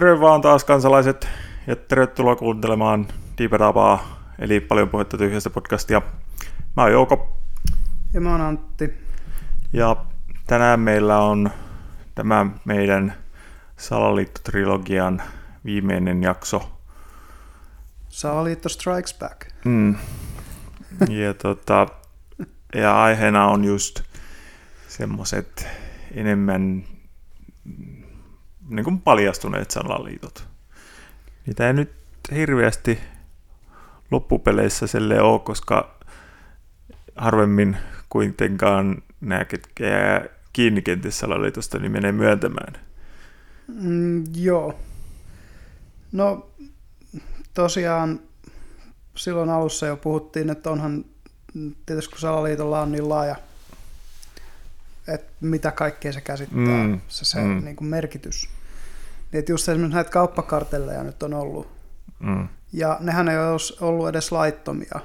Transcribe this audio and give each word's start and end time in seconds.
Terve 0.00 0.20
vaan 0.20 0.40
taas 0.40 0.64
kansalaiset 0.64 1.28
ja 1.66 1.76
tervetuloa 1.76 2.36
kuuntelemaan 2.36 3.08
Diipetapaa, 3.38 4.20
eli 4.38 4.60
paljon 4.60 4.88
puhetta 4.88 5.18
tyhjästä 5.18 5.50
podcastia. 5.50 6.02
Mä 6.76 6.82
oon 6.82 6.92
Jouko 6.92 7.38
Ja 8.14 8.20
mä 8.20 8.30
oon 8.30 8.40
Antti. 8.40 8.94
ja 9.72 9.96
tänään 10.46 10.80
meillä 10.80 11.18
on 11.18 11.50
tämä 12.14 12.46
meidän 12.64 13.14
Salaliitto-trilogian 13.76 15.22
viimeinen 15.64 16.22
jakso. 16.22 16.72
Salaliitto 18.08 18.68
Strikes 18.68 19.18
Back. 19.18 19.48
Mm. 19.64 19.94
Ja, 21.08 21.34
tota, 21.34 21.86
ja 22.74 23.02
aiheena 23.02 23.46
on 23.46 23.64
just 23.64 24.02
semmoset 24.88 25.68
enemmän 26.14 26.60
mm, 26.60 26.89
niin 28.70 28.84
kuin 28.84 29.00
paljastuneet 29.00 29.70
salaliitot. 29.70 30.48
Niitä 31.46 31.66
ei 31.66 31.72
nyt 31.72 31.92
hirveästi 32.34 32.98
loppupeleissä 34.10 34.86
sille 34.86 35.20
ole, 35.20 35.40
koska 35.40 35.98
harvemmin 37.16 37.76
kuitenkaan 38.08 39.02
nämä, 39.20 39.44
ketkä 39.44 39.86
jää 39.86 40.24
kiinni 40.52 40.82
kenties 40.82 41.18
salaliitosta, 41.18 41.78
niin 41.78 41.92
menee 41.92 42.12
myöntämään. 42.12 42.72
Mm, 43.68 44.24
joo. 44.36 44.78
No 46.12 46.50
tosiaan 47.54 48.20
silloin 49.16 49.50
alussa 49.50 49.86
jo 49.86 49.96
puhuttiin, 49.96 50.50
että 50.50 50.70
onhan 50.70 51.04
tietysti 51.86 52.10
kun 52.10 52.20
salaliitolla 52.20 52.80
on 52.80 52.92
niin 52.92 53.08
laaja, 53.08 53.36
että 55.08 55.32
mitä 55.40 55.70
kaikkea 55.70 56.12
se 56.12 56.20
käsittää, 56.20 56.86
Mm, 56.86 57.00
se, 57.08 57.24
se 57.24 57.40
mm. 57.40 57.64
niin 57.64 57.76
kuin 57.76 57.88
merkitys. 57.88 58.48
Niin, 59.32 59.38
että 59.38 59.52
just 59.52 59.68
esimerkiksi 59.68 59.94
näitä 59.94 60.10
kauppakartelleja 60.10 61.02
nyt 61.02 61.22
on 61.22 61.34
ollut. 61.34 61.68
Mm. 62.18 62.48
Ja 62.72 62.96
nehän 63.00 63.28
ei 63.28 63.38
ole 63.38 63.88
ollut 63.88 64.08
edes 64.08 64.32
laittomia 64.32 65.00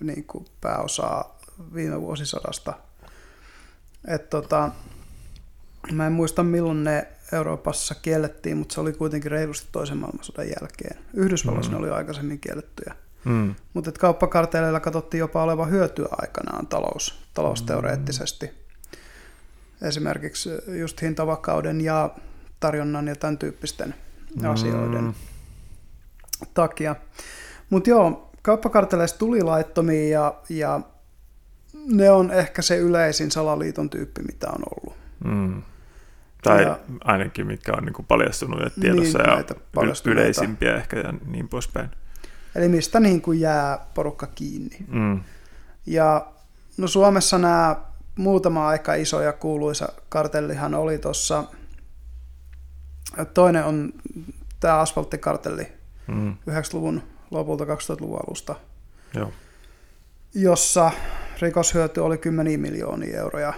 niin 0.00 0.24
kuin 0.24 0.44
pääosaa 0.60 1.38
viime 1.74 2.00
vuosisadasta. 2.00 2.74
Et 4.08 4.30
tota, 4.30 4.70
mä 5.92 6.06
en 6.06 6.12
muista 6.12 6.42
milloin 6.42 6.84
ne 6.84 7.08
Euroopassa 7.32 7.94
kiellettiin, 7.94 8.56
mutta 8.56 8.74
se 8.74 8.80
oli 8.80 8.92
kuitenkin 8.92 9.30
reilusti 9.30 9.68
toisen 9.72 9.96
maailmansodan 9.96 10.46
jälkeen. 10.46 10.98
Yhdysvalloissa 11.14 11.72
Mm. 11.72 11.78
mm. 11.78 11.82
ne 11.82 11.86
oli 11.86 11.96
aikaisemmin 11.96 12.40
kiellettyjä. 12.40 12.94
Mm. 13.24 13.54
Mutta 13.74 13.92
kauppakarteleilla 13.92 14.80
katsottiin 14.80 15.18
jopa 15.18 15.42
olevan 15.42 15.70
hyötyä 15.70 16.08
aikanaan 16.10 16.66
talous, 16.66 17.22
talousteoreettisesti. 17.34 18.50
Esimerkiksi 19.82 20.50
just 20.80 21.02
hintavakauden 21.02 21.80
ja 21.80 22.10
tarjonnan 22.60 23.08
ja 23.08 23.16
tämän 23.16 23.38
tyyppisten 23.38 23.94
asioiden 24.48 25.04
Mm. 25.04 25.14
takia. 26.54 26.96
Mutta 27.70 27.90
joo, 27.90 28.30
kauppakarteleista 28.42 29.18
tuli 29.18 29.42
laittomia 29.42 30.08
ja, 30.08 30.34
ja 30.48 30.80
ne 31.86 32.10
on 32.10 32.30
ehkä 32.30 32.62
se 32.62 32.76
yleisin 32.78 33.30
salaliiton 33.30 33.90
tyyppi, 33.90 34.22
mitä 34.22 34.46
on 34.50 34.62
ollut. 34.76 34.96
Mm. 35.24 35.62
Tai 36.42 36.62
Ja- 36.62 36.78
ainakin 37.04 37.46
mitkä 37.46 37.72
on 37.76 37.84
niin 37.84 37.92
kuin 37.92 38.06
paljastunut 38.06 38.60
ja 38.60 38.70
tiedossa 38.80 39.18
Niin, 39.18 39.30
ja 39.76 40.10
yleisimpiä 40.12 40.76
ehkä 40.76 40.98
ja 40.98 41.12
niin 41.26 41.48
poispäin. 41.48 41.90
Eli 42.54 42.68
mistä 42.68 43.00
niin 43.00 43.20
kuin 43.22 43.40
jää 43.40 43.86
porukka 43.94 44.26
kiinni. 44.26 44.76
Mm. 44.88 45.20
Ja 45.86 46.26
no 46.76 46.86
Suomessa 46.88 47.38
nämä 47.38 47.76
muutama 48.16 48.68
aika 48.68 48.94
iso 48.94 49.20
ja 49.22 49.32
kuuluisa 49.32 49.88
kartellihan 50.08 50.74
oli 50.74 50.98
tuossa, 50.98 51.44
toinen 53.24 53.64
on 53.64 53.92
tämä 54.60 54.78
asfalttikartelli 54.78 55.66
Mm. 56.08 56.32
90-luvun 56.50 57.02
lopulta 57.30 57.64
2000-luvun 57.64 58.18
alusta, 58.26 58.54
Joo. 59.14 59.32
jossa 60.34 60.90
rikoshyöty 61.40 62.00
oli 62.00 62.18
kymmeniä 62.18 62.58
miljoonia 62.58 63.18
euroja. 63.18 63.52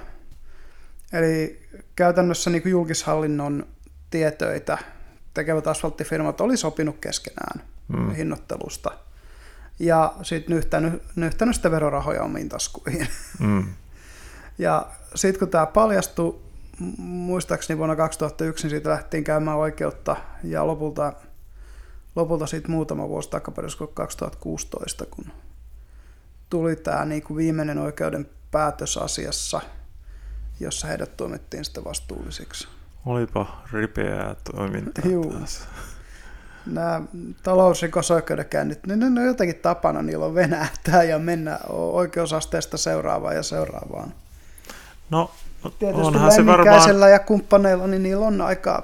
Eli 1.13 1.63
käytännössä 1.97 2.51
niin 2.51 2.63
kuin 2.63 2.71
julkishallinnon 2.71 3.67
tietöitä 4.11 4.79
tekevät 5.35 5.67
asfalttifirmat 5.67 6.41
oli 6.41 6.57
sopinut 6.57 6.97
keskenään 7.01 7.63
Mm. 7.89 8.11
hinnoittelusta. 8.15 8.91
Ja 9.79 10.15
sitten 10.23 10.57
nyhtänyt, 10.57 11.03
nyhtänyt 11.17 11.57
sitä 11.57 11.71
verorahoja 11.71 12.23
omiin 12.23 12.49
taskuihin. 12.49 13.07
Mm. 13.39 13.65
Ja 14.59 14.87
sitten 15.15 15.39
kun 15.39 15.49
tämä 15.49 15.67
paljastui, 15.67 16.41
muistaakseni 16.99 17.79
vuonna 17.79 17.97
2001, 17.97 18.65
niin 18.65 18.71
siitä 18.71 18.91
lähtiin 18.91 19.25
käymään 19.25 19.57
oikeutta 19.57 20.17
ja 20.45 20.67
lopulta, 20.67 21.13
lopulta 22.17 22.47
sitten 22.47 22.71
muutama 22.71 23.09
vuosi 23.09 23.31
takaperin, 23.31 23.65
olisiko 23.65 23.87
2016, 23.87 25.07
kun 25.07 25.27
tuli 26.51 26.77
tämä 26.77 27.05
niinku 27.05 27.37
viimeinen 27.37 27.79
oikeuden 27.79 28.29
päätös 28.51 28.97
asiassa, 28.97 29.61
jossa 30.61 30.87
heidät 30.87 31.17
tuomittiin 31.17 31.65
sitten 31.65 31.85
vastuullisiksi. 31.85 32.69
Olipa 33.07 33.63
ripeää 33.73 34.37
toimintaa 34.53 35.11
Juu. 35.11 35.33
taas. 35.33 35.69
Nämä 36.67 37.03
talousrikosoikeudenkäynnit, 37.43 38.87
niin 38.87 38.99
ne 38.99 39.07
on 39.07 39.27
jotenkin 39.27 39.57
tapana, 39.57 40.03
niillä 40.03 40.27
on 40.27 40.35
venähtää 40.35 41.03
ja 41.03 41.19
mennä 41.19 41.59
oikeusasteesta 41.69 42.77
seuraavaan 42.77 43.37
ja 43.37 43.43
seuraavaan. 43.43 44.15
No, 45.11 45.31
Tietysti 45.79 46.07
onhan 46.07 46.33
se 46.33 46.47
varmaan 46.47 47.11
ja 47.11 47.19
kumppaneilla, 47.19 47.87
niin 47.87 48.03
niillä 48.03 48.27
on 48.27 48.41
aika 48.41 48.83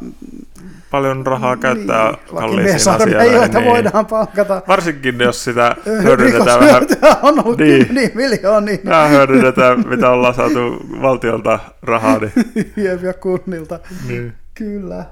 paljon 0.90 1.26
rahaa 1.26 1.56
käyttää 1.56 2.10
niin, 2.10 2.36
kalliisiin 2.36 2.94
asioihin. 2.94 3.50
Niin. 3.52 3.64
voidaan 3.64 4.06
palkata. 4.06 4.62
Varsinkin 4.68 5.20
jos 5.20 5.44
sitä 5.44 5.76
hyödynnetään 6.02 6.60
vähän, 6.60 6.82
on 7.22 7.44
ollut 7.44 7.58
Niin. 7.58 7.94
niin. 7.94 8.10
miljoonia 8.14 8.60
niin 8.76 8.80
vähän 8.88 9.10
hyödynnetään, 9.10 9.88
mitä 9.88 10.10
ollaan 10.10 10.34
saatu 10.34 10.76
valtiolta 11.02 11.58
rahaa. 11.82 12.18
Niin, 12.18 12.72
Jep, 12.84 13.02
ja 13.02 13.14
kunnilta. 13.14 13.80
niin. 14.08 14.32
Kyllä. 14.54 15.04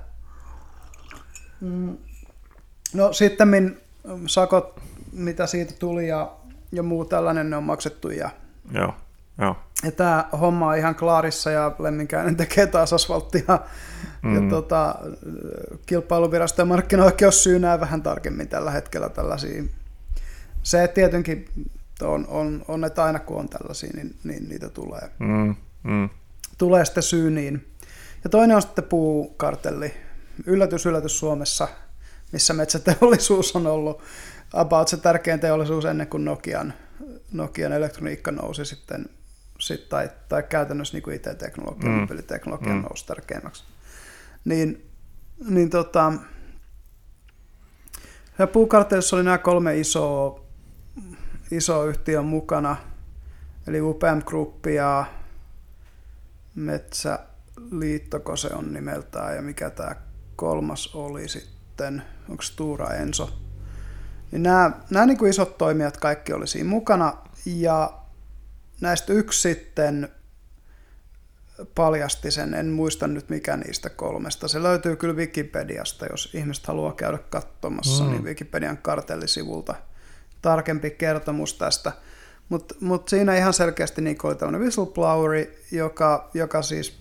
Mm. 1.60 1.96
No 2.94 3.12
sitten 3.12 3.76
sakot, 4.26 4.80
mitä 5.12 5.46
siitä 5.46 5.74
tuli 5.78 6.08
ja, 6.08 6.30
ja 6.72 6.82
muu 6.82 7.04
tällainen, 7.04 7.50
ne 7.50 7.56
on 7.56 7.64
maksettu 7.64 8.10
ja, 8.10 8.30
Joo, 8.72 8.94
joo. 9.38 9.56
ja 9.82 9.92
tämä 9.92 10.28
homma 10.40 10.68
on 10.68 10.78
ihan 10.78 10.94
klaarissa 10.94 11.50
ja 11.50 11.74
Lemminkäinen 11.78 12.36
tekee 12.36 12.66
taas 12.66 12.92
asfalttia. 12.92 13.60
Mm. 14.22 14.34
Ja 14.34 14.50
tota, 14.50 14.94
kilpailuvirasto 15.86 16.62
ja 16.62 16.66
markkinaoikeus 16.66 17.42
syynää 17.42 17.80
vähän 17.80 18.02
tarkemmin 18.02 18.48
tällä 18.48 18.70
hetkellä 18.70 19.08
tällaisia. 19.08 19.62
Se 20.62 20.88
tietenkin 20.88 21.48
on, 22.02 22.26
on, 22.28 22.64
on, 22.68 22.84
että 22.84 23.04
aina 23.04 23.18
kun 23.18 23.38
on 23.38 23.48
tällaisia, 23.48 23.90
niin, 23.94 24.16
niin 24.24 24.48
niitä 24.48 24.68
tulee. 24.68 25.10
Mm. 25.18 25.54
Mm. 25.82 26.08
tulee 26.58 26.84
sitten 26.84 27.02
syyniin. 27.02 27.66
Ja 28.24 28.30
toinen 28.30 28.56
on 28.56 28.62
sitten 28.62 28.84
puukartelli. 28.84 29.94
Yllätys, 30.46 30.86
yllätys 30.86 31.18
Suomessa, 31.18 31.68
missä 32.32 32.54
metsäteollisuus 32.54 33.56
on 33.56 33.66
ollut 33.66 34.02
about 34.52 34.88
se 34.88 34.96
tärkein 34.96 35.40
teollisuus 35.40 35.84
ennen 35.84 36.06
kuin 36.06 36.24
Nokian, 36.24 36.74
Nokian 37.32 37.72
elektroniikka 37.72 38.32
nousi 38.32 38.64
sitten, 38.64 39.06
sit, 39.66 39.88
tai, 39.88 40.10
tai 40.28 40.42
käytännössä 40.42 40.94
niin 40.94 41.02
kuin 41.02 41.16
IT-teknologia, 41.16 41.90
Mm. 41.90 42.08
peliteknologia 42.08 42.68
Mm. 42.72 42.76
mm. 42.76 42.82
nousi 42.82 43.06
tärkeimmäksi. 43.06 43.64
Niin, 44.44 44.90
niin 45.48 45.70
tota, 45.70 46.12
ja 48.38 48.46
puukartellissa 48.46 49.16
oli 49.16 49.22
nämä 49.24 49.38
kolme 49.38 49.78
isoa, 49.78 50.40
isoa 51.50 51.84
yhtiöä 51.84 52.22
mukana, 52.22 52.76
eli 53.66 53.80
UPM 53.80 54.22
Group 54.26 54.66
ja 54.66 55.04
Metsäliittoko 56.54 58.36
se 58.36 58.48
on 58.54 58.72
nimeltään 58.72 59.36
ja 59.36 59.42
mikä 59.42 59.70
tämä 59.70 59.96
kolmas 60.36 60.94
oli 60.94 61.28
sitten, 61.28 62.02
onko 62.28 62.42
Stura 62.42 62.90
Enso. 62.90 63.30
Niin 64.32 64.42
nämä, 64.42 64.70
nämä 64.90 65.06
niin 65.06 65.18
kuin 65.18 65.30
isot 65.30 65.58
toimijat 65.58 65.96
kaikki 65.96 66.32
oli 66.32 66.46
siinä 66.46 66.68
mukana 66.68 67.16
ja 67.46 68.03
näistä 68.84 69.12
yksi 69.12 69.40
sitten 69.40 70.08
paljasti 71.74 72.30
sen, 72.30 72.54
en 72.54 72.66
muista 72.66 73.06
nyt 73.06 73.28
mikä 73.28 73.56
niistä 73.56 73.90
kolmesta. 73.90 74.48
Se 74.48 74.62
löytyy 74.62 74.96
kyllä 74.96 75.14
Wikipediasta, 75.14 76.06
jos 76.10 76.30
ihmiset 76.34 76.66
haluaa 76.66 76.92
käydä 76.92 77.18
katsomassa, 77.18 78.04
Mm. 78.04 78.10
mm. 78.10 78.12
niin 78.12 78.24
Wikipedian 78.24 78.78
kartellisivulta 78.78 79.74
tarkempi 80.42 80.90
kertomus 80.90 81.54
tästä. 81.54 81.92
Mutta 82.48 82.74
mut 82.80 83.08
siinä 83.08 83.36
ihan 83.36 83.52
selkeästi 83.52 84.02
niin 84.02 84.16
oli 84.22 84.34
tämmöinen 84.34 84.60
whistlebloweri, 84.60 85.62
joka, 85.72 86.30
joka 86.34 86.62
siis 86.62 86.98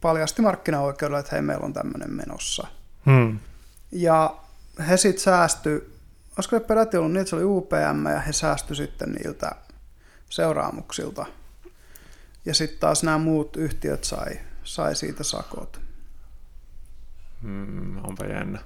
paljasti 0.00 0.42
markkinaoikeudelle, 0.42 1.20
että 1.20 1.32
hei, 1.32 1.42
meillä 1.42 1.64
on 1.64 1.72
tämmöinen 1.72 2.12
menossa. 2.12 2.66
Mm. 3.04 3.38
Ja 3.92 4.36
he 4.88 4.96
sitten 4.96 5.22
säästy, 5.22 5.92
olisiko 6.36 6.56
se 6.56 6.60
peräti 6.60 6.96
ollut 6.96 7.12
niin, 7.12 7.20
että 7.20 7.30
se 7.30 7.36
oli 7.36 7.44
UPM, 7.44 8.06
ja 8.12 8.20
he 8.20 8.32
säästy 8.32 8.74
sitten 8.74 9.12
niiltä 9.12 9.52
seuraamuksilta. 10.30 11.26
Ja 12.44 12.54
sitten 12.54 12.78
taas 12.78 13.02
nämä 13.02 13.18
muut 13.18 13.56
yhtiöt 13.56 14.04
sai, 14.04 14.40
sai 14.64 14.96
siitä 14.96 15.24
sakot. 15.24 15.80
Mm. 17.42 18.04
Onpa 18.04 18.24
jännä. 18.24 18.58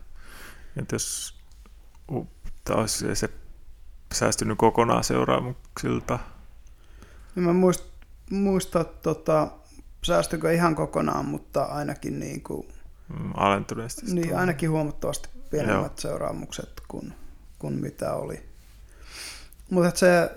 Että 0.77 0.95
jos 0.95 1.35
taas 2.65 3.05
se 3.15 3.31
säästynyt 4.15 4.59
kokonaan 4.59 5.05
seuraamuksilta. 5.05 6.19
Niin 7.35 7.45
mä 7.45 7.53
muist, 7.53 7.85
muista, 8.31 8.85
tota, 8.85 9.49
säästykö 10.03 10.53
ihan 10.53 10.75
kokonaan, 10.75 11.25
mutta 11.25 11.65
ainakin, 11.65 12.21
niin 12.21 12.43
kuin, 12.43 12.69
mm, 13.09 13.33
alentuneesti. 13.35 14.07
niin, 14.07 14.37
ainakin 14.37 14.71
huomattavasti 14.71 15.29
pienemmät 15.51 15.93
Joo. 15.93 15.99
seuraamukset 15.99 16.83
kuin, 16.89 17.15
kuin 17.59 17.75
mitä 17.75 18.15
oli. 18.15 18.43
Mutta 19.71 19.99
se, 19.99 20.31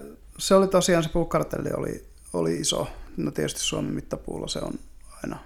se 0.44 0.56
oli 0.56 0.68
tosiaan, 0.68 1.04
se 1.04 1.10
puukartelli 1.10 1.70
oli, 1.74 2.06
oli 2.34 2.56
iso. 2.56 2.88
No 3.18 3.32
tietysti 3.32 3.60
Suomen 3.60 3.94
mittapuulla 3.94 4.48
se 4.48 4.60
on 4.60 4.74
aina. 5.24 5.40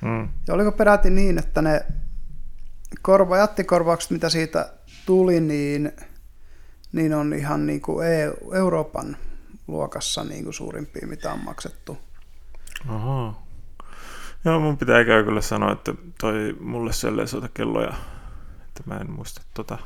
Mm. 0.00 0.28
Ja 0.48 0.54
oliko 0.54 0.72
peräti 0.72 1.10
niin, 1.10 1.38
että 1.38 1.62
ne 1.62 1.86
korva, 3.02 3.38
jättikorvaukset, 3.38 4.10
mitä 4.10 4.28
siitä 4.28 4.72
tuli, 5.06 5.40
niin, 5.40 5.92
niin 6.92 7.14
on 7.14 7.34
ihan 7.34 7.66
niin 7.66 7.80
kuin 7.80 8.06
EU, 8.06 8.52
Euroopan 8.52 9.16
luokassa 9.66 10.24
niin 10.24 10.44
kuin 10.44 10.54
suurimpia, 10.54 11.06
mitä 11.06 11.32
on 11.32 11.44
maksettu. 11.44 11.98
Aha. 12.88 13.42
Joo, 14.44 14.60
mun 14.60 14.78
pitää 14.78 15.04
käy 15.04 15.24
kyllä 15.24 15.40
sanoa, 15.40 15.72
että 15.72 15.94
toi 16.20 16.56
mulle 16.60 16.92
selleen 16.92 17.28
soita 17.28 17.48
kelloja, 17.54 17.94
että 18.68 18.82
mä 18.86 18.96
en 18.96 19.10
muista 19.10 19.42
tota, 19.54 19.78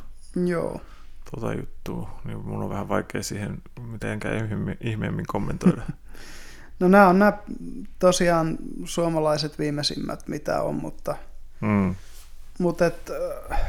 Joo. 0.47 0.81
Tota 1.35 1.55
juttua, 1.55 2.21
niin 2.25 2.39
mun 2.47 2.63
on 2.63 2.71
vähän 2.71 2.89
vaikea 2.89 3.23
siihen 3.23 3.63
mitenkään 3.91 4.37
ihmeemmin, 4.37 4.77
ihmeemmin 4.81 5.27
kommentoida. 5.27 5.83
No 6.81 6.89
nämä 6.89 7.09
on 7.09 7.19
nämä 7.19 7.39
tosiaan 7.99 8.59
suomalaiset 8.85 9.59
viimeisimmät, 9.59 10.29
mitä 10.29 10.63
on, 10.63 10.75
mutta, 10.75 11.17
mm. 11.61 11.95
mutta 12.59 12.87
et, 12.87 13.11
äh, 13.51 13.61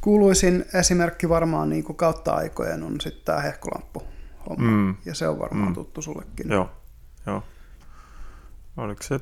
kuuluisin 0.00 0.64
esimerkki 0.74 1.28
varmaan 1.28 1.68
niin 1.70 1.84
kuin 1.84 1.96
kautta 1.96 2.32
aikojen 2.32 2.82
on 2.82 3.00
sitten 3.00 3.24
tämä 3.24 3.40
hehkulamppu 3.40 4.02
homma. 4.48 4.70
Mm. 4.70 4.96
Ja 5.04 5.14
se 5.14 5.28
on 5.28 5.38
varmaan 5.38 5.68
Mm. 5.68 5.74
tuttu 5.74 6.02
sullekin. 6.02 6.50
Joo, 6.50 6.70
joo. 7.26 7.42
Oliko 8.76 9.02
se, 9.02 9.20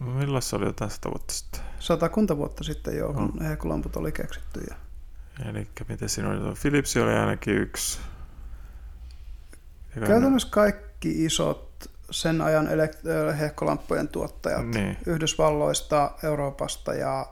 milloin 0.00 0.42
se 0.42 0.56
oli 0.56 0.64
jotain 0.64 0.90
sata 0.90 1.10
vuotta 1.10 1.34
sitten? 1.34 1.60
Satakunta 1.78 2.36
vuotta 2.36 2.64
sitten 2.64 2.96
jo, 2.96 3.12
kun 3.12 3.32
Joo. 3.40 3.48
hehkulamput 3.48 3.96
oli 3.96 4.12
keksitty. 4.12 4.60
Ja 4.70 4.76
Eli 5.50 5.68
miten 5.88 6.08
siinä 6.08 6.28
oli? 6.30 6.54
Philips 6.62 6.96
oli 6.96 7.12
ainakin 7.14 7.54
yksi. 7.56 7.98
Eikä 9.96 10.06
Käytännössä 10.06 10.48
kaikki 10.50 11.24
isot 11.24 11.90
sen 12.10 12.40
ajan 12.40 12.66
elekt- 12.66 13.06
ö, 13.08 13.32
hehkulamppujen 13.32 14.08
tuottajat 14.08 14.66
Niin. 14.66 14.96
Yhdysvalloista, 15.06 16.10
Euroopasta 16.22 16.94
ja, 16.94 17.26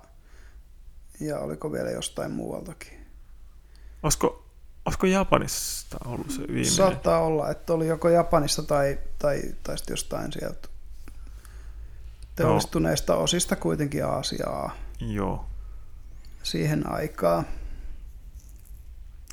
ja 1.20 1.38
oliko 1.38 1.72
vielä 1.72 1.90
jostain 1.90 2.30
muualtakin. 2.32 3.06
Olisiko, 4.02 4.44
olisiko 4.84 5.06
Japanista 5.06 5.96
ollut 6.04 6.30
se 6.30 6.38
viimeinen? 6.40 6.64
Saattaa 6.70 7.20
olla, 7.20 7.50
että 7.50 7.72
oli 7.72 7.86
joko 7.86 8.08
Japanista 8.08 8.62
tai, 8.62 8.98
tai, 9.18 9.42
tai 9.62 9.78
sitten 9.78 9.92
jostain 9.92 10.32
sieltä 10.32 10.68
teollistuneista 12.36 13.14
osista 13.16 13.56
kuitenkin 13.56 14.04
Aasiaa 14.04 14.76
Joo. 15.00 15.46
siihen 16.42 16.92
aikaan. 16.92 17.46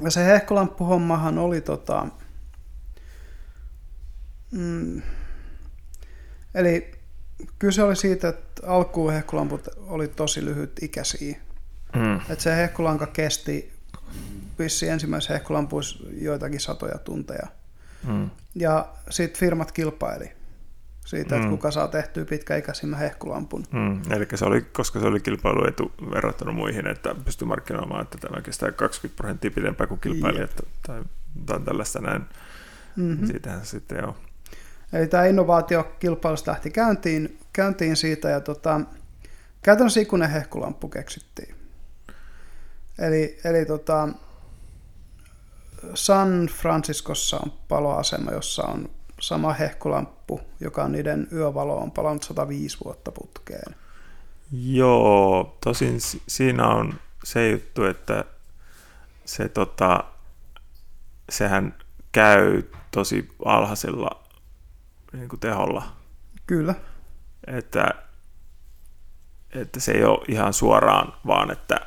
Ja 0.02 0.12
se 0.12 0.26
hehkulamppuhommahan 0.26 1.38
oli 1.38 1.62
tota, 1.62 2.08
mm, 4.52 5.02
eli 6.56 6.92
kyse 7.60 7.84
oli 7.84 7.96
siitä, 7.96 8.28
että 8.28 8.68
alkuun 8.68 9.14
hehkulamput 9.14 9.68
oli 9.78 10.08
tosi 10.08 10.46
lyhyt 10.46 10.72
ikäisiä. 10.82 11.38
Mm. 11.96 12.16
Että 12.16 12.44
se 12.44 12.56
hehkulanka 12.56 13.08
kesti 13.08 13.74
vissi 14.60 14.88
ensimmäisessä 14.90 15.34
hehkulampuissa 15.34 16.00
joitakin 16.12 16.60
satoja 16.60 16.98
tunteja. 16.98 17.48
Mm. 18.08 18.30
Ja 18.56 18.94
sitten 19.10 19.40
firmat 19.40 19.72
kilpaili 19.72 20.37
siitä, 21.08 21.36
että 21.36 21.48
Mm. 21.48 21.52
kuka 21.52 21.72
saa 21.72 21.88
tehtyä 21.88 22.26
pitkäikäisimmän 22.26 23.00
hehkulampun. 23.00 23.64
Mm. 23.72 24.02
Eli 24.12 24.28
se 24.36 24.46
oli, 24.46 24.62
koska 24.62 25.00
se 25.00 25.06
oli 25.06 25.20
kilpailuetu 25.20 25.92
verrattuna 26.12 26.52
muihin, 26.52 26.88
että 26.88 27.16
pystyi 27.26 27.48
markkinoimaan, 27.48 28.02
että 28.02 28.18
tämä 28.18 28.42
kestää 28.42 28.72
20 28.72 29.18
prosenttia 29.18 29.52
pidempään 29.52 29.88
kuin 29.88 30.00
kilpailijat 30.00 30.56
tai, 30.88 31.04
tai 31.46 31.60
tällaista 31.60 32.00
näin. 32.02 32.22
Mm-hmm. 32.96 33.28
Siitähän 33.28 33.66
se 33.66 33.70
sitten 33.70 33.98
joo. 33.98 34.16
Eli 34.94 35.08
tämä 35.08 35.26
innovaatiokilpailu 35.26 36.38
lähti 36.48 36.72
käyntiin, 36.72 37.40
käyntiin 37.54 37.96
siitä 37.96 38.30
ja 38.30 38.42
tota, 38.42 38.82
käytännössä 39.62 40.00
ikuinen 40.00 40.30
hehkulamppu 40.30 40.90
keksittiin. 40.90 41.56
Eli, 43.00 43.38
eli 43.44 43.66
tota, 43.66 44.10
San 45.94 46.50
Franciscossa 46.54 47.38
on 47.38 47.52
paloasema, 47.68 48.32
jossa 48.32 48.64
on 48.64 48.90
sama 49.20 49.54
hehkulamppu, 49.54 50.42
joka 50.60 50.84
on 50.84 50.92
niiden 50.92 51.28
yövalo, 51.32 51.78
on 51.78 51.92
palannut 51.92 52.24
105 52.24 52.78
vuotta 52.86 53.12
putkeen. 53.12 53.76
Joo, 54.52 55.58
tosin 55.64 56.02
si- 56.02 56.22
siinä 56.28 56.68
on 56.68 56.94
se 57.24 57.50
juttu, 57.50 57.84
että 57.86 58.26
se 59.26 59.50
tota, 59.50 60.04
sehän 61.30 61.76
käy 62.12 62.64
tosi 62.92 63.30
alhaisella 63.46 64.24
niin 65.14 65.30
kuin 65.30 65.40
teholla, 65.40 65.84
Kyllä, 66.48 66.76
että, 67.48 67.90
että 69.52 69.80
se 69.80 69.92
ei 69.92 70.04
ole 70.04 70.26
ihan 70.28 70.54
suoraan, 70.54 71.14
vaan 71.28 71.52
että 71.52 71.80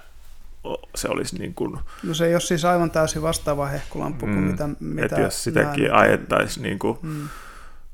se 0.95 1.09
olisi 1.09 1.39
niin 1.39 1.55
kuin, 1.55 1.79
no 2.03 2.15
se 2.15 2.27
ei 2.27 2.35
ole 2.35 2.41
siis 2.41 2.65
aivan 2.65 2.91
täysin 2.91 3.23
vastaava 3.23 3.67
hehkulamppu 3.67 4.27
kuin 4.27 4.39
mitä, 4.39 4.69
mitä 4.81 5.05
että 5.07 5.21
jos 5.21 5.45
sitäkin 5.45 5.85
nämä- 5.85 5.99
ajettaisiin 5.99 6.62
niin 6.62 6.79
kuin, 6.79 6.99
Mm, 7.03 7.29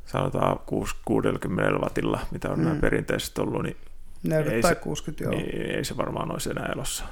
sanotaan 0.06 0.58
6, 0.66 0.94
60 1.04 1.78
wattilla, 1.78 2.20
mitä 2.30 2.50
on 2.50 2.58
mm. 2.58 2.62
nämä 2.64 2.74
Mm. 2.74 2.80
perinteisesti 2.80 3.40
ollut, 3.40 3.62
niin, 3.62 3.76
40 4.22 4.56
ei 4.56 4.62
tai 4.62 4.70
se- 4.74 4.80
60 4.80 5.24
joo. 5.24 5.32
niin 5.32 5.70
ei 5.76 5.84
se 5.84 5.96
varmaan 5.96 6.32
olisi 6.32 6.50
enää 6.50 6.66
elossa. 6.74 7.04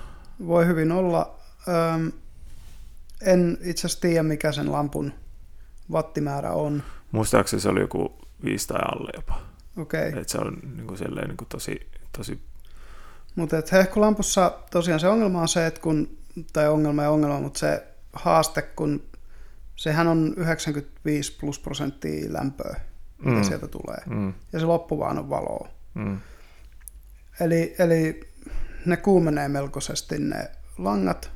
Voi 0.46 0.66
hyvin 0.66 0.92
olla. 0.92 1.34
Öm, 1.94 2.12
en 3.22 3.58
itse 3.62 3.86
asiassa 3.86 4.00
tiedä, 4.00 4.22
mikä 4.22 4.52
sen 4.52 4.72
lampun 4.72 5.12
wattimäärä 5.90 6.52
on. 6.52 6.82
Muistaakseni 7.12 7.60
se 7.60 7.68
oli 7.68 7.80
joku 7.80 8.18
5 8.44 8.68
tai 8.68 8.80
alle 8.92 9.10
jopa. 9.16 9.40
Okei, 9.76 10.08
okay. 10.08 10.20
Et 10.20 10.28
se 10.28 10.38
on 10.38 10.56
niin 10.76 10.86
kuin 10.86 10.98
silleen, 10.98 11.28
niin 11.28 11.36
kuin 11.36 11.48
tosi, 11.48 11.88
tosi 12.16 12.40
mutta 13.36 13.56
hehkulampussa 13.72 14.52
tosiaan 14.70 15.00
se 15.00 15.08
ongelma 15.08 15.40
on 15.40 15.48
se, 15.48 15.66
että 15.66 15.80
kun, 15.80 16.18
tai 16.52 16.68
ongelma 16.68 17.02
ja 17.02 17.10
ongelma, 17.10 17.40
mutta 17.40 17.58
se 17.58 17.86
haaste, 18.12 18.62
kun 18.62 19.02
sehän 19.76 20.08
on 20.08 20.34
95 20.36 21.36
plus 21.40 21.58
prosenttia 21.58 22.32
lämpöä, 22.32 22.80
mitä 23.18 23.36
Mm. 23.36 23.44
sieltä 23.44 23.68
tulee. 23.68 23.98
mm, 24.06 24.34
Ja 24.52 24.58
se 24.60 24.66
loppu 24.66 24.98
vaan 24.98 25.18
on 25.18 25.30
valoa. 25.30 25.68
mm, 25.94 26.20
Eli, 27.40 27.74
eli 27.78 28.20
ne 28.86 28.96
kuumenee 28.96 29.48
melkoisesti 29.48 30.18
ne 30.18 30.50
langat. 30.78 31.30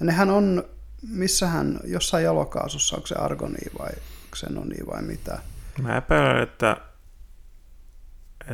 Ja 0.00 0.06
nehän 0.06 0.30
on, 0.30 0.64
missähän, 1.08 1.80
jossain 1.84 2.24
jalokaasussa, 2.24 2.96
onko 2.96 3.06
se 3.06 3.14
argoni 3.14 3.58
vai 3.78 3.92
xenoni 4.36 4.76
vai 4.86 5.02
mitä. 5.02 5.38
Mä 5.82 5.96
epäilen, 5.96 6.42
että, 6.42 6.76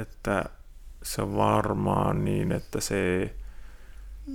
että 0.00 0.44
se 1.02 1.22
on 1.22 1.36
varmaan 1.36 2.24
niin, 2.24 2.52
että 2.52 2.80
se, 2.80 3.30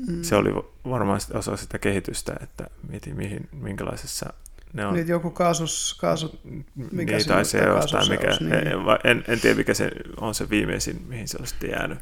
Mm. 0.08 0.24
se 0.24 0.36
oli 0.36 0.50
varmaan 0.90 1.20
osa 1.34 1.58
sitä 1.58 1.80
kehitystä, 1.80 2.36
että 2.44 2.68
mietin 2.90 3.16
mihin, 3.16 3.50
minkälaisessa 3.52 4.34
ne 4.74 4.86
on. 4.86 4.94
Niin 4.94 5.08
joku 5.08 5.32
kaasus, 5.32 5.98
kaasut, 6.02 6.40
mikä 6.44 7.12
niin, 7.12 7.24
siinä 7.24 7.34
tai 7.34 7.40
on, 7.40 7.46
se 7.46 7.58
tai 7.58 7.68
jostain, 7.68 8.10
mikä, 8.10 8.28
niin. 8.40 8.54
en, 8.54 8.74
en, 9.04 9.24
en, 9.28 9.40
tiedä 9.40 9.58
mikä 9.58 9.74
se 9.74 9.92
on 10.22 10.36
se 10.36 10.50
viimeisin, 10.50 11.06
mihin 11.08 11.28
se 11.28 11.38
on 11.40 11.48
sitten 11.48 11.70
jäänyt. 11.70 12.00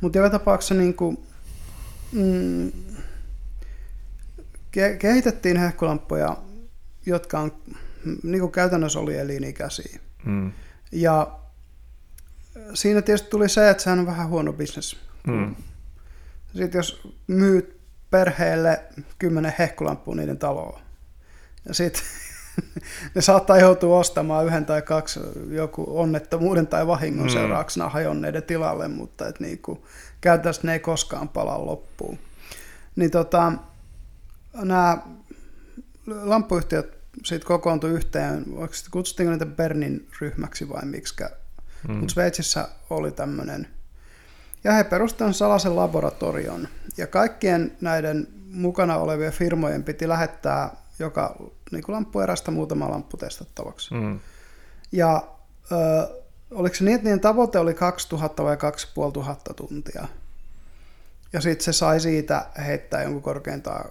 Mutta 0.00 0.18
joka 0.18 0.30
tapauksessa 0.30 0.74
niin 0.74 0.94
kuin, 0.94 1.18
mm, 2.12 2.72
ke- 4.76 4.96
kehitettiin 4.98 5.56
hehkulamppuja, 5.56 6.36
jotka 7.06 7.40
on, 7.40 7.52
niin 8.22 8.40
kuin 8.40 8.52
käytännössä 8.52 8.98
oli 8.98 9.16
elinikäisiä. 9.18 9.98
Mm. 10.24 10.52
Ja 10.92 11.38
siinä 12.74 13.02
tietysti 13.02 13.30
tuli 13.30 13.48
se, 13.48 13.70
että 13.70 13.82
sehän 13.82 13.98
on 13.98 14.06
vähän 14.06 14.28
huono 14.28 14.52
bisnes. 14.52 14.96
Mm. 15.26 15.54
Sitten 16.56 16.78
jos 16.78 17.08
myyt 17.26 17.78
perheelle 18.10 18.82
kymmenen 19.18 19.54
hehkulampua 19.58 20.14
niiden 20.14 20.38
taloon, 20.38 20.80
ja 21.68 21.74
sitten 21.74 22.02
ne 23.14 23.20
saattaa 23.20 23.58
joutua 23.58 23.98
ostamaan 23.98 24.46
yhden 24.46 24.66
tai 24.66 24.82
kaksi 24.82 25.20
joku 25.50 26.00
onnettomuuden 26.00 26.66
tai 26.66 26.86
vahingon 26.86 27.26
Mm. 27.26 27.32
seurauksena 27.32 27.88
hajonneiden 27.88 28.42
tilalle, 28.42 28.88
mutta 28.88 29.28
et 29.28 29.40
niinku, 29.40 29.86
käytännössä 30.20 30.62
ne 30.64 30.72
ei 30.72 30.80
koskaan 30.80 31.28
pala 31.28 31.66
loppuun. 31.66 32.18
Niin 32.96 33.10
tota, 33.10 33.52
nämä 34.54 34.98
lampuyhtiöt 36.22 36.98
sitten 37.24 37.46
kokoontui 37.46 37.90
yhteen, 37.90 38.44
kutsuttiinko 38.90 39.30
niitä 39.32 39.46
Bernin 39.46 40.08
ryhmäksi 40.20 40.68
vai 40.68 40.84
miksikä, 40.84 41.30
Mm. 41.88 41.94
mutta 41.94 42.12
Sveitsissä 42.12 42.68
oli 42.90 43.10
tämmöinen. 43.10 43.68
Ja 44.64 44.72
he 44.72 44.84
perustivat 44.84 45.36
salaisen 45.36 45.76
laboratorion. 45.76 46.68
Ja 46.96 47.06
kaikkien 47.06 47.76
näiden 47.80 48.28
mukana 48.52 48.96
olevien 48.96 49.32
firmojen 49.32 49.84
piti 49.84 50.08
lähettää 50.08 50.70
joka 50.98 51.36
niin 51.72 51.82
kuin 51.82 51.94
lamppuerästä 51.94 52.50
muutama 52.50 52.90
lamppu 52.90 53.16
testattavaksi. 53.16 53.94
Mm. 53.94 54.20
Ja 54.92 55.22
ö, 55.72 56.08
oliko 56.50 56.74
se 56.74 56.84
niin, 56.84 56.94
että 56.94 57.04
niiden 57.04 57.20
tavoite 57.20 57.58
oli 57.58 57.74
2000 57.74 58.44
vai 58.44 58.56
2500 58.56 59.54
tuntia. 59.54 60.08
Ja 61.32 61.40
sitten 61.40 61.64
se 61.64 61.72
sai 61.72 62.00
siitä 62.00 62.46
heittää 62.66 63.02
jonkun 63.02 63.22
korkeintaan 63.22 63.90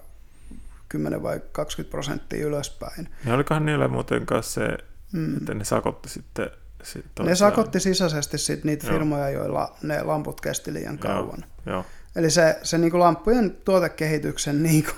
10 0.89 1.23
vai 1.23 1.41
20 1.51 1.91
prosenttia 1.91 2.45
ylöspäin. 2.45 3.09
Ja 3.25 3.33
olikohan 3.33 3.65
niillä 3.65 3.87
muuten 3.87 4.25
kanssa 4.25 4.61
se, 4.61 4.77
mm. 5.11 5.37
että 5.37 5.53
ne 5.53 5.63
sakotti 5.63 6.09
sitten... 6.09 6.49
sit 6.87 7.05
Ne 7.23 7.35
sakotti 7.35 7.79
sisäisesti 7.79 8.37
sit 8.37 8.63
niitä 8.63 8.87
Joo. 8.87 8.93
firmoja, 8.93 9.29
joilla 9.29 9.75
ne 9.83 10.03
lamput 10.03 10.41
kesti 10.41 10.73
liian 10.73 10.97
kauan. 10.97 11.43
Joo, 11.65 11.75
joo. 11.75 11.85
Eli 12.15 12.29
se, 12.29 12.59
se 12.63 12.77
niinku 12.77 12.99
lamppujen 12.99 13.57
tuotekehityksen 13.65 14.63
niinku, 14.63 14.91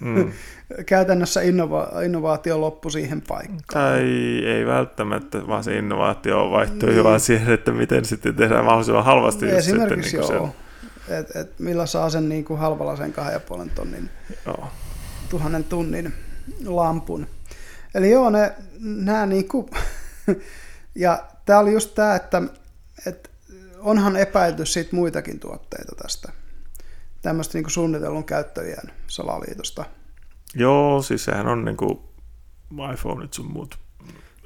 Mm. 0.00 0.32
käytännössä 0.86 1.40
innova, 1.40 1.88
innovaatio 2.04 2.60
loppui 2.60 2.90
siihen 2.90 3.22
paikkaan. 3.28 3.62
Tai 3.72 4.02
ei 4.46 4.66
välttämättä, 4.66 5.46
vaan 5.46 5.64
se 5.64 5.78
innovaatio 5.78 6.50
vaihtui 6.50 6.88
niin. 6.90 7.04
vaan 7.04 7.20
siihen, 7.20 7.54
että 7.54 7.72
miten 7.72 8.04
sitten 8.04 8.34
tehdään 8.34 8.64
mahdollisimman 8.64 9.04
halvasti. 9.04 9.46
just 9.46 9.58
Esimerkiksi 9.58 10.10
sitten, 10.10 10.28
niin 10.28 10.36
joo, 10.36 10.54
että 11.08 11.40
et 11.40 11.58
millä 11.58 11.86
saa 11.86 12.10
sen 12.10 12.28
niinku 12.28 12.56
halvalla 12.56 12.96
sen 12.96 13.14
2,5 13.64 13.70
tonnin 13.74 14.10
Se, 14.28 14.36
joo. 14.46 14.68
tuhannen 15.28 15.64
tunnin 15.64 16.12
lampun. 16.66 17.26
Eli 17.94 18.10
joo, 18.10 18.30
ne, 18.30 18.52
nämä 18.80 19.26
niinku, 19.26 19.70
ja 20.98 21.24
tämä 21.44 21.58
oli 21.58 21.72
just 21.72 21.94
tämä, 21.94 22.14
että, 22.14 22.42
että 23.06 23.28
onhan 23.78 24.16
epäilty 24.16 24.66
siitä 24.66 24.96
muitakin 24.96 25.40
tuotteita 25.40 25.94
tästä, 26.02 26.32
tämmöistä 27.22 27.58
niinku 27.58 27.70
suunnitellun 27.70 28.24
käyttäjien 28.24 28.92
salaliitosta. 29.06 29.84
joo, 30.54 31.02
siis 31.02 31.24
sehän 31.24 31.46
on 31.46 31.64
niin 31.64 31.76
kuin 31.76 31.98
iPhoneit 32.94 33.32
sun 33.32 33.52
muut. 33.52 33.78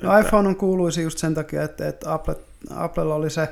No 0.03 0.19
iPhone 0.19 0.49
on 0.49 0.57
kuuluisi 0.57 1.03
just 1.03 1.19
sen 1.19 1.35
takia, 1.35 1.63
että, 1.63 1.89
että 1.89 2.15
Apple, 2.15 2.37
Applella 2.71 3.15
oli 3.15 3.31
se 3.31 3.49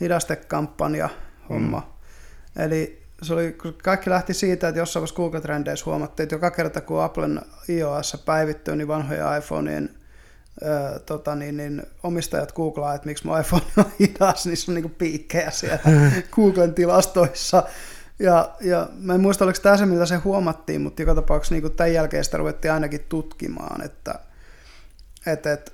hidastekampanja 0.00 1.08
homma. 1.48 1.78
Mm. 1.78 2.62
Eli 2.62 3.02
se 3.22 3.34
oli, 3.34 3.56
kaikki 3.82 4.10
lähti 4.10 4.34
siitä, 4.34 4.68
että 4.68 4.78
jossain 4.78 5.00
vaiheessa 5.00 5.16
Google 5.16 5.40
Trendeissä 5.40 5.86
huomattiin, 5.86 6.24
että 6.24 6.34
joka 6.34 6.50
kerta 6.50 6.80
kun 6.80 7.02
Applen 7.02 7.40
iOS 7.68 8.22
päivittyy, 8.24 8.76
niin 8.76 8.88
vanhoja 8.88 9.36
iPhoneien 9.36 9.97
tota, 11.06 11.34
niin, 11.34 11.56
niin, 11.56 11.82
omistajat 12.02 12.52
googlaa, 12.52 12.94
että 12.94 13.06
miksi 13.06 13.26
mun 13.26 13.40
iPhone 13.40 13.64
on 13.76 13.84
hidas, 14.00 14.46
niin 14.46 14.56
se 14.56 14.70
on 14.70 14.74
niin 14.74 14.90
piikkejä 14.90 15.50
siellä 15.50 15.78
Googlen 16.34 16.74
tilastoissa. 16.74 17.62
Ja, 18.18 18.54
ja 18.60 18.88
mä 18.98 19.14
en 19.14 19.20
muista, 19.20 19.44
oliko 19.44 19.58
tämä 19.62 19.76
se, 19.76 19.86
millä 19.86 20.06
se 20.06 20.16
huomattiin, 20.16 20.80
mutta 20.80 21.02
joka 21.02 21.14
tapauksessa 21.14 21.54
niin 21.54 21.72
tämän 21.72 21.92
jälkeen 21.92 22.24
sitä 22.24 22.36
ruvettiin 22.36 22.72
ainakin 22.72 23.06
tutkimaan, 23.08 23.84
että, 23.84 24.18
että, 25.26 25.52
että 25.52 25.72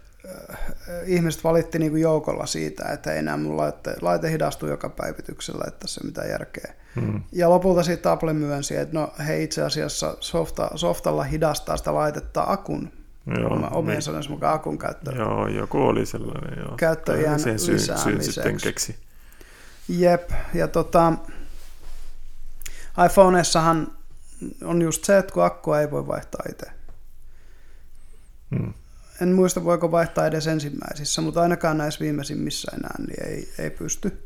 ihmiset 1.07 1.45
valitti 1.45 1.79
niin 1.79 1.99
joukolla 1.99 2.47
siitä, 2.47 2.85
että 2.93 3.12
ei 3.12 3.19
enää 3.19 3.37
mun 3.37 3.57
laite, 3.57 3.95
laite 4.00 4.31
hidastuu 4.31 4.69
joka 4.69 4.88
päivityksellä, 4.88 5.64
että 5.69 5.87
se 5.87 6.05
mitään 6.05 6.31
järkeä. 6.31 6.75
Mm. 6.95 7.23
Ja 7.33 7.50
lopulta 7.50 7.83
sitten 7.83 8.12
Apple 8.12 8.33
myönsi, 8.33 8.76
että 8.76 8.99
no 8.99 9.12
he 9.26 9.43
itse 9.43 9.62
asiassa 9.62 10.17
softa, 10.21 10.71
softalla 10.75 11.25
hidastaa 11.25 11.76
sitä 11.76 11.95
laitetta 11.95 12.45
akun, 12.47 12.93
Joo, 13.26 13.52
oma, 13.52 13.69
omien 13.69 13.95
niin. 13.95 14.02
sanojensa 14.02 14.31
mukaan 14.31 14.54
akun 14.54 14.78
käyttö. 14.78 15.12
Joo, 15.16 15.49
joku 15.49 15.78
oli 15.78 16.07
sellainen. 16.07 16.59
Joo. 16.59 16.76
Käyttöiän 16.76 17.40
Sen 17.40 17.59
syyn, 17.59 17.81
syyn 17.81 18.25
sitten 18.25 18.57
keksi. 18.62 18.97
Jep, 19.88 20.31
ja 20.54 20.69
tota, 20.69 21.12
iPhoneessahan 23.07 23.93
on 24.64 24.83
just 24.83 25.04
se, 25.04 25.19
että 25.19 25.33
kun 25.35 25.45
akkua 25.45 25.81
ei 25.81 25.90
voi 25.90 26.07
vaihtaa 26.07 26.43
itse. 26.50 26.66
Mm. 28.50 28.73
En 29.23 29.33
muista, 29.33 29.64
voiko 29.64 29.90
vaihtaa 29.90 30.26
edes 30.26 30.47
ensimmäisissä, 30.47 31.23
mutta 31.23 31.43
ainakaan 31.43 31.78
näissä 31.78 32.00
viimeisimmissä 32.00 32.73
enää 32.76 32.95
niin 32.99 33.28
ei, 33.28 33.52
ei 33.59 33.71
pysty. 33.71 34.24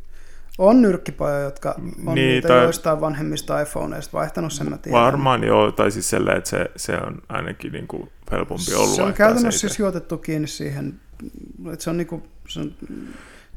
On 0.59 0.83
nyrkkipoja, 0.83 1.39
jotka 1.41 1.75
on 1.79 1.85
Niin, 1.85 2.05
niin, 2.05 2.15
niitä 2.15 2.49
tai- 2.49 2.63
joistain 2.63 3.01
vanhemmista 3.01 3.61
iPhoneista 3.61 4.13
vaihtanut, 4.19 4.53
sen 4.53 4.71
mä 4.71 4.79
tiedän. 4.79 5.01
Varmaan 5.03 5.45
joo, 5.45 5.73
tai 5.73 5.91
siis 5.91 6.11
sellainen, 6.11 6.39
että 6.39 6.51
se, 6.51 6.71
se 6.77 6.97
on 6.97 7.23
ainakin 7.29 7.73
niin 7.73 7.89
kuin 7.89 8.11
helpompi 8.33 8.75
ollut 8.75 8.95
Se 8.97 9.03
on 9.03 9.15
käytännössä 9.15 9.61
siis 9.61 9.79
juotettu 9.79 10.19
kiinni 10.19 10.49
siihen, 10.49 11.01
että 11.73 11.85
se 11.85 11.91
on 11.91 11.97
niinku, 11.97 12.23
se, 12.49 12.61
on, 12.61 12.75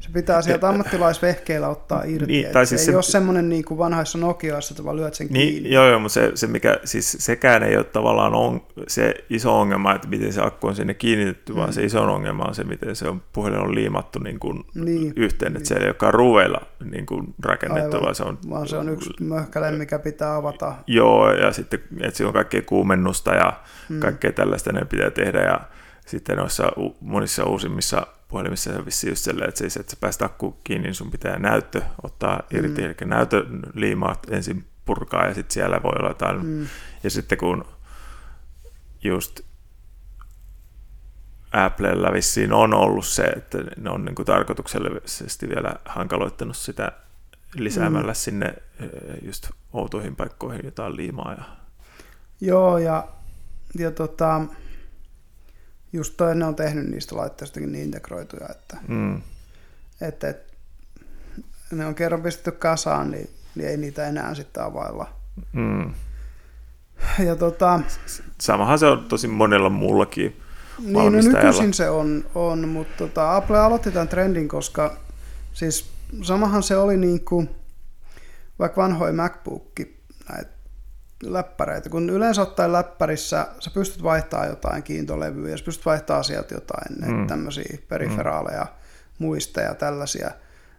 se 0.02 0.08
pitää 0.12 0.42
sieltä 0.42 0.68
ammattilaisvehkeillä 0.68 1.68
ottaa 1.68 2.02
irti. 2.04 2.26
Niin, 2.26 2.42
Niin, 2.42 2.52
tai 2.52 2.66
siis 2.66 2.80
se, 2.80 2.84
se- 2.84 2.90
ei 2.90 2.94
ole 2.96 3.02
semmoinen 3.02 3.48
niin 3.48 3.64
kuin 3.64 3.78
vanhoissa 3.78 4.18
Nokiaissa, 4.18 4.72
että 4.72 4.84
vaan 4.84 4.96
lyöt 4.96 5.14
sen 5.14 5.26
Niin, 5.30 5.52
kiinni. 5.52 5.70
joo, 5.70 5.88
joo, 5.88 5.98
mutta 5.98 6.14
se, 6.14 6.32
se 6.34 6.46
mikä, 6.46 6.78
siis 6.84 7.16
sekään 7.20 7.62
ei 7.62 7.76
ole 7.76 7.84
tavallaan 7.84 8.34
on, 8.34 8.60
se 8.88 9.14
iso 9.30 9.60
ongelma, 9.60 9.94
että 9.94 10.08
miten 10.08 10.32
se 10.32 10.40
akku 10.42 10.66
on 10.66 10.76
sinne 10.76 10.94
kiinnitetty, 10.94 11.52
mm. 11.52 11.58
vaan 11.58 11.72
se 11.72 11.84
iso 11.84 12.02
ongelma 12.02 12.44
on 12.44 12.54
se, 12.54 12.64
miten 12.64 12.96
se 12.96 13.08
on, 13.08 13.22
puhelin 13.32 13.58
on 13.58 13.74
liimattu 13.74 14.18
niin 14.18 14.38
kuin 14.38 14.64
Niin. 14.74 15.12
yhteen, 15.16 15.56
että 15.56 15.68
se 15.68 15.74
ei 15.74 15.86
olekaan 15.86 16.14
ruuveilla 16.14 16.60
niin 16.90 17.06
kuin 17.06 17.34
rakennettu, 17.42 17.96
Aivan. 17.96 18.02
vaan 18.02 18.14
se 18.14 18.22
on... 18.22 18.38
Vaan 18.50 18.68
se 18.68 18.76
on 18.76 18.88
yksi 18.88 19.10
möhkäle, 19.20 19.70
mikä 19.70 19.98
pitää 19.98 20.36
avata. 20.36 20.74
Joo, 20.86 21.32
ja 21.32 21.52
sitten, 21.52 21.80
että 22.00 22.16
siinä 22.16 22.28
on 22.28 22.34
kaikkea 22.34 22.62
kuumennusta 22.62 23.34
ja 23.34 23.52
mm. 23.88 24.00
kaikkea 24.00 24.32
tällaista 24.32 24.72
ne 24.72 24.84
pitää 24.84 25.10
tehdä, 25.10 25.40
ja 25.40 25.60
sitten 26.06 26.36
noissa 26.36 26.72
monissa 27.00 27.44
uusimmissa 27.44 28.06
puhelimissa 28.32 28.72
se 28.72 28.78
on 28.78 28.86
vissiin 28.86 29.10
just 29.10 29.24
sellainen, 29.24 29.48
että, 29.48 29.58
siis, 29.58 29.76
että 29.76 29.90
sä 29.90 29.96
pääst 30.00 30.22
akku 30.22 30.56
kiinni, 30.64 30.86
niin 30.86 30.94
sun 30.94 31.10
pitää 31.10 31.38
näyttö 31.38 31.82
ottaa 32.02 32.42
irti, 32.50 32.80
mm. 32.80 32.86
eli 32.86 32.94
näytöliimaat 33.04 34.26
ensin 34.30 34.64
purkaa, 34.84 35.26
ja 35.26 35.34
sitten 35.34 35.54
siellä 35.54 35.82
voi 35.82 35.92
olla 35.98 36.08
jotain, 36.08 36.46
mm. 36.46 36.66
ja 37.02 37.10
sitten 37.10 37.38
kun 37.38 37.64
just 39.04 39.40
Applella 41.52 42.12
vissiin 42.12 42.52
on 42.52 42.74
ollut 42.74 43.06
se, 43.06 43.22
että 43.22 43.58
ne 43.76 43.90
on 43.90 44.04
niin 44.04 44.14
kuin 44.14 44.26
tarkoituksellisesti 44.26 45.48
vielä 45.48 45.74
hankaloittanut 45.84 46.56
sitä 46.56 46.92
lisäämällä 47.54 48.12
mm. 48.12 48.16
sinne 48.16 48.54
eh, 48.80 48.88
just 49.22 49.50
outoihin 49.72 50.16
paikkoihin 50.16 50.64
jotain 50.64 50.96
liimaa. 50.96 51.32
Ja... 51.32 51.44
Joo, 52.40 52.78
ja, 52.78 53.08
ja 53.78 53.90
tota, 53.90 54.40
just 55.92 56.14
toi, 56.16 56.34
ne 56.34 56.44
on 56.44 56.56
tehnyt 56.56 56.86
niistä 56.86 57.16
laitteistakin 57.16 57.72
niin 57.72 57.84
integroituja, 57.84 58.48
että, 58.50 58.76
Mm. 58.88 59.22
että, 60.00 60.28
että 60.28 60.52
ne 61.72 61.86
on 61.86 61.94
kerran 61.94 62.22
pistetty 62.22 62.52
kasaan, 62.52 63.10
niin, 63.10 63.30
niin 63.54 63.68
ei 63.68 63.76
niitä 63.76 64.06
enää 64.06 64.34
sitten 64.34 64.62
availla. 64.62 65.08
Mm. 65.52 65.94
Ja 67.26 67.36
tota, 67.36 67.80
Samahan 68.40 68.78
se 68.78 68.86
on 68.86 69.04
tosi 69.04 69.28
monella 69.28 69.70
muullakin 69.70 70.40
Niin, 70.78 70.92
no 70.92 71.10
nykyisin 71.10 71.74
se 71.74 71.90
on, 71.90 72.24
on 72.34 72.68
mutta 72.68 72.94
tota, 72.98 73.36
Apple 73.36 73.58
aloitti 73.58 73.90
tämän 73.90 74.08
trendin, 74.08 74.48
koska 74.48 74.96
siis 75.52 75.90
samahan 76.22 76.62
se 76.62 76.76
oli 76.76 76.96
niin 76.96 77.24
kuin, 77.24 77.50
vaikka 78.58 78.82
vanhoja 78.82 79.12
MacBookki, 79.12 80.00
näitä 80.32 80.50
läppäreitä, 81.22 81.88
kun 81.88 82.10
yleensä 82.10 82.42
ottaen 82.42 82.72
läppärissä 82.72 83.46
sä 83.60 83.70
pystyt 83.70 84.02
vaihtamaan 84.02 84.48
jotain 84.48 84.82
kiintolevyä 84.82 85.50
ja 85.50 85.56
sä 85.56 85.64
pystyt 85.64 85.86
vaihtamaan 85.86 86.24
sieltä 86.24 86.54
jotain 86.54 86.98
Mm. 87.00 87.14
mm. 87.14 87.26
tämmöisiä 87.26 87.78
periferaaleja, 87.88 88.66
muisteja 89.18 89.68
ja 89.68 89.74
tällaisia. 89.74 90.30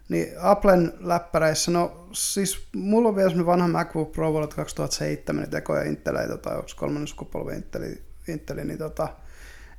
Niin 0.10 0.28
Applen 0.40 0.94
läppäreissä, 1.00 1.72
no 1.72 2.08
siis 2.12 2.68
mulla 2.76 3.10
on 3.10 3.16
vielä 3.16 3.30
semmoinen 3.30 3.52
vanha 3.52 3.68
MacBook 3.68 4.12
Pro 4.12 4.32
vuodelta 4.32 4.56
2007, 4.56 5.50
tekoja 5.50 5.84
Inteleitä 5.84 6.38
tai 6.38 6.56
onko 6.56 6.70
kolmannen 6.76 7.08
sukupolven 7.08 7.56
Inteli, 7.56 8.02
Inteli 8.28 8.66
niin 8.66 8.78
tota, 8.78 9.08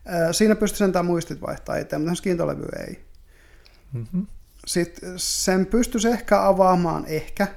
ää, 0.07 0.33
siinä 0.33 0.57
pystyy 0.57 0.79
sentään 0.79 1.07
muistit 1.07 1.41
vaihtaa 1.41 1.77
itse, 1.77 1.99
mutta 1.99 2.23
kiintolevy 2.23 2.67
ei. 2.87 3.05
Mm-hmm. 3.93 4.27
Sitten 4.67 5.13
sen 5.17 5.67
pystyisi 5.67 6.09
ehkä 6.09 6.47
avaamaan 6.47 7.05
ehkä. 7.07 7.49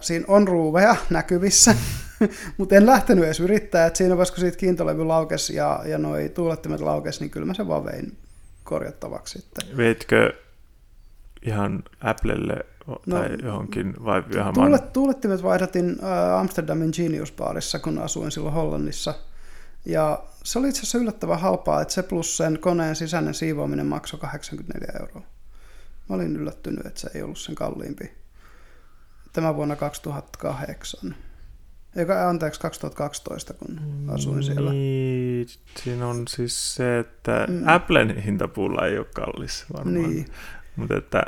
Siinä 0.00 0.24
on 0.28 0.48
ruuveja 0.48 0.96
näkyvissä, 1.10 1.74
mutta 2.58 2.74
en 2.74 2.86
lähtenyt 2.86 3.24
edes 3.24 3.40
yrittää. 3.40 3.86
Et 3.86 3.96
siinä 3.96 4.16
vaiheessa, 4.16 4.34
kun 4.34 4.40
siitä 4.40 4.56
kiintolevy 4.56 5.04
laukesi 5.04 5.54
ja, 5.54 5.82
ja 5.86 5.98
noi 5.98 6.28
tuulettimet 6.28 6.80
laukesi, 6.80 7.20
niin 7.20 7.30
kyllä 7.30 7.46
mä 7.46 7.54
sen 7.54 7.68
vaan 7.68 7.84
vein 7.84 8.16
korjattavaksi 8.64 9.38
sitten. 9.38 9.76
Veitkö 9.76 10.32
ihan 11.42 11.82
Applelle 12.00 12.64
No, 12.86 13.00
tai 13.10 13.28
johonkin 13.42 13.94
vai 14.04 14.22
ihan 14.34 14.54
Tuulet, 14.54 14.92
tuulettimet 14.92 15.42
vaihdatin 15.42 15.98
Amsterdamin 16.38 16.90
Genius 16.96 17.32
Barissa, 17.32 17.78
kun 17.78 17.98
asuin 17.98 18.30
silloin 18.30 18.54
Hollannissa. 18.54 19.14
Ja 19.84 20.22
se 20.44 20.58
oli 20.58 20.68
itse 20.68 20.80
asiassa 20.80 20.98
yllättävän 20.98 21.40
halpaa, 21.40 21.80
että 21.80 21.94
se 21.94 22.02
plus 22.02 22.36
sen 22.36 22.58
koneen 22.60 22.96
sisäinen 22.96 23.34
siivoaminen 23.34 23.86
maksoi 23.86 24.20
84 24.20 24.88
euroa. 25.00 25.22
Mä 26.08 26.16
olin 26.16 26.36
yllättynyt, 26.36 26.86
että 26.86 27.00
se 27.00 27.10
ei 27.14 27.22
ollut 27.22 27.38
sen 27.38 27.54
kalliimpi. 27.54 28.12
Tämä 29.32 29.56
vuonna 29.56 29.76
2008. 29.76 31.14
Eikä, 31.96 32.28
anteeksi, 32.28 32.60
2012, 32.60 33.54
kun 33.54 33.80
asuin 34.08 34.42
siellä. 34.42 34.72
Niin, 34.72 35.46
siinä 35.82 36.06
on 36.06 36.28
siis 36.28 36.74
se, 36.74 36.98
että 36.98 37.46
Mm. 37.48 37.68
Applen 37.68 38.16
hintapuulla 38.16 38.86
ei 38.86 38.98
ole 38.98 39.06
kallis 39.14 39.64
varmaan. 39.72 39.94
Niin. 39.94 40.26
Mutta 40.76 40.96
että 40.96 41.22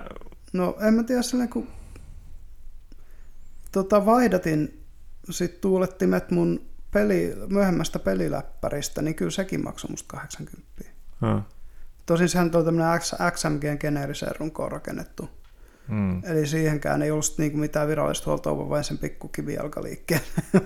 No 0.52 0.76
en 0.80 0.94
mä 0.94 1.02
tiedä 1.02 1.22
silleen, 1.22 1.48
kun 1.48 1.68
tota, 3.72 4.06
vaihdatin 4.06 4.80
sit 5.30 5.60
tuulettimet 5.60 6.30
mun 6.30 6.68
peli, 6.90 7.34
myöhemmästä 7.48 7.98
peliläppäristä, 7.98 9.02
niin 9.02 9.14
kyllä 9.14 9.30
sekin 9.30 9.64
maksoi 9.64 9.90
musta 9.90 10.16
80. 10.16 10.84
Hmm. 11.20 11.42
Tosin 12.06 12.28
sehän 12.28 12.50
oli 12.54 12.64
tämmöinen 12.64 13.00
XMGn 13.30 13.76
geneeriseen 13.80 14.36
runkoon 14.38 14.72
rakennettu. 14.72 15.30
Mm. 15.88 16.24
Eli 16.24 16.46
siihenkään 16.46 17.02
ei 17.02 17.10
ollut 17.10 17.34
niinku 17.38 17.58
mitään 17.58 17.88
virallista 17.88 18.26
huoltoa, 18.26 18.56
vaan 18.56 18.68
vain 18.68 18.84
sen 18.84 18.98
pikku 18.98 19.28
kivijalkaliikkeen 19.28 20.20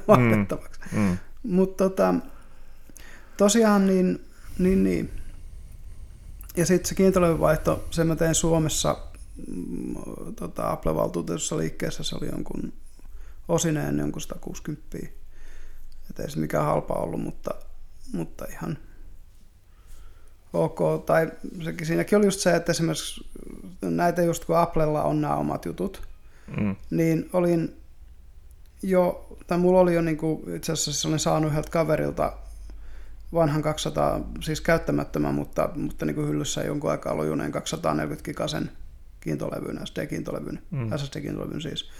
vaihdettavaksi. 0.08 0.80
Mm. 0.92 1.00
Mm. 1.00 1.18
Mutta 1.42 1.84
tota, 1.88 2.14
tosiaan 3.36 3.86
niin, 3.86 4.24
niin, 4.58 4.84
niin. 4.84 5.12
Ja 6.56 6.66
sitten 6.66 6.88
se 6.88 6.94
kiintolevyvaihto, 6.94 7.84
sen 7.90 8.06
mä 8.06 8.16
tein 8.16 8.34
Suomessa 8.34 8.96
mm, 9.46 9.94
tota, 10.36 10.70
Apple-valtuutetussa 10.70 11.58
liikkeessä, 11.58 12.02
se 12.02 12.16
oli 12.16 12.26
jonkun 12.26 12.72
osineen 13.48 13.98
jonkun 13.98 14.22
160. 14.22 14.98
Että 16.10 16.22
ei 16.22 16.30
se 16.30 16.38
mikään 16.38 16.64
halpa 16.64 16.94
ollut, 16.94 17.20
mutta, 17.20 17.50
mutta 18.12 18.44
ihan 18.50 18.78
ok. 20.52 21.06
Tai 21.06 21.30
sekin, 21.64 21.86
siinäkin 21.86 22.18
oli 22.18 22.26
just 22.26 22.40
se, 22.40 22.56
että 22.56 22.72
esimerkiksi 22.72 23.28
näitä 23.80 24.22
just 24.22 24.44
kun 24.44 24.58
Applella 24.58 25.02
on 25.02 25.20
nämä 25.20 25.36
omat 25.36 25.64
jutut, 25.64 26.02
mm. 26.60 26.76
niin 26.90 27.30
olin 27.32 27.76
jo, 28.82 29.36
tai 29.46 29.58
mulla 29.58 29.80
oli 29.80 29.94
jo 29.94 30.02
niin 30.02 30.16
kuin, 30.16 30.54
itse 30.56 30.72
asiassa 30.72 31.08
olin 31.08 31.18
saanut 31.18 31.50
yhdeltä 31.50 31.70
kaverilta 31.70 32.32
vanhan 33.32 33.62
200, 33.62 34.20
siis 34.40 34.60
käyttämättömän, 34.60 35.34
mutta, 35.34 35.70
mutta 35.74 36.06
niin 36.06 36.14
kuin 36.14 36.28
hyllyssä 36.28 36.62
jonkun 36.62 36.90
aikaa 36.90 37.16
lojuneen 37.16 37.52
240 37.52 38.24
gigasen 38.24 38.70
kiintolevyn, 39.20 39.80
SD-kiintolevyn, 39.84 40.62
mm. 40.70 40.90
SSD-kiintolevyn 40.96 41.62
siis. 41.62 41.90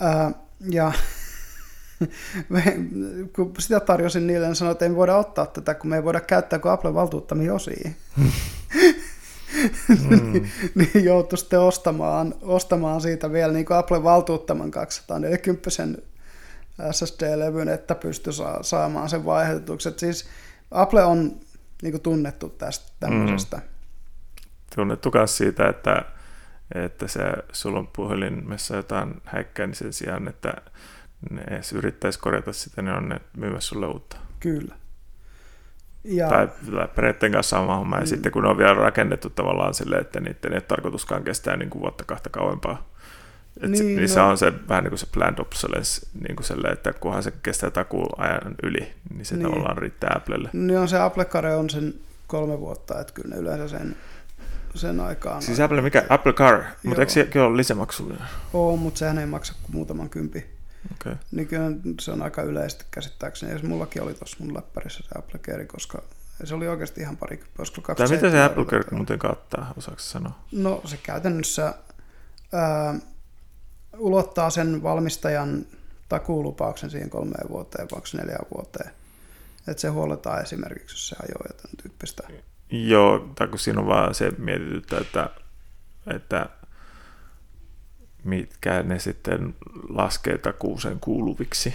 Ää, 0.00 0.32
ja 0.70 0.92
kun 3.36 3.52
sitä 3.58 3.80
tarjosin 3.80 4.26
niille, 4.26 4.46
niin 4.46 4.56
sanoin, 4.56 4.72
että 4.72 4.84
ei 4.84 4.96
voida 4.96 5.16
ottaa 5.16 5.46
tätä, 5.46 5.74
kun 5.74 5.90
me 5.90 5.96
ei 5.96 6.04
voida 6.04 6.20
käyttää 6.20 6.58
kuin 6.58 6.72
Apple 6.72 6.94
valtuuttamia 6.94 7.54
osia. 7.54 7.90
mm. 8.16 8.30
niin 10.74 11.04
joutui 11.04 11.38
sitten 11.38 11.60
ostamaan, 11.60 12.34
ostamaan 12.42 13.00
siitä 13.00 13.32
vielä 13.32 13.52
niin 13.52 13.66
kuin 13.66 13.76
Apple 13.76 14.02
valtuuttaman 14.02 14.70
240 14.70 15.70
SSD-levyn, 16.90 17.68
että 17.68 17.94
pystyi 17.94 18.32
saa, 18.32 18.62
saamaan 18.62 19.08
sen 19.08 19.24
vaihdetuksi. 19.24 19.92
siis 19.96 20.28
Apple 20.70 21.04
on 21.04 21.40
niin 21.82 21.92
kuin 21.92 22.02
tunnettu 22.02 22.48
tästä 22.48 22.92
tämmöisestä. 23.00 23.56
Mm. 23.56 23.62
Tunnettu 24.74 25.10
myös 25.14 25.36
siitä, 25.36 25.68
että, 25.68 26.04
että 26.74 27.08
se, 27.08 27.20
sulla 27.52 27.78
on 27.78 27.86
puhelimessa 27.86 28.76
jotain 28.76 29.14
häikkää, 29.24 29.66
niin 29.66 29.74
sen 29.74 29.92
sijaan, 29.92 30.28
että 30.28 30.54
ne 31.30 31.42
edes 31.50 31.72
yrittäisi 31.72 32.18
korjata 32.18 32.52
sitä, 32.52 32.82
niin 32.82 32.94
on 32.94 33.08
ne 33.08 33.20
myymässä 33.36 33.68
sulle 33.68 33.86
uutta. 33.86 34.16
Kyllä. 34.40 34.74
Ja... 36.04 36.28
Tai 36.28 36.48
periaatteen 36.94 37.32
kanssa 37.32 37.56
sama 37.56 37.76
homma. 37.76 37.96
Ja 37.96 38.02
mm. 38.02 38.06
sitten 38.06 38.32
kun 38.32 38.42
ne 38.42 38.48
on 38.48 38.58
vielä 38.58 38.74
rakennettu 38.74 39.30
tavallaan 39.30 39.74
silleen, 39.74 40.00
että 40.00 40.20
niiden 40.20 40.52
ei 40.52 40.56
ole 40.56 40.60
tarkoituskaan 40.60 41.24
kestää 41.24 41.56
niin 41.56 41.70
kuin 41.70 41.82
vuotta 41.82 42.04
kahta 42.04 42.30
kauempaa. 42.30 42.92
Et 43.60 43.70
niin, 43.70 43.78
se, 43.78 43.84
niin 43.84 44.08
se 44.08 44.20
on 44.20 44.38
se 44.38 44.52
vähän 44.68 44.84
niin 44.84 44.90
kuin 44.90 44.98
se 44.98 45.06
planned 45.12 45.38
obsolescence, 45.38 46.06
niin 46.20 46.36
kuin 46.36 46.46
selle, 46.46 46.68
että 46.68 46.92
kunhan 46.92 47.22
se 47.22 47.32
kestää 47.42 47.70
takuu 47.70 48.06
ajan 48.16 48.54
yli, 48.62 48.92
niin 49.14 49.24
se 49.24 49.36
niin. 49.36 49.46
tavallaan 49.46 49.78
riittää 49.78 50.12
Applelle. 50.16 50.50
Niin 50.52 50.78
on 50.78 50.88
se 50.88 51.00
Apple 51.00 51.24
Care 51.24 51.56
on 51.56 51.70
sen 51.70 51.94
kolme 52.26 52.60
vuotta, 52.60 53.00
että 53.00 53.12
kyllä 53.12 53.34
ne 53.34 53.40
yleensä 53.40 53.68
sen, 53.68 53.96
sen 54.74 55.00
aikaan. 55.00 55.42
Siis 55.42 55.60
Apple, 55.60 55.80
mikä? 55.80 56.04
Apple 56.08 56.32
Car, 56.32 56.62
mutta 56.84 57.02
eikö 57.02 57.12
se 57.12 57.40
ole 57.40 57.56
lisämaksullinen? 57.56 58.26
Oo, 58.52 58.76
mutta 58.76 58.98
sehän 58.98 59.18
ei 59.18 59.26
maksa 59.26 59.54
kuin 59.62 59.76
muutaman 59.76 60.10
kympi. 60.10 60.46
Okay. 60.92 61.16
Kyllä 61.48 61.70
se 62.00 62.12
on 62.12 62.22
aika 62.22 62.42
yleisesti 62.42 62.84
käsittääkseni. 62.90 63.52
Ja 63.52 63.68
mullakin 63.68 64.02
oli 64.02 64.14
tuossa 64.14 64.36
mun 64.40 64.54
läppärissä 64.54 65.02
se 65.02 65.18
Apple 65.18 65.40
Care, 65.40 65.64
koska 65.64 66.02
se 66.44 66.54
oli 66.54 66.68
oikeasti 66.68 67.00
ihan 67.00 67.16
pari, 67.16 67.44
olisiko 67.58 67.94
Tai 67.94 68.08
mitä 68.08 68.30
se 68.30 68.42
Apple 68.42 68.64
Care 68.64 68.84
muuten 68.90 69.18
kattaa, 69.18 69.72
osaako 69.76 70.00
sanoa? 70.00 70.44
No 70.52 70.82
se 70.84 70.96
käytännössä 70.96 71.74
ää, 72.52 72.94
ulottaa 73.98 74.50
sen 74.50 74.82
valmistajan 74.82 75.66
takuulupauksen 76.08 76.90
siihen 76.90 77.10
kolmeen 77.10 77.48
vuoteen, 77.48 77.88
vaikka 77.92 78.10
neljään 78.14 78.46
vuoteen. 78.54 78.90
Että 79.68 79.80
se 79.80 79.88
huoletaan 79.88 80.42
esimerkiksi, 80.42 80.94
jos 80.94 81.08
se 81.08 81.16
ajoo 81.22 81.46
jotain 81.48 81.76
tyyppistä. 81.82 82.28
Joo, 82.70 83.32
tai 83.34 83.48
kun 83.48 83.58
siinä 83.58 83.80
on 83.80 83.86
vaan 83.86 84.14
se 84.14 84.30
mietityttä, 84.38 84.98
että, 84.98 85.30
että 86.06 86.46
mitkä 88.24 88.82
ne 88.82 88.98
sitten 88.98 89.54
laskee 89.88 90.38
takuuseen 90.38 91.00
kuuluviksi. 91.00 91.74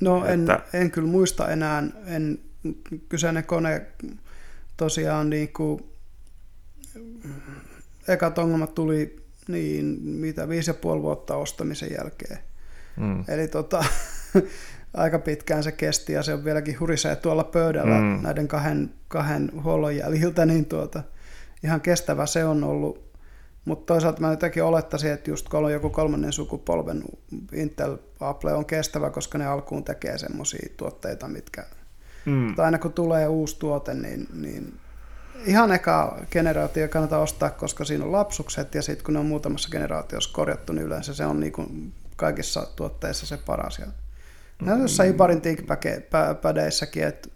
No 0.00 0.26
en, 0.26 0.40
että... 0.40 0.60
en 0.72 0.90
kyllä 0.90 1.08
muista 1.08 1.50
enää, 1.50 1.82
en, 2.06 2.38
kyseinen 3.08 3.44
kone 3.44 3.86
tosiaan 4.76 5.30
niin 5.30 5.52
kuin, 5.52 5.84
ekat 8.08 8.38
ongelmat 8.38 8.74
tuli 8.74 9.26
niin 9.48 9.84
mitä 10.02 10.48
viisi 10.48 10.70
ja 10.70 10.74
puoli 10.74 11.02
vuotta 11.02 11.36
ostamisen 11.36 11.92
jälkeen. 11.98 12.38
Mm. 12.96 13.24
Eli 13.28 13.48
tota, 13.48 13.84
aika 14.94 15.18
pitkään 15.18 15.62
se 15.62 15.72
kesti 15.72 16.12
ja 16.12 16.22
se 16.22 16.34
on 16.34 16.44
vieläkin 16.44 16.80
hurisee 16.80 17.16
tuolla 17.16 17.44
pöydällä 17.44 18.00
mm. 18.00 18.22
näiden 18.22 18.48
kahden, 18.48 18.90
kahden 19.08 19.50
huollon 19.62 19.96
jäljiltä, 19.96 20.46
niin 20.46 20.64
tuota, 20.64 21.02
ihan 21.64 21.80
kestävä 21.80 22.26
se 22.26 22.44
on 22.44 22.64
ollut. 22.64 23.05
Mutta 23.66 23.94
toisaalta 23.94 24.20
mä 24.20 24.30
jotenkin 24.30 24.64
olettaisin, 24.64 25.12
että 25.12 25.30
just 25.30 25.48
kol- 25.48 25.68
joku 25.68 25.90
kolmannen 25.90 26.32
sukupolven 26.32 27.02
Intel 27.52 27.96
Apple 28.20 28.52
on 28.52 28.64
kestävä, 28.66 29.10
koska 29.10 29.38
ne 29.38 29.46
alkuun 29.46 29.84
tekee 29.84 30.18
semmoisia 30.18 30.68
tuotteita, 30.76 31.28
mitkä 31.28 31.64
mm. 32.24 32.54
aina 32.58 32.78
kun 32.78 32.92
tulee 32.92 33.28
uusi 33.28 33.58
tuote, 33.58 33.94
niin, 33.94 34.28
niin 34.32 34.78
ihan 35.46 35.72
eka 35.72 36.18
generaatio 36.30 36.88
kannattaa 36.88 37.20
ostaa, 37.20 37.50
koska 37.50 37.84
siinä 37.84 38.04
on 38.04 38.12
lapsukset 38.12 38.74
ja 38.74 38.82
sitten 38.82 39.04
kun 39.04 39.14
ne 39.14 39.20
on 39.20 39.26
muutamassa 39.26 39.68
generaatiossa 39.70 40.32
korjattu, 40.32 40.72
niin 40.72 40.86
yleensä 40.86 41.14
se 41.14 41.26
on 41.26 41.40
niinku 41.40 41.66
kaikissa 42.16 42.66
tuotteissa 42.76 43.26
se 43.26 43.36
paras. 43.36 43.78
Ja 43.78 43.86
mm-hmm. 43.86 44.82
jossain 44.82 45.10
Ibarin 45.10 45.40
ThinkPadeissakin, 45.40 47.04
että 47.04 47.28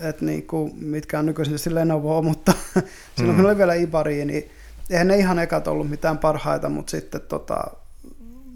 et 0.00 0.20
niinku, 0.20 0.70
mitkä 0.80 1.18
on 1.18 1.26
nykyisin 1.26 1.74
Lenovo, 1.74 2.22
mutta 2.22 2.52
silloin 3.16 3.36
kun 3.36 3.46
oli 3.46 3.58
vielä 3.58 3.74
Ibari, 3.74 4.24
niin 4.24 4.50
eihän 4.92 5.08
ne 5.08 5.16
ihan 5.16 5.38
ekat 5.38 5.68
ollut 5.68 5.90
mitään 5.90 6.18
parhaita, 6.18 6.68
mutta 6.68 6.90
sitten 6.90 7.20
tota, 7.20 7.64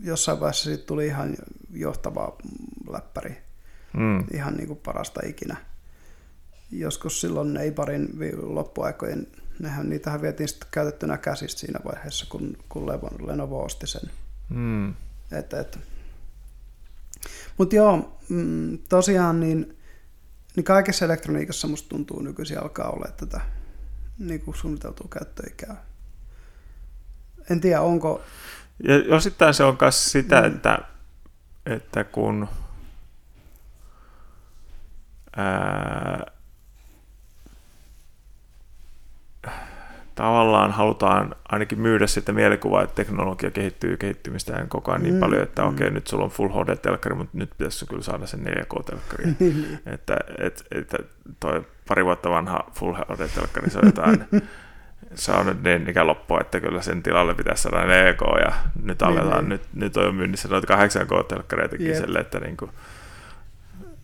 jossain 0.03 0.41
vaiheessa 0.41 0.65
siitä 0.65 0.87
tuli 0.87 1.07
ihan 1.07 1.37
johtava 1.73 2.37
läppäri. 2.89 3.37
Mm. 3.93 4.25
Ihan 4.33 4.55
niin 4.55 4.67
kuin 4.67 4.81
parasta 4.85 5.21
ikinä 5.27 5.57
joskus 6.71 7.21
silloin 7.21 7.57
Eibarin 7.57 8.09
loppuaikojen, 8.43 9.27
nehän, 9.59 9.89
niitähän 9.89 10.23
vietiin 10.23 10.49
sitten 10.49 10.69
käytettynä 10.71 11.19
käsistä 11.19 11.61
siinä 11.61 11.81
vaiheessa, 11.85 12.27
kun, 12.29 12.57
kun 12.69 12.87
Lenovo 13.27 13.65
osti 13.65 13.87
sen. 13.87 14.11
Mm. 14.49 14.89
Et, 15.33 15.53
et. 15.53 15.79
Mutta 17.59 17.77
joo, 17.77 18.19
mm, 18.29 18.79
tosiaan 18.89 19.41
niin, 19.41 19.79
niin 20.57 20.65
kaikessa 20.65 21.05
elektroniikassa 21.05 21.69
musta 21.69 21.89
tuntuu 21.89 22.23
nykyisin 22.23 22.63
alkaa 22.63 22.91
olla 22.91 23.13
tätä 23.17 23.41
niin 24.19 24.41
kuin 24.41 24.57
suunniteltua 24.57 25.09
käyttöikää. 25.11 25.85
En 27.51 27.61
tiedä, 27.61 27.81
onko... 27.81 28.23
Ja 28.83 29.17
osittain 29.17 29.55
se 29.55 29.65
on 29.65 29.77
myös 29.81 30.13
sitä, 30.13 30.41
mm. 30.41 30.47
että, 30.47 30.79
että 31.67 32.05
kun 32.05 32.49
ää, 35.37 36.27
tavallaan 40.17 40.73
halutaan 40.73 41.35
ainakin 41.49 41.81
myydä 41.81 42.07
sitä 42.07 42.33
mielikuvaa, 42.33 42.83
että 42.83 42.95
teknologia 42.95 43.51
kehittyy 43.51 43.97
kehittymistään 43.97 44.69
koko 44.69 44.91
ajan 44.93 45.03
niin 45.03 45.15
mm, 45.15 45.21
paljon, 45.21 45.43
että 45.43 45.63
mm. 45.63 45.69
okei, 45.69 45.87
okay, 45.87 45.95
nyt 45.95 46.07
sulla 46.07 46.25
on 46.25 46.31
Full 46.31 46.49
HD-telkkari, 46.49 47.15
mutta 47.15 47.39
nyt 47.39 47.51
pitäisi 47.59 47.87
kyllä 47.87 48.03
saada 48.03 48.27
se 48.27 48.37
4K-telkkari. 48.37 49.27
Niin. 49.41 49.79
että 49.87 50.17
et, 50.39 50.65
et, 50.71 50.95
toi 51.41 51.67
pari 51.89 52.05
vuotta 52.05 52.31
vanha 52.31 52.71
Full 52.73 52.95
HD-telkkari, 52.95 53.71
se 53.71 53.79
on 53.79 53.87
jotain, 53.87 54.25
se 55.15 55.33
on 55.33 55.47
nyt 55.47 55.63
niin 55.63 55.89
ikäloppua, 55.89 56.41
että 56.41 56.61
kyllä 56.61 56.83
sen 56.83 57.03
tilalle 57.03 57.35
pitäisi 57.35 57.63
saada 57.63 57.87
4K, 57.87 58.41
ja 58.41 58.53
nyt 58.83 59.01
niin, 59.01 59.11
aletaan, 59.11 59.39
niin, 59.39 59.49
nyt, 59.49 59.63
nyt 59.75 59.97
on 59.97 60.15
myynnissä 60.15 60.49
noita 60.49 60.75
8K-telkkareitakin 60.75 61.87
yep. 61.87 61.97
sille, 61.97 62.19
että, 62.19 62.41
niin 62.41 62.57
kuin, 62.57 62.71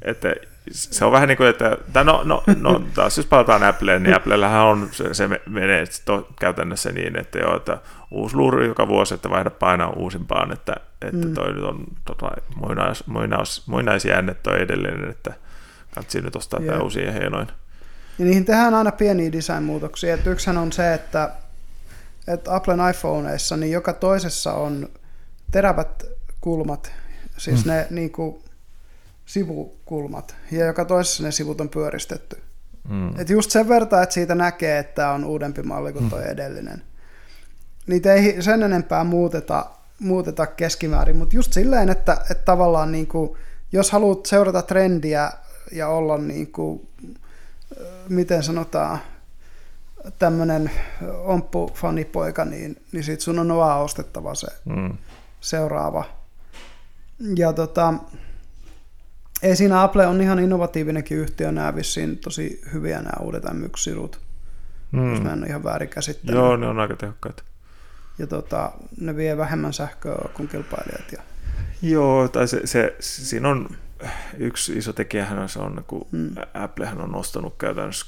että 0.03 0.35
se 0.71 1.05
on 1.05 1.12
vähän 1.12 1.29
niin 1.29 1.37
kuin, 1.37 1.49
että 1.49 1.77
no, 2.05 2.23
no, 2.25 2.43
no 2.61 2.83
taas 2.95 3.17
jos 3.17 3.27
palataan 3.27 3.62
Appleen, 3.62 4.03
niin 4.03 4.17
Applellähän 4.17 4.62
on, 4.62 4.88
se, 4.91 5.15
se 5.15 5.29
menee 5.47 5.85
to, 6.05 6.29
käytännössä 6.41 6.93
niin, 6.93 7.19
että 7.19 7.38
joo, 7.38 7.57
että 7.57 7.79
uusi 8.11 8.37
luuri 8.37 8.67
joka 8.67 8.88
vuosi, 8.88 9.15
että 9.15 9.31
vaihda 9.31 9.51
painaa 9.51 9.91
uusimpaan, 9.91 10.53
että, 10.53 10.77
että 11.03 11.27
mm. 11.27 11.35
toi 11.35 11.53
nyt 11.53 11.65
on 11.65 11.85
tota, 12.05 12.31
muinais, 12.57 13.07
muinais, 13.07 13.67
muinaisjäänne 13.67 14.35
toi 14.43 14.62
edellinen, 14.62 15.11
että 15.11 15.35
katsi 15.95 16.21
nyt 16.21 16.37
ostaa 16.37 16.61
tämä 16.67 16.79
uusia 16.79 17.12
hienoin. 17.12 17.49
Ja 18.18 18.25
niihin 18.25 18.44
tehdään 18.44 18.75
aina 18.75 18.92
pieniä 18.92 19.33
design-muutoksia, 19.33 20.18
yksihän 20.27 20.59
on 20.59 20.72
se, 20.72 20.94
että, 20.94 21.31
että 22.29 22.55
Applen 22.55 22.90
iPhoneissa, 22.90 23.57
niin 23.57 23.72
joka 23.72 23.92
toisessa 23.92 24.53
on 24.53 24.88
terävät 25.51 26.05
kulmat, 26.40 26.92
siis 27.38 27.64
mm. 27.64 27.70
ne 27.70 27.87
niin 27.90 28.12
kuin, 28.12 28.42
sivukulmat, 29.27 30.37
ja 30.51 30.66
joka 30.66 30.85
toisessa 30.85 31.22
ne 31.22 31.33
sivut 31.33 31.61
on 31.61 31.68
pyöristetty. 31.68 32.42
Mm. 32.88 33.20
Et 33.20 33.31
just 33.31 33.51
sen 33.51 33.68
verran, 33.68 34.03
että 34.03 34.14
siitä 34.14 34.35
näkee, 34.35 34.79
että 34.79 34.94
tämä 34.94 35.12
on 35.12 35.25
uudempi 35.25 35.62
malli 35.62 35.92
kuin 35.92 36.11
tuo 36.11 36.18
mm. 36.18 36.25
edellinen. 36.25 36.83
Niitä 37.87 38.14
ei 38.14 38.42
sen 38.42 38.62
enempää 38.62 39.05
muuteta, 39.05 39.66
muuteta 39.98 40.46
keskimäärin, 40.46 41.16
mutta 41.16 41.37
just 41.37 41.53
silleen, 41.53 41.88
että, 41.88 42.12
että 42.31 42.44
tavallaan 42.44 42.92
niin 42.92 43.07
kuin, 43.07 43.31
jos 43.72 43.90
haluat 43.90 44.27
seurata 44.27 44.62
trendiä 44.62 45.33
ja 45.72 45.88
olla 45.88 46.18
niin 46.18 46.53
kuin, 46.53 46.88
miten 48.09 48.43
sanotaan, 48.43 48.99
tämmöinen 50.19 50.71
omppu 51.25 51.71
fanipoika, 51.75 52.45
niin, 52.45 52.83
niin 52.93 53.05
sit 53.05 53.21
sun 53.21 53.39
on 53.39 53.57
vaan 53.57 53.81
ostettava 53.81 54.35
se 54.35 54.47
mm. 54.65 54.97
seuraava. 55.41 56.05
Ja 57.37 57.53
tota, 57.53 57.95
ei 59.43 59.57
siinä 59.57 59.83
Apple 59.83 60.07
on 60.07 60.21
ihan 60.21 60.39
innovatiivinenkin 60.39 61.19
yhtiö, 61.19 61.53
nämä 61.53 61.77
vissiin 61.77 62.19
tosi 62.19 62.61
hyviä 62.73 62.97
nämä 62.97 63.17
uudet 63.21 63.45
M1-sirut, 63.45 64.21
mm. 64.93 65.11
jos 65.11 65.23
mä 65.23 65.33
en 65.33 65.39
ole 65.39 65.47
ihan 65.47 65.65
väärin 65.65 65.89
käsittänyt. 65.89 66.35
Joo, 66.35 66.57
ne 66.57 66.67
on 66.67 66.81
aika 66.81 66.97
tehokkaita. 66.97 67.43
Ja 68.19 68.27
tota, 68.27 68.73
ne 69.01 69.17
vie 69.17 69.37
vähemmän 69.37 69.73
sähköä 69.73 70.29
kuin 70.35 70.49
kilpailijat. 70.49 71.13
Ja... 71.13 71.23
Joo, 71.83 72.29
tai 72.29 72.49
se, 72.49 72.61
se, 72.67 72.97
siinä 73.01 73.49
on 73.49 73.69
yksi 74.38 74.79
iso 74.79 74.93
tekijähän 74.93 75.49
se 75.49 75.59
on, 75.59 75.85
kun 75.87 76.09
mm. 76.11 76.35
Applehän 76.55 77.01
on 77.01 77.12
nostanut 77.12 77.55
käytännössä 77.59 78.07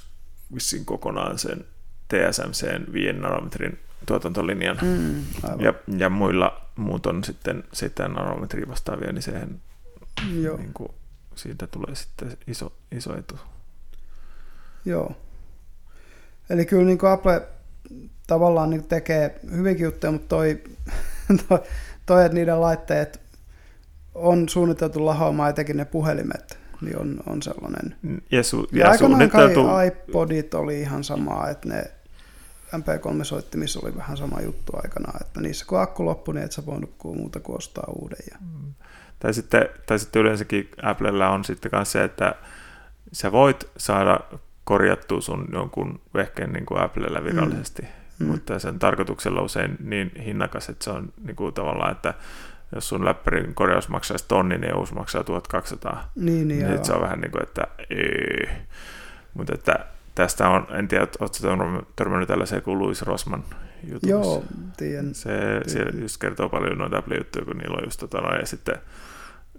vissiin 0.54 0.84
kokonaan 0.84 1.38
sen 1.38 1.64
TSMCn 2.08 2.92
5 2.92 3.12
nanometrin 3.12 3.78
tuotantolinjan. 4.06 4.78
Mm, 4.82 5.24
ja, 5.58 5.74
ja 5.98 6.10
muilla 6.10 6.60
muut 6.76 7.06
on 7.06 7.24
sitten 7.24 7.64
7 7.72 8.12
nanometria 8.12 8.68
vastaavia, 8.68 9.12
niin 9.12 9.22
sehän 9.22 9.60
Joo. 10.40 10.56
Niin 10.56 10.74
kuin, 10.74 10.92
siitä 11.34 11.66
tulee 11.66 11.94
sitten 11.94 12.36
iso, 12.46 12.72
iso 12.92 13.18
etu. 13.18 13.38
Joo. 14.84 15.16
Eli 16.50 16.66
kyllä 16.66 16.84
niin 16.84 17.06
Apple 17.12 17.48
tavallaan 18.26 18.70
niin 18.70 18.84
tekee 18.84 19.40
hyvinkin 19.50 19.84
juttuja, 19.84 20.12
mutta 20.12 20.28
toi, 20.28 20.62
toi, 21.48 21.58
toi, 22.06 22.24
että 22.24 22.34
niiden 22.34 22.60
laitteet 22.60 23.20
on 24.14 24.48
suunniteltu 24.48 25.06
lahoamaan 25.06 25.50
etenkin 25.50 25.76
ne 25.76 25.84
puhelimet, 25.84 26.58
niin 26.80 26.98
on, 26.98 27.20
on 27.26 27.42
sellainen. 27.42 27.96
Ja, 28.30 28.42
su, 28.42 28.68
ja, 28.72 28.84
ja 28.84 28.90
aikanaan 28.90 29.30
kai 29.30 29.86
iPodit 29.86 30.54
oli 30.54 30.80
ihan 30.80 31.04
sama, 31.04 31.48
että 31.48 31.68
ne 31.68 31.90
MP3-soittimissa 32.74 33.80
oli 33.82 33.96
vähän 33.96 34.16
sama 34.16 34.40
juttu 34.40 34.72
aikanaan, 34.82 35.20
että 35.20 35.40
niissä 35.40 35.66
kun 35.66 35.80
akku 35.80 36.04
loppui, 36.04 36.34
niin 36.34 36.44
et 36.44 36.52
sä 36.52 36.66
voinut 36.66 36.94
muuta 37.04 37.40
kuin 37.40 37.56
ostaa 37.56 37.92
uuden. 37.98 38.18
Ja... 38.30 38.38
Mm. 38.40 38.74
Tai, 39.18 39.34
sitten, 39.34 39.68
tai 39.86 39.98
sitten 39.98 40.22
yleensäkin 40.22 40.68
Applella 40.82 41.30
on 41.30 41.44
sitten 41.44 41.70
myös 41.74 41.92
se, 41.92 42.04
että 42.04 42.34
sä 43.12 43.32
voit 43.32 43.68
saada 43.76 44.20
korjattua 44.64 45.20
sun 45.20 45.48
jonkun 45.52 46.00
vehkeen 46.14 46.52
niin 46.52 46.66
kuin 46.66 46.80
Applella 46.80 47.24
virallisesti, 47.24 47.82
mm. 47.82 47.88
Mm. 48.18 48.26
mutta 48.26 48.58
sen 48.58 48.78
tarkoituksella 48.78 49.42
usein 49.42 49.76
niin 49.80 50.12
hinnakas, 50.24 50.68
että 50.68 50.84
se 50.84 50.90
on 50.90 51.12
niin 51.24 51.36
kuin 51.36 51.54
tavallaan, 51.54 51.92
että 51.92 52.14
jos 52.74 52.88
sun 52.88 53.04
läppärin 53.04 53.54
korjaus 53.54 53.88
maksaisi 53.88 54.24
tonni, 54.28 54.58
niin 54.58 54.76
uusi 54.76 54.94
maksaa 54.94 55.24
1200. 55.24 56.10
Niin, 56.14 56.48
niin, 56.48 56.66
niin 56.66 56.84
se 56.84 56.92
on 56.92 57.00
vähän 57.02 57.20
niin 57.20 57.30
kuin, 57.30 57.42
että 57.42 57.62
ei. 57.90 58.48
Mutta 59.34 59.54
että 59.54 59.86
tästä 60.14 60.48
on, 60.48 60.66
en 60.70 60.88
tiedä, 60.88 61.06
oletko 61.20 61.38
törmännyt 61.96 62.28
tällaiseen 62.28 62.62
kuin 62.62 62.78
Louis 62.78 63.02
Rosman 63.02 63.44
jutun. 63.84 64.10
Joo, 64.10 64.44
tiedän. 64.76 65.14
Se, 65.14 65.60
se 65.66 65.84
just 66.00 66.20
kertoo 66.20 66.48
paljon 66.48 66.78
noita 66.78 66.98
Apple-juttuja, 66.98 67.44
kun 67.44 67.56
niillä 67.56 67.76
on 67.76 67.84
just 67.84 68.00
tota 68.00 68.20
noin, 68.20 68.40
ja 68.40 68.46
sitten 68.46 68.78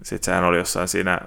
sit 0.03 0.23
sehän 0.23 0.43
oli 0.43 0.57
jossain 0.57 0.87
siinä, 0.87 1.19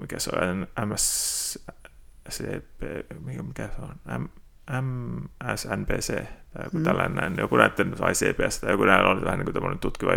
mikä 0.00 0.18
se 0.18 0.30
on, 0.42 0.66
MSCP, 0.86 2.82
mikä, 3.24 3.42
mikä 3.42 3.68
se 3.76 3.82
on, 3.82 4.20
M, 4.20 4.28
MSNBC 4.70 6.14
tai 6.54 6.64
joku 6.64 6.78
mm. 6.78 6.84
tällainen, 6.84 7.34
joku 7.38 7.56
näiden 7.56 7.94
ICPS 8.10 8.60
tai 8.60 8.70
joku 8.70 8.84
näillä 8.84 9.10
oli 9.10 9.24
vähän 9.24 9.38
niin 9.38 9.52
kuin 9.52 9.78
tutkiva 9.78 10.12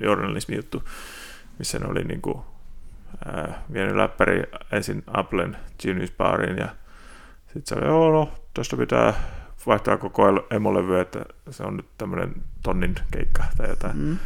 journalismi 0.00 0.56
juttu, 0.56 0.82
missä 1.58 1.78
ne 1.78 1.86
oli 1.86 2.04
niin 2.04 2.22
kuin, 2.22 2.38
äh, 3.28 3.54
vienyt 3.72 3.96
läppäri 3.96 4.42
ensin 4.72 5.02
Applen 5.06 5.56
Genius 5.82 6.12
Bariin 6.12 6.58
ja 6.58 6.68
sitten 7.46 7.62
se 7.64 7.74
oli, 7.74 7.86
joo 7.86 8.12
no, 8.12 8.32
tästä 8.54 8.76
pitää 8.76 9.14
vaihtaa 9.66 9.96
koko 9.96 10.46
emolevy, 10.50 11.00
että 11.00 11.24
se 11.50 11.62
on 11.62 11.76
nyt 11.76 11.86
tämmöinen 11.98 12.34
tonnin 12.62 12.94
keikka 13.10 13.44
tai 13.56 13.68
jotain. 13.68 13.96
Mm. 13.96 14.18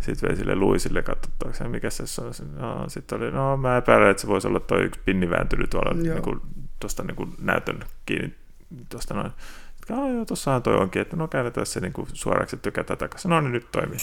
Sitten 0.00 0.28
vei 0.28 0.36
sille 0.36 0.54
Luisille 0.56 1.02
katsottavaksi, 1.02 1.64
mikä 1.64 1.90
se 1.90 2.22
on. 2.22 2.32
No, 2.60 2.88
sitten 2.88 3.18
oli, 3.18 3.30
no 3.30 3.56
mä 3.56 3.76
epäilen, 3.76 4.10
että 4.10 4.20
se 4.20 4.26
voisi 4.26 4.48
olla 4.48 4.60
tuo 4.60 4.78
yksi 4.78 5.00
pinni 5.04 5.30
vääntynyt 5.30 5.70
tuolla 5.70 5.94
niin 5.94 6.22
kuin, 6.22 6.40
tuosta 6.80 7.02
niin 7.02 7.34
näytön 7.40 7.80
kiinni 8.06 8.34
tuosta 8.88 9.14
noin. 9.14 9.32
Ah, 9.90 10.10
joo, 10.10 10.24
tuossahan 10.24 10.62
toi 10.62 10.76
onkin, 10.76 11.02
että 11.02 11.16
no 11.16 11.28
käännetään 11.28 11.66
se 11.66 11.80
niin 11.80 11.92
kuin 11.92 12.08
suoraksi 12.12 12.56
tykätä 12.56 12.96
takaisin. 12.96 13.28
No 13.28 13.40
niin, 13.40 13.52
nyt 13.52 13.70
toimii. 13.72 13.98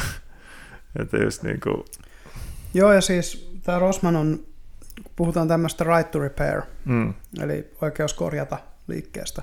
että 1.00 1.16
just 1.16 1.42
niin 1.42 1.60
kuin... 1.60 1.84
Joo, 2.74 2.92
ja 2.92 3.00
siis 3.00 3.50
tämä 3.62 3.78
Rosman 3.78 4.16
on 4.16 4.46
puhutaan 5.16 5.48
tämmöistä 5.48 5.84
right 5.84 6.10
to 6.10 6.18
repair, 6.18 6.62
mm. 6.84 7.14
eli 7.40 7.70
oikeus 7.80 8.14
korjata 8.14 8.58
liikkeestä, 8.86 9.42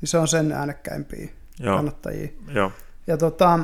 niin 0.00 0.08
se 0.08 0.18
on 0.18 0.28
sen 0.28 0.52
äänekkäimpiä 0.52 1.28
Joo. 1.58 1.76
kannattajia. 1.76 2.28
Joo. 2.48 2.72
Ja 3.06 3.16
tota, 3.16 3.58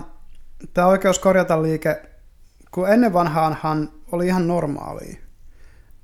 tämä 0.74 0.86
oikeus 0.86 1.18
korjata 1.18 1.62
liike, 1.62 2.02
kun 2.70 2.88
ennen 2.88 3.12
vanhaanhan 3.12 3.92
oli 4.12 4.26
ihan 4.26 4.48
normaalia, 4.48 5.16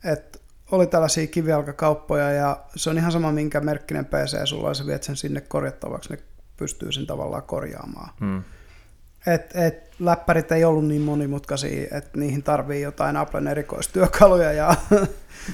että 0.05 0.39
oli 0.73 0.87
tällaisia 0.87 1.27
kivijalkakauppoja 1.27 2.31
ja 2.31 2.65
se 2.77 2.91
on 2.91 2.99
ihan 2.99 3.13
sama 3.13 3.33
minkä 3.33 3.61
merkkinen 3.61 4.05
PC 4.05 4.45
sulla 4.45 4.69
ja 4.69 4.75
sä 4.75 4.87
viet 4.87 5.03
sen 5.03 5.17
sinne 5.17 5.41
korjattavaksi, 5.41 6.11
ne 6.11 6.19
pystyy 6.57 6.93
sen 6.93 7.07
tavallaan 7.07 7.43
korjaamaan. 7.43 8.11
Mm 8.21 8.43
et, 9.27 9.57
et 9.57 9.91
läppärit 9.99 10.53
ei 10.53 10.65
ollut 10.65 10.87
niin 10.87 11.03
monimutkaisia, 11.03 11.87
että 11.91 12.19
niihin 12.19 12.43
tarvii 12.43 12.83
jotain 12.83 13.17
Applen 13.17 13.47
erikoistyökaluja 13.47 14.53
ja 14.53 14.75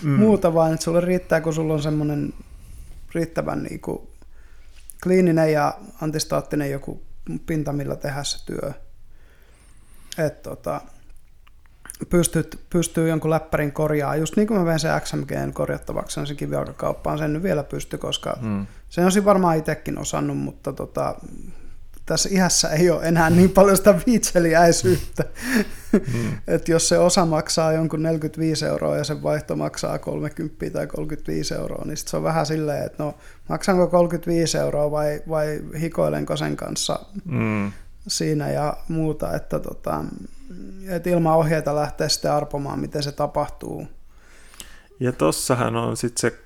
mm. 0.03 0.11
muuta, 0.11 0.55
vaan 0.55 0.73
että 0.73 0.85
sulle 0.85 1.01
riittää, 1.01 1.41
kun 1.41 1.55
sulla 1.55 1.75
on 1.75 1.83
semmoinen 1.83 2.35
riittävän 3.15 3.63
niin 3.63 3.81
kuin 3.81 4.09
kliininen 5.03 5.53
ja 5.53 5.79
antistaattinen 6.01 6.71
joku 6.71 7.03
pinta, 7.47 7.73
millä 7.73 7.97
tehdä 7.97 8.25
se 8.25 8.47
työ. 8.47 8.73
Että 10.19 10.51
tota, 10.51 10.81
pystyt, 12.11 12.61
pystyy 12.71 13.09
jonkun 13.09 13.31
läppärin 13.31 13.73
korjaa, 13.73 14.17
just 14.17 14.37
niin 14.37 14.49
kuin 14.49 14.61
mä 14.61 14.67
vein 14.67 14.81
se 14.81 14.89
XMGn 15.01 15.53
korjattavaksi 15.53 16.27
sen 16.27 16.37
kivijalkakauppaan, 16.37 17.19
sen 17.19 17.33
nyt 17.33 17.43
vielä 17.43 17.65
pysty, 17.65 17.99
koska 17.99 18.39
mm. 18.41 18.67
sen 18.89 19.05
olisin 19.05 19.25
varmaan 19.25 19.59
itsekin 19.59 19.99
osannut, 19.99 20.39
mutta 20.39 20.73
tota, 20.73 21.15
tässä 22.07 22.29
ihässä 22.33 22.69
ei 22.69 22.91
ole 22.91 23.03
enää 23.03 23.31
niin 23.31 23.51
paljon 23.51 23.77
sitä 23.77 23.95
viitseliäisyyttä. 24.07 25.25
Mm. 25.93 26.39
että 26.49 26.73
jos 26.73 26.89
se 26.89 26.99
osa 26.99 27.27
maksaa 27.27 27.73
jonkun 27.73 28.03
45 28.03 28.67
euroa 28.67 28.97
ja 28.97 29.05
sen 29.05 29.23
vaihto 29.23 29.57
maksaa 29.57 29.99
30 29.99 30.71
tai 30.71 30.87
35 30.87 31.55
euroa, 31.55 31.85
niin 31.85 31.97
sit 31.97 32.09
se 32.09 32.17
on 32.17 32.23
vähän 32.23 32.47
silleen, 32.47 32.87
että 32.87 33.03
no 33.03 33.15
maksanko 33.49 33.87
35 33.87 34.59
euroa 34.59 34.91
vai, 34.91 35.23
vai 35.29 35.61
hikoilenko 35.81 36.37
sen 36.37 36.57
kanssa 36.57 36.99
mm. 37.25 37.73
siinä 38.09 38.51
ja 38.51 38.77
muuta, 38.89 39.37
että 39.37 39.59
tota, 39.59 40.05
et 40.89 41.07
ilman 41.07 41.37
ohjeita 41.37 41.75
lähtee 41.75 42.09
sitten 42.09 42.33
arpomaan, 42.33 42.79
miten 42.79 43.03
se 43.03 43.13
tapahtuu. 43.13 43.89
Ja 45.01 45.13
tossahan 45.13 45.77
on 45.77 45.97
sitten 45.97 46.21
se 46.21 46.39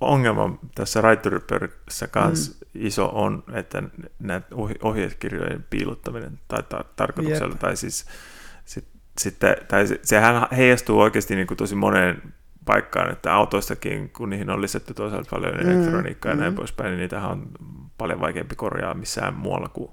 ongelma 0.00 0.58
tässä 0.74 1.00
Writer-pörissä 1.00 2.06
kanssa 2.06 2.52
mm. 2.52 2.80
iso 2.86 3.10
on, 3.14 3.44
että 3.52 3.82
näitä 4.18 4.46
ohjekirjojen 4.82 5.64
piilottaminen 5.70 6.40
tai 6.48 6.60
tar- 6.60 6.86
tarkoituksella, 6.96 7.52
Jep. 7.52 7.60
tai 7.60 7.76
siis 7.76 8.06
sit, 8.64 8.84
sitten, 9.20 9.56
tai 9.68 9.86
se, 9.86 10.00
sehän 10.02 10.46
heijastuu 10.56 11.00
oikeasti 11.00 11.34
niin 11.36 11.46
kuin 11.46 11.58
tosi 11.58 11.74
moneen 11.74 12.22
paikkaan, 12.64 13.12
että 13.12 13.34
autoistakin, 13.34 14.10
kun 14.10 14.30
niihin 14.30 14.50
on 14.50 14.62
lisätty 14.62 14.94
toisaalta 14.94 15.30
paljon 15.30 15.54
mm. 15.54 15.60
elektroniikkaa 15.60 16.32
mm. 16.32 16.38
ja 16.38 16.42
näin 16.42 16.54
poispäin, 16.54 16.90
niin 16.90 16.98
niitähän 16.98 17.30
on 17.30 17.48
paljon 17.98 18.20
vaikeampi 18.20 18.56
korjaa 18.56 18.94
missään 18.94 19.34
muualla 19.34 19.68
kuin, 19.68 19.90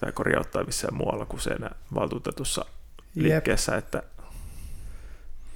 tai 0.00 0.12
korjauttaa 0.12 0.64
missään 0.64 0.94
muualla 0.94 1.26
kuin 1.26 1.40
siinä 1.40 1.70
valtuutetussa 1.94 2.64
liikkeessä, 3.14 3.74
Jep. 3.74 3.84
että 3.84 4.02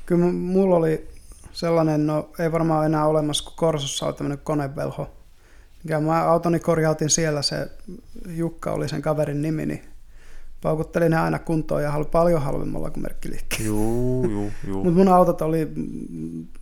Kyllä 0.07 0.33
mulla 0.33 0.77
oli 0.77 1.09
sellainen, 1.53 2.07
no 2.07 2.31
ei 2.39 2.53
varmaan 2.53 2.87
enää 2.87 3.07
olemassa, 3.07 3.45
kun 3.45 3.53
Korsossa 3.57 4.07
on 4.07 4.15
tämmöinen 4.15 4.45
konevelho. 4.45 5.11
Ja 5.85 6.01
mä 6.01 6.23
autoni 6.23 6.61
korjautin 6.61 7.11
siellä, 7.11 7.43
se 7.43 7.71
Jukka 8.29 8.73
oli 8.73 8.89
sen 8.89 9.03
kaverin 9.03 9.43
nimi, 9.43 9.67
niin 9.67 9.83
paukuttelin 10.63 11.11
ne 11.11 11.17
aina 11.17 11.39
kuntoon 11.39 11.83
ja 11.83 12.05
paljon 12.13 12.43
halvemmalla 12.43 12.91
kuin 12.91 13.03
merkkiliikkeellä. 13.03 13.67
Juu, 13.67 14.29
juu, 14.31 14.53
juu. 14.67 14.85
Mutta 14.85 14.99
mun 14.99 15.09
autot 15.09 15.43
oli, 15.43 15.69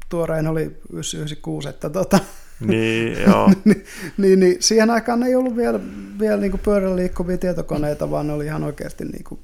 tuorein 0.08 0.46
oli 0.46 0.62
996, 0.62 1.68
että 1.68 1.90
tota, 1.90 2.18
niin, 2.60 3.22
joo. 3.22 3.52
niin, 3.64 3.84
niin, 4.18 4.40
niin, 4.40 4.56
siihen 4.60 4.90
aikaan 4.90 5.22
ei 5.22 5.34
ollut 5.34 5.56
vielä, 5.56 5.80
vielä 6.18 6.40
niin 6.40 6.58
pyörällä 6.58 6.96
liikkuvia 6.96 7.38
tietokoneita, 7.38 8.10
vaan 8.10 8.26
ne 8.26 8.32
oli 8.32 8.44
ihan 8.44 8.64
oikeasti 8.64 9.04
niin 9.04 9.24
kuin 9.24 9.40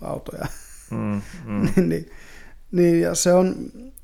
autoja. 0.00 0.46
Mm, 0.90 1.22
mm. 1.46 1.68
niin, 1.76 1.88
niin, 1.88 2.10
niin, 2.72 3.00
ja 3.00 3.14
se 3.14 3.32
on 3.32 3.54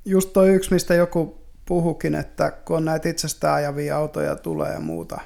just 0.05 0.33
toi 0.33 0.55
yksi, 0.55 0.72
mistä 0.72 0.94
joku 0.94 1.38
puhukin, 1.64 2.14
että 2.14 2.50
kun 2.50 2.85
näitä 2.85 3.09
itsestään 3.09 3.55
ajavia 3.55 3.96
autoja 3.96 4.37
tulee 4.37 4.72
ja 4.72 4.81
muuta, 4.81 5.20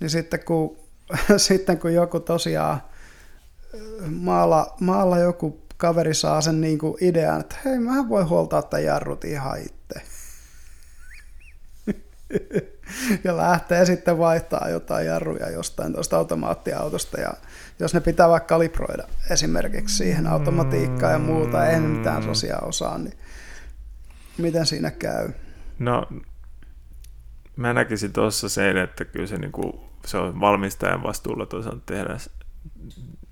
niin 0.00 0.10
sitten 0.10 0.40
kun, 0.44 0.76
sitten 1.36 1.78
kun 1.78 1.94
joku 1.94 2.20
tosiaan 2.20 2.80
maalla, 4.10 4.76
maalla 4.80 5.18
joku 5.18 5.64
kaveri 5.76 6.14
saa 6.14 6.40
sen 6.40 6.60
niin 6.60 6.78
kuin 6.78 6.94
idean, 7.00 7.40
että 7.40 7.56
hei, 7.64 7.78
mä 7.78 8.08
voin 8.08 8.28
huoltaa 8.28 8.62
tämän 8.62 8.84
jarrut 8.84 9.24
ihan 9.24 9.60
itse. 9.60 9.73
Ja 13.24 13.36
lähtee 13.36 13.86
sitten 13.86 14.18
vaihtaa 14.18 14.68
jotain 14.68 15.06
jarruja 15.06 15.50
jostain 15.50 15.92
tuosta 15.92 16.16
automaattiautosta 16.16 17.20
ja 17.20 17.34
jos 17.78 17.94
ne 17.94 18.00
pitää 18.00 18.28
vaikka 18.28 18.46
kalibroida 18.46 19.04
esimerkiksi 19.30 19.96
siihen 19.96 20.26
automatiikkaan 20.26 21.12
ja 21.12 21.18
muuta, 21.18 21.66
ei 21.66 21.80
mitään 21.80 22.22
sosiaa 22.22 22.60
osaa, 22.60 22.98
niin 22.98 23.18
miten 24.38 24.66
siinä 24.66 24.90
käy? 24.90 25.28
No, 25.78 26.06
mä 27.56 27.72
näkisin 27.72 28.12
tuossa 28.12 28.48
sen, 28.48 28.76
että 28.76 29.04
kyllä 29.04 29.26
se, 29.26 29.38
niinku, 29.38 29.90
se 30.06 30.18
on 30.18 30.40
valmistajan 30.40 31.02
vastuulla 31.02 31.46
toisaalta 31.46 31.82
tehdä 31.86 32.16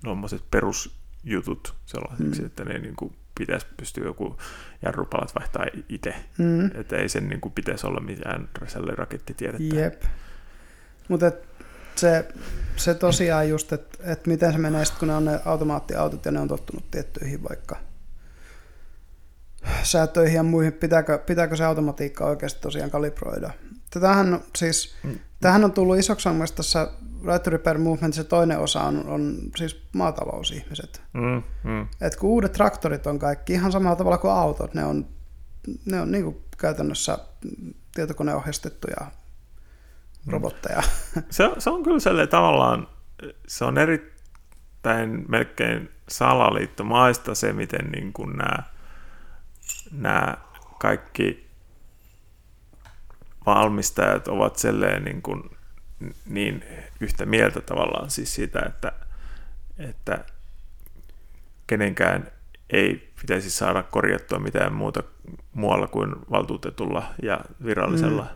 tuommoiset 0.03 0.43
perusjutut 0.51 1.75
sellaisiksi, 1.85 2.41
mm. 2.41 2.45
että 2.45 2.65
ne 2.65 2.79
niinku 2.79 3.13
pitäisi 3.39 3.67
pystyä 3.77 4.03
joku 4.03 4.37
jarrupalat 4.81 5.35
vaihtaa 5.35 5.65
itse. 5.89 6.15
Mm. 6.37 6.65
Että 6.65 6.97
ei 6.97 7.09
sen 7.09 7.29
niinku 7.29 7.49
pitäisi 7.49 7.87
olla 7.87 7.99
mitään 7.99 8.49
rakettitiedettä. 8.95 9.75
Jep. 9.75 10.03
Mutta 11.09 11.31
se, 11.95 12.27
se 12.75 12.93
tosiaan 12.93 13.49
just, 13.49 13.73
että 13.73 14.11
et 14.11 14.27
miten 14.27 14.51
se 14.51 14.57
menee 14.57 14.85
sitten, 14.85 14.99
kun 14.99 15.07
ne 15.07 15.15
on 15.15 15.25
ne 15.25 15.39
automaattiautot 15.45 16.25
ja 16.25 16.31
ne 16.31 16.39
on 16.39 16.47
tottunut 16.47 16.91
tiettyihin 16.91 17.43
vaikka 17.49 17.77
säätöihin 19.83 20.35
ja 20.35 20.43
muihin, 20.43 20.73
pitääkö, 20.73 21.17
pitääkö 21.17 21.55
se 21.55 21.63
automatiikka 21.63 22.25
oikeasti 22.25 22.61
tosiaan 22.61 22.91
kalibroida. 22.91 23.51
Tämähän, 23.99 24.39
siis, 24.55 24.95
mm. 25.03 25.19
tämähän 25.41 25.63
on 25.63 25.71
tullut 25.71 25.97
isoksi 25.97 26.29
ongelmaksi 26.29 26.55
tässä 26.55 26.87
Right 27.25 27.43
to 27.43 27.49
Repair 27.49 27.77
Movement, 27.77 28.13
se 28.13 28.23
toinen 28.23 28.59
osa 28.59 28.81
on, 28.81 29.05
on 29.07 29.37
siis 29.55 29.83
maatalousihmiset. 29.93 31.01
Mm, 31.13 31.43
mm. 31.63 31.87
Et 32.01 32.15
kun 32.15 32.29
uudet 32.29 32.51
traktorit 32.51 33.07
on 33.07 33.19
kaikki 33.19 33.53
ihan 33.53 33.71
samalla 33.71 33.95
tavalla 33.95 34.17
kuin 34.17 34.33
autot, 34.33 34.73
ne 34.73 34.85
on, 34.85 35.05
ne 35.85 36.01
on 36.01 36.11
niin 36.11 36.23
kuin 36.23 36.37
käytännössä 36.57 37.17
tietokoneohjastettuja 37.95 38.97
mm. 40.25 40.31
robotteja. 40.31 40.83
Se, 41.29 41.51
se 41.57 41.69
on 41.69 41.83
kyllä 41.83 41.99
sellainen 41.99 42.29
tavallaan, 42.29 42.87
se 43.47 43.65
on 43.65 43.77
erittäin 43.77 45.25
melkein 45.27 45.89
salaliittomaista 46.09 47.35
se, 47.35 47.53
miten 47.53 47.91
niin 47.91 48.13
kuin 48.13 48.37
nämä, 48.37 48.63
nämä 49.91 50.37
kaikki 50.79 51.49
valmistajat 53.45 54.27
ovat 54.27 54.55
selleen 54.55 55.03
niin, 55.03 55.21
kuin 55.21 55.43
niin 56.25 56.63
yhtä 56.99 57.25
mieltä 57.25 57.61
tavallaan 57.61 58.09
siis 58.09 58.35
siitä, 58.35 58.59
että, 58.65 58.91
että 59.77 60.25
kenenkään 61.67 62.31
ei 62.69 63.11
pitäisi 63.21 63.49
saada 63.49 63.83
korjattua 63.83 64.39
mitään 64.39 64.73
muuta 64.73 65.03
muualla 65.53 65.87
kuin 65.87 66.15
valtuutetulla 66.31 67.03
ja 67.23 67.39
virallisella 67.65 68.21
mm. 68.21 68.29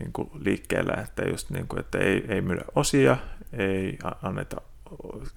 niin 0.00 0.12
kuin 0.12 0.30
liikkeellä, 0.34 1.02
että, 1.02 1.22
just 1.22 1.50
niin 1.50 1.68
kuin, 1.68 1.80
että 1.80 1.98
ei, 1.98 2.24
ei 2.28 2.40
myydä 2.40 2.64
osia, 2.74 3.16
ei 3.52 3.98
anneta 4.22 4.60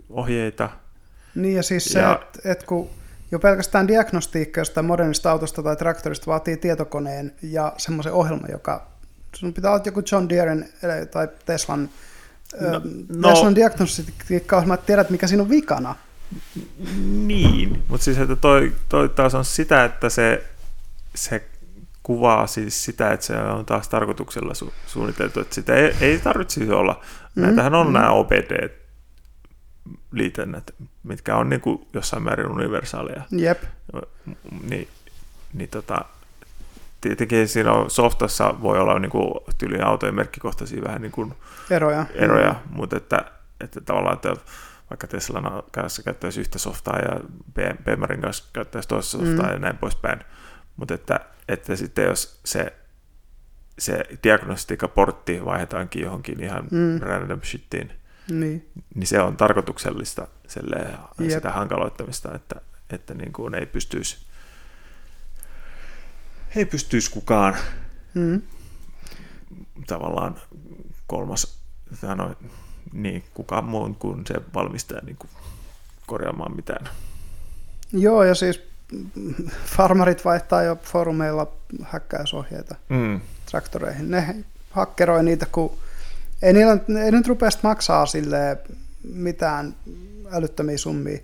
ohjeita. 0.10 0.70
Niin 1.36 1.56
ja 1.56 1.64
siis 1.64 1.86
se, 1.86 2.00
että 2.12 2.52
et 2.52 2.64
kun 2.64 2.90
jo 3.32 3.40
pelkästään 3.40 3.88
diagnostiikka 3.88 4.62
jostain 4.62 4.86
modernista 4.86 5.32
autosta 5.32 5.64
tai 5.64 5.76
traktorista 5.76 6.26
vaatii 6.28 6.58
tietokoneen 6.58 7.36
ja 7.42 7.74
semmoisen 7.78 8.14
ohjelman, 8.14 8.52
joka 8.52 8.88
sun 9.36 9.54
pitää 9.54 9.72
olla 9.72 9.84
joku 9.86 10.02
John 10.12 10.30
Deeren 10.30 10.70
tai 11.12 11.28
Teslan 11.46 11.90
No, 12.62 12.82
no, 13.16 13.30
Teslan 13.30 13.56
diagnostiikka 13.56 14.64
että 14.74 14.86
tiedät, 14.86 15.10
mikä 15.10 15.28
siinä 15.28 15.44
on 15.44 15.50
vikana. 15.50 15.96
Niin, 17.26 17.84
mutta 17.88 18.04
siis 18.04 18.18
että 18.18 18.36
toi, 18.36 18.74
toi 18.90 19.10
taas 19.10 19.36
on 19.36 19.46
sitä, 19.46 19.84
että 19.84 20.10
se, 20.10 20.44
se 21.16 21.44
kuvaa 22.04 22.48
siis 22.48 22.86
sitä, 22.86 23.12
että 23.12 23.26
se 23.26 23.38
on 23.38 23.66
taas 23.66 23.88
tarkoituksella 23.88 24.54
su- 24.54 24.74
suunniteltu, 24.88 25.40
että 25.40 25.56
sitä 25.56 25.76
ei, 25.76 25.96
ei 26.02 26.20
tarvitse 26.20 26.74
olla. 26.74 27.02
Mm, 27.36 27.42
Näitähän 27.42 27.76
on 27.76 27.88
mm. 27.88 27.94
nämä 27.94 28.12
OPD 28.12 28.70
liitännät, 30.12 30.72
mitkä 31.04 31.36
on 31.36 31.50
niin 31.50 31.62
kuin 31.62 31.88
jossain 31.94 32.24
määrin 32.24 32.52
universaaleja. 32.52 33.22
Jep. 33.32 33.64
Niin, 34.70 34.88
niin 35.54 35.70
tota, 35.70 36.06
tietenkin 37.02 37.48
siinä 37.48 37.72
on 37.72 37.90
softassa 37.90 38.56
voi 38.62 38.80
olla 38.80 39.00
niin 39.00 39.10
kuin 39.10 39.34
tyyliin 39.58 39.84
autojen 39.84 40.16
merkkikohtaisia 40.16 40.84
vähän 40.84 41.02
niin 41.02 41.12
kuin 41.12 41.34
eroja, 41.70 42.06
eroja 42.14 42.52
mm. 42.52 42.76
mutta 42.76 42.98
että, 42.98 43.32
että 43.62 43.82
tavallaan, 43.82 44.16
että 44.16 44.36
vaikka 44.90 45.08
Teslan 45.08 45.64
kanssa 45.72 46.04
käyttäisi 46.04 46.40
yhtä 46.40 46.60
softaa 46.60 47.00
ja 47.00 47.20
BMRin 47.84 48.22
kanssa 48.22 48.44
käyttäisi 48.54 48.88
toista 48.88 49.18
softaa 49.18 49.48
mm. 49.48 49.54
ja 49.54 49.60
näin 49.60 49.78
poispäin, 49.78 50.20
mutta 50.78 50.94
että, 50.94 51.20
että 51.48 51.76
sitten 51.76 52.06
jos 52.06 52.40
se, 52.46 52.74
se 53.80 54.04
diagnostiikaportti 54.24 55.46
vaihdetaankin 55.46 56.02
johonkin 56.02 56.44
ihan 56.44 56.68
mm. 56.72 57.00
random 57.00 57.42
shittiin, 57.44 57.92
niin. 58.30 58.70
niin 58.96 59.08
se 59.08 59.22
on 59.22 59.38
tarkoituksellista 59.38 60.28
sitä 61.30 61.52
hankaloittamista, 61.52 62.36
että, 62.36 62.62
että 62.90 63.14
niin 63.14 63.34
kuin 63.34 63.54
ei 63.54 63.66
pystyisi 63.66 64.28
ei 66.56 66.66
pystyisi 66.66 67.12
kukaan 67.12 67.56
mm. 68.14 68.42
tavallaan 69.88 70.36
kolmas, 71.08 71.60
no, 72.16 72.36
niin, 72.94 73.24
kukaan 73.34 73.66
muu 73.66 73.96
kuin 74.00 74.24
se 74.28 74.34
valmistaja 74.54 75.02
niin 75.02 75.18
kuin 75.18 75.30
korjaamaan 76.08 76.56
mitään. 76.56 76.90
Joo, 77.94 78.24
ja 78.24 78.36
siis 78.36 78.62
farmarit 79.66 80.26
vaihtaa 80.26 80.64
jo 80.64 80.76
foorumeilla 80.84 81.52
häkkäysohjeita 81.84 82.76
mm. 82.90 83.22
traktoreihin. 83.46 84.12
Ne 84.12 84.36
hakkeroi 84.72 85.24
niitä, 85.24 85.46
kun 85.52 85.78
ei, 86.42 86.54
niillä, 86.54 86.80
ei 87.04 87.12
nyt 87.12 87.28
rupea 87.28 87.50
maksaa 87.64 88.06
sille 88.06 88.58
mitään 89.14 89.76
älyttömiä 90.32 90.78
summia. 90.78 91.20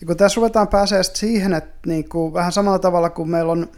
Ja 0.00 0.06
kun 0.06 0.16
tässä 0.16 0.36
ruvetaan 0.36 0.68
pääsee 0.68 1.02
siihen, 1.02 1.52
että 1.52 1.78
niin 1.86 2.08
kuin, 2.08 2.32
vähän 2.32 2.52
samalla 2.52 2.78
tavalla 2.78 3.10
kuin 3.10 3.30
meillä 3.30 3.52
on– 3.52 3.68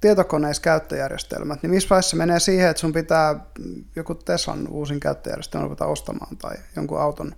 tietokoneissa 0.00 0.62
käyttöjärjestelmät, 0.62 1.62
niin 1.62 1.70
missä 1.70 1.88
vaiheessa 1.88 2.16
menee 2.16 2.40
siihen, 2.40 2.70
että 2.70 2.80
sun 2.80 2.92
pitää 2.92 3.40
joku 3.96 4.14
Teslan 4.14 4.68
uusin 4.68 5.00
käyttöjärjestelmä 5.00 5.64
ruveta 5.64 5.86
ostamaan 5.86 6.36
tai 6.36 6.56
jonkun 6.76 7.00
auton 7.00 7.34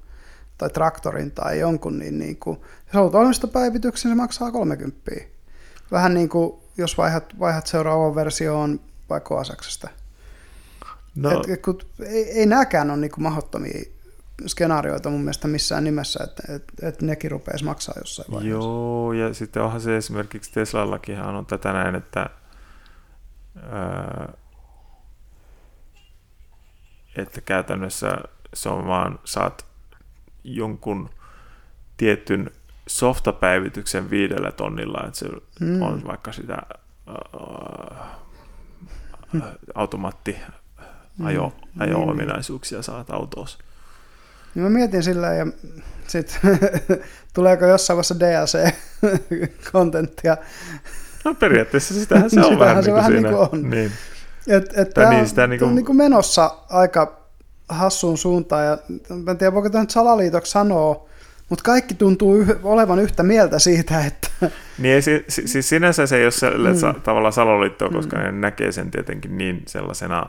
tai 0.59 0.71
traktorin 0.71 1.31
tai 1.31 1.59
jonkun, 1.59 1.99
niin, 1.99 2.19
niin 2.19 2.37
kuin, 2.37 2.61
jos 2.87 2.95
haluat 2.95 3.15
ohjelmistopäivityksen, 3.15 4.11
se 4.11 4.15
maksaa 4.15 4.53
30. 4.53 5.11
Vähän 5.91 6.15
niin 6.15 6.29
kuin 6.29 6.61
jos 6.77 6.99
vaihdat, 6.99 7.39
vaihdat 7.39 7.67
seuraavaan 7.67 8.15
versioon 8.15 8.81
vaikka 9.11 9.41
Asaksesta. 9.41 9.89
No. 11.15 11.31
Et, 11.31 11.49
et, 11.49 11.63
kun, 11.63 11.79
ei, 12.07 12.31
ei 12.31 12.47
nämäkään 12.47 12.91
ole 12.91 12.99
niin 12.99 13.11
kuin 13.11 13.23
mahdottomia 13.23 13.83
skenaarioita 14.47 15.11
mun 15.11 15.21
mielestä 15.21 15.49
missään 15.49 15.85
nimessä, 15.85 16.25
että, 16.25 16.43
että, 16.55 16.89
että 16.89 17.07
nekin 17.07 17.31
rupeaisi 17.31 17.65
maksaa 17.65 17.95
jossain 17.99 18.31
vaiheessa. 18.31 18.59
Joo, 18.59 19.13
ja 19.13 19.35
sitten 19.35 19.63
onhan 19.63 19.81
se 19.81 19.97
esimerkiksi 19.97 20.53
Teslallakin 20.53 21.21
on 21.21 21.47
tätä 21.47 21.73
näin, 21.73 21.95
että 21.95 22.31
että 27.17 27.41
käytännössä 27.41 28.19
se 28.55 28.69
on 28.69 28.87
vaan, 28.87 29.19
saat 29.25 29.67
jonkun 30.45 31.11
tietyn 31.97 32.51
softapäivityksen 32.87 34.11
viidellä 34.11 34.53
tonnilla, 34.53 35.07
että 35.07 35.19
se 35.19 35.29
mm. 35.61 35.83
on 35.83 36.05
vaikka 36.07 36.33
sitä 36.33 36.57
äh, 37.09 37.17
automaatti 39.75 40.37
ajo, 41.25 41.53
mm. 41.75 41.81
ajo-ominaisuuksia 41.81 42.79
niin. 42.79 42.85
saat 42.85 43.11
autossa. 43.11 43.59
Niin 44.55 44.63
mä 44.63 44.71
mietin 44.71 45.03
sillä 45.03 45.35
ja 45.35 45.47
sitten 46.07 46.59
tuleeko 47.35 47.67
jossain 47.67 47.97
vaiheessa 47.97 48.21
DLC-kontenttia 48.21 50.37
No 51.25 51.35
periaatteessa 51.35 51.95
sitähän 51.95 52.31
se 52.31 52.41
on 52.41 52.59
vähän, 52.59 52.85
se 52.85 52.91
niin 52.91 52.97
vähän 52.97 53.13
niin 53.13 53.25
kuin 53.25 53.37
on. 53.37 53.71
Niin. 53.71 53.93
Et, 54.49 54.79
et 54.79 54.91
tämä 54.91 55.11
niin, 55.11 55.29
sitä 55.29 55.47
niin 55.47 55.59
kuin... 55.59 55.69
on 55.69 55.75
niin 55.75 55.87
kuin 55.87 55.97
menossa 55.97 56.57
aika 56.69 57.21
hassuun 57.69 58.19
suuntaan, 58.19 58.67
ja 58.67 58.79
en 59.31 59.39
tiedä 59.39 59.55
voiko 59.55 59.71
tämä 59.71 59.83
nyt 59.83 59.91
salaliitoksi 59.91 60.53
sanoa, 60.53 61.09
mutta 61.49 61.63
kaikki 61.63 61.95
tuntuu 61.95 62.37
yh- 62.37 62.57
olevan 62.63 62.99
yhtä 62.99 63.23
mieltä 63.23 63.59
siitä, 63.59 64.05
että... 64.05 64.29
Niin, 64.79 65.03
siis, 65.03 65.25
siis 65.29 65.69
sinänsä 65.69 66.07
se 66.07 66.17
ei 66.17 66.25
ole 66.25 66.95
mm. 66.95 67.01
tavallaan 67.01 67.33
salaliittoa, 67.33 67.89
koska 67.89 68.17
mm. 68.17 68.23
ne 68.23 68.33
näkee 68.33 68.73
sen 68.73 68.91
tietenkin 68.91 69.39
niin 69.39 69.63
sellaisena 69.67 70.27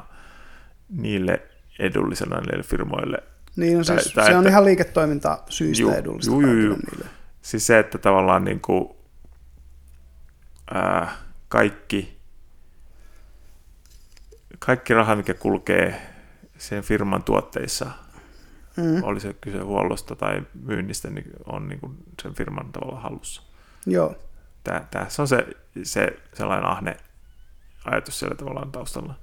niille 0.92 1.42
edullisena 1.80 2.40
niille 2.42 2.64
firmoille 2.64 3.18
Niin, 3.56 3.78
no 3.78 3.84
Tai- 3.84 4.02
siis, 4.02 4.14
tai 4.14 4.26
se 4.26 4.32
on 4.36 4.38
että- 4.40 4.50
ihan 4.50 4.66
liiketoiminta 4.66 5.40
syistä 5.50 5.82
Juu, 5.82 5.92
edullista 5.92 6.32
juu, 6.32 6.42
juu, 6.42 6.76
niille. 6.92 7.06
Siis 7.42 7.68
se, 7.68 7.80
että 7.80 7.98
tavallaan 7.98 8.44
niin 8.46 8.60
kuin, 8.62 8.90
ää, 10.74 11.12
kaikki, 11.50 12.18
kaikki 14.60 14.94
raha, 14.94 15.16
mikä 15.16 15.34
kulkee 15.34 16.02
sen 16.58 16.84
firman 16.84 17.24
tuotteissa, 17.24 17.92
Mm. 18.78 19.04
oli 19.04 19.20
se 19.20 19.34
kyse 19.34 19.58
huollosta 19.60 20.16
tai 20.16 20.42
myynnistä, 20.64 21.10
niin 21.10 21.26
on 21.46 21.68
niin 21.68 21.80
kuin 21.80 21.98
sen 22.22 22.34
firman 22.34 22.72
tavalla 22.72 23.00
hallussa. 23.00 23.42
Joo, 23.86 24.16
Tää, 24.64 24.88
tässä 24.92 25.22
on 25.22 25.28
se, 25.28 25.48
se 25.84 26.08
sellainen 26.34 26.66
ahne 26.70 26.98
ajatus 27.86 28.20
siellä 28.20 28.36
tavallaan 28.36 28.72
taustalla. 28.72 29.16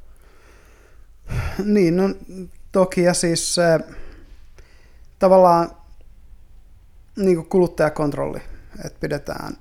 niin 1.64 1.96
no 1.96 2.02
toki 2.72 3.02
ja 3.02 3.14
siis 3.14 3.54
se 3.54 3.80
tavallaan 5.18 5.70
niin 7.16 7.36
kuin 7.36 7.48
kuluttajakontrolli, 7.48 8.38
että 8.84 9.00
pidetään 9.00 9.56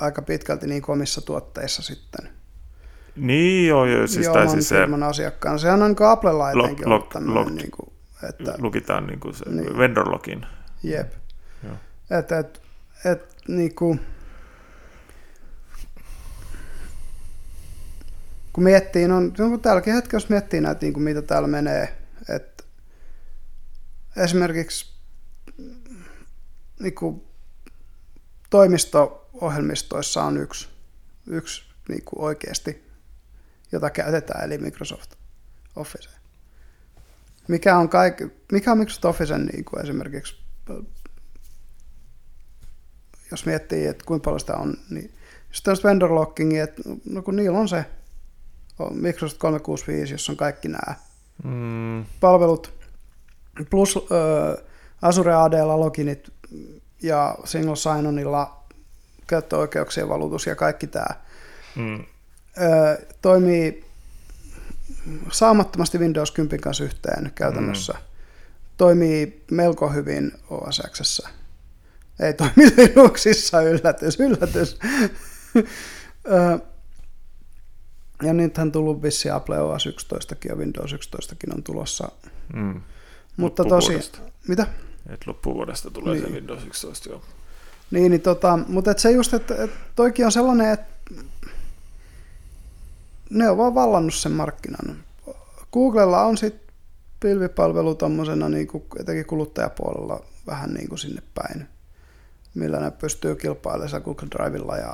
aika 0.00 0.22
pitkälti 0.22 0.66
niin 0.66 0.82
kuin 0.82 0.94
omissa 0.94 1.20
tuotteissa 1.20 1.82
sitten. 1.82 2.28
Niin 3.16 3.68
joo, 3.68 3.86
joo 3.86 4.06
siis, 4.06 4.24
Joo, 4.26 4.34
tai 4.34 4.48
siis 4.48 4.68
se 4.68 4.76
asiakkaan. 5.08 5.58
Sehän 5.58 5.82
on 5.82 5.90
niin 5.90 6.08
Applella 6.08 6.52
lock- 6.52 7.12
tämmöinen, 7.12 7.34
locked. 7.34 7.54
niin 7.56 7.70
kuin, 7.70 7.92
että 8.28 8.54
lukitaan 8.58 9.06
niin 9.06 9.20
kuin 9.20 9.34
se 9.34 9.44
Niin. 9.50 9.78
vendor 9.78 10.10
login. 10.12 10.46
jep. 10.82 11.12
Joo. 11.64 11.74
Että 12.18 12.38
et, 12.38 12.62
et, 13.04 13.36
niin 13.48 13.74
kuin, 13.74 14.00
kun 18.60 18.64
miettii, 18.64 19.08
no, 19.08 19.20
no 19.20 19.58
tälläkin 19.58 19.94
hetkellä, 19.94 20.16
jos 20.16 20.28
miettii 20.28 20.60
näitä, 20.60 20.80
niin 20.80 20.92
kuin 20.92 21.02
mitä 21.02 21.22
täällä 21.22 21.48
menee, 21.48 21.98
että 22.28 22.64
esimerkiksi 24.16 24.92
niin 26.80 26.94
kuin 26.94 27.22
toimisto-ohjelmistoissa 28.50 30.22
on 30.22 30.36
yksi, 30.36 30.68
yksi 31.26 31.62
niin 31.88 32.04
kuin 32.04 32.20
oikeasti, 32.24 32.84
jota 33.72 33.90
käytetään, 33.90 34.44
eli 34.44 34.58
Microsoft 34.58 35.14
Office. 35.76 36.10
Mikä 37.48 37.78
on, 37.78 37.88
kaik, 37.88 38.14
mikä 38.52 38.72
on 38.72 38.78
Microsoft 38.78 39.04
Officen 39.04 39.46
niin 39.46 39.64
kuin 39.64 39.82
esimerkiksi, 39.82 40.36
jos 43.30 43.46
miettii, 43.46 43.86
että 43.86 44.04
kuinka 44.04 44.24
paljon 44.24 44.40
sitä 44.40 44.56
on, 44.56 44.76
niin 44.90 45.14
sitten 45.52 45.72
on 45.72 45.78
vendor 45.84 46.14
lockingi, 46.14 46.58
että 46.58 46.82
no 47.10 47.22
kun 47.22 47.36
niillä 47.36 47.58
on 47.58 47.68
se 47.68 47.84
on 48.86 48.96
Microsoft 48.96 49.38
365, 49.38 50.14
jossa 50.14 50.32
on 50.32 50.36
kaikki 50.36 50.68
nämä 50.68 50.94
Mm, 51.44 52.04
palvelut, 52.20 52.72
plus 53.70 53.96
ö, 53.96 54.62
Azure 55.02 55.34
ADlla 55.34 55.80
loginit 55.80 56.32
ja 57.02 57.38
single 57.44 57.76
sign-onilla 57.76 58.64
käyttöoikeuksien 59.26 60.08
valutus 60.08 60.46
ja 60.46 60.56
kaikki 60.56 60.86
tämä 60.86 61.06
mm, 61.76 62.04
ö, 62.60 63.06
toimii 63.22 63.84
saamattomasti 65.32 65.98
Windows 65.98 66.30
10 66.30 66.60
kanssa 66.60 66.84
yhteen 66.84 67.32
käytännössä. 67.34 67.94
Toimii 68.76 69.44
melko 69.50 69.88
hyvin 69.88 70.32
OS 70.50 70.82
Xssä. 70.90 71.28
Ei 72.20 72.34
toimi 72.34 72.70
Linuxissa, 72.76 73.62
yllätys, 73.62 74.20
yllätys. 74.20 74.78
Ö, 75.56 76.58
ja 78.22 78.32
nythän 78.32 78.72
tullut 78.72 79.02
vissi 79.02 79.30
Apple 79.30 79.60
OS 79.60 79.86
11 79.86 80.36
ja 80.48 80.56
Windows 80.56 80.92
11 80.92 81.36
on 81.54 81.62
tulossa. 81.62 82.08
mm. 82.54 82.80
Mutta 83.36 83.64
tosi, 83.64 84.12
mitä? 84.48 84.66
Et 85.08 85.26
loppuvuodesta 85.26 85.90
tulee 85.90 86.14
niin. 86.14 86.26
se. 86.26 86.32
Windows 86.32 86.64
11, 86.64 87.08
joo. 87.08 87.22
Niin, 87.90 88.10
niin 88.10 88.20
tota, 88.20 88.58
mutta 88.68 88.90
et 88.90 88.98
se 88.98 89.10
just, 89.10 89.34
että 89.34 89.64
et 89.64 89.70
toikin 89.96 90.24
on 90.24 90.32
sellainen, 90.32 90.70
että 90.70 91.14
ne 93.30 93.50
on 93.50 93.58
vaan 93.58 93.74
vallannut 93.74 94.14
sen 94.14 94.32
markkinan. 94.32 95.04
Googlella 95.72 96.24
on 96.24 96.36
sitten 96.36 96.74
pilvipalvelu 97.20 97.94
tommosena 97.94 98.48
niin 98.48 98.68
etenkin 99.00 99.26
kuluttajapuolella 99.26 100.24
vähän 100.46 100.74
niin 100.74 100.88
kuin 100.88 100.98
sinne 100.98 101.22
päin, 101.34 101.68
millä 102.54 102.80
ne 102.80 102.90
pystyy 102.90 103.36
kilpailemaan 103.36 104.02
Google 104.02 104.28
Drivella 104.30 104.76
ja, 104.76 104.92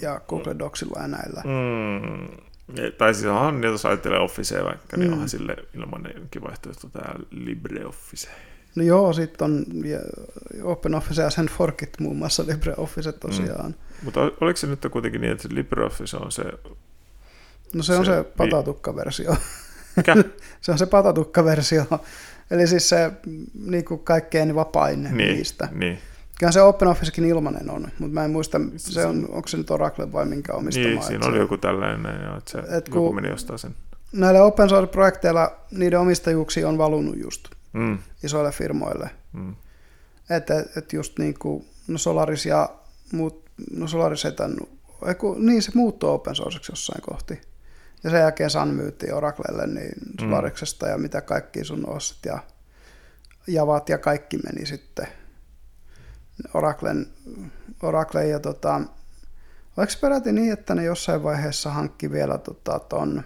ja 0.00 0.20
Google 0.28 0.56
Docsilla 0.58 1.02
ja 1.02 1.08
näillä. 1.08 1.42
Mm. 1.44 2.28
Tai 2.98 3.14
siis 3.14 3.26
onhan, 3.26 3.62
jos 3.62 3.86
ajattelee 3.86 4.18
Officea 4.18 4.64
vaikka, 4.64 4.96
niin 4.96 5.06
Mm. 5.08 5.12
onhan 5.12 5.28
sille 5.28 5.56
ilmanenkin 5.74 6.42
vaihtoehto 6.42 6.88
tämä 6.88 7.14
LibreOffice. 7.30 8.28
No 8.74 8.82
joo, 8.84 9.12
sitten 9.12 9.44
on 9.44 9.64
OpenOffice 10.62 11.22
ja 11.22 11.30
sen 11.30 11.46
forkit 11.46 12.00
muun 12.00 12.16
muassa 12.16 12.44
LibreOffice 12.46 13.12
tosiaan. 13.12 13.74
Mutta 14.02 14.20
ol- 14.20 14.30
oliko 14.40 14.56
se 14.56 14.66
nyt 14.66 14.86
kuitenkin 14.90 15.20
niin, 15.20 15.32
että 15.32 15.42
se 15.48 15.54
LibreOffice 15.54 16.16
on 16.16 16.32
se... 16.32 16.42
No 17.74 17.82
se 17.82 17.94
on 17.96 18.04
Se 18.06 18.12
se 18.12 18.18
vi- 18.18 18.24
patatukkaversio. 18.36 19.36
Mikä? 19.96 20.16
Se 20.60 20.72
on 20.72 20.78
se 20.78 20.86
patatukkaversio. 20.86 21.84
Eli 22.50 22.66
siis 22.66 22.88
se 22.88 23.12
niin 23.64 23.84
kuin 23.84 24.00
kaikkein 24.00 24.54
vapain 24.54 25.02
niin, 25.02 25.16
niistä. 25.16 25.68
niin. 25.72 25.98
Kyllä 26.38 26.52
se 26.52 26.62
OpenOfficekin 26.62 27.24
ilmanen 27.24 27.70
on, 27.70 27.82
mutta 27.98 28.14
mä 28.14 28.24
en 28.24 28.30
muista, 28.30 28.60
se 28.76 29.06
on, 29.06 29.28
onko 29.30 29.48
se 29.48 29.56
nyt 29.56 29.70
Oracle 29.70 30.12
vai 30.12 30.24
minkä 30.26 30.52
omistama. 30.54 30.86
niin 30.88 31.02
siinä 31.02 31.22
se- 31.24 31.28
oli 31.30 31.38
joku 31.38 31.58
tällainen, 31.58 32.06
että 32.38 32.50
se 32.50 32.58
Et 32.58 32.88
joku 32.88 33.12
meni 33.12 33.30
ostaa 33.32 33.58
sen. 33.58 33.74
Näillä 34.12 34.42
open 34.44 34.68
source-projekteilla 34.68 35.52
niiden 35.70 36.00
omistajuuksia 36.00 36.68
on 36.68 36.78
valunut 36.78 37.16
just 37.18 37.48
Mm, 37.72 37.98
isoille 38.22 38.52
firmoille. 38.52 39.10
mm, 39.32 39.54
Että 40.30 40.64
et 40.76 40.92
just 40.92 41.18
niin 41.18 41.34
kuin, 41.38 41.66
no 41.88 41.98
Solaris 41.98 42.46
ja 42.46 42.68
muut, 43.12 43.44
no 43.72 43.88
Solaris 43.88 44.24
ei 44.24 44.32
tainnut, 44.32 44.68
ei 45.06 45.14
kun, 45.14 45.46
niin 45.46 45.62
se 45.62 45.72
muuttui 45.74 46.10
open 46.10 46.34
sourceksi 46.34 46.72
jossain 46.72 47.02
kohti. 47.02 47.40
Ja 48.04 48.10
sen 48.10 48.20
jälkeen 48.20 48.50
Sun 48.50 48.68
myytiin 48.68 49.14
Oraclelle, 49.14 49.66
niin 49.66 49.92
Solariksesta 50.20 50.88
ja 50.88 50.98
mitä 50.98 51.20
kaikki 51.20 51.64
sun 51.64 51.88
osit 51.88 52.18
ja 52.26 52.38
Javat 53.46 53.88
ja 53.88 53.98
kaikki 53.98 54.38
meni 54.38 54.66
sitten 54.66 55.06
Oraclen, 56.54 57.06
Oraclen 57.82 58.30
ja 58.30 58.40
tota, 58.40 58.80
oliko 59.76 59.92
se 59.92 59.98
peräti 59.98 60.32
niin, 60.32 60.52
että 60.52 60.74
ne 60.74 60.84
jossain 60.84 61.22
vaiheessa 61.22 61.70
hankki 61.70 62.10
vielä 62.10 62.38
tota 62.38 62.78
ton, 62.78 63.24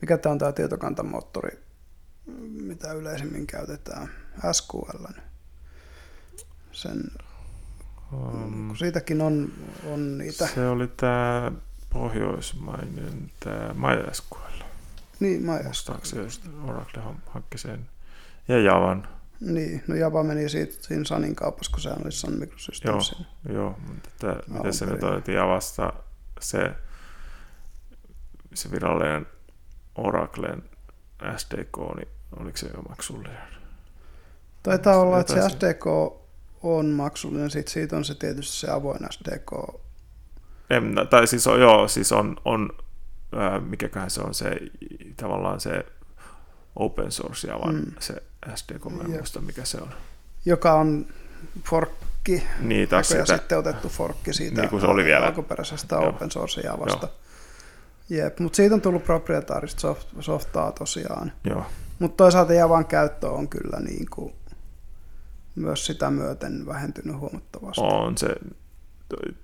mikä 0.00 0.18
tämä 0.18 0.32
on 0.32 0.38
tämä 0.38 0.52
tietokantamoottori, 0.52 1.58
mitä 2.50 2.92
yleisimmin 2.92 3.46
käytetään, 3.46 4.08
SQL. 4.52 5.06
Sen, 6.72 7.04
um, 8.12 8.76
siitäkin 8.76 9.20
on, 9.20 9.52
on 9.92 10.18
niitä, 10.18 10.46
se 10.46 10.68
oli 10.68 10.88
tämä 10.88 11.52
pohjoismainen, 11.90 13.30
tämä 13.40 13.74
MySQL. 13.74 14.64
niin, 15.20 15.42
mä, 15.42 15.60
Muistaakseni 15.64 16.28
Oracle 16.66 17.02
hankki 17.26 17.58
sen. 17.58 17.88
Ja 18.48 18.60
Javan. 18.60 19.13
Niin, 19.44 19.82
no 19.86 19.94
Java 19.94 20.22
meni 20.22 20.48
siitä, 20.48 20.74
siinä 20.80 21.04
Sunin 21.04 21.36
kaupassa, 21.36 21.72
kun 21.72 21.80
se 21.80 21.90
oli 22.02 22.12
Sun 22.12 22.30
Joo, 22.30 22.40
Microsystems. 22.40 23.22
joo, 23.52 23.78
mutta 23.88 24.08
että, 24.08 24.52
miten 24.52 24.74
se 24.74 24.86
nyt 24.86 25.00
että 25.18 25.32
Javasta 25.32 25.92
se, 26.40 26.70
se 28.54 28.70
virallinen 28.70 29.26
Oraclen 29.94 30.62
SDK, 31.36 31.76
niin 31.96 32.08
oliko 32.40 32.56
se 32.56 32.66
jo 32.74 32.82
maksullinen? 32.82 33.38
Taitaa 34.62 35.00
olla, 35.00 35.20
että 35.20 35.34
se 35.34 35.48
SDK 35.48 35.86
on 36.62 36.86
maksullinen, 36.86 37.50
sit 37.50 37.68
siitä 37.68 37.96
on 37.96 38.04
se 38.04 38.14
tietysti 38.14 38.56
se 38.56 38.70
avoin 38.70 39.00
SDK. 39.10 39.80
En, 40.70 40.94
tai 41.10 41.26
siis 41.26 41.46
on, 41.46 41.60
joo, 41.60 41.88
siis 41.88 42.12
on, 42.12 42.36
on 42.44 42.70
ää, 43.36 43.60
mikäköhän 43.60 44.10
se 44.10 44.20
on 44.20 44.34
se 44.34 44.56
tavallaan 45.16 45.60
se 45.60 45.86
open 46.76 47.12
source 47.12 47.48
Javan 47.48 47.74
Mm. 47.74 47.92
se 47.98 48.22
SDK, 48.54 48.84
mä 48.84 48.90
en 48.90 49.10
Jep. 49.10 49.18
muista 49.18 49.40
mikä 49.40 49.64
se 49.64 49.78
on. 49.78 49.88
joka 50.44 50.72
on 50.74 51.06
forkki, 51.64 52.42
Niin, 52.60 52.88
ja 52.92 53.02
sitä, 53.02 53.26
sitten 53.26 53.58
otettu 53.58 53.88
forkki 53.88 54.32
siitä 54.32 54.60
Niin 54.60 54.70
kuin 54.70 54.80
se 54.80 54.86
oli 54.86 55.04
vielä. 55.04 55.26
alkuperäisestä 55.26 55.94
Joo. 55.96 56.08
open 56.08 56.30
source 56.30 56.60
Javasta. 56.60 57.08
Jep, 58.08 58.38
mutta 58.38 58.56
siitä 58.56 58.74
on 58.74 58.80
tullut 58.80 59.04
proprietaarista 59.04 59.80
soft, 59.80 60.08
softaa 60.20 60.72
tosiaan. 60.72 61.32
joo, 61.44 61.66
Mutta 61.98 62.16
toisaalta 62.16 62.52
Javan 62.54 62.86
käyttö 62.86 63.30
on 63.30 63.48
kyllä 63.48 63.80
niin 63.80 64.06
kuin 64.10 64.34
myös 65.54 65.86
sitä 65.86 66.10
myöten 66.10 66.66
vähentynyt 66.66 67.16
huomattavasti. 67.18 67.80
on 67.84 68.18
se, 68.18 68.28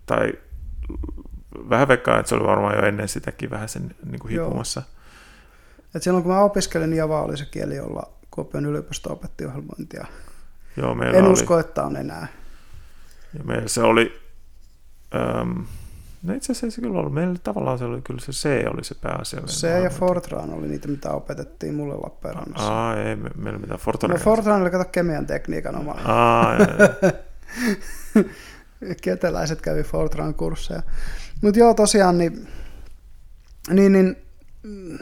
tai 0.07 0.33
vähän 1.69 1.89
veikkaan, 1.89 2.21
että 2.21 2.29
se 2.29 2.35
oli 2.35 2.45
varmaan 2.45 2.77
jo 2.77 2.83
ennen 2.87 3.09
sitäkin 3.09 3.51
vähän 3.51 3.69
sen 3.69 3.95
niin 4.11 4.19
kuin 4.21 4.35
Joo. 4.35 4.51
Et 5.95 6.03
silloin 6.03 6.25
kun 6.25 6.33
mä 6.33 6.41
opiskelin, 6.41 6.91
niin 6.91 6.99
Java 6.99 7.23
oli 7.23 7.37
se 7.37 7.45
kieli, 7.45 7.77
jolla 7.77 8.13
Kuopion 8.31 8.67
yliopisto 8.67 9.13
opetti 9.13 9.47
ohjelmointia. 9.47 10.07
Joo, 10.77 10.95
meillä 10.95 11.19
En 11.19 11.25
oli, 11.25 11.33
usko, 11.33 11.59
että 11.59 11.83
on 11.85 11.97
enää. 11.97 12.27
Ja 13.39 13.45
meillä 13.45 13.69
se 13.69 13.83
oli, 13.83 14.21
äm, 15.41 15.65
No 16.23 16.35
itse 16.35 16.53
asiassa 16.53 16.75
se 16.75 16.81
kyllä 16.81 16.99
ollut. 16.99 17.15
Meillä 17.15 17.37
tavallaan 17.43 17.79
se 17.79 17.85
oli 17.85 18.03
kyllä 18.03 18.21
se 18.21 18.33
C 18.33 18.49
oli 18.75 18.85
se 18.85 18.95
pääasia. 18.95 19.41
C 19.41 19.83
ja 19.83 19.91
Fortran 19.91 20.51
oli 20.53 20.69
niitä, 20.69 20.89
mitä 20.89 21.11
opetettiin 21.11 21.75
mulle 21.75 21.95
Lappeenrannassa. 21.95 22.73
Aa, 22.73 22.97
ei 22.97 23.17
me, 23.17 23.31
meillä 23.37 23.59
mitään 23.59 23.81
Fortran. 23.81 24.11
No 24.11 24.17
Fortran 24.17 24.63
oli 24.63 24.71
kato 24.71 24.85
kemian 24.93 25.27
tekniikan 25.27 25.77
oma. 25.77 25.93
Aa, 26.05 26.57
Keteläiset 29.03 29.61
kävi 29.63 29.83
Fortran 29.83 30.35
kursseja. 30.35 30.83
Mutta 31.43 31.59
joo, 31.59 31.75
tosiaan, 31.75 32.19
niin, 32.19 32.49
niin, 33.71 33.93
niin 33.93 34.17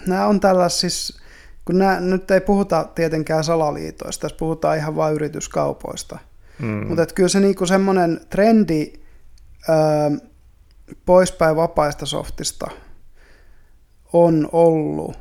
nämä 0.06 0.26
on 0.26 0.40
tällaisia, 0.40 0.80
siis, 0.80 1.18
kun 1.64 1.78
nämä, 1.78 2.00
nyt 2.00 2.30
ei 2.30 2.40
puhuta 2.40 2.84
tietenkään 2.94 3.44
salaliitoista, 3.44 4.22
tässä 4.22 4.38
puhutaan 4.38 4.76
ihan 4.76 4.96
vain 4.96 5.14
yrityskaupoista. 5.14 6.18
Mm. 6.58 6.86
Mutta 6.86 7.06
kyllä 7.06 7.28
se 7.28 7.40
niinku 7.40 7.66
semmoinen 7.66 8.20
trendi 8.30 8.92
öö, 9.68 10.28
poispäin 11.06 11.56
vapaista 11.56 12.06
softista 12.06 12.70
on 14.12 14.48
ollut. 14.52 15.18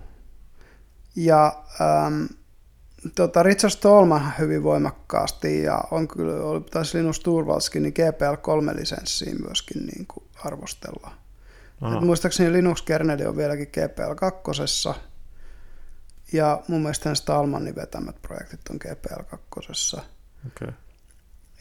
Ja 1.16 1.64
ähm, 1.82 2.24
tota 3.16 3.44
Richard 3.44 3.72
Stallman 3.72 4.34
hyvin 4.40 4.64
voimakkaasti 4.64 5.64
ja 5.64 5.84
on 5.92 6.08
kyllä, 6.08 6.44
oli 6.44 6.62
taisi 6.62 6.98
Linus 6.98 7.20
Turvalskin, 7.20 7.84
niin 7.84 7.94
GPL3-lisenssiin 7.94 9.42
myöskin 9.46 9.86
niin 9.86 10.06
kuin 10.08 10.26
arvostella. 10.44 11.12
Et 11.82 12.02
muistaakseni 12.02 12.54
Linux-kerneli 12.54 13.26
on 13.26 13.38
vieläkin 13.38 13.68
GPL2, 13.68 14.96
ja 16.34 16.62
mun 16.68 16.82
mielestä 16.82 17.16
Stallmanin 17.16 17.76
vetämät 17.76 18.22
projektit 18.22 18.62
on 18.70 18.80
GPL2. 18.86 20.00
Okay. 20.48 20.74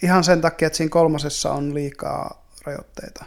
Ihan 0.03 0.25
sen 0.25 0.41
takia, 0.41 0.67
että 0.67 0.77
siinä 0.77 0.91
kolmosessa 0.91 1.53
on 1.53 1.75
liikaa 1.75 2.47
rajoitteita. 2.65 3.25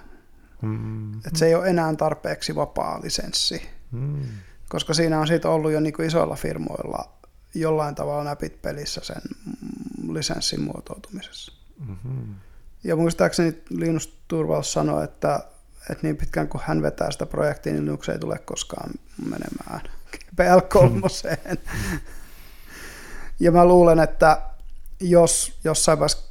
Mm. 0.62 1.18
Että 1.18 1.40
se 1.40 1.46
ei 1.46 1.56
ole 1.56 1.70
enää 1.70 1.96
tarpeeksi 1.96 2.56
vapaa 2.56 3.02
lisenssi. 3.02 3.70
Mm. 3.92 4.24
Koska 4.70 4.94
siinä 4.94 5.20
on 5.20 5.28
siitä 5.28 5.50
ollut 5.50 5.72
jo 5.72 5.80
niin 5.80 6.02
isoilla 6.06 6.36
firmoilla 6.36 7.20
jollain 7.56 7.96
tavalla 7.96 8.24
näpit 8.24 8.62
pelissä 8.62 9.02
sen 9.04 9.22
lisenssin 10.12 10.62
muotoutumisessa. 10.62 11.54
Mm-hmm. 11.88 12.36
Ja 12.84 12.96
muistaakseni 12.96 13.62
Linus 13.70 14.20
Turvals 14.28 14.74
sanoi, 14.74 15.04
että, 15.04 15.44
että 15.90 16.08
niin 16.08 16.18
pitkään 16.18 16.48
kuin 16.48 16.62
hän 16.66 16.82
vetää 16.82 17.12
sitä 17.12 17.26
projektia, 17.26 17.74
niin 17.74 17.86
Linux 17.86 18.10
ei 18.10 18.20
tule 18.20 18.40
koskaan 18.40 18.90
menemään 19.30 19.82
GPL3. 20.16 21.58
ja 23.40 23.52
mä 23.52 23.66
luulen, 23.66 24.00
että 24.00 24.42
jos 25.00 25.60
jossain 25.64 26.00
vaiheessa 26.00 26.30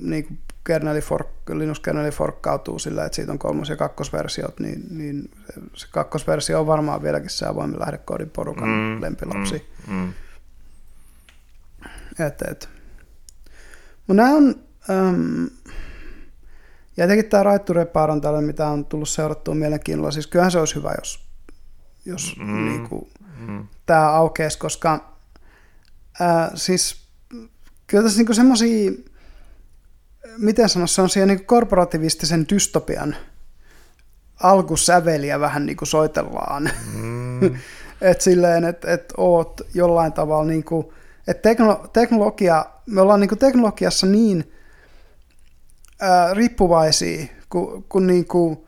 niin 0.00 0.24
kuin 0.24 0.38
kerneli 0.64 1.00
fork, 1.00 1.28
Linux-kerneli 1.48 2.10
forkkautuu 2.10 2.78
sillä, 2.78 3.04
että 3.04 3.16
siitä 3.16 3.32
on 3.32 3.38
kolmos- 3.38 3.68
ja 3.68 3.76
kakkosversiot, 3.76 4.60
niin, 4.60 4.82
niin 4.90 5.30
se 5.74 5.86
kakkosversio 5.90 6.60
on 6.60 6.66
varmaan 6.66 7.02
vieläkin 7.02 7.30
se 7.30 7.46
avoimen 7.46 7.80
lähdekoodin 7.80 8.30
porukan 8.30 8.68
mm, 8.68 9.02
lempilapsi. 9.02 9.70
Mm, 9.86 9.94
mm. 9.94 10.12
Et, 12.26 12.42
et. 12.50 12.68
Mutta 14.06 14.22
nämä 14.22 14.34
on, 14.34 14.54
äm, 14.90 15.50
ja 16.96 17.04
etenkin 17.04 17.26
tämä 17.26 17.42
Right 17.42 17.64
to 17.64 17.72
Repair 17.72 18.10
on 18.10 18.20
tällainen, 18.20 18.46
mitä 18.46 18.68
on 18.68 18.84
tullut 18.84 19.08
seurattua 19.08 19.54
mielenkiinnolla. 19.54 20.10
Siis 20.10 20.26
kyllähän 20.26 20.52
se 20.52 20.58
olisi 20.58 20.74
hyvä, 20.74 20.94
jos, 20.98 21.28
jos 22.04 22.36
mm, 22.38 22.64
niinku, 22.64 23.08
mm. 23.38 23.68
tämä 23.86 24.10
aukeisi, 24.10 24.58
koska 24.58 25.14
ää, 26.20 26.50
siis 26.54 27.04
kyllä 27.86 28.02
tässä 28.02 28.18
niinku 28.18 28.34
semmoisia 28.34 28.92
miten 30.38 30.68
sanoa, 30.68 30.86
se 30.86 31.02
on 31.02 31.08
siihen 31.08 31.28
niin 31.28 31.46
korporativistisen 31.46 32.46
dystopian 32.52 33.16
alkusäveliä 34.42 35.40
vähän 35.40 35.66
niin 35.66 35.76
kuin 35.76 35.88
soitellaan. 35.88 36.70
Mm. 36.94 37.44
että 38.00 38.24
silleen, 38.24 38.64
että 38.64 38.92
et 38.92 39.12
oot 39.16 39.60
jollain 39.74 40.12
tavalla 40.12 40.44
niin 40.44 40.64
kuin, 40.64 40.86
että 41.28 41.50
teknolo- 41.50 41.88
teknologia, 41.92 42.66
me 42.86 43.00
ollaan 43.00 43.20
niin 43.20 43.28
kuin 43.28 43.38
teknologiassa 43.38 44.06
niin 44.06 44.52
ää, 46.04 46.34
riippuvaisia, 46.34 47.26
kun, 47.48 47.84
kun 47.88 48.06
niin 48.06 48.26
kuin, 48.26 48.66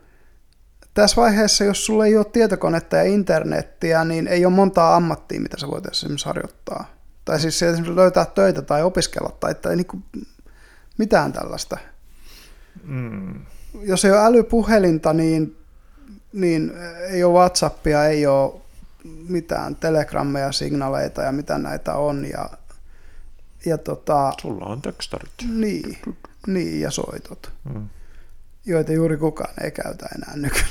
tässä 0.93 1.21
vaiheessa, 1.21 1.63
jos 1.63 1.85
sulla 1.85 2.05
ei 2.05 2.17
ole 2.17 2.25
tietokonetta 2.25 2.95
ja 2.97 3.03
internettiä, 3.03 4.05
niin 4.05 4.27
ei 4.27 4.45
ole 4.45 4.53
montaa 4.53 4.95
ammattia, 4.95 5.41
mitä 5.41 5.57
sä 5.59 5.67
voit 5.67 5.85
esimerkiksi 5.85 6.25
harjoittaa. 6.25 6.97
Tai 7.25 7.39
siis 7.39 7.63
esimerkiksi 7.63 7.95
löytää 7.95 8.25
töitä 8.25 8.61
tai 8.61 8.83
opiskella 8.83 9.31
tai, 9.39 9.55
tai 9.55 9.75
niin 9.75 9.85
kuin 9.85 10.03
mitään 10.97 11.33
tällaista. 11.33 11.77
Mm. 12.83 13.45
Jos 13.81 14.05
ei 14.05 14.11
ole 14.11 14.25
älypuhelinta, 14.25 15.13
niin, 15.13 15.57
niin 16.33 16.73
ei 17.09 17.23
ole 17.23 17.33
Whatsappia, 17.33 18.05
ei 18.05 18.27
ole 18.27 18.53
mitään 19.29 19.75
telegrammeja, 19.75 20.51
signaleita 20.51 21.21
ja 21.21 21.31
mitä 21.31 21.57
näitä 21.57 21.95
on. 21.95 22.25
Ja, 22.25 22.49
ja 23.65 23.77
tota, 23.77 24.33
Sulla 24.41 24.65
on 24.65 24.81
tekstarit. 24.81 25.31
Niin, 25.49 25.97
niin 26.47 26.81
ja 26.81 26.91
soitot, 26.91 27.51
mm. 27.73 27.89
joita 28.65 28.93
juuri 28.93 29.17
kukaan 29.17 29.53
ei 29.63 29.71
käytä 29.71 30.09
enää 30.15 30.35
nykyään. 30.35 30.67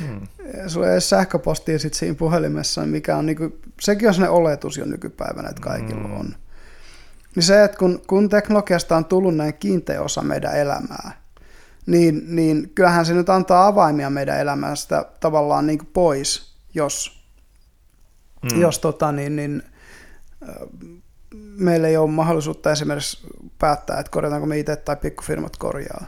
Hmm. 0.00 0.28
Sulla 0.66 0.86
ei 0.86 0.92
edes 0.92 1.10
sähköpostia 1.10 1.78
sit 1.78 1.94
siinä 1.94 2.14
puhelimessa, 2.14 2.86
mikä 2.86 3.16
on 3.16 3.26
niinku, 3.26 3.58
sekin 3.80 4.08
on 4.08 4.14
sellainen 4.14 4.36
oletus 4.36 4.76
jo 4.76 4.84
nykypäivänä, 4.84 5.48
että 5.48 5.62
kaikilla 5.62 6.08
hmm. 6.08 6.20
on. 6.20 6.34
Niin 7.34 7.42
se, 7.42 7.64
että 7.64 7.78
kun, 7.78 8.02
kun 8.06 8.28
teknologiasta 8.28 8.96
on 8.96 9.04
tullut 9.04 9.36
näin 9.36 9.54
kiinteä 9.54 10.02
osa 10.02 10.22
meidän 10.22 10.56
elämää, 10.56 11.22
niin, 11.86 12.22
niin 12.36 12.70
kyllähän 12.74 13.06
se 13.06 13.14
nyt 13.14 13.28
antaa 13.28 13.66
avaimia 13.66 14.10
meidän 14.10 14.38
elämästä 14.38 15.04
tavallaan 15.20 15.66
niin 15.66 15.78
kuin 15.78 15.90
pois, 15.92 16.54
jos, 16.74 17.24
mm. 18.52 18.60
jos 18.60 18.78
tota, 18.78 19.12
niin, 19.12 19.36
niin, 19.36 19.62
meillä 21.34 21.88
ei 21.88 21.96
ole 21.96 22.10
mahdollisuutta 22.10 22.72
esimerkiksi 22.72 23.26
päättää, 23.58 24.00
että 24.00 24.10
korjataanko 24.10 24.46
me 24.46 24.58
itse 24.58 24.76
tai 24.76 24.96
pikkufirmat 24.96 25.56
korjaa. 25.56 26.06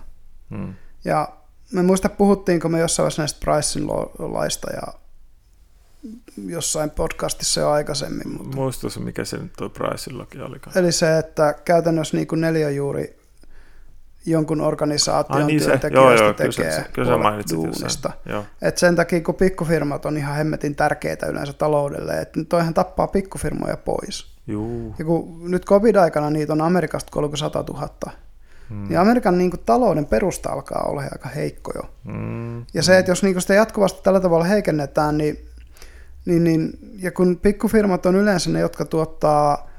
Mm. 0.51 0.75
Ja 1.05 1.29
me 1.73 1.83
muista, 1.83 2.09
puhuttiinko 2.09 2.68
me 2.68 2.81
jossain 2.81 3.05
vaiheessa 3.05 3.23
näistä 3.23 3.41
pricing 3.45 3.91
laista 4.18 4.73
ja 4.73 4.83
jossain 6.47 6.91
podcastissa 6.91 7.61
jo 7.61 7.71
aikaisemmin. 7.71 8.29
Mutta... 8.29 8.57
Muistuisi, 8.57 9.01
mikä 9.01 9.25
se 9.25 9.37
nyt 9.37 9.53
tuo 9.59 9.68
Priceillakin 9.68 10.43
oli. 10.43 10.61
Eli 10.75 10.93
se, 10.93 11.18
että 11.18 11.55
käytännössä 11.64 12.16
niin 12.16 12.27
kuin 12.27 12.41
neljä 12.41 12.71
juuri 12.71 13.21
jonkun 14.27 14.61
organisaation 14.61 15.41
Ai, 15.41 15.47
niin 15.47 15.62
työntekijöistä 15.62 16.25
joo, 16.25 16.33
tekee 16.33 16.85
kyllä 16.93 17.18
kyllä 17.18 17.43
se 17.47 17.55
duunista. 17.55 18.12
Et 18.62 18.79
sen 18.79 18.97
takia, 18.97 19.21
kun 19.21 19.35
pikkufirmat 19.35 20.07
on 20.07 20.16
ihan 20.16 20.37
hemmetin 20.37 20.77
tärkeitä 20.77 21.27
yleensä 21.27 21.53
taloudelle, 21.53 22.21
että 22.21 22.45
toihan 22.49 22.75
tappaa 22.75 23.07
pikkufirmoja 23.07 23.77
pois. 23.77 24.30
Juu. 24.47 24.95
Ja 24.99 25.05
kun 25.05 25.51
nyt 25.51 25.64
covid-aikana 25.64 26.30
niitä 26.30 26.53
on 26.53 26.61
Amerikasta 26.61 27.11
300 27.12 27.64
000, 27.68 27.88
Hmm. 28.70 28.88
Niin 28.88 28.99
Amerikan 28.99 29.38
niin 29.38 29.51
kuin, 29.51 29.61
talouden 29.66 30.07
perusta 30.07 30.51
alkaa 30.51 30.82
olla 30.82 31.03
aika 31.03 31.28
heikko 31.28 31.72
jo. 31.74 31.82
Hmm. 32.12 32.64
Ja 32.74 32.82
se, 32.82 32.99
että 32.99 33.11
jos 33.11 33.22
niin 33.22 33.34
kuin, 33.34 33.43
sitä 33.43 33.55
jatkuvasti 33.55 34.01
tällä 34.03 34.20
tavalla 34.20 34.45
heikennetään, 34.45 35.18
niin 35.18 35.38
niin, 36.24 36.45
niin, 36.45 36.78
ja 36.99 37.12
kun 37.12 37.38
pikkufirmat 37.43 38.07
on 38.07 38.16
yleensä 38.16 38.51
ne, 38.51 38.61
jotka 38.61 38.84
tuottaa, 38.84 39.70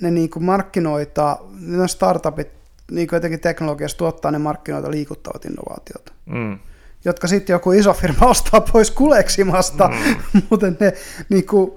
ne 0.00 0.10
niin 0.10 0.30
kuin 0.30 0.44
markkinoita, 0.44 1.38
ne 1.60 1.88
startupit 1.88 2.48
niin 2.90 3.08
kuin 3.08 3.16
jotenkin 3.16 3.40
teknologiassa 3.40 3.98
tuottaa 3.98 4.30
ne 4.30 4.38
markkinoita 4.38 4.90
liikuttavat 4.90 5.44
innovaatiot. 5.44 6.14
Mm. 6.26 6.58
Jotka 7.04 7.26
sitten 7.28 7.54
joku 7.54 7.72
iso 7.72 7.92
firma 7.92 8.26
ostaa 8.36 8.60
pois 8.60 8.90
kuleksimasta, 8.90 9.88
mm. 9.88 10.42
mutta 10.50 10.66
ne 10.80 10.92
niin 11.28 11.46
kuin, 11.46 11.72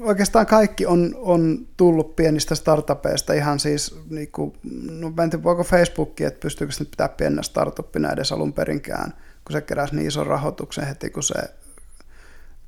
oikeastaan 0.00 0.46
kaikki 0.46 0.86
on, 0.86 1.14
on 1.16 1.66
tullut 1.76 2.16
pienistä 2.16 2.54
startupeista 2.54 3.32
ihan 3.32 3.58
siis, 3.60 4.00
niin 4.10 4.32
kuin, 4.32 4.52
no 4.90 5.12
en 5.22 5.30
tiedä 5.30 5.42
voiko 5.42 5.64
Facebookia, 5.64 6.28
että 6.28 6.40
pystyykö 6.40 6.72
se 6.72 6.82
nyt 6.82 6.90
pitää 6.90 7.08
pienenä 7.08 7.42
startuppina 7.42 8.12
edes 8.12 8.32
alun 8.32 8.52
perinkään, 8.52 9.14
kun 9.44 9.52
se 9.52 9.60
keräsi 9.60 9.96
niin 9.96 10.08
ison 10.08 10.26
rahoituksen 10.26 10.86
heti, 10.86 11.10
kun 11.10 11.22
se 11.22 11.34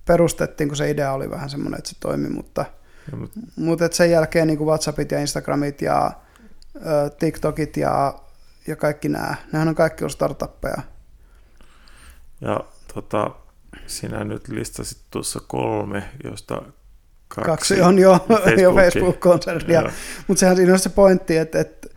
perustettiin, 0.05 0.69
kun 0.69 0.77
se 0.77 0.91
idea 0.91 1.13
oli 1.13 1.31
vähän 1.31 1.51
semmoinen, 1.51 1.79
että 1.79 1.91
se 1.91 1.97
toimi, 2.01 2.29
mutta, 2.29 2.65
ja, 3.11 3.17
mutta... 3.17 3.41
mutta 3.57 3.89
sen 3.91 4.11
jälkeen 4.11 4.47
niin 4.47 4.59
kuin 4.59 4.69
WhatsAppit 4.69 5.11
ja 5.11 5.21
Instagramit 5.21 5.83
ja 5.83 6.13
ö, 6.77 7.11
TikTokit 7.11 7.77
ja, 7.77 8.19
ja 8.67 8.77
kaikki 8.77 9.09
nämä, 9.09 9.35
nehän 9.53 9.69
on 9.69 9.75
kaikki 9.75 10.05
ollut 10.05 10.13
startuppeja. 10.13 10.83
Ja 12.41 12.61
tota, 12.95 13.31
sinä 13.87 14.25
nyt 14.25 14.49
listasit 14.49 14.99
tuossa 15.11 15.41
kolme, 15.47 16.09
josta 16.25 16.63
kaksi, 17.29 17.47
kaksi 17.47 17.81
on 17.83 17.99
jo, 17.99 18.27
jo 18.63 18.75
Facebook-konsernia, 18.75 19.93
mutta 20.29 20.41
sehän 20.41 20.57
siinä 20.57 20.73
on 20.73 20.79
se 20.79 20.89
pointti, 20.89 21.37
että, 21.37 21.61
että 21.61 21.89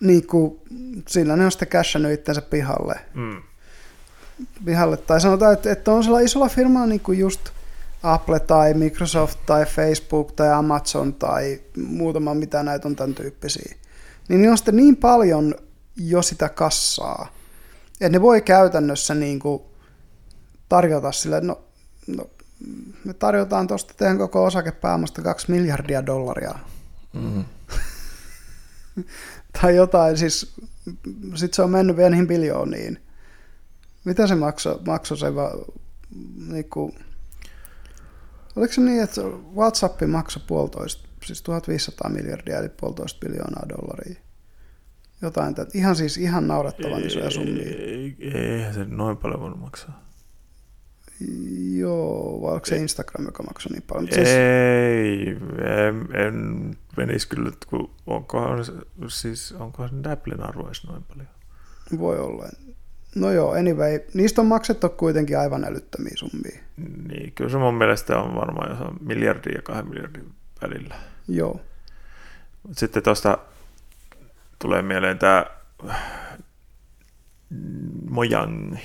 niin 0.00 0.26
kuin, 0.26 0.60
sillä 1.08 1.36
ne 1.36 1.44
on 1.44 1.50
sitten 1.50 1.68
cashannut 1.68 2.12
itsensä 2.12 2.42
pihalle. 2.42 2.94
Mm 3.14 3.42
vihalle. 4.66 4.96
Tai 4.96 5.20
sanotaan, 5.20 5.52
että, 5.52 5.72
että 5.72 5.92
on 5.92 6.04
sellainen 6.04 6.26
isolla 6.26 6.48
firmalla 6.48 6.86
niin 6.86 7.00
kuin 7.00 7.18
just 7.18 7.40
Apple 8.02 8.40
tai 8.40 8.74
Microsoft 8.74 9.38
tai 9.46 9.66
Facebook 9.66 10.32
tai 10.32 10.52
Amazon 10.52 11.14
tai 11.14 11.60
muutama 11.76 12.34
mitä 12.34 12.62
näitä 12.62 12.88
on 12.88 12.96
tämän 12.96 13.14
tyyppisiä. 13.14 13.74
Niin 14.28 14.40
niillä 14.40 14.52
on 14.52 14.58
sitten 14.58 14.76
niin 14.76 14.96
paljon 14.96 15.54
jo 15.96 16.22
sitä 16.22 16.48
kassaa, 16.48 17.28
että 17.92 18.08
ne 18.08 18.22
voi 18.22 18.40
käytännössä 18.42 19.14
niin 19.14 19.38
kuin 19.38 19.62
tarjota 20.68 21.12
sille, 21.12 21.40
no, 21.40 21.64
no 22.06 22.30
me 23.04 23.14
tarjotaan 23.14 23.66
tuosta 23.66 23.94
teidän 23.96 24.18
koko 24.18 24.44
osakepääomasta 24.44 25.22
kaksi 25.22 25.50
miljardia 25.50 26.06
dollaria. 26.06 26.54
Mm. 27.12 27.44
tai 29.60 29.76
jotain, 29.76 30.18
siis 30.18 30.54
sitten 31.34 31.54
se 31.54 31.62
on 31.62 31.70
mennyt 31.70 31.96
vielä 31.96 32.10
niihin 32.10 32.28
biljooniin. 32.28 32.98
Mitä 34.04 34.26
se 34.26 34.34
maksoi, 34.34 34.80
maksoi 34.86 35.18
se 35.18 35.34
va, 35.34 35.52
niin 36.48 36.70
kuin, 36.70 36.94
oliko 38.56 38.72
se 38.72 38.80
niin, 38.80 39.02
että 39.02 39.20
WhatsApp 39.54 40.02
maksoi 40.06 40.42
puolitoista, 40.46 41.08
siis 41.24 41.42
1500 41.42 42.10
miljardia 42.10 42.58
eli 42.58 42.68
puolitoista 42.68 43.20
biljoonaa 43.26 43.68
dollaria? 43.68 44.20
Jotain, 45.22 45.50
että 45.50 45.66
ihan 45.74 45.96
siis 45.96 46.18
ihan 46.18 46.48
naurettavan 46.48 47.06
isoja 47.06 47.30
summia. 47.30 47.64
Eihän 48.34 48.74
se 48.74 48.84
noin 48.84 49.16
paljon 49.16 49.40
voinut 49.40 49.60
maksaa. 49.60 50.11
Joo, 51.78 52.42
vai 52.42 52.52
onko 52.54 52.66
se 52.66 52.76
Instagram, 52.76 53.24
joka 53.24 53.42
maksoi 53.42 53.72
niin 53.72 53.82
paljon? 53.82 54.12
Siis... 54.14 54.28
Ei, 54.28 55.36
en, 55.88 56.08
en 56.26 56.70
menisi 56.96 57.28
kyllä, 57.28 57.50
kun 57.66 57.90
onkohan, 58.06 58.64
siis, 59.08 59.52
onkohan 59.52 59.90
se 60.04 60.10
Applen 60.10 60.42
arvo 60.42 60.70
noin 60.88 61.02
paljon? 61.02 61.28
Voi 61.98 62.18
olla. 62.18 62.48
No 63.14 63.30
joo, 63.30 63.52
anyway, 63.52 64.00
niistä 64.14 64.40
on 64.40 64.46
maksettu 64.46 64.88
kuitenkin 64.88 65.38
aivan 65.38 65.64
älyttömiä 65.64 66.12
summia. 66.14 66.58
Niin, 67.08 67.32
kyllä 67.32 67.50
se 67.50 67.58
mun 67.58 67.74
mielestä 67.74 68.18
on 68.18 68.34
varmaan 68.34 68.82
on 68.82 68.96
miljardin 69.00 69.54
ja 69.54 69.62
kahden 69.62 69.88
miljardin 69.88 70.32
välillä. 70.62 70.94
Joo. 71.28 71.60
Sitten 72.72 73.02
tuosta 73.02 73.38
tulee 74.58 74.82
mieleen 74.82 75.18
tämä 75.18 75.46
Mojang. 78.10 78.76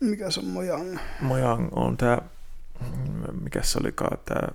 Mikä 0.00 0.30
se 0.30 0.40
on 0.40 0.46
Mojang? 0.46 0.98
Mojang 1.20 1.68
on 1.72 1.96
tämä, 1.96 2.18
mikä 3.40 3.62
se 3.62 3.78
olikaan 3.80 4.18
tämä, 4.24 4.48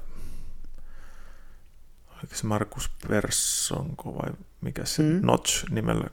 oliko 2.10 2.36
se 2.36 2.48
Markus 2.48 2.92
Personko 3.08 4.16
vai 4.16 4.34
mikä 4.62 4.86
se 4.86 5.04
mm. 5.04 5.20
Notch 5.22 5.70
nimellä 5.70 6.08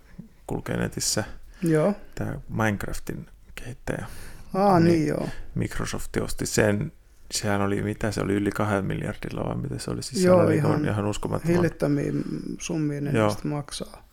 kulkee 0.47 0.76
netissä. 0.76 1.24
Joo. 1.62 1.95
Tämä 2.14 2.35
Minecraftin 2.49 3.26
kehittäjä. 3.55 4.07
Ah, 4.55 4.81
niin, 4.81 4.93
niin 4.93 5.07
joo. 5.07 5.28
Microsoft 5.55 6.16
osti 6.16 6.47
sen, 6.47 6.93
sehän 7.31 7.62
oli, 7.62 7.83
mitä 7.83 8.11
se 8.11 8.20
oli, 8.20 8.35
yli 8.35 8.51
kahden 8.51 8.85
miljardilla 8.85 9.45
vai 9.49 9.57
mitä 9.57 9.78
se 9.78 9.91
oli? 9.91 10.03
Siis 10.03 10.24
joo, 10.24 10.41
oli 10.41 10.57
ihan, 10.57 10.85
ihan 10.85 11.07
uskomattoman. 11.07 11.57
Hillittömiä 11.57 12.12
summia 12.59 13.01
ne 13.01 13.12
maksaa. 13.45 14.09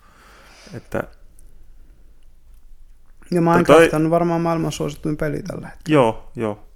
Että 0.74 1.04
ja 3.32 3.42
Minecraft 3.42 3.90
toi, 3.90 4.02
on 4.02 4.10
varmaan 4.10 4.42
maailman 4.42 4.72
suosituin 4.72 5.18
peli 5.18 5.44
tällä 5.44 5.68
hetkellä. 5.68 5.96
Joo, 5.96 6.32
joo. 6.36 6.68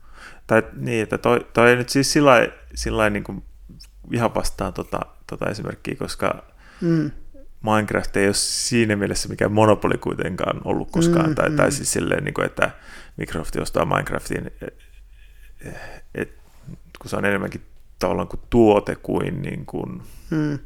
Tai 0.48 0.64
niin, 0.76 1.04
että 1.04 1.18
toi, 1.18 1.46
toi 1.54 1.70
ei 1.70 1.76
nyt 1.76 1.90
siis 1.90 2.14
sillä 2.14 2.32
lailla 2.92 3.10
niin 3.10 3.44
ihan 4.12 4.36
vastaan 4.36 4.74
tota, 4.74 5.00
tota 5.28 5.50
esimerkkiä, 5.50 5.96
koska 5.96 6.44
mm. 6.82 7.12
Minecraft 7.64 8.18
ei 8.18 8.26
ole 8.26 8.34
siinä 8.34 8.96
mielessä 8.96 9.30
mikään 9.30 9.52
monopoli 9.52 9.98
kuitenkaan 9.98 10.62
ollut 10.66 10.92
koskaan, 10.92 11.30
mm, 11.30 11.36
tai, 11.36 11.50
mm. 11.50 11.56
tai 11.56 11.72
siis 11.72 11.94
silleen, 11.94 12.24
niin 12.24 12.34
kuin, 12.34 12.46
että 12.46 12.72
Microsoft 13.18 13.56
ostaa 13.56 13.86
Minecraftin, 13.86 14.52
et, 14.62 14.78
et, 16.16 16.32
kun 17.02 17.10
se 17.10 17.16
on 17.16 17.26
enemmänkin 17.26 17.62
tavallaan 18.00 18.28
kuin 18.28 18.42
tuote 18.50 18.96
kuin, 18.96 19.42
niin 19.42 19.66
kuin 19.66 20.02
mm. 20.30 20.60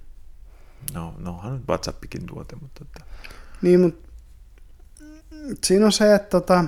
no, 0.93 1.13
no 1.17 1.31
onhan 1.31 1.53
nyt 1.53 1.67
WhatsAppikin 1.67 2.25
tuote, 2.25 2.55
mutta... 2.55 2.86
Että... 2.86 3.05
Niin, 3.61 3.79
mutta 3.79 4.05
siinä 5.64 5.86
on 5.86 5.91
se, 5.91 6.16
että 6.16 6.30
tota, 6.30 6.66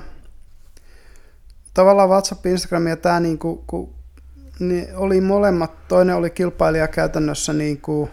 tavallaan 1.74 2.08
WhatsApp, 2.08 2.46
Instagram 2.46 2.86
ja 2.86 2.96
tämä 2.96 3.20
niin 3.20 3.38
kuin, 3.38 3.60
kun, 3.66 3.94
niin 4.58 4.96
oli 4.96 5.20
molemmat, 5.20 5.88
toinen 5.88 6.16
oli 6.16 6.30
kilpailija 6.30 6.88
käytännössä 6.88 7.52
niin 7.52 7.80
kuin 7.80 8.10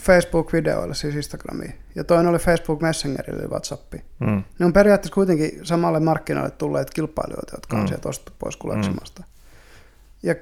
Facebook-videoille, 0.00 0.94
siis 0.94 1.14
Instagramiin, 1.14 1.74
ja 1.94 2.04
toinen 2.04 2.26
oli 2.26 2.38
Facebook 2.38 2.80
Messengerille, 2.80 3.42
eli 3.42 3.50
WhatsAppi. 3.50 4.04
Mm. 4.18 4.42
Ne 4.58 4.66
on 4.66 4.72
periaatteessa 4.72 5.14
kuitenkin 5.14 5.60
samalle 5.62 6.00
markkinoille 6.00 6.50
tulleet 6.50 6.90
kilpailijoita, 6.90 7.56
jotka 7.56 7.76
on 7.76 7.82
mm. 7.82 7.88
sieltä 7.88 8.08
ostettu 8.08 8.32
pois 8.38 8.56
kuleksimasta. 8.56 9.22
Mm. 9.22 9.28
Ja, 10.22 10.34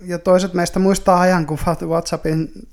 ja 0.00 0.18
toiset 0.18 0.54
meistä 0.54 0.78
muistaa 0.78 1.20
ajan, 1.20 1.46
kun 1.46 1.58
WhatsAppin 1.86 2.68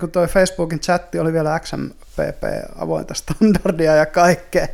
kun 0.00 0.10
toi 0.10 0.26
Facebookin 0.26 0.80
chatti 0.80 1.18
oli 1.18 1.32
vielä 1.32 1.60
XMPP 1.60 2.42
avointa 2.76 3.14
standardia 3.14 3.94
ja 3.94 4.06
kaikkea. 4.06 4.68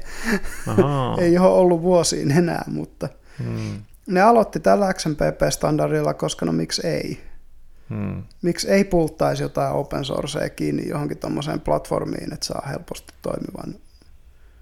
ei 1.18 1.38
ole 1.38 1.48
ollut 1.48 1.82
vuosiin 1.82 2.30
enää, 2.30 2.64
mutta 2.66 3.08
hmm. 3.38 3.82
ne 4.06 4.20
aloitti 4.20 4.60
tällä 4.60 4.92
XMPP-standardilla, 4.92 6.14
koska 6.14 6.46
no 6.46 6.52
miksi 6.52 6.86
ei? 6.86 7.20
Hmm. 7.90 8.22
Miksi 8.42 8.70
ei 8.70 8.84
pulttaisi 8.84 9.42
jotain 9.42 9.74
open 9.74 10.04
sourcea 10.04 10.48
kiinni 10.48 10.88
johonkin 10.88 11.18
tuommoiseen 11.18 11.60
platformiin, 11.60 12.32
että 12.32 12.46
saa 12.46 12.66
helposti 12.68 13.14
toimivan 13.22 13.80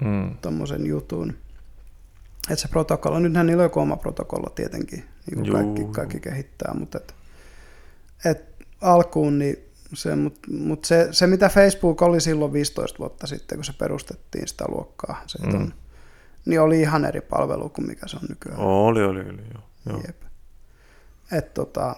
hmm. 0.05 0.37
tuommoisen 0.43 0.87
jutun. 0.87 1.35
Että 2.51 2.63
se 2.63 2.69
protokolla, 2.69 3.21
nythän 3.21 3.47
niillä 3.47 3.61
on 3.61 3.65
joku 3.65 3.81
oma 3.81 3.97
protokolla 3.97 4.51
tietenkin, 4.55 5.05
niin 5.27 5.35
kuin 5.35 5.53
kaikki, 5.53 5.93
kaikki 5.93 6.21
kehittää, 6.21 6.75
mutta 6.75 6.99
et, 6.99 7.15
et 8.25 8.67
alkuun 8.81 9.39
niin 9.39 9.72
se, 9.95 10.17
mutta 10.17 10.41
mut 10.51 10.85
se, 10.85 11.09
se, 11.11 11.27
mitä 11.27 11.49
Facebook 11.49 12.03
oli 12.03 12.21
silloin 12.21 12.53
15 12.53 12.99
vuotta 12.99 13.27
sitten, 13.27 13.59
kun 13.59 13.65
se 13.65 13.73
perustettiin 13.73 14.49
sitä 14.49 14.65
luokkaa, 14.69 15.23
se 15.27 15.39
mm. 15.39 15.55
on, 15.55 15.75
niin 16.45 16.61
oli 16.61 16.81
ihan 16.81 17.05
eri 17.05 17.21
palvelu 17.21 17.69
kuin 17.69 17.87
mikä 17.87 18.09
se 18.09 18.17
on 18.17 18.29
nykyään. 18.29 18.59
Oli, 18.61 19.05
oli, 19.05 19.21
oli, 19.21 19.43
joo. 19.55 19.63
joo. 19.87 20.01
Jep. 20.07 20.23
Et 21.33 21.55
tota, 21.55 21.97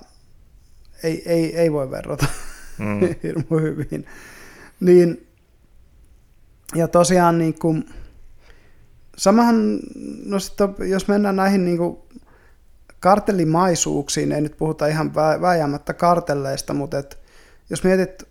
ei, 1.03 1.22
ei, 1.26 1.57
ei 1.57 1.72
voi 1.72 1.90
verrata 1.90 2.26
mm. 2.78 3.01
hirmu 3.22 3.59
hyvin. 3.61 4.07
Niin, 4.80 5.26
ja 6.74 6.88
tosiaan 6.88 7.38
niin 7.38 7.59
kuin, 7.59 7.88
samahan, 9.16 9.78
no 10.24 10.38
sitten, 10.38 10.68
jos 10.78 11.09
mennään 11.09 11.36
näihin 11.36 11.64
niin 11.64 11.78
kuin 11.78 11.99
kartellimaisuuksiin, 13.01 14.32
ei 14.32 14.40
nyt 14.40 14.57
puhuta 14.57 14.86
ihan 14.86 15.14
vääjäämättä 15.14 15.95
kartelleista, 15.95 16.74
mutta 16.74 16.99
et, 16.99 17.24
jos 17.71 17.85
mietit 17.85 18.23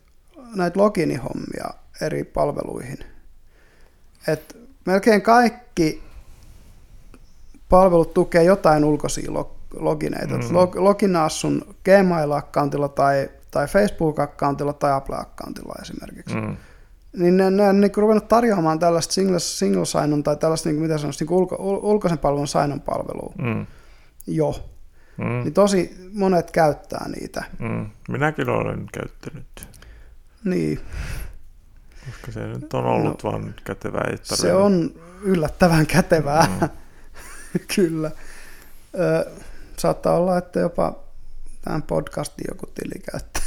näitä 0.56 0.80
loginihommia 0.80 1.70
eri 2.02 2.24
palveluihin, 2.24 2.98
että 4.28 4.56
melkein 4.86 5.22
kaikki 5.22 6.04
palvelut 7.70 8.14
tukee 8.14 8.44
jotain 8.44 8.86
ulkoisia 8.86 9.34
logineita. 9.80 10.38
Mm. 10.38 10.44
Log, 10.52 10.76
loginaa 10.76 11.30
sun 11.30 11.76
Gmail-akkauntilla 11.86 12.90
tai, 12.90 13.30
tai 13.52 13.68
Facebook-akkauntilla 13.68 14.74
tai 14.74 14.92
Apple-akkauntilla 14.92 15.82
esimerkiksi. 15.82 16.36
Mm. 16.36 16.58
Niin 17.18 17.38
ne, 17.38 17.52
ne 17.52 17.70
on 17.70 17.82
niin 17.82 17.92
ruvennut 17.98 18.28
tarjoamaan 18.28 18.80
tällaista 18.80 19.14
single, 19.14 19.40
single 19.40 19.86
sign 19.86 20.24
tai 20.24 20.38
tällaista, 20.38 20.70
niin 20.70 20.76
kuin, 20.76 20.88
mitä 20.88 20.98
sanoisi, 20.98 21.26
niin 21.26 21.34
ulko, 21.34 21.56
ulkoisen 21.82 22.18
palvelun 22.18 22.48
sign 22.48 22.82
palvelua 22.86 23.34
mm. 23.38 23.66
jo. 24.28 24.70
Mm. 25.18 25.26
Niin 25.26 25.54
tosi 25.54 26.10
monet 26.14 26.52
käyttää 26.52 27.10
niitä. 27.10 27.44
Mm. 27.60 27.90
Minäkin 28.10 28.50
olen 28.50 28.88
käyttänyt. 28.94 29.68
Niin. 30.44 30.80
Koska 32.06 32.32
se 32.32 32.48
nyt 32.48 32.74
on 32.74 32.86
ollut 32.86 33.24
no, 33.24 33.32
vaan 33.32 33.56
kätevää. 33.64 34.18
Se 34.24 34.54
on 34.54 34.92
yllättävän 35.22 35.88
kätevää, 35.88 36.48
mm. 36.62 36.70
kyllä. 37.76 38.12
Ö, 39.00 39.32
saattaa 39.78 40.18
olla, 40.18 40.38
että 40.38 40.60
jopa 40.60 41.00
tämän 41.62 41.82
podcastin 41.82 42.46
joku 42.50 42.66
tili 42.66 43.02
käyttää. 43.12 43.44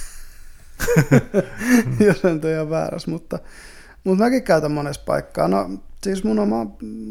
Jos 2.06 2.24
en 2.24 2.40
ole 2.44 2.70
väärässä, 2.70 3.10
mutta, 3.10 3.38
mutta 4.04 4.24
mäkin 4.24 4.42
käytän 4.42 4.72
monessa 4.72 5.02
paikkaa. 5.06 5.48
No 5.48 5.70
siis 6.02 6.24
mun 6.24 6.38
oma 6.38 6.66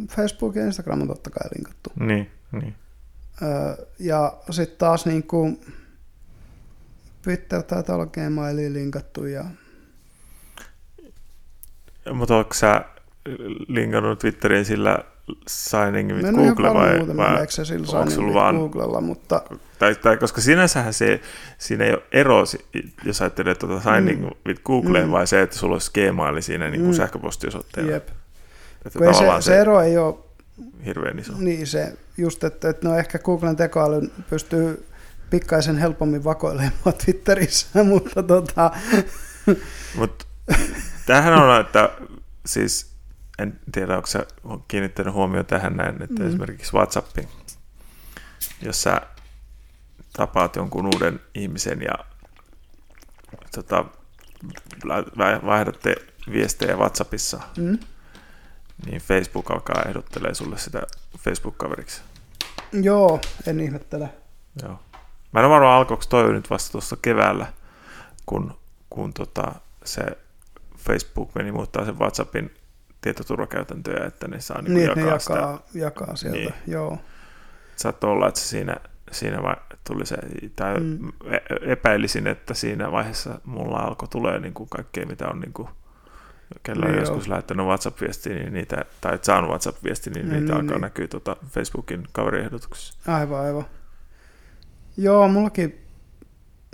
Facebook 0.09 0.55
ja 0.55 0.65
Instagram 0.65 1.01
on 1.01 1.07
totta 1.07 1.29
kai 1.29 1.49
linkattu. 1.55 1.91
Niin, 1.99 2.31
niin. 2.51 2.75
Ja 3.99 4.33
sitten 4.51 4.77
taas 4.77 5.05
niin 5.05 5.23
kuin 5.23 5.61
Twitter 7.21 7.63
taitaa 7.63 7.95
olla 7.95 8.05
Gmailiin 8.05 8.73
linkattu. 8.73 9.25
Ja... 9.25 9.45
Mutta 12.13 12.37
onko 12.37 12.53
sä 12.53 12.85
linkannut 13.67 14.19
Twitteriin 14.19 14.65
sillä 14.65 14.97
signing 15.47 16.13
with 16.13 16.31
Google 16.31 16.73
vai, 16.73 17.17
vai 17.17 17.47
onko 17.93 18.11
sulla 18.11 18.33
vaan... 18.33 18.55
Googlella, 18.55 19.01
mutta... 19.01 19.41
Tai, 19.79 19.95
tai, 19.95 20.17
koska 20.17 20.41
sinänsähän 20.41 20.93
se, 20.93 21.21
siinä 21.57 21.85
ei 21.85 21.93
ole 21.93 22.03
ero, 22.11 22.43
jos 23.03 23.21
ajattelee 23.21 23.55
tuota 23.55 23.81
signing 23.81 24.21
mm. 24.21 24.29
with 24.45 24.61
Google, 24.63 25.05
mm. 25.05 25.11
vai 25.11 25.27
se, 25.27 25.41
että 25.41 25.57
sulla 25.57 25.75
olisi 25.75 25.91
Gmail 25.93 26.41
siinä 26.41 26.69
niin 26.69 26.81
kuin 26.81 26.91
mm. 26.91 26.97
sähköpostiosoitteella. 26.97 27.91
Jep. 27.91 28.07
Että 28.85 28.99
se, 29.13 29.19
se, 29.19 29.41
se 29.41 29.59
ero 29.59 29.81
ei 29.81 29.97
ole 29.97 30.15
hirveän 30.85 31.19
iso. 31.19 31.33
Niin 31.37 31.67
se, 31.67 31.97
just, 32.17 32.43
että, 32.43 32.69
että 32.69 32.87
no 32.87 32.97
ehkä 32.97 33.19
Googlen 33.19 33.55
tekoäly 33.55 34.11
pystyy 34.29 34.85
pikkaisen 35.29 35.77
helpommin 35.77 36.23
vakoilemaan 36.23 36.93
Twitterissä, 37.05 37.83
mutta 37.93 38.23
tota... 38.23 38.71
Mut, 39.95 40.27
tämähän 41.05 41.33
on, 41.33 41.61
että 41.61 41.89
siis 42.45 42.95
en 43.39 43.59
tiedä, 43.71 43.95
onko 43.95 44.07
sä 44.07 44.25
kiinnittänyt 44.67 45.13
huomioon 45.13 45.45
tähän 45.45 45.77
näin, 45.77 46.01
että 46.01 46.23
mm. 46.23 46.27
esimerkiksi 46.27 46.73
WhatsAppin, 46.73 47.27
jos 48.61 48.81
sä 48.81 49.01
tapaat 50.13 50.55
jonkun 50.55 50.85
uuden 50.85 51.19
ihmisen 51.33 51.81
ja 51.81 52.05
tota, 53.55 53.85
vaihdatte 55.45 55.95
viestejä 56.31 56.75
WhatsAppissa, 56.75 57.39
mm. 57.57 57.77
Niin 58.85 59.01
Facebook 59.01 59.51
alkaa 59.51 59.83
ehdottelee 59.87 60.33
sulle 60.33 60.57
sitä 60.57 60.81
Facebook-kaveriksi. 61.17 62.01
Joo, 62.71 63.19
en 63.47 63.59
ihmettele. 63.59 64.09
Joo. 64.63 64.79
Mä 65.31 65.39
en 65.39 65.45
ole 65.45 65.53
varmaan 65.53 65.77
alkoiko 65.77 66.03
toi 66.09 66.33
nyt 66.33 66.49
vasta 66.49 66.71
tuossa 66.71 66.97
keväällä, 67.01 67.47
kun, 68.25 68.57
kun 68.89 69.13
tota, 69.13 69.51
se 69.83 70.03
Facebook 70.77 71.35
meni 71.35 71.51
muuttaa 71.51 71.85
sen 71.85 71.99
WhatsAppin 71.99 72.53
tietoturvakäytäntöjä, 73.01 74.05
että 74.05 74.27
ne 74.27 74.41
saa 74.41 74.61
niin, 74.61 74.81
jakaa, 74.81 74.95
ne 74.95 75.01
jakaa, 75.01 75.57
sitä. 75.57 75.79
jakaa 75.79 76.15
sieltä, 76.15 76.37
niin. 76.37 76.53
joo. 76.67 76.97
Saattoi 77.75 78.11
olla, 78.11 78.27
että 78.27 78.39
siinä, 78.39 78.75
siinä 79.11 79.43
vai, 79.43 79.55
tuli 79.87 80.05
se, 80.05 80.17
tai 80.55 80.79
mm. 80.79 81.07
E-, 81.07 81.71
epäilisin, 81.71 82.27
että 82.27 82.53
siinä 82.53 82.91
vaiheessa 82.91 83.39
mulla 83.43 83.77
alkoi 83.77 84.07
tulee 84.07 84.39
niin 84.39 84.53
kuin 84.53 84.69
kaikkea, 84.69 85.05
mitä 85.05 85.27
on 85.27 85.39
niin 85.39 85.53
kuin, 85.53 85.69
kello 86.63 86.85
on 86.85 86.91
niin 86.91 86.99
joskus 86.99 87.27
lähettänyt 87.27 87.65
WhatsApp-viestiä, 87.65 88.35
niin 88.35 88.53
niitä, 88.53 88.85
tai 89.01 89.19
saanut 89.21 89.49
WhatsApp-viestiä, 89.49 90.13
niin, 90.13 90.29
niin 90.29 90.39
niitä 90.39 90.53
niin, 90.53 90.61
alkaa 90.61 90.75
niin. 90.75 90.81
näkyä 90.81 91.07
tuota 91.07 91.35
Facebookin 91.47 92.03
kaveriehdotuksessa. 92.11 93.13
Aivan, 93.13 93.39
aivan. 93.39 93.65
Joo, 94.97 95.27
mullakin 95.27 95.85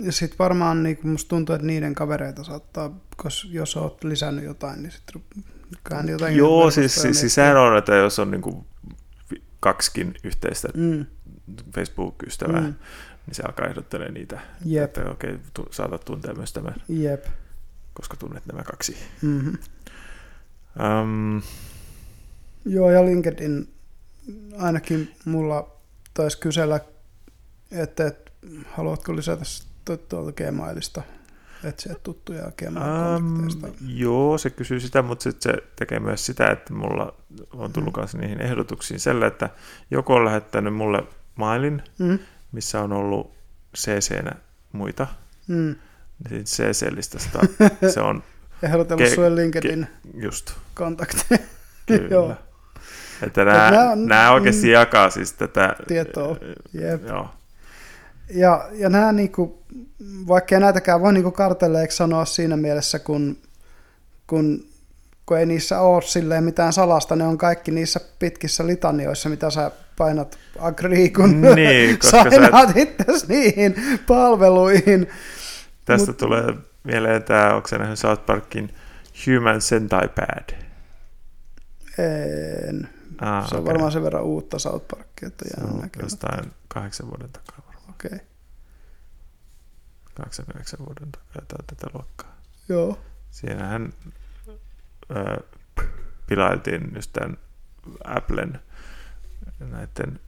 ja 0.02 0.12
sitten 0.12 0.38
varmaan 0.38 0.82
niin 0.82 0.98
musta 1.02 1.28
tuntuu, 1.28 1.54
että 1.54 1.66
niiden 1.66 1.94
kavereita 1.94 2.44
saattaa, 2.44 2.98
koska 3.16 3.48
jos 3.52 3.76
oot 3.76 4.04
lisännyt 4.04 4.44
jotain, 4.44 4.82
niin 4.82 4.92
sitten 4.92 5.22
jotain. 6.08 6.36
Joo, 6.36 6.70
siis, 6.70 6.94
siis, 6.94 7.20
siis 7.20 7.34
sehän 7.34 7.56
on, 7.56 7.78
että 7.78 7.94
jos 7.94 8.18
on 8.18 8.30
niin 8.30 8.42
kuin 8.42 8.66
kaksikin 9.60 10.14
yhteistä 10.24 10.68
mm. 10.74 11.06
Facebook-ystävää, 11.74 12.60
mm. 12.60 12.74
niin 13.26 13.34
se 13.34 13.42
alkaa 13.42 13.66
ehdottelemaan 13.66 14.14
niitä. 14.14 14.40
Jep. 14.64 14.84
Että 14.84 15.10
okei, 15.10 15.34
okay, 15.34 15.66
saatat 15.70 16.04
tuntea 16.04 16.34
myös 16.34 16.52
tämän. 16.52 16.74
Jep. 16.88 17.24
Koska 17.94 18.16
tunnet 18.16 18.46
nämä 18.46 18.62
kaksi. 18.62 18.96
Mm-hmm. 19.22 19.58
Um, 21.02 21.42
Joo, 22.64 22.90
ja 22.90 23.04
LinkedIn 23.04 23.68
ainakin 24.58 25.14
mulla 25.24 25.70
taisi 26.14 26.38
kysellä, 26.38 26.80
että, 27.70 28.06
että 28.06 28.30
haluatko 28.66 29.16
lisätä 29.16 29.42
tuolta 30.08 30.32
Gmailista 30.32 31.02
etsiä 31.64 31.94
tuttuja 32.02 32.52
Gmail-kontakteista? 32.58 33.66
Um, 33.66 33.74
joo, 33.86 34.38
se 34.38 34.50
kysyy 34.50 34.80
sitä, 34.80 35.02
mutta 35.02 35.22
sitten 35.22 35.52
se 35.52 35.62
tekee 35.76 36.00
myös 36.00 36.26
sitä, 36.26 36.46
että 36.46 36.74
mulla 36.74 37.14
on 37.52 37.72
tullut 37.72 37.94
mm. 38.14 38.20
niihin 38.20 38.40
ehdotuksiin 38.40 39.00
selle, 39.00 39.26
että 39.26 39.50
joko 39.90 40.14
on 40.14 40.24
lähettänyt 40.24 40.74
mulle 40.74 41.02
mailin, 41.36 41.82
mm. 41.98 42.18
missä 42.52 42.80
on 42.80 42.92
ollut 42.92 43.32
CC-nä 43.76 44.32
muita, 44.72 45.06
mm. 45.48 45.74
Niin 46.30 46.44
CC-listasta 46.44 47.40
se 47.94 48.00
on... 48.00 48.22
Ehdotellut 48.62 49.06
ke- 49.06 49.14
sulle 49.14 49.36
LinkedIn 49.36 49.86
ke- 49.86 50.10
just. 50.24 50.52
kontakteja. 50.74 51.40
Kyllä. 51.86 52.36
Että 53.22 53.44
nämä, 53.44 53.70
nämä, 53.70 53.90
on, 53.90 54.06
nämä 54.06 54.32
oikeasti 54.32 54.66
mm, 54.66 54.72
jakaa 54.72 55.10
siis 55.10 55.32
tätä... 55.32 55.76
Tietoa, 55.88 56.36
jep. 56.72 57.06
Joo. 57.06 57.28
Ja, 58.34 58.68
ja 58.72 58.88
nämä, 58.88 59.12
niin 59.12 59.32
kuin, 59.32 59.54
vaikka 60.28 60.60
näitäkään 60.60 61.00
voi 61.00 61.12
niin 61.12 61.32
kartelleeksi 61.32 61.96
sanoa 61.96 62.24
siinä 62.24 62.56
mielessä, 62.56 62.98
kun, 62.98 63.38
kun, 64.26 64.66
kun 65.26 65.38
ei 65.38 65.46
niissä 65.46 65.80
ole 65.80 66.02
silleen 66.02 66.44
mitään 66.44 66.72
salasta, 66.72 67.16
ne 67.16 67.24
on 67.24 67.38
kaikki 67.38 67.70
niissä 67.70 68.00
pitkissä 68.18 68.66
litanioissa, 68.66 69.28
mitä 69.28 69.50
sä 69.50 69.70
painat 69.98 70.38
agree, 70.58 71.08
kun 71.08 71.40
niin, 71.40 71.98
koska 71.98 72.30
sä... 72.30 72.72
itse 72.82 73.26
niihin 73.28 73.74
palveluihin. 74.06 75.08
Tästä 75.84 76.06
Mut... 76.06 76.16
tulee 76.16 76.54
mieleen 76.84 77.22
tämä, 77.22 77.54
onko 77.54 77.68
se 77.68 77.78
nähnyt 77.78 77.98
South 77.98 78.26
Parkin 78.26 78.74
Human 79.26 79.60
Centipede? 79.60 80.58
En. 81.98 82.88
Ah, 83.20 83.48
se 83.48 83.54
on 83.54 83.60
okay. 83.60 83.72
varmaan 83.72 83.92
sen 83.92 84.02
verran 84.02 84.22
uutta 84.22 84.58
South 84.58 84.86
Parkia, 84.88 85.28
että 85.28 85.44
jää 85.56 85.88
jostain 86.02 86.52
kahdeksan 86.68 87.06
vuoden 87.06 87.30
takaa. 87.30 87.72
Okei. 87.90 88.10
Okay. 88.14 88.32
8 90.14 90.46
vuoden 90.78 91.12
takaa 91.12 91.64
tätä 91.66 91.86
luokkaa. 91.94 92.36
Joo. 92.68 92.98
Siinähän 93.30 93.92
ö, 95.10 95.42
pilailtiin 96.26 96.92
just 96.94 97.12
tämän 97.12 97.38
Applen 98.04 98.60
näiden 99.58 100.20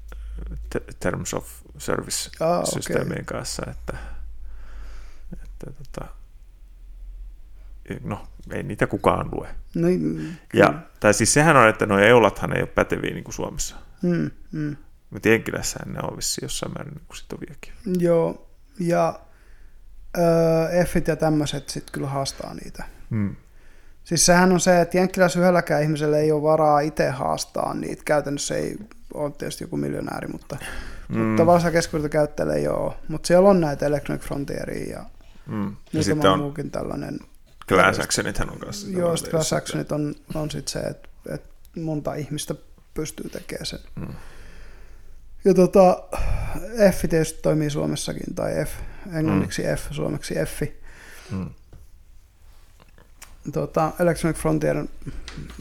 Terms 1.01 1.35
of 1.35 1.49
Service-systeemien 1.79 3.13
okay. 3.13 3.25
kanssa, 3.25 3.63
että, 3.71 3.99
että 5.55 5.83
tota, 5.83 6.09
no, 8.05 8.27
ei 8.53 8.63
niitä 8.63 8.87
kukaan 8.87 9.29
lue. 9.33 9.49
No, 9.75 9.89
ja, 10.55 10.75
tai 11.01 11.15
siis 11.15 11.33
sehän 11.33 11.57
on, 11.57 11.69
että 11.69 11.87
nuo 11.87 11.99
EULathan 11.99 12.57
ei 12.57 12.63
ole 12.63 12.69
päteviä 12.69 13.15
niin 13.15 13.25
kuin 13.25 13.35
Suomessa. 13.35 13.77
Mm, 14.03 14.31
mm. 14.53 14.77
Mutta 15.11 15.29
Jenkilässä 15.29 15.79
ne 15.87 16.01
on 16.03 16.17
vissi 16.17 16.45
jossain 16.45 16.73
määrin 16.73 16.95
niin 16.95 17.17
sitoviakin. 17.17 17.73
Joo, 17.99 18.49
ja 18.81 19.21
öö, 20.19 20.85
Fit 20.85 21.09
ja 21.09 21.17
tämmöiset 21.17 21.69
sitten 21.69 21.93
kyllä 21.93 22.09
haastaa 22.09 22.55
niitä. 22.55 22.85
Hmm. 23.11 23.37
Siis 24.05 24.27
sehän 24.27 24.53
on 24.53 24.61
se, 24.61 24.81
että 24.81 24.97
Jenkkilässä 24.97 25.41
yhdelläkään 25.41 25.83
ihmisellä 25.83 26.19
ei 26.19 26.33
ole 26.33 26.43
varaa 26.43 26.81
itse 26.81 27.09
haastaa 27.11 27.75
niitä. 27.75 28.03
Käytännössä 28.05 28.57
ei 28.57 28.77
ole 29.15 29.31
tietysti 29.31 29.65
joku 29.65 29.77
miljonääri, 29.77 30.29
mutta, 30.29 30.57
mm. 31.09 31.19
mutta 31.19 31.43
tavallaan 31.43 31.73
keskuudessa 31.73 32.09
käyttäjällä 32.09 32.55
ei 32.55 32.69
ole. 32.69 32.93
Mutta 33.09 33.27
siellä 33.27 33.49
on 33.49 33.61
näitä 33.61 33.87
Electronic 33.87 34.23
Frontieria 34.23 34.91
ja, 34.91 35.05
mm. 35.47 35.77
ja 35.93 36.03
sitten 36.03 36.31
on 36.31 36.39
muukin 36.39 36.71
tällainen. 36.71 37.21
Class 37.69 38.01
Actionithän 38.01 38.51
on 38.51 38.59
kanssa. 38.59 38.89
Joo, 38.89 39.15
Class 39.31 39.53
Actionit 39.53 39.93
on, 39.93 40.15
on 40.35 40.51
sitten 40.51 40.73
se, 40.73 40.79
että, 40.79 41.09
että 41.29 41.81
monta 41.81 42.15
ihmistä 42.15 42.55
pystyy 42.95 43.31
tekemään 43.31 43.67
sen. 43.67 43.79
Mm. 43.97 44.15
Ja 45.45 45.55
tota, 45.55 46.03
F 46.93 47.01
tietysti 47.11 47.43
toimii 47.43 47.71
Suomessakin, 47.71 48.35
tai 48.35 48.65
F, 48.65 48.71
englanniksi 49.13 49.63
mm. 49.63 49.77
F, 49.77 49.93
suomeksi 49.93 50.35
F. 50.35 50.63
Mm. 51.31 51.51
Tota, 53.53 53.93
Electronic 54.01 54.37
Frontier 54.37 54.85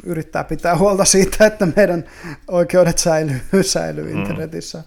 yrittää 0.04 0.44
pitää 0.44 0.78
huolta 0.78 1.06
siitä, 1.06 1.46
että 1.46 1.68
meidän 1.76 2.04
oikeudet 2.48 2.98
säilyy, 2.98 3.42
säilyy 3.62 4.14
mm. 4.14 4.20
internetissä. 4.20 4.84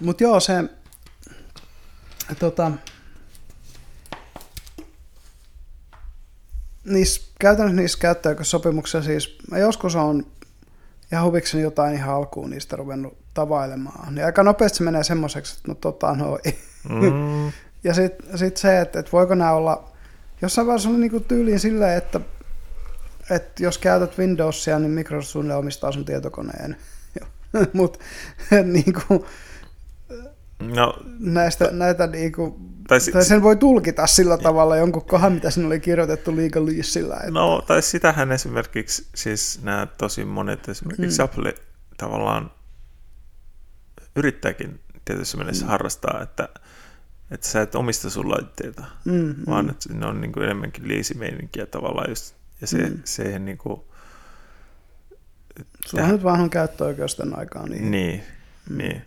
Mutta 0.00 0.22
joo, 0.22 0.40
se 0.40 0.64
tota, 2.38 2.72
niissä, 6.84 7.22
käytännössä 7.38 7.76
niissä 7.76 7.98
käyttäjäsopimuksissa 7.98 9.02
siis, 9.02 9.38
mä 9.50 9.58
joskus 9.58 9.96
on 9.96 10.26
ihan 11.12 11.24
huvikseni 11.24 11.62
jotain 11.62 11.94
ihan 11.94 12.14
alkuun 12.14 12.50
niistä 12.50 12.76
ruvennut 12.76 13.18
tavailemaan, 13.34 14.14
niin 14.14 14.24
aika 14.24 14.42
nopeasti 14.42 14.78
se 14.78 14.84
menee 14.84 15.04
semmoiseksi, 15.04 15.54
että 15.56 15.68
no 15.68 15.74
tota 15.74 16.14
noin. 16.14 16.42
Mm. 16.88 17.52
ja 17.84 17.94
sitten 17.94 18.38
sit 18.38 18.56
se, 18.56 18.80
että, 18.80 18.98
että 18.98 19.12
voiko 19.12 19.34
nämä 19.34 19.52
olla, 19.52 19.92
jossain 20.42 20.66
vaiheessa 20.66 20.88
oli 20.88 20.98
niinku 20.98 21.20
tyyliin 21.20 21.60
silleen, 21.60 21.98
että, 21.98 22.20
että 23.30 23.62
jos 23.62 23.78
käytät 23.78 24.18
Windowsia, 24.18 24.78
niin 24.78 24.90
Microsoft 24.90 25.32
suunnilleen 25.32 25.58
omistaa 25.58 25.92
sun 25.92 26.04
tietokoneen. 26.04 26.76
Mutta 27.72 27.98
niinku, 28.64 29.26
no, 30.74 30.98
näistä, 31.18 31.68
näitä 31.72 32.06
niinku, 32.06 32.60
tai, 32.88 33.00
si- 33.00 33.12
tai 33.12 33.24
sen 33.24 33.42
voi 33.42 33.56
tulkita 33.56 34.06
sillä 34.06 34.38
tavalla 34.38 34.76
jonkun 34.76 35.04
kohan, 35.04 35.32
mitä 35.32 35.50
sinne 35.50 35.66
oli 35.66 35.80
kirjoitettu 35.80 36.36
legalistillä. 36.36 37.16
Että... 37.16 37.30
No, 37.30 37.62
tai 37.66 37.82
sitähän 37.82 38.32
esimerkiksi, 38.32 39.06
siis 39.14 39.60
nämä 39.62 39.86
tosi 39.98 40.24
monet, 40.24 40.68
esimerkiksi 40.68 41.18
mm. 41.18 41.24
Apple 41.24 41.54
tavallaan 41.96 42.50
yrittääkin 44.16 44.80
tietysti 45.04 45.36
mielessä 45.36 45.64
mm. 45.64 45.70
harrastaa, 45.70 46.22
että, 46.22 46.48
että 47.30 47.46
sä 47.46 47.62
et 47.62 47.74
omista 47.74 48.10
sun 48.10 48.30
laitteita, 48.30 48.84
mm, 49.04 49.34
vaan 49.46 49.64
mm. 49.64 49.70
että 49.70 49.94
ne 49.94 50.06
on 50.06 50.20
niin 50.20 50.32
kuin 50.32 50.44
enemmänkin 50.44 50.88
liisimeininkiä 50.88 51.66
tavallaan 51.66 52.10
just, 52.10 52.34
ja 52.60 52.66
se, 52.66 52.78
mm. 52.78 52.98
siihen 53.04 53.44
niin 53.44 53.58
kuin, 53.58 53.80
Sulla 55.86 56.08
nyt 56.08 56.22
vaan 56.22 56.40
on 56.40 56.50
käyttöoikeus 56.50 57.16
tämän 57.16 57.38
aikaan. 57.38 57.70
Niin, 57.70 57.90
niin, 57.90 58.22
mm. 58.70 58.78
niin. 58.78 59.02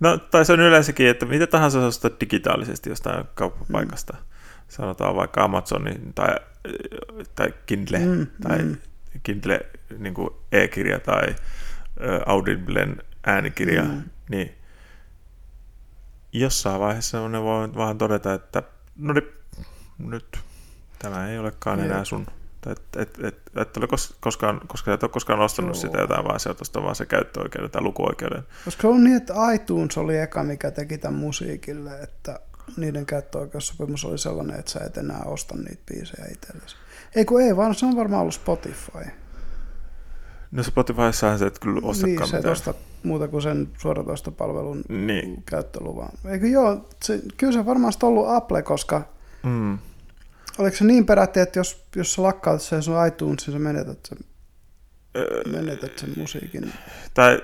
No, 0.00 0.18
tai 0.18 0.44
se 0.44 0.52
on 0.52 0.60
yleensäkin, 0.60 1.06
että 1.06 1.26
mitä 1.26 1.46
tahansa 1.46 1.80
sä 1.80 1.86
ostat 1.86 2.20
digitaalisesti 2.20 2.90
jostain 2.90 3.24
kauppapaikasta. 3.34 4.12
Mm. 4.12 4.18
Sanotaan 4.68 5.16
vaikka 5.16 5.44
Amazonin 5.44 6.12
tai, 6.14 6.36
tai 7.34 7.54
Kindle 7.66 7.98
mm, 7.98 8.26
tai 8.42 8.58
mm. 8.58 8.76
Kindle 9.22 9.60
niin 9.98 10.14
kuin 10.14 10.30
e-kirja 10.52 11.00
tai 11.00 11.34
Audiblen 12.26 13.02
äänikirja, 13.26 13.82
mm. 13.82 14.02
niin 14.30 14.52
jossain 16.32 16.80
vaiheessa 16.80 17.28
ne 17.28 17.42
voi 17.42 17.74
vaan 17.74 17.98
todeta, 17.98 18.34
että 18.34 18.62
no 18.96 19.12
niin, 19.12 19.28
nyt 19.98 20.38
tämä 20.98 21.28
ei 21.28 21.38
olekaan 21.38 21.80
Ei. 21.80 21.86
enää 21.86 22.04
sun. 22.04 22.26
Et, 22.70 22.82
et, 22.96 23.18
et, 23.24 23.38
et 23.56 23.76
ole 23.76 23.86
kos- 23.86 24.14
koskaan, 24.20 24.60
koska 24.66 24.94
et 24.94 25.02
ole 25.02 25.10
koskaan 25.10 25.40
ostanut 25.40 25.68
Joo. 25.76 25.80
sitä 25.80 25.98
jotain, 26.00 26.24
vaan 26.24 26.40
se 26.40 26.48
on 26.76 26.82
vaan 26.82 26.94
se 26.96 27.06
käyttöoikeuden 27.06 27.70
tai 27.70 27.82
lukuoikeuden. 27.82 28.42
Koska 28.64 28.80
se 28.82 28.88
on 28.88 29.04
niin, 29.04 29.16
että 29.16 29.34
iTunes 29.54 29.98
oli 29.98 30.18
eka, 30.18 30.42
mikä 30.42 30.70
teki 30.70 30.98
tämän 30.98 31.20
musiikille, 31.20 31.98
että 32.00 32.40
niiden 32.76 33.06
käyttöoikeussopimus 33.06 34.04
oli 34.04 34.18
sellainen, 34.18 34.58
että 34.58 34.70
sä 34.70 34.80
et 34.86 34.96
enää 34.96 35.22
osta 35.24 35.56
niitä 35.56 35.82
biisejä 35.92 36.26
itsellesi. 36.32 36.76
Ei 37.14 37.24
kun 37.24 37.42
ei, 37.42 37.56
vaan 37.56 37.74
se 37.74 37.86
on 37.86 37.96
varmaan 37.96 38.20
ollut 38.20 38.34
Spotify. 38.34 38.98
No 40.50 40.62
Spotifyssahan 40.62 41.38
se 41.38 41.46
et 41.46 41.58
kyllä 41.58 41.80
ostakaan 41.82 42.16
niin, 42.16 42.28
sä 42.28 42.36
mitään. 42.36 42.52
osta 42.52 42.74
muuta 43.02 43.28
kuin 43.28 43.42
sen 43.42 43.68
suoratoistopalvelun 43.78 44.82
Niin. 44.88 45.42
käyttöluvan. 45.46 46.08
Eikö 46.24 46.46
joo, 46.46 46.88
se, 47.04 47.20
kyllä 47.36 47.52
se 47.52 47.66
varmaan 47.66 47.92
sitten 47.92 48.08
ollut 48.08 48.28
Apple, 48.28 48.62
koska 48.62 49.02
Mm. 49.42 49.78
Oliko 50.58 50.76
se 50.76 50.84
niin 50.84 51.06
peräti, 51.06 51.40
että 51.40 51.58
jos, 51.58 51.86
jos 51.96 52.14
sä 52.14 52.22
lakkautat 52.22 52.62
sen 52.62 52.82
sun 52.82 53.06
iTunesin, 53.06 53.52
sä 53.52 53.58
menetät 53.58 53.98
sen, 54.08 54.18
Öö, 55.16 55.42
menetät 55.52 55.98
sen 55.98 56.12
musiikin. 56.16 56.72
tai 57.14 57.42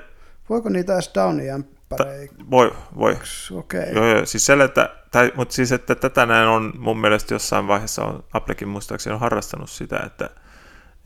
Voiko 0.49 0.69
niitä 0.69 0.93
edes 0.95 1.11
downijämppäreiksi? 1.15 2.37
voi, 2.51 2.73
voi. 2.99 3.17
Okei. 3.53 3.95
Joo, 3.95 4.07
joo. 4.07 4.27
Siis 4.27 4.47
se, 4.47 4.53
että, 4.65 4.97
tai, 5.11 5.33
mutta 5.37 5.55
siis, 5.55 5.73
että 5.73 5.95
tätä 5.95 6.27
näin 6.27 6.49
on 6.49 6.73
mun 6.79 6.99
mielestä 7.01 7.35
jossain 7.35 7.69
vaiheessa 7.69 8.05
on 8.05 8.25
Applekin 8.33 8.69
muistaakseni 8.69 9.15
on 9.15 9.21
harrastanut 9.21 9.71
sitä, 9.71 10.01
että, 10.07 10.31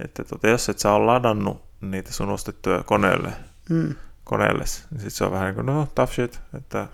että 0.05 0.25
tota, 0.25 0.49
jos 0.49 0.69
et 0.69 0.79
sä 0.79 0.93
ole 0.93 1.07
ladannut 1.07 1.65
niitä 1.81 2.13
sun 2.13 2.29
ostettuja 2.31 2.83
koneelle, 2.83 3.33
Mm. 3.71 3.95
Koneelle, 4.27 4.65
niin 4.91 5.01
sit 5.01 5.13
se 5.13 5.25
on 5.25 5.33
vähän 5.33 5.47
niin 5.47 5.55
kuin, 5.55 5.67
no, 5.67 5.89
tough 5.95 6.13
shit, 6.13 6.41
että 6.57 6.87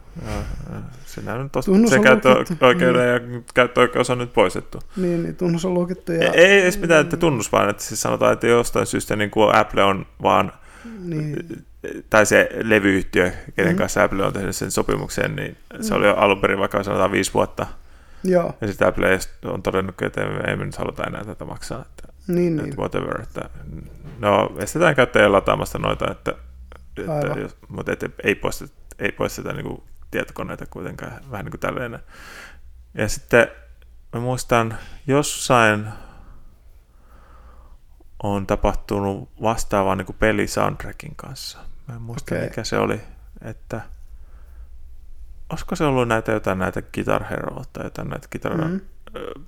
sinä 1.06 1.38
nyt 1.38 1.52
sen 1.88 1.98
on 1.98 2.04
käyttöoikeuden 2.04 3.08
ja 3.12 3.42
käyttöoikeus 3.54 4.10
on 4.10 4.18
nyt 4.18 4.32
poistettu. 4.32 4.78
Niin, 4.96 5.22
niin 5.22 5.36
tunnus 5.36 5.64
on 5.64 5.74
lukittu. 5.74 6.12
Ja, 6.12 6.24
Ja, 6.24 6.32
ei 6.32 6.60
edes 6.62 6.80
mitään, 6.80 7.00
että 7.00 7.16
tunnus 7.16 7.52
vaan, 7.52 7.70
että 7.70 7.82
siis 7.82 8.00
sanotaan, 8.02 8.32
että 8.32 8.46
jostain 8.46 8.86
syystä 8.86 9.16
niin 9.16 9.30
kuin 9.30 9.54
Apple 9.56 9.82
on 9.84 10.06
vaan 10.22 10.52
niin, 10.98 11.36
tai 12.10 12.26
se 12.26 12.48
levyyhtiö, 12.62 13.30
kenen 13.56 13.72
Mm. 13.72 13.78
kanssa 13.78 14.04
Apple 14.04 14.24
on 14.26 14.32
tehnyt 14.32 14.56
sen 14.56 14.70
sopimuksen, 14.70 15.36
niin 15.36 15.56
se 15.80 15.94
oli 15.94 16.06
jo 16.06 16.14
alun 16.14 16.40
perin 16.40 16.58
vaikka 16.58 16.82
sanotaan 16.82 17.12
viisi 17.12 17.34
vuotta. 17.34 17.66
joo, 18.24 18.54
Ja 18.60 18.66
sitten 18.66 18.88
Apple 18.88 19.18
on 19.44 19.62
todennut, 19.62 20.02
että 20.02 20.20
ei 20.46 20.56
me 20.56 20.64
nyt 20.64 20.76
haluta 20.76 21.04
enää 21.04 21.24
tätä 21.24 21.44
maksaa. 21.44 21.80
Että, 21.82 22.12
niin, 22.28 22.52
että 22.58 22.62
niin. 22.70 22.78
whatever. 22.78 23.20
Että, 23.20 23.50
no, 24.18 24.52
estetään 24.58 24.94
käyttäjien 24.94 25.32
lataamasta 25.32 25.78
noita, 25.78 26.10
että, 26.10 26.34
että 26.96 27.12
Aivan. 27.12 27.40
jos, 27.40 27.56
mutta 27.68 27.92
et, 27.92 28.04
ei 28.24 28.34
poisteta, 28.34 28.72
ei 28.98 29.12
poisteta 29.12 29.52
niin 29.52 29.66
kuin 29.66 29.82
tietokoneita 30.10 30.66
kuitenkaan, 30.66 31.12
vähän 31.30 31.44
niin 31.44 31.50
kuin 31.50 31.60
tälleen. 31.60 31.98
Ja 32.94 33.08
sitten 33.08 33.48
mä 34.12 34.20
muistan 34.20 34.78
jossain 35.06 35.88
on 38.22 38.46
tapahtunut 38.46 39.30
vastaavaa 39.42 39.96
niin 39.96 40.06
peli 40.18 40.46
soundtrackin 40.46 41.16
kanssa. 41.16 41.58
Mä 41.88 41.94
en 41.94 42.02
muista, 42.02 42.34
Okei. 42.34 42.48
mikä 42.48 42.64
se 42.64 42.78
oli, 42.78 43.00
että 43.40 43.80
olisiko 45.50 45.76
se 45.76 45.84
ollut 45.84 46.08
näitä 46.08 46.32
jotain 46.32 46.58
näitä 46.58 46.82
Guitar 46.82 47.24
Hero 47.24 47.62
tai 47.72 47.84
jotain 47.84 48.08
näitä 48.08 48.28
Guitar, 48.32 48.56
Mm. 48.56 48.70
mm. 48.70 48.80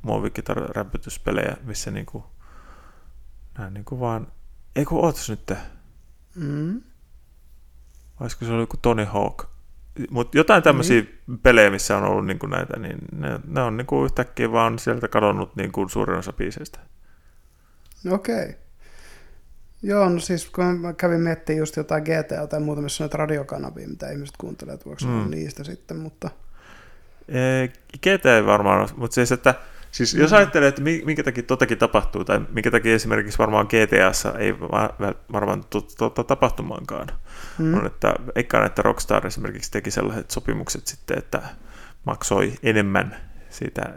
muovikitar-rämpytyspelejä, 0.03 1.57
missä 1.63 1.91
niinku, 1.91 2.25
nää 3.59 3.71
niinku 3.71 4.01
vaan, 4.01 4.27
ei 4.77 4.85
kun 4.85 5.05
ootas 5.05 5.31
nyt, 5.31 5.53
Mm. 6.35 6.83
Olisiko 8.21 8.45
se 8.45 8.51
ollut 8.51 8.63
joku 8.63 8.77
Tony 8.77 9.05
Hawk, 9.05 9.45
mutta 10.11 10.39
jotain 10.39 10.63
tämmöisiä 10.63 11.03
mm. 11.27 11.39
pelejä, 11.39 11.71
missä 11.71 11.97
on 11.97 12.05
ollut 12.05 12.27
niinku 12.27 12.47
näitä, 12.47 12.79
niin 12.79 12.99
ne, 13.13 13.41
ne 13.49 13.63
on 13.63 13.77
niinku 13.77 14.05
yhtäkkiä 14.05 14.53
vaan 14.53 14.79
sieltä 14.79 15.09
kadonnut 15.09 15.57
niinku 15.57 15.89
suurin 15.89 16.19
osa 16.19 16.33
biiseistä. 16.33 16.79
Okei. 18.11 18.57
Joo, 19.83 20.09
no 20.09 20.19
siis 20.21 20.51
kun 20.51 20.65
mä 20.65 20.93
kävin 20.93 21.21
miettimään 21.21 21.59
just 21.59 21.77
jotain 21.77 22.03
GTA 22.03 22.47
tai 22.47 22.61
muuta, 22.61 22.83
missä 22.83 23.05
on 23.05 23.07
näitä 23.07 23.17
radiokanavia, 23.17 23.89
mitä 23.89 24.11
ihmiset 24.11 24.37
kuuntelee, 24.39 24.75
että 24.75 24.87
voiko 24.87 25.05
Mm. 25.05 25.31
niistä 25.31 25.65
sitten, 25.65 25.97
mutta 25.97 26.31
Ee, 27.29 27.69
GT 28.03 28.27
ei 28.27 28.47
varmaan 28.47 28.89
mutta 28.97 29.15
siis, 29.15 29.33
että 29.33 29.55
Siis 29.95 30.15
jos 30.15 30.31
Mm. 30.31 30.37
ajattelee, 30.37 30.69
että 30.69 30.83
mi- 30.83 31.03
minkä 31.05 31.23
takia 31.23 31.43
totakin 31.43 31.79
tapahtuu, 31.79 32.25
tai 32.25 32.41
minkä 32.53 32.71
takia 32.71 32.95
esimerkiksi 32.95 33.39
varmaan 33.39 33.67
GTAssa 33.67 34.35
ei 34.39 34.61
va- 34.61 34.95
va- 35.01 35.15
varmaan 35.33 35.65
tuota 35.99 36.25
tapahtumaankaan, 36.25 37.07
mm. 37.59 37.75
on, 37.75 37.87
että 37.87 38.15
eikä 38.35 38.65
että 38.65 38.83
Rockstar 38.83 39.27
esimerkiksi 39.27 39.71
teki 39.71 39.91
sellaiset 39.91 40.31
sopimukset 40.31 40.87
sitten, 40.87 41.19
että 41.19 41.43
maksoi 42.05 42.53
enemmän 42.63 43.17
siitä 43.51 43.95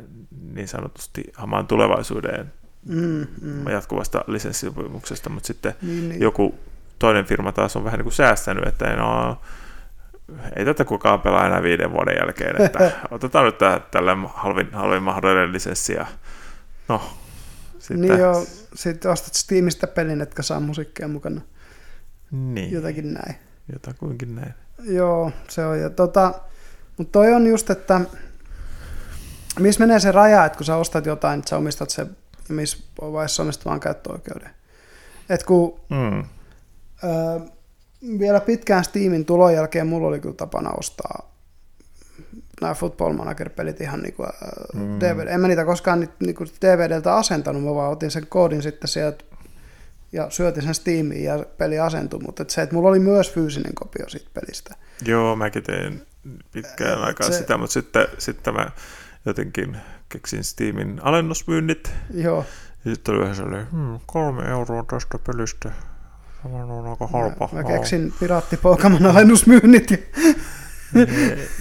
niin 0.53 0.67
sanotusti 0.67 1.23
hamaan 1.33 1.67
tulevaisuuden 1.67 2.51
Mm, 2.85 3.27
mm. 3.41 3.67
jatkuvasta 3.67 4.23
lisenssisopimuksesta, 4.27 5.29
mutta 5.29 5.47
sitten 5.47 5.73
Niin, 5.81 6.09
niin. 6.09 6.21
joku 6.21 6.59
toinen 6.99 7.25
firma 7.25 7.51
taas 7.51 7.75
on 7.75 7.83
vähän 7.83 7.97
niin 7.97 8.03
kuin 8.05 8.13
säästänyt, 8.13 8.67
että 8.67 8.95
no, 8.95 9.37
ei 10.55 10.65
tätä 10.65 10.86
kukaan 10.86 11.21
pelaa 11.21 11.45
enää 11.47 11.63
viiden 11.63 11.91
vuoden 11.91 12.15
jälkeen, 12.19 12.61
että 12.61 12.91
otetaan 13.11 13.45
nyt 13.45 13.57
tää, 13.57 13.80
tällä 13.80 14.17
halvin, 14.34 14.69
halvin 14.73 15.03
mahdollinen 15.03 15.53
lisenssi 15.53 15.93
ja 15.93 16.05
no, 16.88 17.01
sitten, 17.80 18.01
Niin 18.01 18.17
joo, 18.19 18.45
sitten 18.75 19.11
ostat 19.11 19.34
Steamista 19.34 19.88
pelin, 19.88 20.21
etkä 20.21 20.41
saa 20.41 20.59
musiikkia 20.59 21.07
mukana. 21.07 21.41
niin, 22.32 22.71
Jotakin 22.71 23.13
näin. 23.13 23.36
jotakuinkin 23.73 24.36
näin. 24.36 24.53
Joo, 24.84 25.32
se 25.47 25.65
on. 25.65 25.80
Ja 25.80 25.89
tota, 25.89 26.34
mutta 26.97 27.11
toi 27.11 27.34
on 27.34 27.47
just, 27.47 27.69
että 27.69 28.01
missä 29.59 29.80
menee 29.80 29.99
se 29.99 30.11
raja, 30.11 30.45
että 30.45 30.57
kun 30.57 30.65
sä 30.65 30.75
ostat 30.75 31.05
jotain, 31.05 31.39
että 31.39 31.49
sä 31.49 31.57
omistat 31.57 31.89
se, 31.89 32.07
ja 32.49 32.55
missä 32.55 32.78
vaiheessa 33.01 33.43
omistat 33.43 33.65
vaan 33.65 33.80
käyttöoikeuden. 33.80 34.49
Et 35.30 35.43
kun 35.43 35.80
Mm. 35.89 36.23
Öö, 37.03 37.39
vielä 38.19 38.39
pitkään 38.39 38.83
Steamin 38.83 39.25
tulon 39.25 39.53
jälkeen 39.53 39.87
mulla 39.87 40.07
oli 40.07 40.19
kyllä 40.19 40.35
tapana 40.35 40.71
ostaa 40.71 41.37
nämä 42.61 42.73
Football 42.73 43.13
Manager-pelit 43.13 43.81
ihan 43.81 44.01
niinku, 44.01 44.23
mm. 44.73 44.81
Mm. 44.81 44.99
DVD. 44.99 45.27
En 45.27 45.39
mä 45.41 45.47
niitä 45.47 45.65
koskaan 45.65 45.99
ni- 45.99 46.09
niinku 46.19 46.45
DVDltä 46.61 47.15
asentanut, 47.15 47.63
mä 47.63 47.75
vaan 47.75 47.91
otin 47.91 48.11
sen 48.11 48.27
koodin 48.27 48.61
sitten 48.61 48.87
sieltä 48.87 49.23
ja 50.11 50.29
syötin 50.29 50.63
sen 50.63 50.75
Steamiin 50.75 51.23
ja 51.23 51.45
peli 51.57 51.79
asentui, 51.79 52.19
mutta 52.19 52.41
et 52.41 52.49
se, 52.49 52.61
että 52.61 52.75
mulla 52.75 52.89
oli 52.89 52.99
myös 52.99 53.31
fyysinen 53.33 53.75
kopio 53.75 54.09
siitä 54.09 54.29
pelistä. 54.33 54.75
Joo, 55.05 55.35
mäkin 55.35 55.63
tein 55.63 56.01
pitkään 56.51 56.99
Et 56.99 57.05
aikaa 57.05 57.31
se- 57.31 57.37
sitä, 57.37 57.57
mutta 57.57 57.73
sitten, 57.73 58.07
sitten 58.17 58.53
mä 58.53 58.71
jotenkin 59.25 59.77
keksin 60.09 60.43
Steamin 60.43 60.99
alennusmyynnit, 61.03 61.93
Joo, 62.13 62.45
ja 62.85 62.95
sitten 62.95 63.13
oli 63.13 63.21
vähän 63.21 63.35
sellainen, 63.35 63.71
hmm, 63.71 63.99
kolme 64.05 64.43
euroa 64.43 64.85
tästä 64.89 65.19
pelistä, 65.19 65.71
tämä 66.51 66.63
on 66.73 66.87
aika 66.87 67.07
halpa. 67.07 67.49
mä, 67.53 67.61
mä 67.61 67.67
keksin 67.67 68.13
piraattipoikaman 68.19 69.05
alennusmyynnit 69.05 69.91
ja 69.91 69.97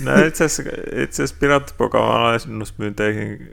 No 0.05 0.24
itse 0.26 0.45
asiassa, 0.45 0.62
itse 0.97 1.22
asiassa 1.22 1.37
Pirattipokaman 1.41 2.11
alennusmyynteihin 2.20 3.49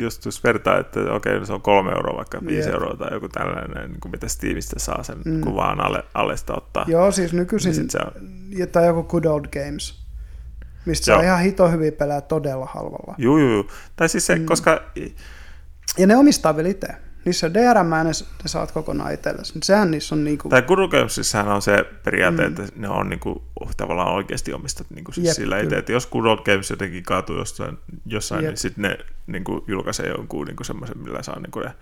just 0.00 0.24
jos 0.24 0.44
vertaa, 0.44 0.78
että 0.78 1.00
okei, 1.12 1.38
no 1.40 1.46
se 1.46 1.52
on 1.52 1.62
kolme 1.62 1.90
euroa 1.92 2.16
vaikka 2.16 2.40
viisi 2.46 2.70
euroa 2.70 2.96
tai 2.96 3.12
joku 3.14 3.28
tällainen, 3.28 3.90
niin 3.90 4.00
kuin 4.00 4.12
mitä 4.12 4.28
Steamista 4.28 4.78
saa 4.78 5.02
sen 5.02 5.18
Mm. 5.24 5.40
kuvaan 5.40 5.80
alle, 5.80 6.04
allesta 6.14 6.54
ottaa. 6.56 6.84
joo, 6.88 7.10
siis 7.12 7.32
Niin 7.32 7.40
nykyisin, 7.40 7.74
sit 7.74 7.90
se 7.90 7.98
on, 7.98 8.12
ja 8.48 8.66
tai 8.66 8.86
joku 8.86 9.02
Good 9.02 9.24
Old 9.24 9.44
Games, 9.52 10.04
mistä 10.86 11.10
Joo. 11.10 11.18
saa 11.18 11.24
ihan 11.24 11.40
hito 11.40 11.70
hyvin 11.70 11.92
pelää 11.92 12.20
todella 12.20 12.66
halvalla. 12.66 13.14
juu, 13.18 13.38
juu. 13.38 13.66
Tai 13.96 14.08
siis 14.08 14.26
se, 14.26 14.36
mm. 14.36 14.46
koska 14.46 14.82
Ja 15.98 16.06
ne 16.06 16.16
omistaa 16.16 16.56
vielä 16.56 16.68
itse. 16.68 16.88
Niissä 17.24 17.46
on 17.46 17.54
DRM 17.54 17.90
ne, 17.90 18.04
ne 18.04 18.48
saat 18.48 18.72
kokonaan 18.72 19.14
itsellesi. 19.14 19.58
Sehän 19.62 19.90
niissä 19.90 20.14
on 20.14 20.24
niinku... 20.24 20.48
Tai 20.48 20.62
Gamesissahan 20.90 21.54
on 21.54 21.62
se 21.62 21.84
periaate, 22.04 22.42
Mm. 22.42 22.48
että 22.48 22.62
ne 22.76 22.88
on 22.88 23.08
niinku, 23.08 23.44
tavallaan 23.76 24.14
oikeasti 24.14 24.52
omistat 24.52 24.86
niinku 24.90 25.12
siis 25.12 25.26
Jep, 25.26 25.36
sillä 25.36 25.58
itse, 25.58 25.76
että 25.76 25.92
jos 25.92 26.06
Games 26.44 26.70
jotenkin 26.70 27.02
kaatuu 27.02 27.36
jossain, 27.36 27.78
jossain 28.06 28.44
Jep. 28.44 28.50
niin 28.50 28.58
sitten 28.58 28.82
ne 28.82 28.98
niinku, 29.26 29.64
julkaisee 29.68 30.08
jonkun 30.08 30.46
niinku 30.46 30.64
semmoisen, 30.64 30.98
millä 30.98 31.22
saa 31.22 31.40
niinku 31.40 31.60
ne 31.60 31.74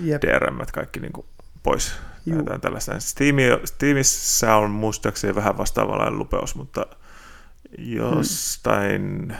Jep. 0.00 0.22
DRM 0.22 0.58
kaikki 0.72 1.00
niinku, 1.00 1.26
pois. 1.62 1.92
Juu. 2.26 2.36
Tai 2.36 2.42
jotain 2.44 2.60
tällaista. 2.60 3.00
Steam, 3.00 3.36
Steamissa 3.64 4.54
on 4.54 4.70
muistaakseni 4.70 5.34
vähän 5.34 5.58
vastaavanlainen 5.58 6.18
lupeus, 6.18 6.54
mutta 6.54 6.86
jostain 7.78 9.18
hmm. 9.18 9.36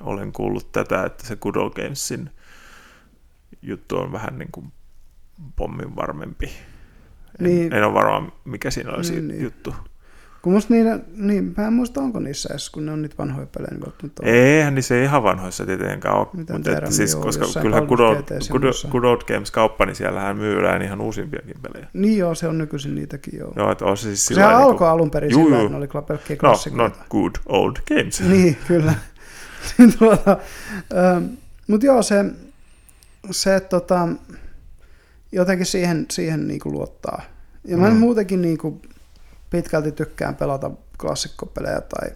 olen 0.00 0.32
kuullut 0.32 0.72
tätä, 0.72 1.04
että 1.04 1.26
se 1.26 1.36
Good 1.36 1.56
Old 1.56 1.70
Gamesin 1.70 2.30
juttu 3.62 3.96
on 3.96 4.12
vähän 4.12 4.38
niin 4.38 4.52
kuin 4.52 4.72
pommin 5.56 5.96
varmempi. 5.96 6.50
Niin. 7.40 7.72
En, 7.72 7.78
en 7.78 7.84
ole 7.84 7.94
varma, 7.94 8.32
mikä 8.44 8.70
siinä 8.70 8.92
olisi 8.92 9.12
Niin, 9.12 9.28
niin, 9.28 9.36
niin. 9.36 9.44
juttu. 9.44 9.74
Kun 10.42 10.52
musta 10.52 10.74
niitä, 10.74 10.98
niin 11.16 11.54
mä 11.56 11.66
en 11.66 11.72
muista 11.72 12.00
onko 12.00 12.20
niissä 12.20 12.48
edes, 12.52 12.70
kun 12.70 12.86
ne 12.86 12.92
on 12.92 13.02
niitä 13.02 13.14
vanhoja 13.18 13.46
pelejä, 13.46 13.70
niin 13.70 13.80
välttämättä 13.84 14.22
ole. 14.22 14.30
Eihän 14.32 14.74
niin 14.74 14.82
se 14.82 14.98
ei 14.98 15.04
ihan 15.04 15.22
vanhoissa 15.22 15.66
tietenkään 15.66 16.16
ole, 16.16 16.26
Mitä 16.32 16.52
mutta 16.52 16.70
tiedän, 16.70 16.84
että 16.84 16.96
siis, 16.96 17.12
joo, 17.12 17.22
koska 17.22 17.60
kyllähän 17.62 17.86
Good 17.86 17.98
Old, 18.00 18.16
Good, 18.50 18.90
Good 18.90 19.04
Old 19.04 19.20
Games 19.28 19.50
kauppa, 19.50 19.86
niin 19.86 19.96
siellähän 19.96 20.36
myydään 20.36 20.82
ihan 20.82 21.00
uusimpiakin 21.00 21.56
pelejä. 21.62 21.88
Niin 21.92 22.18
joo, 22.18 22.34
se 22.34 22.48
on 22.48 22.58
nykyisin 22.58 22.94
niitäkin 22.94 23.38
joo. 23.38 23.52
Joo, 23.56 23.72
että 23.72 23.84
on 23.84 23.96
se 23.96 24.02
siis 24.02 24.26
Sehän 24.26 24.42
sillä 24.42 24.52
lailla 24.52 24.70
alkoi 24.70 24.88
alun 24.88 25.10
perin 25.10 25.30
Juu, 25.30 25.44
sillä, 25.44 25.58
että 25.58 25.70
ne 25.70 25.76
oli 25.76 25.88
pelkkiä 26.06 26.36
No, 26.36 26.40
klassikoita. 26.40 26.82
not 26.98 27.08
good 27.10 27.32
old 27.46 27.76
games. 27.88 28.20
Niin, 28.30 28.56
kyllä. 28.68 28.94
Niin 29.78 29.98
tuota, 29.98 30.36
ähm, 30.96 31.24
Mutta 31.66 31.86
joo, 31.86 32.02
se, 32.02 32.24
se 33.30 33.60
tota, 33.60 34.08
jotenkin 35.32 35.66
siihen, 35.66 36.06
siihen 36.10 36.48
niin 36.48 36.60
kuin 36.60 36.72
luottaa. 36.72 37.22
Ja 37.64 37.76
mä 37.76 37.90
Mm. 37.90 37.96
muutenkin 37.96 38.42
niin 38.42 38.58
kuin 38.58 38.82
pitkälti 39.50 39.92
tykkään 39.92 40.36
pelata 40.36 40.70
klassikkopelejä 41.00 41.80
tai 41.80 42.10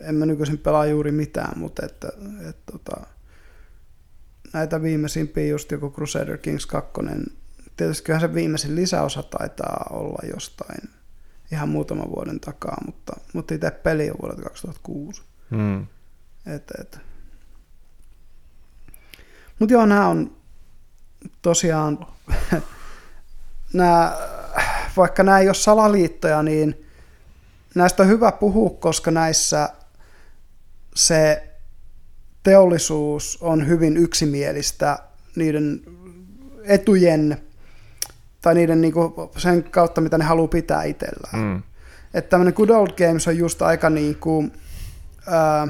en 0.00 0.14
mä 0.14 0.26
nykyisin 0.26 0.58
pelaa 0.58 0.86
juuri 0.86 1.12
mitään, 1.12 1.58
mutta 1.58 1.86
että, 1.86 2.08
että 2.48 2.72
tota, 2.72 3.06
näitä 4.52 4.82
viimeisimpiä 4.82 5.46
just 5.46 5.70
joku 5.70 5.90
Crusader 5.90 6.38
Kings 6.38 6.66
2, 6.66 6.90
tietysti 7.76 8.04
kyllähän 8.04 8.28
se 8.28 8.34
viimeisin 8.34 8.76
lisäosa 8.76 9.22
taitaa 9.22 9.86
olla 9.90 10.28
jostain 10.34 10.88
ihan 11.52 11.68
muutaman 11.68 12.10
vuoden 12.16 12.40
takaa, 12.40 12.76
mutta, 12.86 13.12
mutta 13.32 13.54
itse 13.54 13.70
peli 13.70 14.10
on 14.10 14.16
vuodelta 14.22 14.42
2006. 14.42 15.22
Mm. 15.50 15.86
Et, 16.54 16.70
et. 16.80 16.98
Mutta 19.58 19.72
joo, 19.72 19.86
nämä 19.86 20.08
on 20.08 20.36
tosiaan, 21.42 22.06
nämä, 23.72 24.16
vaikka 24.96 25.22
nämä 25.22 25.38
ei 25.38 25.48
ole 25.48 25.54
salaliittoja, 25.54 26.42
niin 26.42 26.86
näistä 27.74 28.02
on 28.02 28.08
hyvä 28.08 28.32
puhua, 28.32 28.70
koska 28.70 29.10
näissä 29.10 29.68
se 30.94 31.50
teollisuus 32.42 33.38
on 33.40 33.66
hyvin 33.66 33.96
yksimielistä 33.96 34.98
niiden 35.36 35.80
etujen 36.64 37.40
tai 38.40 38.54
niiden 38.54 38.80
niinku 38.80 39.30
sen 39.36 39.64
kautta, 39.64 40.00
mitä 40.00 40.18
ne 40.18 40.24
haluaa 40.24 40.48
pitää 40.48 40.82
itsellään. 40.82 41.44
Mm. 41.44 41.62
Että 42.14 42.30
tämmöinen 42.30 42.54
Good 42.56 42.68
Old 42.68 43.06
Games 43.06 43.28
on 43.28 43.38
just 43.38 43.62
aika 43.62 43.90
niin 43.90 44.16
kuin, 44.16 44.52
ää, 45.26 45.68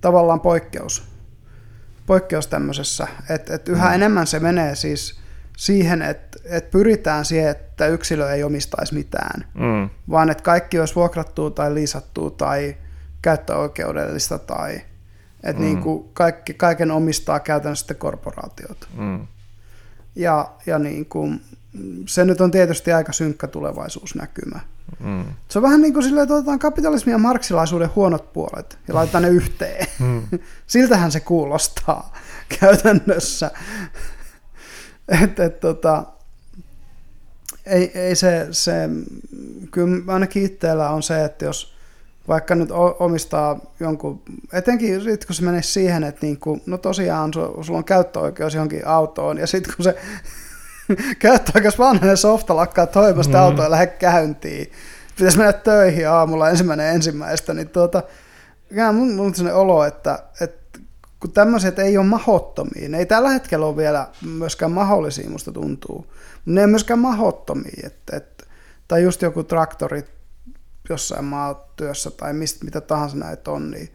tavallaan 0.00 0.40
poikkeus. 0.40 1.02
Poikkeus 2.08 2.46
tämmöisessä. 2.46 3.08
Että 3.30 3.54
et 3.54 3.68
yhä 3.68 3.88
Mm. 3.88 3.94
enemmän 3.94 4.26
se 4.26 4.40
menee 4.40 4.74
siis 4.74 5.18
siihen, 5.56 6.02
että 6.02 6.38
et 6.44 6.70
pyritään 6.70 7.24
siihen, 7.24 7.50
että 7.50 7.86
yksilö 7.86 8.32
ei 8.32 8.44
omistaisi 8.44 8.94
mitään, 8.94 9.44
Mm. 9.54 9.90
vaan 10.10 10.30
että 10.30 10.42
kaikki 10.42 10.80
olisi 10.80 10.94
vuokrattua 10.94 11.50
tai 11.50 11.74
liisattua 11.74 12.30
tai 12.30 12.76
käyttöoikeudellista 13.22 14.38
tai 14.38 14.80
että 15.42 15.60
Mm. 15.62 15.66
niin 15.66 15.82
kuin 15.82 16.08
kaikki, 16.12 16.54
kaiken 16.54 16.90
omistaa 16.90 17.40
käytännössä 17.40 17.82
sitten 17.82 17.96
korporaatiot. 17.96 18.88
Mm. 18.96 19.26
Ja, 20.16 20.50
ja 20.66 20.78
niin 20.78 21.06
kuin, 21.06 21.40
se 22.06 22.24
nyt 22.24 22.40
on 22.40 22.50
tietysti 22.50 22.92
aika 22.92 23.12
synkkä 23.12 23.46
tulevaisuusnäkymä. 23.46 24.60
Mm. 25.00 25.24
Se 25.48 25.58
on 25.58 25.62
vähän 25.62 25.80
niin 25.80 25.92
kuin 25.92 26.02
silleen, 26.02 26.22
että 26.22 26.34
otetaan 26.34 26.58
kapitalismin 26.58 27.12
ja 27.12 27.18
marksilaisuuden 27.18 27.90
huonot 27.96 28.32
puolet 28.32 28.78
ja 28.88 28.94
laitetaan 28.94 29.22
ne 29.22 29.28
yhteen. 29.28 29.86
Mm. 29.98 30.22
Siltähän 30.66 31.12
se 31.12 31.20
kuulostaa 31.20 32.12
käytännössä. 32.60 33.50
Et, 35.22 35.40
et, 35.40 35.60
tota, 35.60 36.04
ei, 37.66 37.90
ei 37.94 38.16
se, 38.16 38.48
se, 38.50 38.72
kyllä 39.70 40.12
ainakin 40.12 40.44
itsellä 40.44 40.90
on 40.90 41.02
se, 41.02 41.24
että 41.24 41.44
jos 41.44 41.74
vaikka 42.28 42.54
nyt 42.54 42.68
omistaa 42.98 43.60
jonkun, 43.80 44.22
etenkin 44.52 45.02
sit 45.02 45.24
kun 45.24 45.34
se 45.34 45.42
menee 45.42 45.62
siihen, 45.62 46.04
että 46.04 46.26
niinku, 46.26 46.60
no 46.66 46.78
tosiaan 46.78 47.30
su- 47.30 47.64
sulla 47.64 47.78
on 47.78 47.84
käyttöoikeus 47.84 48.54
johonkin 48.54 48.86
autoon, 48.86 49.38
ja 49.38 49.46
sitten 49.46 49.74
kun 49.76 49.84
se 49.84 49.96
käyttöoikeus 51.18 51.78
vanhenee 51.78 52.16
softa 52.16 52.56
lakkaa 52.56 52.86
toimesta 52.86 53.38
Mm. 53.38 53.44
autoa 53.44 53.64
ja 53.64 53.70
lähde 53.70 53.86
käyntiin, 53.86 54.72
pitäisi 55.16 55.38
mennä 55.38 55.52
töihin 55.52 56.08
aamulla 56.08 56.50
ensimmäinen 56.50 56.94
ensimmäistä, 56.94 57.54
niin 57.54 57.68
tuota, 57.68 58.02
kyllä 58.68 58.92
mun, 58.92 59.14
mun 59.14 59.26
on 59.26 59.34
sellainen 59.34 59.60
olo, 59.60 59.84
että, 59.84 60.18
että 60.40 60.78
kun 61.20 61.32
tämmöiset 61.32 61.78
ei 61.78 61.98
ole 61.98 62.06
mahottomia, 62.06 62.88
ne 62.88 62.98
ei 62.98 63.06
tällä 63.06 63.30
hetkellä 63.30 63.66
ole 63.66 63.76
vielä 63.76 64.08
myöskään 64.38 64.72
mahdollisia, 64.72 65.30
musta 65.30 65.52
tuntuu, 65.52 65.96
mutta 65.96 66.42
ne 66.44 66.60
ei 66.60 66.66
myöskään 66.66 66.98
mahottomia, 66.98 67.82
että, 67.84 68.16
että, 68.16 68.44
tai 68.88 69.02
just 69.02 69.22
joku 69.22 69.44
traktori 69.44 70.04
jossain 70.88 71.24
maatyössä 71.24 72.10
tai 72.10 72.32
mistä, 72.32 72.64
mitä 72.64 72.80
tahansa 72.80 73.16
näitä 73.16 73.50
on, 73.50 73.70
niin, 73.70 73.88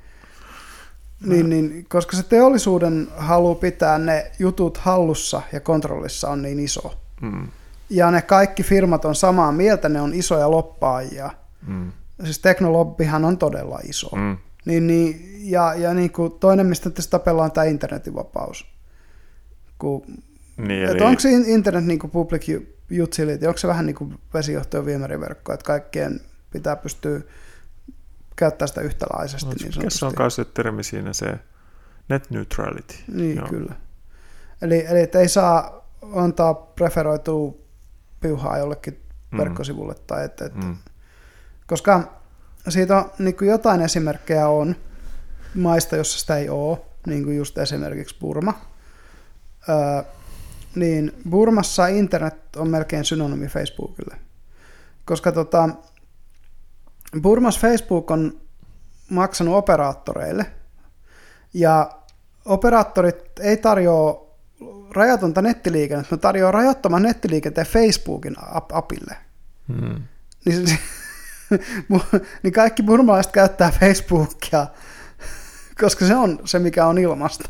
niin, 1.26 1.50
niin, 1.50 1.86
koska 1.90 2.18
se 2.18 2.24
teollisuuden 2.24 3.08
halu 3.18 3.56
pitää 3.56 4.00
ne 4.00 4.32
jutut 4.40 4.78
hallussa 4.78 5.42
ja 5.52 5.60
kontrollissa 5.60 6.30
on 6.30 6.42
niin 6.42 6.60
iso. 6.60 6.94
Mm. 7.22 7.48
Ja 7.90 8.12
ne 8.12 8.22
kaikki 8.22 8.64
firmat 8.64 9.06
on 9.06 9.16
samaa 9.16 9.52
mieltä, 9.52 9.90
ne 9.90 10.02
on 10.02 10.14
isoja 10.14 10.52
loppaajia. 10.52 11.30
Mm. 11.68 11.92
Siis 12.24 12.40
teknolobbihan 12.40 13.26
on 13.26 13.38
todella 13.38 13.80
iso. 13.84 14.10
Mm. 14.16 14.38
Niin, 14.66 14.88
niin, 14.88 15.40
ja 15.52 15.76
ja 15.76 15.94
niin 15.94 16.12
kuin 16.12 16.32
toinen, 16.40 16.66
mistä 16.66 16.90
tässä 16.90 17.12
tapellaan, 17.12 17.46
on 17.46 17.52
tämä 17.52 17.66
internetin 17.66 18.16
vapaus. 18.16 18.66
Kun, 19.80 20.04
Niin, 20.58 20.84
eli, 20.84 21.02
onko 21.02 21.20
se 21.20 21.30
in- 21.30 21.46
internet 21.46 21.86
niin 21.86 22.00
kuin 22.00 22.12
public 22.12 22.62
utility, 23.04 23.46
onko 23.48 23.58
se 23.58 23.68
vähän 23.68 23.86
niin 23.86 23.96
kuin 23.96 24.16
vesijohto- 24.34 24.78
ja 24.78 24.86
viemäriverkko, 24.86 25.54
että 25.54 25.66
kaikkien 25.66 26.22
pitää 26.52 26.76
pystyä 26.76 27.22
käyttämään 28.36 28.68
sitä 28.68 28.82
yhtälaisesti 28.82 29.46
no, 29.46 29.54
niin 29.80 29.92
se 29.92 30.06
on 30.06 30.16
kanssa 30.16 30.44
se 30.44 30.50
termi 30.54 30.84
siinä, 30.84 31.14
se 31.14 31.40
net 32.10 32.30
neutrality. 32.32 32.96
Niin, 33.08 33.38
Joo. 33.38 33.48
kyllä. 33.48 33.76
Eli, 34.62 34.86
eli 34.88 35.10
ei 35.20 35.30
saa 35.30 35.88
antaa 36.16 36.54
preferoitua 36.54 37.54
piuhaa 38.22 38.58
jollekin 38.58 39.04
Mm. 39.32 39.38
verkkosivulle. 39.38 39.96
Tai 40.08 40.26
et, 40.26 40.42
et, 40.42 40.56
Mm. 40.56 40.76
Koska 41.68 42.22
siitä 42.70 42.98
on 42.98 43.12
niin 43.20 43.36
kuin 43.38 43.50
jotain 43.50 43.82
esimerkkejä 43.82 44.48
on 44.48 44.76
maista, 45.56 45.96
jossa 45.96 46.20
sitä 46.20 46.38
ei 46.38 46.50
ole, 46.50 46.82
niin 47.08 47.24
kuin 47.24 47.38
just 47.38 47.58
esimerkiksi 47.58 48.16
Burma. 48.20 48.54
Öö, 49.70 50.04
niin 50.76 51.12
Burmassa 51.30 51.88
internet 51.88 52.56
on 52.56 52.70
melkein 52.70 53.06
synonymi 53.06 53.48
Facebookille. 53.48 54.16
Koska 55.06 55.32
tota, 55.32 55.70
Burmas 57.22 57.60
Facebook 57.60 58.12
on 58.12 58.42
maksanut 59.10 59.56
operaattoreille, 59.56 60.46
ja 61.54 61.92
operaattorit 62.46 63.40
ei 63.40 63.58
tarjoa 63.58 64.24
rajatonta 64.96 65.42
nettiliikennettä, 65.42 66.16
ne 66.16 66.20
tarjoaa 66.20 66.52
rajattoman 66.52 67.02
nettiliikenteen 67.04 67.68
Facebookin 67.68 68.36
ap- 68.52 68.72
apille. 68.72 69.18
Mm. 69.68 70.04
Niin, 70.46 70.68
se- 70.68 70.80
niin 72.44 72.54
kaikki 72.54 72.84
burmalaiset 72.84 73.32
käyttää 73.32 73.72
Facebookia, 73.80 74.68
koska 75.82 76.06
se 76.06 76.16
on 76.16 76.40
se, 76.46 76.60
mikä 76.60 76.86
on 76.86 76.98
ilmasta. 76.98 77.50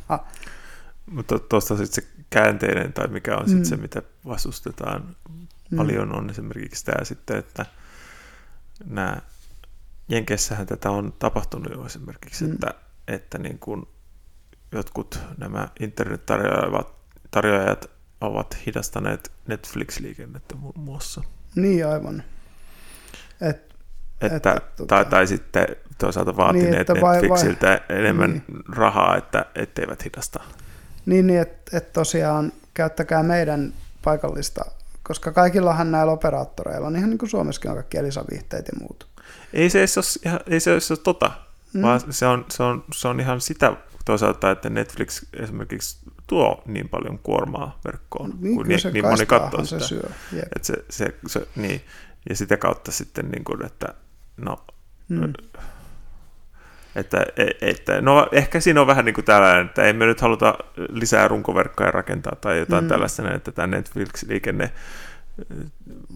Mutta 1.12 1.40
tuosta 1.40 1.78
sitten 1.78 2.04
se 2.04 2.10
käänteinen, 2.30 2.94
tai 2.94 3.08
mikä 3.08 3.36
on 3.38 3.44
sitten 3.50 3.60
Mm. 3.60 3.66
se, 3.66 3.76
mitä 3.78 4.02
vastustetaan 4.28 5.16
Mm. 5.72 5.78
paljon, 5.78 6.16
on 6.16 6.30
esimerkiksi 6.30 6.86
tämä 6.86 7.06
sitten, 7.06 7.38
että 7.38 7.66
nämä 8.86 9.18
Jenkeissähän 10.10 10.68
tätä 10.68 10.92
on 10.92 11.14
tapahtunut 11.20 11.74
jo 11.76 11.86
esimerkiksi, 11.86 12.46
Mm. 12.46 12.54
että, 12.54 12.74
että 13.08 13.38
niin 13.38 13.60
kuin 13.60 13.88
jotkut 14.72 15.20
nämä 15.38 15.68
internettarjoajat 15.80 16.88
tarjoajat 17.32 17.90
ovat 18.22 18.58
hidastaneet 18.66 19.32
Netflix-liikennettä 19.48 20.56
muun 20.56 20.80
muassa. 20.80 21.22
Niin 21.56 21.88
aivan. 21.88 22.24
Et, 23.42 23.74
Että, 24.22 24.36
Että, 24.36 24.56
tota- 24.84 24.86
tai, 24.88 25.06
tai 25.06 25.28
sitten 25.28 25.66
toisaalta 25.98 26.38
vaatineet 26.38 26.72
Niin, 26.72 26.82
että 26.82 26.94
vai- 26.94 27.02
vai- 27.02 27.14
Netflixiltä 27.22 27.82
enemmän 27.90 28.32
niin. 28.32 28.44
rahaa, 28.70 29.18
että 29.18 29.46
etteivät 29.56 30.06
hidasta. 30.06 30.44
niin, 31.06 31.28
niin 31.28 31.40
että 31.42 31.78
et 31.78 31.94
tosiaan 31.94 32.52
käyttäkää 32.74 33.24
meidän 33.24 33.74
paikallista, 34.04 34.66
koska 35.04 35.32
kaikillahan 35.32 35.92
näillä 35.92 36.12
operaattoreilla 36.14 36.88
on 36.88 36.96
ihan 36.96 37.10
niin 37.10 37.18
kuin 37.18 37.30
Suomessakin 37.30 37.72
on 37.72 37.78
kaikki 37.78 37.98
Elisa-viihteet 37.98 38.68
ja 38.68 38.74
muut. 38.80 39.08
Ei 39.54 39.70
se 39.70 39.80
edes 39.80 39.98
ole, 39.98 40.06
ihan- 40.26 40.40
ei 40.48 40.60
se 40.60 40.72
edes 40.72 40.92
ole 40.92 41.00
tota, 41.04 41.32
Mm. 41.74 41.82
vaan 41.82 42.02
se 42.10 42.26
on, 42.28 42.46
se, 42.50 42.64
on, 42.64 42.84
se 42.94 43.08
on 43.08 43.20
ihan 43.20 43.42
sitä 43.42 43.74
toisaalta, 44.06 44.52
että 44.52 44.70
Netflix 44.70 45.24
esimerkiksi 45.34 45.98
tuo 46.28 46.62
niin 46.66 46.90
paljon 46.90 47.20
kuormaa 47.20 47.80
verkkoon, 47.86 48.34
Niin, 48.42 48.56
kun 48.56 48.68
niin, 48.68 48.80
niin 48.94 49.06
moni 49.06 49.26
katsoo 49.26 49.66
sitä. 49.66 49.80
se 49.82 49.88
syö. 49.88 50.10
Jep. 50.34 50.44
Että 50.56 50.68
se, 50.68 50.86
se, 50.90 51.16
se, 51.28 51.48
niin. 51.56 51.82
Ja 52.30 52.36
sitä 52.36 52.58
kautta 52.58 52.92
sitten, 52.92 53.30
niin 53.32 53.44
kuin, 53.44 53.66
että 53.66 53.88
no, 54.38 54.66
Mm. 55.10 55.34
että, 56.96 57.26
e- 57.38 57.70
että, 57.70 58.02
no 58.02 58.28
ehkä 58.32 58.60
siinä 58.60 58.82
on 58.82 58.88
vähän 58.88 59.06
niin 59.06 59.16
kuin 59.16 59.26
tällainen, 59.26 59.66
että 59.66 59.84
ei 59.84 59.94
me 59.94 60.06
nyt 60.06 60.22
haluta 60.22 60.56
lisää 60.90 61.28
runkoverkkoja 61.28 61.92
rakentaa 61.92 62.36
tai 62.42 62.60
jotain 62.60 62.84
Mm. 62.84 62.88
tällaista, 62.88 63.22
näin, 63.22 63.36
että 63.36 63.52
tämä 63.52 63.68
Netflix-liikenne, 63.68 64.72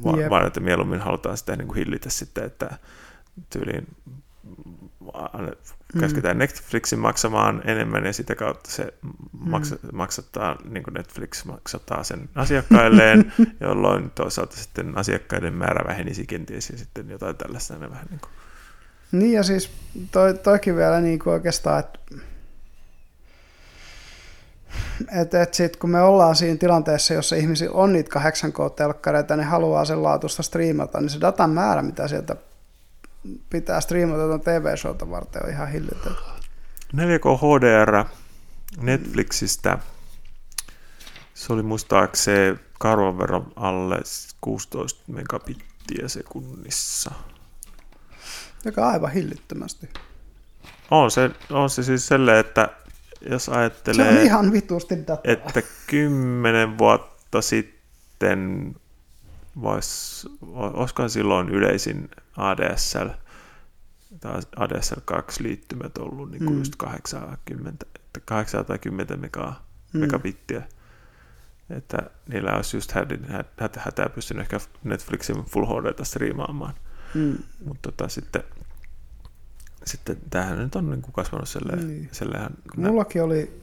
vaan, 0.04 0.20
Jep. 0.20 0.30
vaan 0.30 0.48
että 0.48 0.60
mieluummin 0.60 1.00
halutaan 1.00 1.38
sitä 1.38 1.56
niin 1.56 1.68
kuin 1.68 1.78
hillitä 1.78 2.10
sitten, 2.10 2.44
että 2.44 2.78
tyyliin 3.50 3.88
Mm. 5.94 6.02
käsketään 6.02 6.38
Netflixin 6.38 7.00
maksamaan 7.00 7.62
enemmän 7.66 8.06
ja 8.06 8.14
sitä 8.14 8.36
kautta 8.36 8.72
se 8.72 8.94
maksa, 9.32 9.76
maksattaa, 9.94 10.58
niin 10.70 10.84
kuin 10.84 10.94
Netflix 10.94 11.46
maksattaa 11.46 12.04
sen 12.04 12.30
asiakkailleen, 12.36 13.34
jolloin 13.60 14.12
toisaalta 14.12 14.56
sitten 14.56 14.98
asiakkaiden 14.98 15.54
määrä 15.54 15.88
vähenisi 15.88 16.26
kenties 16.26 16.70
ja 16.70 16.78
sitten 16.78 17.10
jotain 17.10 17.36
tällaista 17.36 17.78
ne 17.78 17.90
vähän 17.90 18.08
niin 18.10 18.20
kuin, 18.20 18.32
Niin 19.12 19.34
ja 19.34 19.44
siis 19.44 19.72
toi, 20.12 20.34
toikin 20.34 20.76
vielä 20.76 21.02
niin 21.02 21.20
kuin 21.20 21.34
oikeastaan, 21.34 21.80
että 21.80 22.00
että 25.22 25.42
et 25.42 25.54
sitten 25.54 25.80
kun 25.80 25.90
me 25.90 26.02
ollaan 26.02 26.36
siinä 26.36 26.58
tilanteessa, 26.58 27.14
jossa 27.14 27.36
ihmisillä 27.36 27.76
on 27.76 27.94
niitä 27.94 28.20
8K-telkkareita, 28.20 29.36
ne 29.36 29.44
haluaa 29.44 29.86
sen 29.86 30.04
laatusta 30.04 30.44
striimata, 30.44 31.02
niin 31.02 31.10
se 31.10 31.22
datan 31.22 31.50
määrä, 31.50 31.82
mitä 31.82 32.08
sieltä 32.08 32.36
pitää 33.50 33.82
striimata 33.82 34.40
TV-showta 34.40 35.10
varten, 35.10 35.44
on 35.46 35.50
ihan 35.50 35.72
hillitön. 35.72 36.16
4K 36.96 37.38
HDR 37.42 38.06
Netflixistä. 38.82 39.78
Se 41.34 41.54
oli 41.54 41.64
muistaakseni 41.64 42.60
karvan 42.80 43.18
verran 43.18 43.46
alle 43.56 43.98
16 44.42 45.04
megabittiä 45.08 46.08
sekunnissa. 46.08 47.12
Joka 48.66 48.88
aivan 48.90 49.12
hillittömästi. 49.12 49.90
On 50.92 51.12
se, 51.12 51.32
on 51.50 51.70
se 51.70 51.84
siis 51.84 52.08
sellainen, 52.08 52.40
että 52.40 52.70
jos 53.30 53.50
ajattelee, 53.50 54.06
Se 54.14 54.20
on 54.20 54.26
ihan 54.26 54.52
vitusti 54.52 54.96
dataa. 55.08 55.32
että 55.34 55.62
kymmenen 55.88 56.78
vuotta 56.78 57.42
sitten 57.42 58.76
vois, 59.62 60.26
olisikohan 60.52 61.10
silloin 61.10 61.50
yleisin 61.50 62.10
ADSL 62.38 63.08
tai 64.20 64.42
ADSL 64.56 65.00
2 65.06 65.44
liittymät 65.44 65.98
ollut 65.98 66.32
niin 66.32 66.44
kuin 66.46 66.54
Mm. 66.54 66.60
just 66.60 66.76
80, 66.76 67.86
että 67.96 68.20
810 68.26 69.20
mega, 69.20 69.54
Mm. 69.94 70.00
megabittiä. 70.00 70.62
Että 71.70 71.98
niillä 72.30 72.52
olisi 72.52 72.78
just 72.78 72.92
hädin, 72.92 73.26
hätä, 73.60 73.80
hätää 73.80 74.10
pystynyt 74.10 74.42
ehkä 74.42 74.60
Netflixin 74.84 75.46
Full 75.46 75.66
HDta 75.66 76.04
striimaamaan. 76.06 76.74
Mm. 77.14 77.38
Mutta 77.66 77.92
tota, 77.92 78.10
sitten, 78.10 78.44
sitten 79.86 80.18
tämähän 80.30 80.58
nyt 80.58 80.76
on 80.76 80.90
niin 80.90 81.02
kuin 81.02 81.14
kasvanut 81.14 81.50
silleen, 81.50 81.88
Niin. 81.88 82.10
silleen 82.12 82.50
Mullakin 82.78 83.24
oli, 83.24 83.62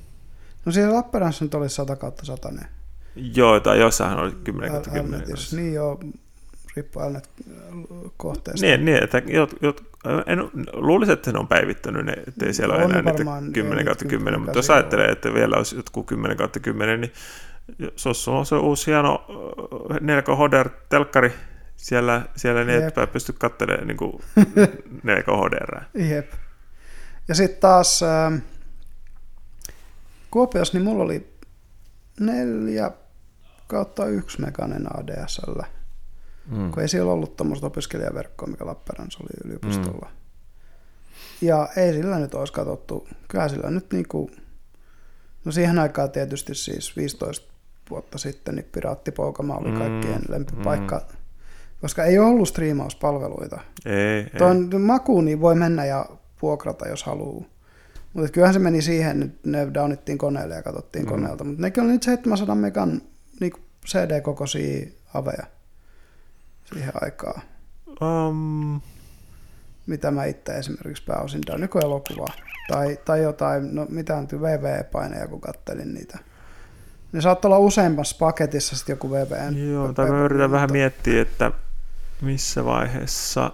no 0.64 0.72
siellä 0.72 0.94
Lappeenrannassa 0.96 1.44
nyt 1.44 1.54
oli 1.54 1.68
100 1.68 1.96
kautta 1.96 2.24
100 2.24 2.50
ne. 2.50 2.66
Joo, 3.16 3.60
tai 3.60 3.80
jossain 3.80 4.18
oli 4.18 4.32
10 4.44 4.72
Al- 4.72 4.80
10 4.80 5.14
Alnetissa. 5.14 5.56
Niin 5.56 5.74
joo, 5.74 6.00
riippuu 6.76 7.02
Alnet 7.02 7.28
kohteesta. 8.16 8.66
Niin, 8.66 8.84
niin 8.84 9.04
että 9.04 9.22
jot, 9.26 9.54
jot, 9.62 9.84
en, 10.26 10.50
luulisin, 10.72 11.12
että 11.12 11.32
ne 11.32 11.38
on 11.38 11.48
päivittänyt 11.48 12.06
ne, 12.06 12.12
ettei 12.26 12.54
siellä 12.54 12.74
ole 12.74 12.84
On 12.84 12.90
enää 12.90 13.02
niitä 13.02 13.18
varmaan, 13.18 13.52
10 13.52 13.78
ei 13.78 13.84
kautta 13.84 14.04
niitä 14.04 14.16
10, 14.16 14.40
mutta 14.40 14.52
10 14.52 14.58
jos 14.58 14.70
ajattelee, 14.70 15.08
että 15.08 15.34
vielä 15.34 15.56
olisi 15.56 15.76
jotkut 15.76 16.06
10 16.06 16.36
kautta 16.36 16.60
10, 16.60 17.00
niin 17.00 17.12
sulla 17.96 18.38
on 18.38 18.46
se 18.46 18.56
uusi 18.56 18.86
hieno 18.86 19.26
äh, 19.90 19.96
4K 19.96 20.36
HDR-telkkari 20.36 21.32
siellä, 21.76 22.22
siellä 22.36 22.64
niin, 22.64 22.84
että 22.84 23.06
pysty 23.06 23.32
katselemaan 23.32 23.88
niin 23.88 23.96
kuin 23.96 24.22
4K 25.06 25.46
HDR. 25.46 25.80
Jep. 25.94 26.32
Ja 27.28 27.34
sitten 27.34 27.60
taas 27.60 28.02
ähm, 28.02 28.36
Kuopiossa, 30.30 30.78
niin 30.78 30.84
mulla 30.84 31.04
oli 31.04 31.34
neljä 32.20 32.90
kautta 33.66 34.06
yksi 34.06 34.40
meganen 34.40 34.86
ADSL, 34.98 35.60
Mm. 36.50 36.70
kun 36.70 36.82
ei 36.82 36.88
siellä 36.88 37.12
ollut 37.12 37.36
tuommoista 37.36 37.66
opiskelijaverkkoa, 37.66 38.48
mikä 38.48 38.66
Lappeenrannassa 38.66 39.18
oli 39.22 39.40
yliopistolla. 39.44 40.08
Mm. 40.10 41.48
Ja 41.48 41.68
ei 41.76 41.92
sillä 41.92 42.18
nyt 42.18 42.34
olisi 42.34 42.52
katsottu. 42.52 43.08
Kyllä 43.28 43.48
sillä 43.48 43.70
nyt 43.70 43.92
niinku, 43.92 44.30
no 45.44 45.52
siihen 45.52 45.78
aikaan 45.78 46.10
tietysti 46.10 46.54
siis 46.54 46.96
15 46.96 47.52
vuotta 47.90 48.18
sitten, 48.18 48.54
niin 48.54 48.68
Piraattipoukama 48.72 49.56
oli 49.56 49.70
Mm, 49.70 49.78
kaikkien 49.78 50.22
lempipaikka, 50.28 51.06
koska 51.80 52.04
ei 52.04 52.18
ollut 52.18 52.48
striimauspalveluita. 52.48 53.60
Ei, 53.86 53.94
ei. 54.18 54.30
Tuon 54.38 54.80
makuun 54.82 55.24
niin 55.24 55.40
voi 55.40 55.54
mennä 55.54 55.84
ja 55.84 56.06
vuokrata, 56.42 56.88
jos 56.88 57.04
haluaa. 57.04 57.44
Mutta 58.12 58.28
kyllähän 58.32 58.54
se 58.54 58.60
meni 58.60 58.82
siihen, 58.82 59.22
että 59.22 59.38
ne 59.50 59.74
downittiin 59.74 60.18
koneelle 60.18 60.54
ja 60.54 60.62
katsottiin 60.62 61.04
Mm. 61.04 61.08
mm. 61.10 61.14
koneelta. 61.14 61.44
Mutta 61.44 61.62
nekin 61.62 61.82
oli 61.82 61.92
nyt 61.92 62.02
700 62.02 62.54
megan 62.54 63.02
niin 63.40 63.52
CD-kokoisia 63.86 64.86
aveja 65.14 65.46
siihen 66.64 66.92
aikaan. 67.02 67.42
Um, 68.02 68.80
Mitä 69.86 70.10
mä 70.10 70.24
itse 70.24 70.52
esimerkiksi 70.52 71.04
pääosin 71.04 71.40
down, 71.46 71.62
joku 71.62 71.78
elokuva 71.78 72.26
tai, 72.68 72.98
tai 73.04 73.22
jotain, 73.22 73.74
no 73.74 73.86
mitään 73.90 74.28
VV-paineja, 74.40 75.28
kun 75.28 75.40
kattelin 75.40 75.94
niitä. 75.94 76.18
Ne 77.12 77.20
saattoi 77.20 77.48
olla 77.48 77.58
useammassa 77.58 78.16
paketissa 78.18 78.76
sitten 78.76 78.92
joku 78.92 79.10
VVN. 79.10 79.70
joo, 79.72 79.92
tai 79.92 80.10
mä 80.10 80.24
yritän 80.24 80.50
vähän 80.50 80.72
miettiä, 80.72 81.22
että 81.22 81.52
missä 82.22 82.64
vaiheessa 82.64 83.50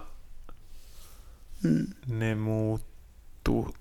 Mm. 1.63 1.85
ne 2.07 2.35
muuttuu. 2.35 3.73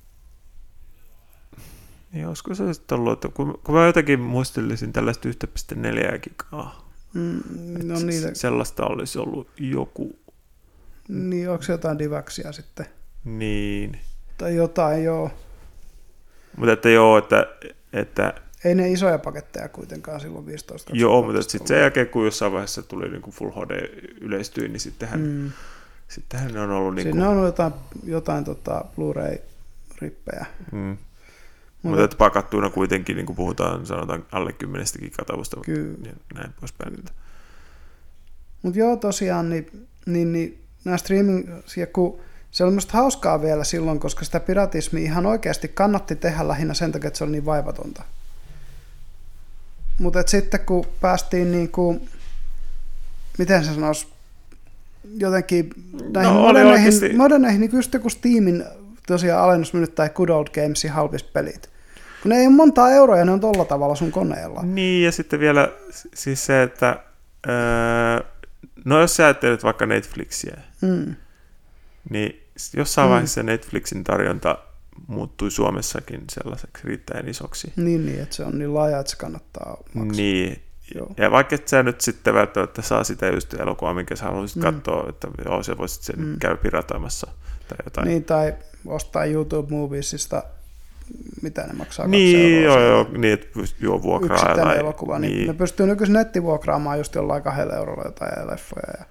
Niin 2.12 2.26
olisiko 2.26 2.54
se 2.54 2.74
sitten 2.74 2.98
ollut, 2.98 3.12
että 3.12 3.28
kun, 3.36 3.60
kun 3.64 3.74
mä 3.74 3.86
jotenkin 3.86 4.20
muistelisin 4.20 4.92
tällaista 4.92 5.28
1.4 5.28 6.18
gigaa, 6.18 6.90
Mm, 7.14 7.40
no 7.88 7.94
niitä, 8.00 8.28
se- 8.28 8.34
sellaista 8.34 8.86
olisi 8.86 9.18
ollut 9.18 9.48
joku, 9.58 10.18
niin 11.08 11.50
onko 11.50 11.62
se 11.62 11.72
jotain 11.72 11.98
divaksia 11.98 12.52
sitten? 12.52 12.86
niin. 13.24 13.98
Tai 14.38 14.56
jotain, 14.56 15.04
joo. 15.04 15.30
Mutta 16.56 16.72
että 16.72 16.88
joo, 16.90 17.18
että, 17.18 17.46
että 17.92 18.34
Ei 18.64 18.74
ne 18.74 18.90
isoja 18.92 19.18
paketteja 19.18 19.68
kuitenkaan 19.68 20.20
silloin 20.20 20.46
15 20.46 20.90
joo, 20.94 21.22
mutta 21.22 21.42
sitten 21.42 21.66
sen 21.68 21.80
jälkeen, 21.80 22.08
kun 22.08 22.24
jossain 22.24 22.52
vaiheessa 22.52 22.82
tuli 22.82 23.08
niin 23.08 23.22
kuin 23.22 23.34
Full 23.34 23.50
HD 23.50 23.70
yleistyi, 24.20 24.68
niin 24.68 24.80
sittenhän. 24.80 25.20
Mm. 25.20 25.50
sittenhän 26.08 26.52
ne 26.54 26.60
on 26.60 26.70
ollut 26.70 26.94
niin 26.94 27.02
Siinä 27.04 27.16
kuin, 27.18 27.26
on 27.26 27.32
ollut 27.32 27.46
jotain, 27.46 27.72
jotain 28.04 28.44
tota 28.44 28.84
Blu-ray-rippejä. 28.96 30.46
mm, 30.72 30.96
Mutta 31.82 31.88
mutta 31.88 32.04
että 32.04 32.16
pakattuina 32.16 32.70
kuitenkin, 32.70 33.16
niin 33.16 33.26
kuin 33.26 33.36
puhutaan, 33.36 33.86
sanotaan 33.86 34.26
alle 34.32 34.52
10 34.52 34.86
gigatavusta, 34.98 35.56
Kyllä. 35.64 36.08
ja 36.08 36.12
näin 36.34 36.52
poispäin. 36.60 36.94
Että. 36.98 37.12
mut 38.62 38.76
joo, 38.76 38.96
tosiaan, 38.96 39.50
niin, 39.50 39.86
niin, 40.06 40.32
niin 40.32 40.64
nämä 40.84 40.96
streaming, 40.96 41.48
kun 41.92 42.20
se 42.50 42.64
oli 42.64 42.74
musta 42.74 42.92
hauskaa 42.92 43.42
vielä 43.42 43.64
silloin, 43.64 44.00
koska 44.00 44.24
sitä 44.24 44.40
piratismia 44.40 45.04
ihan 45.04 45.26
oikeasti 45.26 45.68
kannatti 45.68 46.16
tehdä 46.16 46.48
lähinnä 46.48 46.74
sen 46.74 46.92
takia, 46.92 47.08
että 47.08 47.18
se 47.18 47.24
oli 47.24 47.32
niin 47.32 47.44
vaivatonta. 47.44 48.02
Mutta 49.98 50.22
sitten 50.26 50.60
kun 50.60 50.86
päästiin 51.00 51.52
niin 51.52 51.68
kuin, 51.68 52.08
miten 53.38 53.64
se 53.64 53.74
sanoisi, 53.74 54.08
jotenkin 55.16 55.70
näihin 56.14 56.32
oli 56.32 56.40
moderneihin, 56.40 56.92
oikeasti- 56.92 57.16
moderneihin 57.16 57.60
niin 57.60 57.70
just 57.72 57.94
joku 57.94 58.10
Steamin 58.10 58.64
tosiaan 59.14 59.44
alennusmyynyt 59.44 59.94
tai 59.94 60.10
Good 60.10 60.28
Old 60.28 60.46
Gamesin 60.54 60.90
halpist 60.90 61.32
pelit. 61.32 61.70
Kun 62.22 62.28
ne 62.28 62.36
ei 62.36 62.46
ole 62.46 62.54
montaa 62.54 62.90
euroa 62.90 63.16
ja 63.16 63.24
ne 63.24 63.32
on 63.32 63.40
tolla 63.40 63.64
tavalla 63.64 63.94
sun 63.94 64.10
koneella. 64.12 64.62
Niin, 64.62 65.04
ja 65.04 65.12
sitten 65.12 65.40
vielä 65.40 65.72
siis 66.14 66.46
se, 66.46 66.62
että 66.62 66.96
öö, 67.48 68.26
no 68.84 69.00
jos 69.00 69.16
sä 69.16 69.24
ajattelet 69.24 69.64
vaikka 69.64 69.86
Netflixiä, 69.86 70.56
Mm. 70.82 71.14
niin 72.10 72.46
jossain 72.76 73.08
Mm. 73.08 73.10
vaiheessa 73.10 73.42
Netflixin 73.42 74.04
tarjonta 74.04 74.58
muuttui 75.06 75.50
Suomessakin 75.50 76.24
sellaiseksi 76.30 76.82
riittäen 76.88 77.28
isoksi. 77.28 77.72
Niin, 77.76 78.06
niin, 78.06 78.20
että 78.22 78.36
se 78.36 78.44
on 78.44 78.58
niin 78.58 78.74
laaja, 78.74 78.98
että 78.98 79.10
se 79.10 79.16
kannattaa 79.16 79.76
maksaa. 79.94 80.16
Niin, 80.16 80.62
Joo. 80.94 81.10
ja 81.16 81.30
vaikka 81.30 81.54
et 81.54 81.68
sä 81.68 81.82
nyt 81.82 82.00
sitten 82.00 82.34
välttämättä 82.34 82.82
saa 82.82 83.04
sitä 83.04 83.26
just 83.26 83.54
elokuvaa, 83.54 83.94
minkä 83.94 84.16
sä 84.16 84.24
haluaisit 84.24 84.56
Mm. 84.56 84.62
katsoa, 84.62 85.06
että 85.08 85.28
joo, 85.44 85.62
sä 85.62 85.78
voisit 85.78 86.02
sen 86.02 86.18
Mm. 86.18 86.24
mm. 86.26 86.38
käydä 86.38 86.56
piratoimassa 86.56 87.26
tai 87.68 87.78
jotain. 87.84 88.08
Niin, 88.08 88.24
tai 88.24 88.54
ostaa 88.86 89.24
YouTube 89.24 89.74
Moviesista, 89.74 90.42
mitä 91.42 91.62
ne 91.66 91.72
maksaa, 91.72 92.06
niin 92.06 92.62
joo, 92.62 92.80
joo, 92.80 93.06
niin, 93.16 93.32
että 93.34 93.46
joo, 93.80 94.02
vuokraa. 94.02 94.34
yksittäinen 94.36 94.64
tai, 94.66 94.78
elokuva, 94.78 95.18
niin, 95.18 95.32
niin. 95.34 95.46
ne 95.46 95.54
pystyy 95.54 95.86
nykyisin 95.86 96.12
nettivuokraamaan 96.12 96.98
just 96.98 97.14
jollain 97.14 97.42
kahdella 97.42 97.74
eurolla 97.76 98.02
jotain 98.04 98.46
leffoja. 98.50 98.92
Ja, 98.98 99.04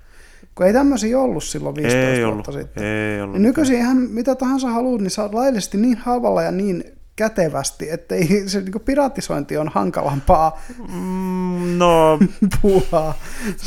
kun 0.55 0.65
ei 0.65 0.74
tämmöisiä 0.74 1.20
ollut 1.20 1.43
silloin 1.43 1.76
15 1.76 1.99
ei 1.99 2.26
vuotta 2.26 2.51
ollut, 2.51 2.61
sitten. 2.65 2.84
ei 2.84 3.22
ollut. 3.22 3.34
Niin 3.36 3.43
nykyisin 3.43 3.76
ihan 3.78 3.97
mitä 3.97 4.36
tahansa 4.36 4.67
haluat, 4.70 5.01
niin 5.01 5.11
saat 5.11 5.34
laillisesti 5.34 5.78
niin 5.78 5.97
halvalla 5.97 6.41
ja 6.43 6.51
niin 6.51 6.84
kätevästi, 7.15 7.89
että 7.91 8.15
ei, 8.15 8.43
se 8.47 8.61
niin 8.61 8.82
piratisointi 8.86 9.57
on 9.57 9.67
hankalampaa 9.70 10.61
Mm, 10.93 11.78
no, 11.78 12.20
puuhaa. 12.61 13.13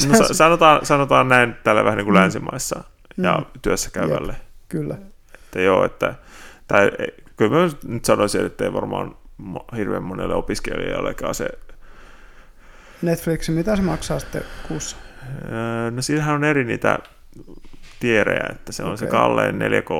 no 0.08 0.16
sa- 0.16 0.34
sanotaan, 0.34 0.86
sanotaan 0.86 1.28
näin 1.28 1.54
tällä 1.64 1.84
vähän 1.84 1.96
niin 1.96 2.04
kuin 2.04 2.14
Mm. 2.14 2.20
länsimaissa 2.20 2.84
ja 3.16 3.38
Mm. 3.38 3.44
työssä 3.62 3.90
käyvälle. 3.90 4.36
Kyllä. 4.68 4.96
Että 5.52 5.60
joo, 5.60 5.84
että, 5.84 6.14
tai 6.68 6.90
kyllä 7.36 7.56
mä 7.56 7.70
nyt 7.84 8.04
sanoisin, 8.04 8.46
että 8.46 8.64
ei 8.64 8.72
varmaan 8.72 9.16
hirveän 9.76 10.02
monelle 10.02 10.34
opiskelijallekaan 10.34 11.34
se, 11.34 11.48
Netflixi, 13.02 13.52
mitä 13.52 13.76
se 13.76 13.82
maksaa 13.82 14.18
sitten 14.18 14.42
kuussa? 14.68 14.96
Öö, 15.52 15.90
no 15.90 16.02
siinähän 16.02 16.34
on 16.34 16.44
eri 16.44 16.64
niitä 16.64 16.98
tierejä, 18.00 18.46
että 18.50 18.72
se 18.72 18.82
on 18.82 18.88
okay. 18.88 18.96
se 18.96 19.06
kallein 19.06 19.54
4K, 19.54 19.92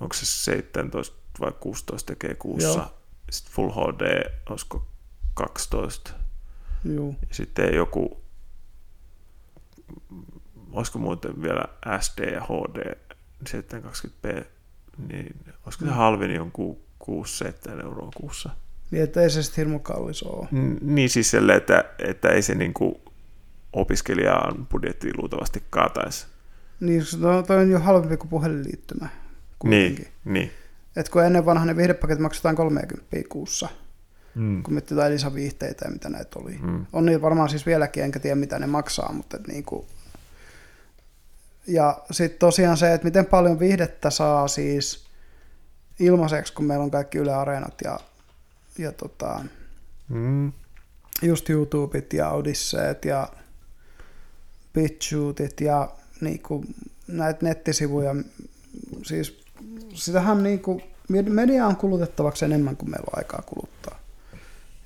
onko 0.00 0.14
se 0.14 0.26
17 0.26 1.16
vai 1.40 1.52
16 1.60 2.06
tekee 2.06 2.34
kuussa, 2.34 2.68
Joo. 2.68 2.94
sitten 3.30 3.54
Full 3.54 3.70
HD, 3.70 4.30
olisiko 4.50 4.86
12, 5.34 6.12
Juu. 6.84 7.16
ja 7.28 7.34
sitten 7.34 7.74
joku, 7.74 8.22
olisiko 10.72 10.98
muuten 10.98 11.42
vielä 11.42 11.64
SD 12.00 12.32
ja 12.32 12.40
HD 12.40 12.96
720p, 13.48 14.44
niin 15.08 15.36
olisiko 15.66 15.84
se 15.84 15.90
Mm. 15.90 15.96
halvin 15.96 16.30
jonkun 16.34 16.78
6-7 17.04 17.80
euroa 17.84 18.10
kuussa. 18.16 18.50
Niin, 18.90 19.04
että 19.04 19.20
ei 19.22 19.30
se 19.30 19.42
sitten 19.42 19.56
hirmu 19.64 19.78
kallis 19.78 20.22
ole. 20.22 20.48
N- 20.52 20.94
Niin 20.94 21.08
siis 21.10 21.30
selle, 21.30 21.54
että, 21.54 21.84
että 21.98 22.28
ei 22.28 22.42
se 22.42 22.54
niinku 22.54 23.00
opiskelijaan 23.72 24.66
budjettiin 24.66 25.14
luultavasti 25.18 25.62
kaataisi. 25.70 26.26
Niin, 26.80 27.04
se 27.04 27.26
on- 27.26 27.46
toi 27.46 27.56
on 27.56 27.70
jo 27.70 27.78
halvempi 27.78 28.16
kuin 28.16 28.28
puhelinliittymä. 28.30 29.08
Niin, 29.08 29.18
kuitenkin. 29.58 30.08
niin. 30.24 30.50
Et 30.96 31.08
kun 31.08 31.24
ennen 31.24 31.44
vanha 31.46 31.64
ne 31.64 31.76
viihdepaketit 31.76 32.22
maksetaan 32.22 32.56
30 32.56 33.06
kuussa, 33.28 33.68
Mm. 34.34 34.62
kun 34.62 34.74
miettii 34.74 34.94
jotain 34.96 35.12
lisäviihteitä 35.12 35.84
ja 35.84 35.90
mitä 35.90 36.08
näitä 36.08 36.38
oli. 36.38 36.58
Mm. 36.62 36.86
On 36.92 37.06
niitä 37.06 37.22
varmaan 37.22 37.48
siis 37.48 37.66
vieläkin, 37.66 38.02
enkä 38.04 38.18
tiedä 38.18 38.34
mitä 38.36 38.58
ne 38.58 38.66
maksaa, 38.66 39.12
mutta 39.12 39.36
et 39.36 39.46
niinku... 39.46 39.86
Ja 41.66 42.02
sitten 42.10 42.38
tosiaan 42.38 42.76
se, 42.76 42.94
että 42.94 43.04
miten 43.04 43.26
paljon 43.26 43.58
viihdettä 43.58 44.10
saa 44.10 44.48
siis 44.48 45.04
ilmaiseksi, 45.98 46.52
kun 46.52 46.64
meillä 46.64 46.84
on 46.84 46.90
kaikki 46.90 47.18
Yle 47.18 47.34
Areenat 47.34 47.74
ja, 47.84 48.00
ja 48.78 48.92
tota, 48.92 49.44
Mm. 50.08 50.52
just 51.22 51.50
YouTubeit 51.50 52.12
ja 52.12 52.30
Odysseet 52.30 53.04
ja 53.04 53.28
BitChutit 54.72 55.60
ja 55.60 55.92
niinku 56.20 56.64
näitä 57.06 57.46
nettisivuja. 57.46 58.14
Siis 59.02 59.44
sitähän 59.94 60.42
niinku, 60.42 60.82
media 61.28 61.66
on 61.66 61.76
kulutettavaksi 61.76 62.44
enemmän 62.44 62.76
kuin 62.76 62.90
meillä 62.90 63.06
on 63.12 63.18
aikaa 63.18 63.42
kuluttaa, 63.46 63.98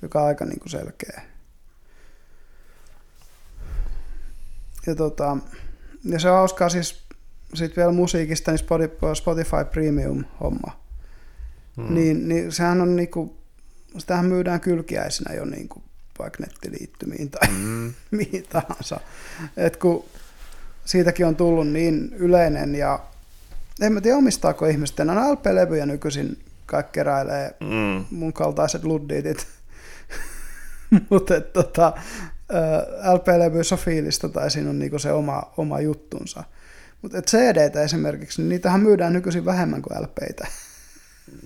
joka 0.01 0.21
on 0.21 0.27
aika 0.27 0.45
niinku 0.45 0.69
selkeä. 0.69 1.21
Ja, 4.87 4.95
tota, 4.95 5.37
ja 6.03 6.19
se 6.19 6.29
on 6.29 6.37
hauskaa 6.37 6.69
siis 6.69 7.03
sit 7.53 7.77
vielä 7.77 7.91
musiikista, 7.91 8.51
niin 8.51 8.59
Spotify, 8.59 8.95
Spotify 9.13 9.65
Premium-homma. 9.71 10.79
Mm. 11.77 11.93
Niin, 11.93 12.27
niin 12.27 12.51
sehän 12.51 12.81
on 12.81 12.95
niinku, 12.95 13.37
sitähän 13.97 14.25
myydään 14.25 14.59
kylkiäisenä 14.61 15.35
jo 15.35 15.45
niinku 15.45 15.81
vaikka 16.19 16.43
nettiliittymiin 16.43 17.29
tai 17.29 17.47
Mm. 17.49 17.93
mihin 18.11 18.43
tahansa. 18.49 18.99
Et 19.57 19.77
kun 19.77 20.05
siitäkin 20.85 21.25
on 21.25 21.35
tullut 21.35 21.67
niin 21.67 22.13
yleinen 22.17 22.75
ja 22.75 22.99
en 23.81 23.93
mä 23.93 24.01
tiedä 24.01 24.17
omistaako 24.17 24.65
ihmiset 24.65 24.99
enää 24.99 25.31
LP-levyjä 25.31 25.85
nykyisin 25.85 26.39
kaikki 26.65 26.91
keräilee 26.93 27.55
Mm. 27.59 28.05
mun 28.11 28.33
kaltaiset 28.33 28.83
ludditit. 28.83 29.47
Mutta 31.09 31.41
tota, 31.41 31.93
LP-levyissä 33.13 33.77
fiilistä 33.77 34.29
tai 34.29 34.51
siinä 34.51 34.69
on 34.69 34.79
niinku 34.79 34.99
se 34.99 35.11
oma, 35.11 35.43
oma 35.57 35.79
juttunsa. 35.79 36.43
Mutta 37.01 37.21
cd 37.21 37.75
esimerkiksi, 37.83 38.41
niin 38.41 38.49
niitähän 38.49 38.79
myydään 38.81 39.13
nykyisin 39.13 39.45
vähemmän 39.45 39.81
kuin 39.81 40.01
LPitä. 40.03 40.47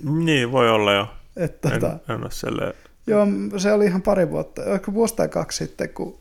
Niin, 0.04 0.52
voi 0.52 0.70
olla 0.70 0.94
jo. 0.94 1.08
Et, 1.36 1.66
En, 1.66 1.72
tota, 1.72 2.00
en 2.10 2.22
ole 2.22 2.32
selle... 2.32 2.74
Joo, 3.08 3.28
se 3.58 3.72
oli 3.74 3.86
ihan 3.86 4.02
pari 4.02 4.30
vuotta, 4.30 4.64
ehkä 4.66 4.94
vuosi 4.94 5.16
tai 5.16 5.28
kaksi 5.28 5.58
sitten, 5.58 5.90
kun, 5.90 6.20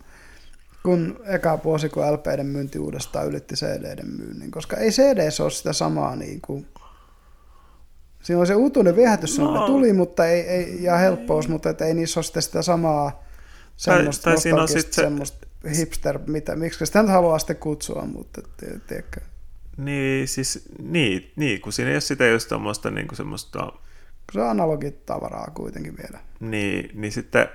kun 0.83 1.20
eka 1.24 1.59
vuosi, 1.64 1.89
kun 1.89 2.12
LPden 2.12 2.47
myynti 2.47 2.78
uudestaan 2.78 3.26
ylitti 3.26 3.55
CDden 3.55 4.11
myynnin, 4.11 4.51
koska 4.51 4.76
ei 4.76 4.91
CDs 4.91 5.41
ole 5.41 5.51
sitä 5.51 5.72
samaa 5.72 6.16
niin 6.16 6.41
kuin, 6.41 6.66
siinä 8.22 8.41
on 8.41 8.47
se 8.47 8.55
uutuinen 8.55 8.97
viehätys, 8.97 9.39
No. 9.39 9.66
tuli, 9.66 9.93
mutta 9.93 10.26
ei, 10.26 10.41
ei, 10.41 10.83
ja 10.83 10.97
helppous, 10.97 11.49
mutta 11.49 11.70
et 11.70 11.81
ei 11.81 11.95
niissä 11.95 12.20
ole 12.20 12.24
sitten 12.24 12.43
sitä 12.43 12.62
samaa 12.62 13.24
semmoista, 13.81 14.24
tai 14.24 14.39
siinä 14.41 14.62
on 14.62 14.68
sit 14.68 14.93
se- 14.93 15.03
semmoista 15.03 15.47
hipster, 15.76 16.18
mitä, 16.26 16.57
miksi 16.57 16.87
sitä 16.87 17.03
nyt 17.03 17.11
haluaa 17.11 17.39
sitten 17.39 17.57
kutsua, 17.57 18.03
mutta 18.07 18.43
tiedätkö. 18.87 19.20
Niin, 19.76 20.28
siis, 20.28 20.68
niin, 20.83 21.33
niin, 21.37 21.61
kun 21.61 21.72
siinä 21.72 21.89
ei 21.91 21.95
ole 21.95 22.01
sitä 22.01 22.26
just 22.26 22.49
tuommoista 22.49 22.91
niin 22.91 23.07
semmoista, 23.12 23.59
Kun 23.59 24.33
se 24.33 24.41
on 24.41 24.49
analogitavaraa 24.51 25.51
kuitenkin 25.55 25.97
vielä. 25.97 26.18
niin, 26.41 26.91
niin 26.95 27.12
sitten, 27.12 27.49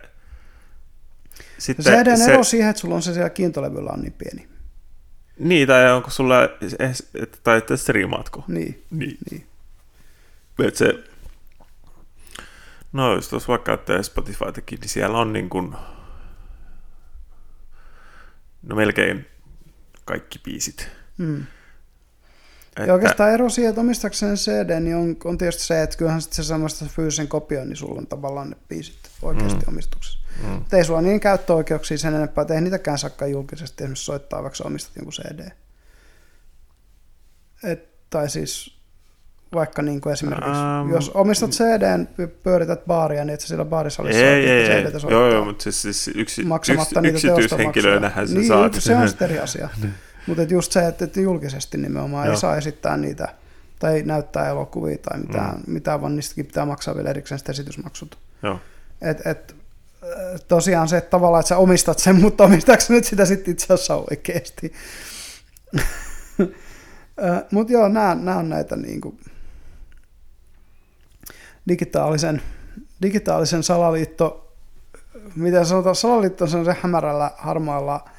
sitten 1.58 1.86
CDn 1.86 2.30
ero 2.32 2.44
siihen, 2.44 2.70
että 2.70 2.80
sulla 2.80 2.96
on 2.96 3.02
se 3.02 3.14
siellä 3.14 3.30
kiintolevyllä 3.30 3.92
on 3.92 4.02
niin 4.02 4.14
pieni. 4.14 4.48
Niin, 5.40 5.68
tai 5.68 5.92
onko 5.92 6.10
sulla, 6.10 6.44
että- 6.44 7.38
tai 7.44 7.58
että 7.58 7.78
striimaatko? 7.78 8.44
Niin, 8.48 8.84
Niin. 8.92 9.18
niin. 9.32 9.46
Et 10.68 10.76
se, 10.76 10.94
no 12.94 13.14
jos 13.16 13.30
tuossa 13.30 13.48
vaikka 13.48 13.72
ajattelee 13.72 14.04
Spotifytakin, 14.04 14.80
niin 14.80 14.90
siellä 14.90 15.18
on 15.18 15.34
niin 15.34 15.50
kuin, 15.50 15.76
no 18.66 18.76
melkein 18.76 19.26
kaikki 20.06 20.40
biisit. 20.40 20.88
Mm. 21.18 21.46
Että, 22.68 22.84
Ja 22.84 22.94
oikeastaan 22.94 23.32
ero 23.32 23.50
siihen, 23.50 23.70
että 23.70 23.82
omistakseen 23.82 24.36
CD, 24.36 24.80
niin 24.80 24.96
on, 24.96 25.18
on 25.24 25.38
tietysti 25.38 25.64
se, 25.64 25.84
että 25.84 25.98
kyllähän 25.98 26.22
sitten 26.22 26.36
se 26.36 26.44
samasta 26.44 26.86
fyysisen 26.86 27.28
kopioon, 27.28 27.70
niin 27.70 27.78
sulla 27.78 28.00
on 28.00 28.08
tavallaan 28.08 28.50
ne 28.50 28.56
biisit 28.70 28.96
oikeasti 29.22 29.66
mm. 29.66 29.74
omistuksessa. 29.74 30.20
Mm. 30.44 30.50
Mutta 30.50 30.78
ei 30.78 30.86
sulla 30.86 31.02
niin 31.02 31.20
käyttöoikeuksia 31.20 31.98
sen 31.98 32.16
enempää, 32.16 32.42
että 32.42 32.54
ei 32.54 32.62
niitäkään 32.62 32.98
saakka 32.98 33.28
julkisesti 33.28 33.84
esimerkiksi 33.84 34.06
soittaa, 34.06 34.44
vaikka 34.44 34.58
sä 34.58 34.64
omistat 34.64 34.96
jonkun 34.96 35.14
CD. 35.14 35.50
Et, 37.64 38.10
tai 38.10 38.30
siis 38.30 38.75
vaikka 39.56 39.82
niin 39.82 40.02
kuin 40.02 40.14
esimerkiksi, 40.14 40.62
um, 40.82 40.94
jos 40.94 41.10
omistat 41.14 41.50
CD, 41.50 42.06
pyörität 42.44 42.86
baaria, 42.86 43.26
niin 43.26 43.34
että 43.34 43.42
sä 43.42 43.48
siellä 43.48 43.66
baarisalissa 43.66 44.22
ei, 44.22 44.44
soitat, 44.44 44.50
ei, 44.50 44.62
että 44.62 44.74
ei, 44.74 44.84
CDtä 44.84 44.96
joo, 44.96 45.00
soittaa 45.00 45.30
joo, 45.30 45.46
mutta 45.46 45.64
siis, 45.64 45.82
siis 45.82 46.08
yksi, 46.16 46.44
maksamatta 46.44 47.00
yks, 47.00 47.04
niitä 47.04 47.18
yksityishenkilöinähän 47.18 48.28
sä 48.28 48.34
niin, 48.34 48.48
saat. 48.48 48.74
se 48.80 48.96
on 48.96 49.10
sitten 49.10 49.30
eri 49.30 49.40
asia. 49.40 49.70
Mutta 50.28 50.44
just 50.44 50.72
se, 50.72 50.88
että, 50.88 51.06
että 51.06 51.22
julkisesti 51.22 51.78
nimenomaan 51.78 52.26
Joo. 52.26 52.34
ei 52.34 52.40
saa 52.40 52.58
esittää 52.58 52.98
niitä 52.98 53.28
tai 53.80 54.04
näyttää 54.06 54.50
elokuvia 54.50 54.98
tai 54.98 55.20
mitään, 55.20 55.56
mm. 55.56 55.74
mitään 55.74 56.02
vaan 56.02 56.16
niistäkin 56.16 56.46
pitää 56.46 56.66
maksaa 56.66 56.96
vielä 56.96 57.10
erikseen 57.10 57.40
sitten 57.40 57.54
esitysmaksut. 57.54 58.18
Joo. 58.44 58.60
Et, 59.02 59.28
et, 59.28 59.56
äh, 60.04 60.42
tosiaan 60.48 60.88
se, 60.88 60.98
että 60.98 61.10
tavallaan, 61.10 61.40
että 61.40 61.50
sä 61.50 61.58
omistat 61.58 62.00
sen, 62.00 62.16
mutta 62.22 62.44
omistaako 62.44 62.84
nyt 62.90 63.06
sitä 63.06 63.26
sitten 63.26 63.52
itse 63.52 63.74
asiassa 63.74 63.96
oikeasti? 63.96 64.74
mutta 67.52 67.74
joo, 67.74 67.88
nämä, 67.88 68.16
nämä 68.16 68.38
on 68.38 68.50
näitä 68.50 68.76
niin 68.76 69.02
kuin 69.02 69.20
digitaalisen, 71.70 72.42
digitaalisen 73.02 73.64
salaliitto, 73.64 74.54
miten 75.36 75.66
sanotaan, 75.66 75.96
salaliitto 75.96 76.44
on 76.44 76.66
se 76.66 76.76
hämärällä, 76.82 77.32
harmaalla 77.38 78.10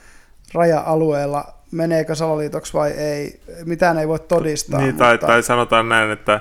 raja-alueella, 0.54 1.54
meneekö 1.70 2.14
salaliitoksi 2.14 2.72
vai 2.72 2.90
ei, 2.90 3.40
mitään 3.64 3.98
ei 3.98 4.08
voi 4.08 4.18
todistaa. 4.18 4.80
Niin, 4.80 4.96
tai, 4.96 5.14
mutta, 5.14 5.26
tai 5.26 5.42
sanotaan 5.42 5.88
näin, 5.88 6.10
että 6.10 6.40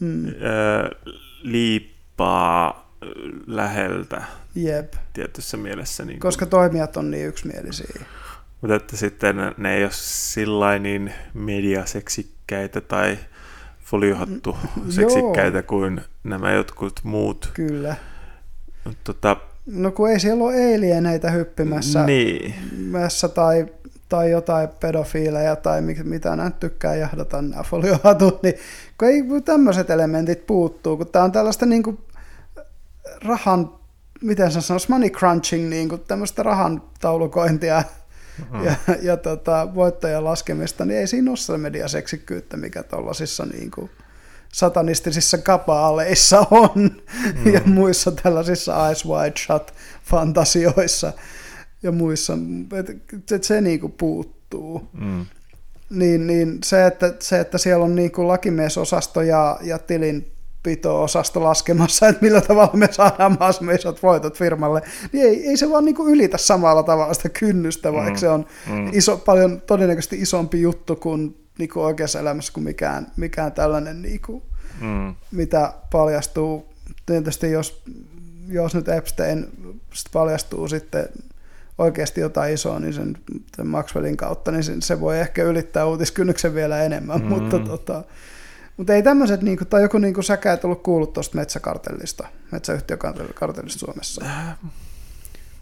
mm, 0.00 0.28
ö, 0.28 0.32
liippaa 1.42 2.84
läheltä 3.46 4.22
jep, 4.54 4.92
tietyssä 5.12 5.56
mielessä. 5.56 6.04
Niin 6.04 6.20
koska 6.20 6.46
toimijat 6.46 6.96
on 6.96 7.10
niin 7.10 7.26
yksimielisiä. 7.26 8.04
Mutta 8.60 8.74
että 8.74 8.96
sitten 8.96 9.36
ne 9.56 9.76
ei 9.76 9.84
ole 9.84 9.90
sillä 9.92 10.78
niin 10.78 11.12
mediaseksikkäitä 11.34 12.80
tai 12.80 13.18
foliohattu 13.94 14.56
seksikkäitä 14.88 15.62
kuin 15.62 16.00
nämä 16.24 16.52
jotkut 16.52 17.00
muut. 17.02 17.50
Kyllä. 17.54 17.96
Tota, 19.04 19.36
No 19.66 19.90
kun 19.90 20.10
ei 20.10 20.20
siellä 20.20 20.44
ole 20.44 20.74
alieneitä 20.74 21.30
hyppimässä 21.30 22.06
niin, 22.06 22.54
mässä 22.90 23.28
tai, 23.28 23.66
tai 24.08 24.30
jotain 24.30 24.68
pedofiileja 24.80 25.56
tai 25.56 25.82
mi- 25.82 26.02
mitä 26.04 26.36
nyt 26.36 26.60
tykkää 26.60 26.94
jahdata 26.94 27.42
nämä 27.42 27.62
foliohatut, 27.62 28.42
niin 28.42 28.54
kun 28.98 29.08
ei 29.08 29.22
tämmöiset 29.44 29.90
elementit 29.90 30.46
puuttuu, 30.46 30.96
kun 30.96 31.06
tämä 31.06 31.24
on 31.24 31.32
tällaista 31.32 31.66
niin 31.66 31.82
kuin 31.82 31.98
rahan, 33.24 33.70
miten 34.22 34.52
se 34.52 34.60
sanoisi, 34.60 34.90
money 34.90 35.10
crunching, 35.10 35.68
niin 35.68 35.88
kuin 35.88 36.00
tämmöistä 36.08 36.42
rahan 36.42 36.82
taulukointia 37.00 37.82
Mm. 38.52 38.64
ja, 38.64 38.74
ja 39.02 39.16
tota, 39.16 39.74
voittojen 39.74 40.24
laskemista, 40.24 40.84
niin 40.84 41.00
ei 41.00 41.06
siinä 41.06 41.30
ole 41.30 41.36
sitä 41.36 41.58
mediaseksikkyyttä, 41.58 42.56
mikä 42.56 42.82
tuollaisissa 42.82 43.46
niin 43.46 43.70
kuin 43.70 43.90
satanistisissa 44.52 45.38
kapaaleissa 45.38 46.46
on 46.50 46.70
mm. 46.74 47.52
ja 47.52 47.60
muissa 47.64 48.12
tällaisissa 48.12 48.86
Eyes 48.86 49.06
Wide 49.06 49.34
Shut-fantasioissa 49.38 51.12
ja 51.82 51.92
muissa, 51.92 52.38
että 52.78 53.36
et 53.36 53.44
se 53.44 53.60
niin 53.60 53.80
kuin 53.80 53.92
puuttuu. 53.92 54.88
mm, 54.92 55.26
Niin, 55.90 56.26
niin 56.26 56.58
se, 56.64 56.86
että, 56.86 57.14
se, 57.20 57.40
että 57.40 57.58
siellä 57.58 57.84
on 57.84 57.96
niin 57.96 58.12
kuin 58.12 58.28
lakimiesosasto 58.28 59.22
ja, 59.22 59.58
ja 59.62 59.78
tilinpito-osasto 60.64 61.42
laskemassa, 61.42 62.08
että 62.08 62.22
millä 62.22 62.40
tavalla 62.40 62.70
me 62.74 62.88
saadaan 62.92 63.32
mahdollisimman 63.32 63.74
isot 63.74 64.02
voitot 64.02 64.38
firmalle, 64.38 64.82
niin 65.12 65.26
ei, 65.26 65.48
ei 65.48 65.56
se 65.56 65.70
vaan 65.70 65.84
niin 65.84 65.94
kuin 65.94 66.12
ylitä 66.14 66.38
samalla 66.38 66.82
tavalla 66.82 67.14
sitä 67.14 67.28
kynnystä, 67.28 67.92
vaikka 67.92 68.10
Mm, 68.10 68.16
se 68.16 68.28
on 68.28 68.46
mm. 68.70 68.90
iso, 68.92 69.16
paljon 69.16 69.60
todennäköisesti 69.60 70.20
isompi 70.20 70.60
juttu 70.62 70.96
kuin, 70.96 71.36
niin 71.58 71.68
kuin 71.68 71.84
oikeassa 71.84 72.20
elämässä 72.20 72.52
kuin 72.52 72.64
mikään, 72.64 73.06
mikään 73.16 73.52
tällainen, 73.52 74.02
niin 74.02 74.20
kuin, 74.26 74.42
mm, 74.80 75.14
mitä 75.32 75.72
paljastuu. 75.92 76.74
Tietysti 77.06 77.50
jos, 77.50 77.82
jos 78.48 78.74
nyt 78.74 78.88
Epstein 78.88 79.46
sit 79.94 80.12
paljastuu 80.12 80.68
sitten 80.68 81.08
oikeasti 81.78 82.20
jotain 82.20 82.54
isoa, 82.54 82.78
niin 82.80 82.92
sen, 82.92 83.16
sen 83.56 83.66
Maxwellin 83.66 84.16
kautta, 84.16 84.50
niin 84.50 84.64
se, 84.64 84.72
se 84.80 85.00
voi 85.00 85.20
ehkä 85.20 85.42
ylittää 85.42 85.86
uutiskynnyksen 85.86 86.54
vielä 86.54 86.82
enemmän, 86.82 87.20
Mm. 87.20 87.24
mm. 87.24 87.28
mutta, 87.28 87.58
tota, 87.58 88.04
Mutta 88.76 88.94
ei 88.94 89.02
tämmöiset, 89.02 89.42
niinku, 89.42 89.64
tai 89.64 89.82
joku 89.82 89.98
niinku, 89.98 90.22
säkä 90.22 90.52
et 90.52 90.64
ollut 90.64 90.82
kuullut 90.82 91.12
tuosta 91.12 91.36
metsäkartellista, 91.36 92.28
metsäyhtiökartellista 92.52 93.78
Suomessa. 93.78 94.24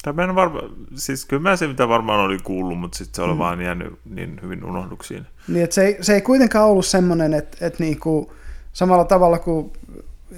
Tai 0.02 0.12
mä 0.12 0.24
en 0.24 0.34
varma, 0.34 0.60
siis 0.94 1.24
kyllä 1.24 1.42
mä 1.42 1.56
se 1.56 1.66
mitä 1.66 1.88
varmaan 1.88 2.20
oli 2.20 2.38
kuullut, 2.38 2.78
mutta 2.78 2.98
sitten 2.98 3.16
se 3.16 3.22
oli 3.22 3.32
mm. 3.32 3.38
vaan 3.38 3.62
jäänyt 3.62 3.98
niin 4.04 4.40
hyvin 4.42 4.64
unohduksiin. 4.64 5.26
Niin, 5.48 5.64
että 5.64 5.74
se, 5.74 5.84
ei, 5.84 5.98
se 6.00 6.14
ei 6.14 6.20
kuitenkaan 6.20 6.68
ollut 6.68 6.86
semmoinen, 6.86 7.34
että, 7.34 7.66
että 7.66 7.82
niinku, 7.82 8.32
samalla 8.72 9.04
tavalla 9.04 9.38
kuin 9.38 9.72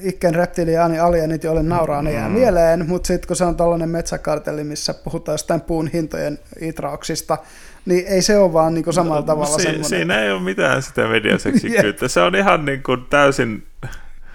Ikken 0.03 0.35
reptiliaani 0.35 0.99
alienit, 0.99 1.45
joille 1.45 1.63
nauraa, 1.63 2.03
ne 2.03 2.13
jää 2.13 2.29
mm. 2.29 2.35
mieleen, 2.35 2.89
mutta 2.89 3.07
sitten 3.07 3.27
kun 3.27 3.37
se 3.37 3.45
on 3.45 3.57
tällainen 3.57 3.89
metsäkartelli, 3.89 4.65
missä 4.65 4.95
puhutaan 4.95 5.35
jostain 5.35 5.61
puun 5.61 5.89
hintojen 5.89 6.39
itrauksista, 6.61 7.39
niin 7.87 8.07
ei 8.07 8.23
se 8.23 8.39
ole 8.39 8.53
vaan 8.53 8.75
niin 8.75 8.85
kuin 8.85 8.95
samalla 8.95 9.21
no, 9.21 9.27
tavalla 9.27 9.57
si- 9.57 9.63
semmoinen. 9.63 9.85
Siinä 9.89 10.21
ei 10.21 10.31
ole 10.33 10.43
mitään 10.43 10.83
sitä 10.83 11.09
mediaseksikkyyttä, 11.09 12.09
se 12.09 12.21
on 12.21 12.37
ihan 12.37 12.65
niin 12.65 12.83
kuin 12.83 13.07
täysin... 13.07 13.67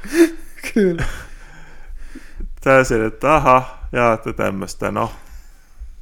Kyllä. 0.74 1.04
täysin, 2.62 3.06
että 3.06 3.36
aha, 3.36 3.80
jaatte 3.92 4.34
tämmöistä, 4.34 4.92
no, 4.92 5.12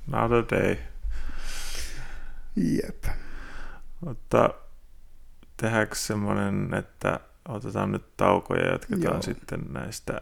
not 0.08 0.32
a 0.32 0.56
day. 0.56 0.76
Jep. 2.56 3.04
Mutta 4.06 4.50
tehdäänkö 5.58 5.96
semmoinen, 5.96 6.74
että 6.74 7.20
otetaan 7.50 7.92
nyt 7.92 8.18
tauko 8.18 8.56
ja 8.56 8.72
jatketaan 8.72 9.14
Joo. 9.14 9.22
sitten 9.22 9.60
näistä 9.70 10.22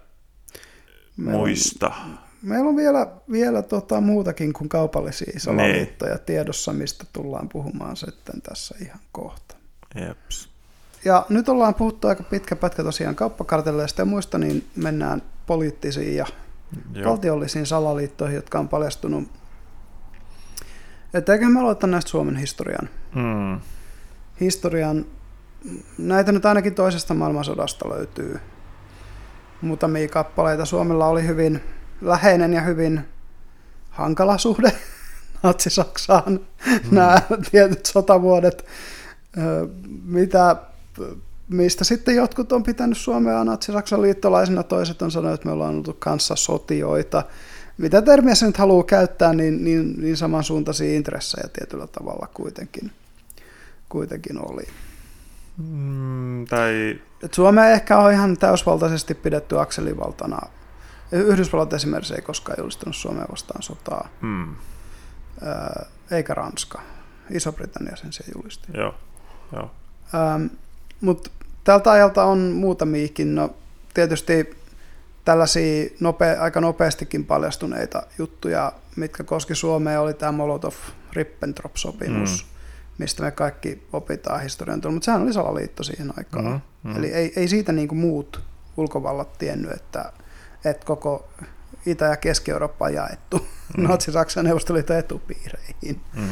meillä 1.17 1.37
muista. 1.37 1.87
On, 1.87 2.19
meillä 2.45 2.69
on 2.69 2.75
vielä, 2.75 3.07
vielä 3.31 3.61
tota 3.61 4.01
muutakin 4.01 4.53
kuin 4.53 4.69
kaupallisia 4.69 5.39
salaliittoja 5.39 6.13
ne. 6.13 6.19
tiedossa, 6.19 6.73
mistä 6.73 7.05
tullaan 7.13 7.49
puhumaan 7.49 7.97
sitten 7.97 8.41
tässä 8.41 8.75
ihan 8.81 8.99
kohta. 9.11 9.55
Jeps. 9.95 10.49
Ja 11.05 11.25
nyt 11.29 11.49
ollaan 11.49 11.75
puhuttu 11.75 12.07
aika 12.07 12.23
pitkä 12.23 12.55
pätkä 12.55 12.83
tosiaan 12.83 13.15
kauppakartelleista 13.15 14.01
ja 14.01 14.05
muista, 14.05 14.37
niin 14.37 14.67
mennään 14.75 15.21
poliittisiin 15.45 16.15
ja 16.15 16.25
Joo. 16.93 17.09
valtiollisiin 17.11 17.65
salaliittoihin, 17.65 18.35
jotka 18.35 18.59
on 18.59 18.69
paljastunut. 18.69 19.23
Että 21.13 21.33
eiköhän 21.33 21.53
me 21.53 21.59
aloittaa 21.59 21.89
näistä 21.89 22.11
Suomen 22.11 22.35
historian. 22.35 22.89
Mm. 23.15 23.59
Historian 24.39 25.05
näitä 25.97 26.31
nyt 26.31 26.45
ainakin 26.45 26.75
toisesta 26.75 27.13
maailmansodasta 27.13 27.89
löytyy 27.89 28.39
muutamia 29.61 30.07
kappaleita. 30.07 30.65
Suomella 30.65 31.07
oli 31.07 31.27
hyvin 31.27 31.61
läheinen 32.01 32.53
ja 32.53 32.61
hyvin 32.61 33.01
hankala 33.89 34.37
suhde 34.37 34.71
Natsi-Saksaan 35.43 36.39
mm. 36.65 36.95
nämä 36.95 37.21
tietyt 37.51 37.85
sotavuodet, 37.85 38.65
mitä, 40.05 40.55
mistä 41.49 41.83
sitten 41.83 42.15
jotkut 42.15 42.51
on 42.51 42.63
pitänyt 42.63 42.97
Suomea 42.97 43.43
Natsi-Saksan 43.43 44.01
liittolaisena, 44.01 44.63
toiset 44.63 45.01
on 45.01 45.11
sanonut, 45.11 45.35
että 45.35 45.47
me 45.47 45.51
ollaan 45.51 45.75
oltu 45.75 45.95
kanssa 45.99 46.35
sotioita. 46.35 47.23
Mitä 47.77 48.01
termiä 48.01 48.35
se 48.35 48.45
nyt 48.45 48.57
haluaa 48.57 48.83
käyttää, 48.83 49.33
niin, 49.33 49.63
niin, 49.63 50.01
niin 50.01 50.17
samansuuntaisia 50.17 50.95
intressejä 50.95 51.47
tietyllä 51.53 51.87
tavalla 51.87 52.27
kuitenkin, 52.33 52.91
kuitenkin 53.89 54.51
oli. 54.51 54.63
Mm, 55.57 56.45
tai... 56.45 56.99
Et 57.23 57.33
Suomea 57.33 57.69
ehkä 57.69 57.97
on 57.97 58.11
ihan 58.11 58.37
täysvaltaisesti 58.37 59.13
pidetty 59.13 59.59
akselivaltana. 59.59 60.39
Yhdysvallat 61.11 61.73
esimerkiksi 61.73 62.13
ei 62.13 62.21
koskaan 62.21 62.55
julistanut 62.59 62.95
Suomea 62.95 63.25
vastaan 63.31 63.63
sotaa, 63.63 64.09
mm. 64.21 64.55
eikä 66.11 66.33
Ranska. 66.33 66.81
Iso-Britannia 67.29 67.95
sen 67.95 68.13
sijaan 68.13 68.31
julisti. 68.35 68.67
Joo, 68.73 68.95
joo. 69.51 69.71
Mutta 71.01 71.29
tältä 71.63 71.91
ajalta 71.91 72.23
on 72.23 72.39
muutamiakin. 72.39 73.35
No, 73.35 73.55
tietysti 73.93 74.57
tällaisia 75.25 75.89
nope, 75.99 76.37
aika 76.37 76.61
nopeastikin 76.61 77.25
paljastuneita 77.25 78.03
juttuja, 78.17 78.71
mitkä 78.95 79.23
koski 79.23 79.55
Suomea, 79.55 80.01
oli 80.01 80.13
tämä 80.13 80.31
Molotov-Ribbentrop-sopimus. 80.31 82.43
Mm 82.43 82.55
mistä 82.97 83.23
me 83.23 83.31
kaikki 83.31 83.87
opitaan 83.93 84.41
historian 84.41 84.81
tuolla, 84.81 84.93
mutta 84.93 85.05
sehän 85.05 85.21
oli 85.21 85.33
salaliitto 85.33 85.83
siihen 85.83 86.13
aikaan. 86.17 86.45
Mm, 86.45 86.91
mm. 86.91 86.97
Eli 86.97 87.07
ei, 87.07 87.33
ei 87.35 87.47
siitä 87.47 87.71
niin 87.71 87.87
kuin 87.87 87.99
muut 87.99 88.43
ulkovallat 88.77 89.37
tiennyt, 89.37 89.71
että 89.71 90.11
koko 90.73 91.29
Itä- 91.85 92.05
ja 92.05 92.17
Keski-Eurooppa 92.17 92.85
on 92.85 92.93
jaettu 92.93 93.47
mm. 93.77 93.87
Natsi-Saksan 93.87 94.45
neuvostoliiton 94.45 94.97
etupiireihin. 94.97 96.01
Mm. 96.13 96.29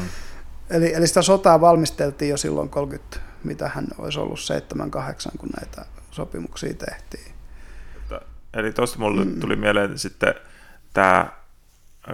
Eli, 0.70 0.94
eli 0.94 1.08
sitä 1.08 1.22
sotaa 1.22 1.62
valmisteltiin 1.62 2.30
jo 2.30 2.38
silloin 2.38 2.70
30, 2.70 3.20
mitä 3.44 3.70
hän 3.70 3.88
olisi 3.98 4.20
ollut 4.20 4.40
7-8, 5.34 5.38
kun 5.38 5.50
näitä 5.60 5.86
sopimuksia 6.12 6.74
tehtiin. 6.74 7.34
Eli 8.54 8.74
tuosta 8.74 9.00
mulle 9.00 9.26
mm. 9.26 9.40
tuli 9.40 9.56
mieleen 9.56 10.00
sitten 10.00 10.34
tämä, 10.94 11.32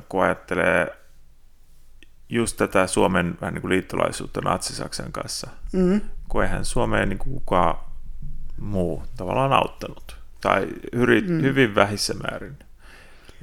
kun 0.10 0.24
ajattelee 0.24 0.98
just 2.30 2.58
tätä 2.58 2.88
Suomen 2.88 3.38
vähän 3.42 3.54
niin 3.54 3.62
kuin 3.62 3.72
liittolaisuutta 3.72 4.42
Natsi-Saksan 4.42 5.12
kanssa, 5.12 5.48
mm. 5.74 6.02
kun 6.30 6.44
eihän 6.44 6.66
Suomeen 6.66 7.10
niin 7.10 7.20
kuin 7.20 7.34
kukaan 7.34 7.78
muu 8.60 9.04
tavallaan 9.18 9.54
auttanut, 9.54 10.19
tai 10.42 10.68
hyri, 10.96 11.22
mm. 11.22 11.42
hyvin 11.42 11.76
vähissä 11.76 12.14
määrin. 12.14 12.58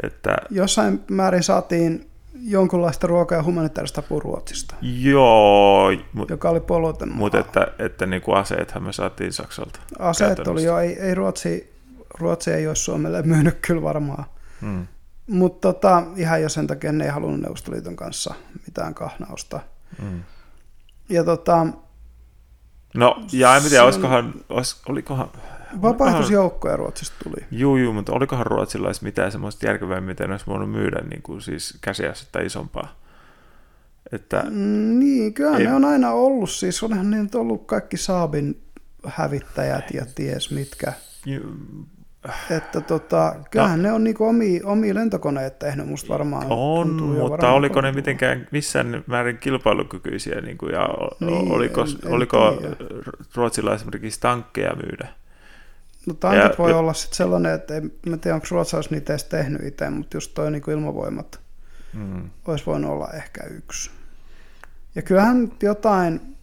Että, 0.02 0.36
Jossain 0.50 1.04
määrin 1.10 1.42
saatiin 1.42 2.10
jonkunlaista 2.42 3.06
ruokaa 3.06 3.38
ja 3.38 3.44
humanitaarista 3.44 4.00
apua 4.00 4.20
Ruotsista. 4.20 4.74
Joo. 4.82 5.90
Joka 6.28 6.50
oli 6.50 6.60
poluuten 6.60 7.12
Mutta 7.12 7.38
että, 7.38 7.66
että 7.78 8.06
niin 8.06 8.22
kuin 8.22 8.36
aseethan 8.36 8.82
me 8.82 8.92
saatiin 8.92 9.32
Saksalta. 9.32 9.80
Aseet 9.98 10.38
oli 10.38 10.64
jo, 10.64 10.78
ei, 10.78 11.00
ei 11.00 11.14
Ruotsi, 11.14 11.74
Ruotsi 12.18 12.50
ei 12.50 12.68
olisi 12.68 12.82
Suomelle 12.82 13.22
myynyt 13.32 13.58
kyllä 13.66 13.82
varmaan. 13.82 14.24
Mm. 14.60 14.86
Mutta 15.26 15.72
tota, 15.72 16.02
ihan 16.16 16.42
jo 16.42 16.48
sen 16.48 16.66
takia 16.66 16.92
ne 16.92 17.04
ei 17.04 17.10
halunnut 17.10 17.40
Neuvostoliiton 17.40 17.96
kanssa 17.96 18.34
mitään 18.66 18.94
kahnausta. 18.94 19.60
Mm. 20.02 20.22
Ja 21.08 21.24
tota, 21.24 21.66
no, 22.94 23.24
ja 23.32 23.56
en 23.56 23.62
tiedä, 23.62 23.84
olisikohan, 23.84 24.34
olis, 24.48 24.82
olikohan... 24.88 25.30
Vapaaehtoisjoukkoja 25.82 26.76
Ruotsista 26.76 27.16
tuli. 27.24 27.46
Juu, 27.50 27.76
juu, 27.76 27.92
mutta 27.92 28.12
olikohan 28.12 28.46
Ruotsilla 28.46 28.90
mitään 29.02 29.32
semmoista 29.32 29.66
järkevää, 29.66 30.00
miten 30.00 30.30
olisi 30.30 30.46
voinut 30.46 30.70
myydä 30.70 31.00
niin 31.10 31.22
kuin 31.22 31.40
siis 31.40 31.78
käsiasetta 31.80 32.40
isompaa? 32.40 33.00
Että, 34.12 34.42
mm, 34.50 34.98
niin, 34.98 35.34
kyllä 35.34 35.56
ei... 35.56 35.64
ne 35.64 35.74
on 35.74 35.84
aina 35.84 36.10
ollut, 36.10 36.50
siis 36.50 36.82
onhan 36.82 37.10
ne 37.10 37.26
ollut 37.34 37.66
kaikki 37.66 37.96
Saabin 37.96 38.62
hävittäjät 39.06 39.84
ja 39.94 40.06
ties 40.14 40.50
mitkä. 40.50 40.92
Että 42.50 42.80
tota, 42.80 43.34
kyllähän 43.50 43.82
no. 43.82 43.88
ne 43.88 43.92
on 43.92 44.04
niinku 44.04 44.24
omia, 44.24 44.60
omia 44.64 44.94
lentokoneita 44.94 45.56
tehnyt, 45.58 45.88
musta 45.88 46.08
varmaan. 46.08 46.46
On, 46.50 47.02
mutta 47.02 47.52
oliko 47.52 47.80
ne 47.80 47.92
mitenkään 47.92 48.48
missään 48.50 49.04
määrin 49.06 49.38
kilpailukykyisiä, 49.38 50.40
niin 50.40 50.58
kuin, 50.58 50.72
ja 50.72 50.88
niin, 51.20 51.52
oliko, 51.52 51.80
en, 51.80 51.88
en 52.06 52.12
oliko 52.12 52.62
Ruotsilla 53.34 53.74
esimerkiksi 53.74 54.20
tankkeja 54.20 54.74
myydä? 54.74 55.08
No 56.06 56.14
tankit 56.14 56.42
ja, 56.42 56.54
voi 56.58 56.70
ja, 56.70 56.76
olla 56.76 56.92
sitten 56.92 57.16
sellainen, 57.16 57.54
että 57.54 57.76
en 57.76 57.92
mä 58.06 58.16
tiedä, 58.16 58.34
onko 58.34 58.46
ruotsalaiset 58.50 58.92
niitä 58.92 59.12
edes 59.12 59.24
tehnyt 59.24 59.62
itse, 59.62 59.90
mutta 59.90 60.16
just 60.16 60.34
toi 60.34 60.50
niin 60.50 60.70
ilmavoimat 60.70 61.40
mm. 61.92 62.30
olisi 62.46 62.66
voinut 62.66 62.90
olla 62.90 63.08
ehkä 63.12 63.44
yksi. 63.44 63.90
Ja 64.94 65.02
kyllähän 65.02 65.52
jotain, 65.62 66.36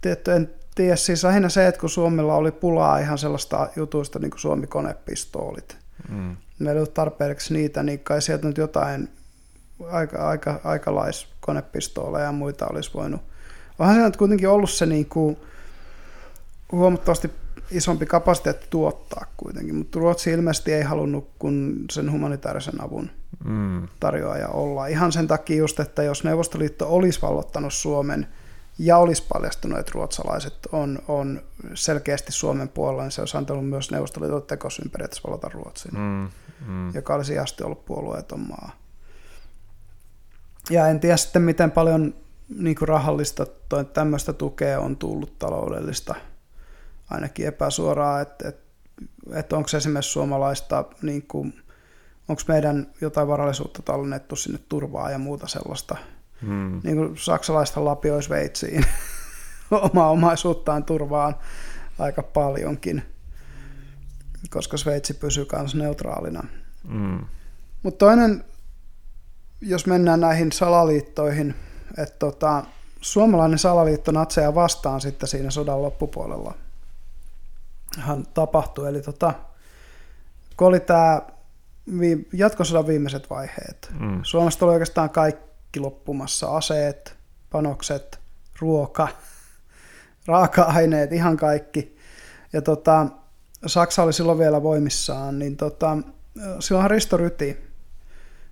tietty, 0.00 0.32
en 0.32 0.50
tiedä, 0.74 0.96
siis 0.96 1.24
lähinnä 1.24 1.48
se, 1.48 1.66
että 1.66 1.80
kun 1.80 1.90
Suomella 1.90 2.34
oli 2.34 2.52
pulaa 2.52 2.98
ihan 2.98 3.18
sellaista 3.18 3.68
jutuista 3.76 4.18
niin 4.18 4.30
kuin 4.30 4.40
Suomi-konepistoolit, 4.40 5.76
mm. 6.08 6.36
meillä 6.58 6.72
ei 6.72 6.76
ollut 6.76 6.94
tarpeeksi 6.94 7.54
niitä, 7.54 7.82
niin 7.82 8.00
kai 8.00 8.22
sieltä 8.22 8.46
nyt 8.46 8.58
jotain 8.58 9.08
aika, 9.90 10.28
aika, 10.28 10.60
aikalaiskonepistoleja 10.64 12.24
ja 12.24 12.32
muita 12.32 12.66
olisi 12.66 12.90
voinut. 12.94 13.20
Onhan 13.78 13.96
se 13.96 14.02
nyt 14.02 14.16
kuitenkin 14.16 14.48
ollut 14.48 14.70
se 14.70 14.86
niin 14.86 15.06
kuin 15.06 15.36
huomattavasti 16.72 17.30
isompi 17.72 18.06
kapasiteetti 18.06 18.66
tuottaa 18.70 19.26
kuitenkin, 19.36 19.74
mutta 19.74 19.98
Ruotsi 19.98 20.30
ilmeisesti 20.30 20.72
ei 20.72 20.82
halunnut 20.82 21.30
kun 21.38 21.84
sen 21.90 22.12
humanitaarisen 22.12 22.84
avun 22.84 23.10
mm. 23.44 23.88
tarjoaja 24.00 24.48
olla. 24.48 24.86
Ihan 24.86 25.12
sen 25.12 25.26
takia 25.26 25.56
just, 25.56 25.80
että 25.80 26.02
jos 26.02 26.24
Neuvostoliitto 26.24 26.94
olisi 26.94 27.22
vallottanut 27.22 27.72
Suomen– 27.72 28.26
ja 28.78 28.98
olisi 28.98 29.26
paljastunut, 29.32 29.78
että 29.78 29.92
ruotsalaiset 29.94 30.54
on, 30.72 30.98
on 31.08 31.42
selkeästi 31.74 32.32
Suomen 32.32 32.68
puolella, 32.68 33.02
niin 33.02 33.12
se 33.12 33.22
olisi 33.22 33.36
antanut 33.36 33.68
myös 33.68 33.90
Neuvostoliiton 33.90 34.42
tekosyyn 34.42 34.90
periaatteessa 34.90 35.28
valota 35.28 35.48
Ruotsin, 35.48 35.92
mm, 35.94 36.28
mm. 36.66 36.94
joka 36.94 37.14
olisi 37.14 37.38
asti 37.38 37.64
ollut 37.64 37.84
puolueeton 37.84 38.40
maa. 38.40 38.72
Ja 40.70 40.88
en 40.88 41.00
tiedä 41.00 41.16
sitten, 41.16 41.42
miten 41.42 41.70
paljon 41.70 42.14
niin 42.58 42.76
rahallista 42.80 43.46
tämmöistä 43.92 44.32
tukea 44.32 44.80
on 44.80 44.96
tullut 44.96 45.38
taloudellista, 45.38 46.14
ainakin 47.10 47.46
epäsuoraa, 47.46 48.20
että, 48.20 48.48
että, 48.48 48.62
että 49.34 49.56
onko 49.56 49.68
esimerkiksi 49.76 50.12
suomalaista, 50.12 50.84
niin 51.02 51.22
kuin, 51.22 51.62
onko 52.28 52.42
meidän 52.48 52.86
jotain 53.00 53.28
varallisuutta 53.28 53.82
tallennettu 53.82 54.36
sinne 54.36 54.58
turvaa 54.68 55.10
ja 55.10 55.18
muuta 55.18 55.46
sellaista– 55.46 55.96
Hmm. 56.46 56.80
Niin 56.84 56.96
kuin 56.96 57.18
saksalaista 57.18 57.84
lapioi 57.84 58.22
Sveitsiin 58.22 58.84
omaa 59.70 60.10
omaisuuttaan 60.10 60.84
turvaan. 60.84 61.34
aika 61.98 62.22
paljonkin, 62.22 63.02
koska 64.50 64.76
Sveitsi 64.76 65.14
pysyy 65.14 65.46
myös 65.58 65.74
neutraalina. 65.74 66.44
Mm. 66.88 67.24
Mutta 67.82 68.06
toinen, 68.06 68.44
jos 69.60 69.86
mennään 69.86 70.20
näihin 70.20 70.52
salaliittoihin, 70.52 71.54
että 71.98 72.18
tota, 72.18 72.64
suomalainen 73.00 73.58
salaliitto 73.58 74.12
natseja 74.12 74.54
vastaan 74.54 75.00
sitten 75.00 75.28
siinä 75.28 75.50
sodan 75.50 75.82
loppupuolella 75.82 76.54
hän 77.98 78.26
tapahtui. 78.34 78.88
Eli 78.88 79.02
tota, 79.02 79.34
kun 80.56 80.66
oli 80.66 80.80
tämä 80.80 81.22
jatkosodan 82.32 82.86
viimeiset 82.86 83.30
vaiheet, 83.30 83.90
mm. 84.00 84.20
Suomesta 84.22 84.64
oli 84.64 84.72
oikeastaan 84.72 85.10
kaikki 85.10 85.80
loppumassa, 85.80 86.56
aseet, 86.56 87.16
panokset, 87.50 88.20
ruoka, 88.60 89.08
raaka-aineet, 90.26 91.12
ihan 91.12 91.36
kaikki. 91.36 91.96
Ja 92.52 92.62
tota, 92.62 93.06
Saksa 93.66 94.02
oli 94.02 94.12
silloin 94.12 94.38
vielä 94.38 94.62
voimissaan, 94.62 95.38
niin 95.38 95.56
tota, 95.56 95.98
silloinhan 96.60 96.90
Risto 96.90 97.16
Ryti 97.16 97.72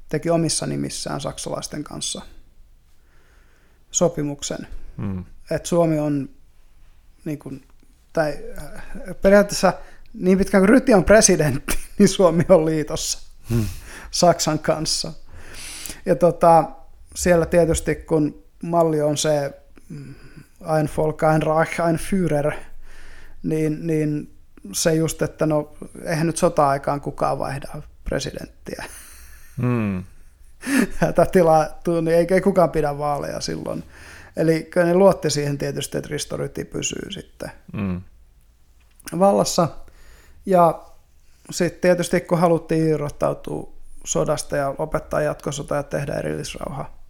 teki 0.09 0.31
omissa 0.31 0.67
nimissään 0.67 1.21
saksalaisten 1.21 1.85
kanssa 1.85 2.23
sopimuksen, 3.91 4.67
mm. 4.97 5.25
että 5.51 5.69
Suomi 5.69 5.99
on 5.99 6.29
niin 7.25 7.39
kuin, 7.39 7.65
tai 8.13 8.39
äh, 8.59 8.83
periaatteessa 9.23 9.73
niin 10.15 10.39
pitkään 10.39 10.63
kuin 10.63 10.69
Ryti 10.69 10.95
on 10.95 11.05
presidentti, 11.05 11.79
niin 11.99 12.09
Suomi 12.09 12.45
on 12.49 12.65
liitossa 12.65 13.19
hmm. 13.51 13.65
Saksan 14.11 14.59
kanssa. 14.59 15.13
Ja 16.07 16.15
tota, 16.15 16.65
siellä 17.15 17.47
tietysti 17.47 17.95
kun 17.95 18.45
malli 18.63 19.03
on 19.03 19.17
se 19.17 19.63
mm, 19.89 20.15
ein 20.79 20.91
Volk, 20.97 21.23
ein 21.23 21.43
Reich, 21.43 21.81
ein 21.81 21.97
Führer, 21.97 22.53
niin, 23.43 23.87
niin 23.87 24.37
se 24.73 24.95
just, 24.95 25.23
että 25.23 25.47
no 25.47 25.75
eihän 26.05 26.27
nyt 26.27 26.37
sota-aikaan 26.37 27.01
kukaan 27.01 27.39
vaihda 27.39 27.83
presidenttiä. 28.05 28.85
Hmm. 29.63 30.05
Hätätila, 31.01 31.67
niin 31.87 32.09
ei, 32.09 32.27
ei 32.31 32.41
kukaan 32.41 32.71
pidä 32.71 32.99
vaaleja 32.99 33.41
silloin. 33.41 33.85
Eli 34.37 34.63
kyllä 34.63 34.87
ne 34.87 34.95
luotti 34.95 35.31
siihen 35.31 35.59
tietysti, 35.59 35.99
että 35.99 36.11
Risto 36.11 36.37
Ryti 36.37 36.65
pysyy 36.65 37.11
sitten 37.11 37.51
mm. 37.73 38.01
vallassa. 39.19 39.69
Ja 40.47 40.87
sitten 41.51 41.81
tietysti 41.81 42.21
kun 42.21 42.39
haluttiin 42.39 42.89
irrottautua 42.89 43.73
sodasta 44.05 44.57
ja 44.57 44.75
lopettaa 44.79 45.21
jatkosota 45.21 45.75
ja 45.75 45.83
tehdä 45.83 46.15
erillisrauha 46.15 47.01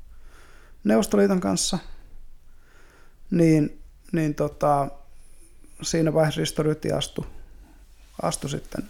Neuvostoliiton 0.84 1.40
kanssa, 1.40 1.78
niin, 3.30 3.82
niin 4.12 4.34
tota, 4.34 4.88
siinä 5.82 6.14
vaiheessa 6.14 6.40
Risto 6.40 6.62
Ryti 6.62 6.92
astui, 6.92 7.26
astui 8.22 8.50
sitten 8.50 8.84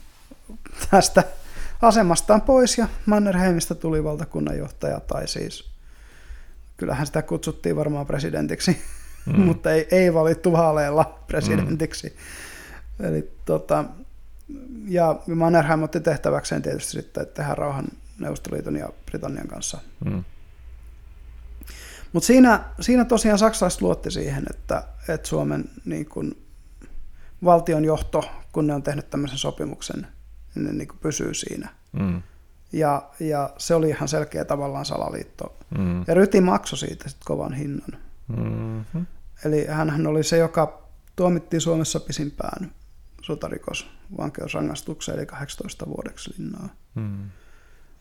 tästä 0.91 1.25
asemastaan 1.83 2.43
pois 2.43 2.79
ja 2.79 2.89
Mannerheimista 3.07 3.75
tuli 3.75 4.05
valtakunnanjohtaja 4.05 5.01
tai 5.01 5.29
siis 5.29 5.70
kyllähän 6.81 7.07
sitä 7.07 7.23
kutsuttiin 7.23 7.77
varmaan 7.77 8.07
presidentiksi, 8.07 8.83
mm. 9.27 9.41
mutta 9.47 9.73
ei, 9.73 9.89
ei 9.91 10.15
valittu 10.15 10.53
vaaleilla 10.53 11.19
presidentiksi. 11.27 12.17
Mm. 12.99 13.07
Eli 13.07 13.33
tota, 13.45 13.85
ja 14.89 15.21
Mannerheim 15.35 15.83
otti 15.83 16.01
tehtäväkseen 16.01 16.63
tietysti 16.63 16.93
sitten, 16.93 17.23
että 17.23 17.35
tehdään 17.35 17.59
rauhan 17.59 17.85
Neuvostoliiton 18.19 18.77
ja 18.77 18.89
Britannian 19.07 19.49
kanssa. 19.49 19.79
Mm. 20.05 20.25
Mutta 22.13 22.27
siinä, 22.27 22.65
siinä 22.81 23.05
tosiaan 23.05 23.39
saksalaiset 23.39 23.83
luotti 23.83 24.11
siihen, 24.11 24.45
että, 24.51 24.83
että 25.09 25.29
Suomen 25.29 25.65
niin 25.85 26.07
kun, 26.07 26.37
valtion 27.45 27.85
johto, 27.85 28.25
kun 28.53 28.67
ne 28.67 28.75
on 28.75 28.83
tehnyt 28.83 29.11
tämmöisen 29.11 29.39
sopimuksen, 29.39 30.07
niin 30.55 30.65
ne 30.65 30.73
niin 30.73 30.89
pysyy 31.01 31.35
siinä. 31.35 31.69
Mm. 31.93 32.23
Ja, 32.73 33.03
ja 33.21 33.51
se 33.59 33.75
oli 33.75 33.89
ihan 33.89 34.09
selkeä 34.09 34.45
tavallaan 34.45 34.85
salaliitto. 34.85 35.57
Mm. 35.79 36.05
Ja 36.07 36.15
Ryti 36.15 36.41
maksoi 36.41 36.79
siitä 36.79 37.09
sitten 37.09 37.27
kovan 37.27 37.53
hinnan. 37.53 37.97
Mm-hmm. 38.29 39.07
Eli 39.45 39.67
hän 39.67 40.07
oli 40.07 40.25
se, 40.25 40.39
joka 40.39 40.83
tuomittiin 41.17 41.61
Suomessa 41.61 42.01
pisimpään 42.01 42.73
sotarikos 43.23 43.91
vankeusrangaistukseen, 44.19 45.19
eli 45.19 45.27
18 45.27 45.87
vuodeksi 45.87 46.35
linnaa. 46.39 46.69
Mm. 46.95 47.31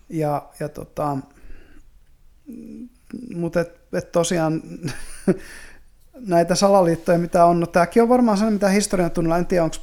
Ja, 0.09 0.49
ja 0.59 0.69
tota, 0.69 1.17
mutta 3.35 3.61
et, 3.61 3.79
et 3.93 4.11
tosiaan 4.11 4.61
näitä 6.27 6.55
salaliittoja, 6.55 7.17
mitä 7.17 7.45
on, 7.45 7.59
no 7.59 7.67
tämäkin 7.67 8.03
on 8.03 8.09
varmaan 8.09 8.37
sellainen, 8.37 8.55
mitä 8.55 8.69
historian 8.69 9.11
tunnilla, 9.11 9.37
en 9.37 9.45
tiedä, 9.45 9.63
onko, 9.63 9.77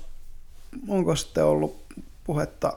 onko 0.89 1.17
sitten 1.17 1.45
ollut 1.45 1.85
puhetta 2.25 2.73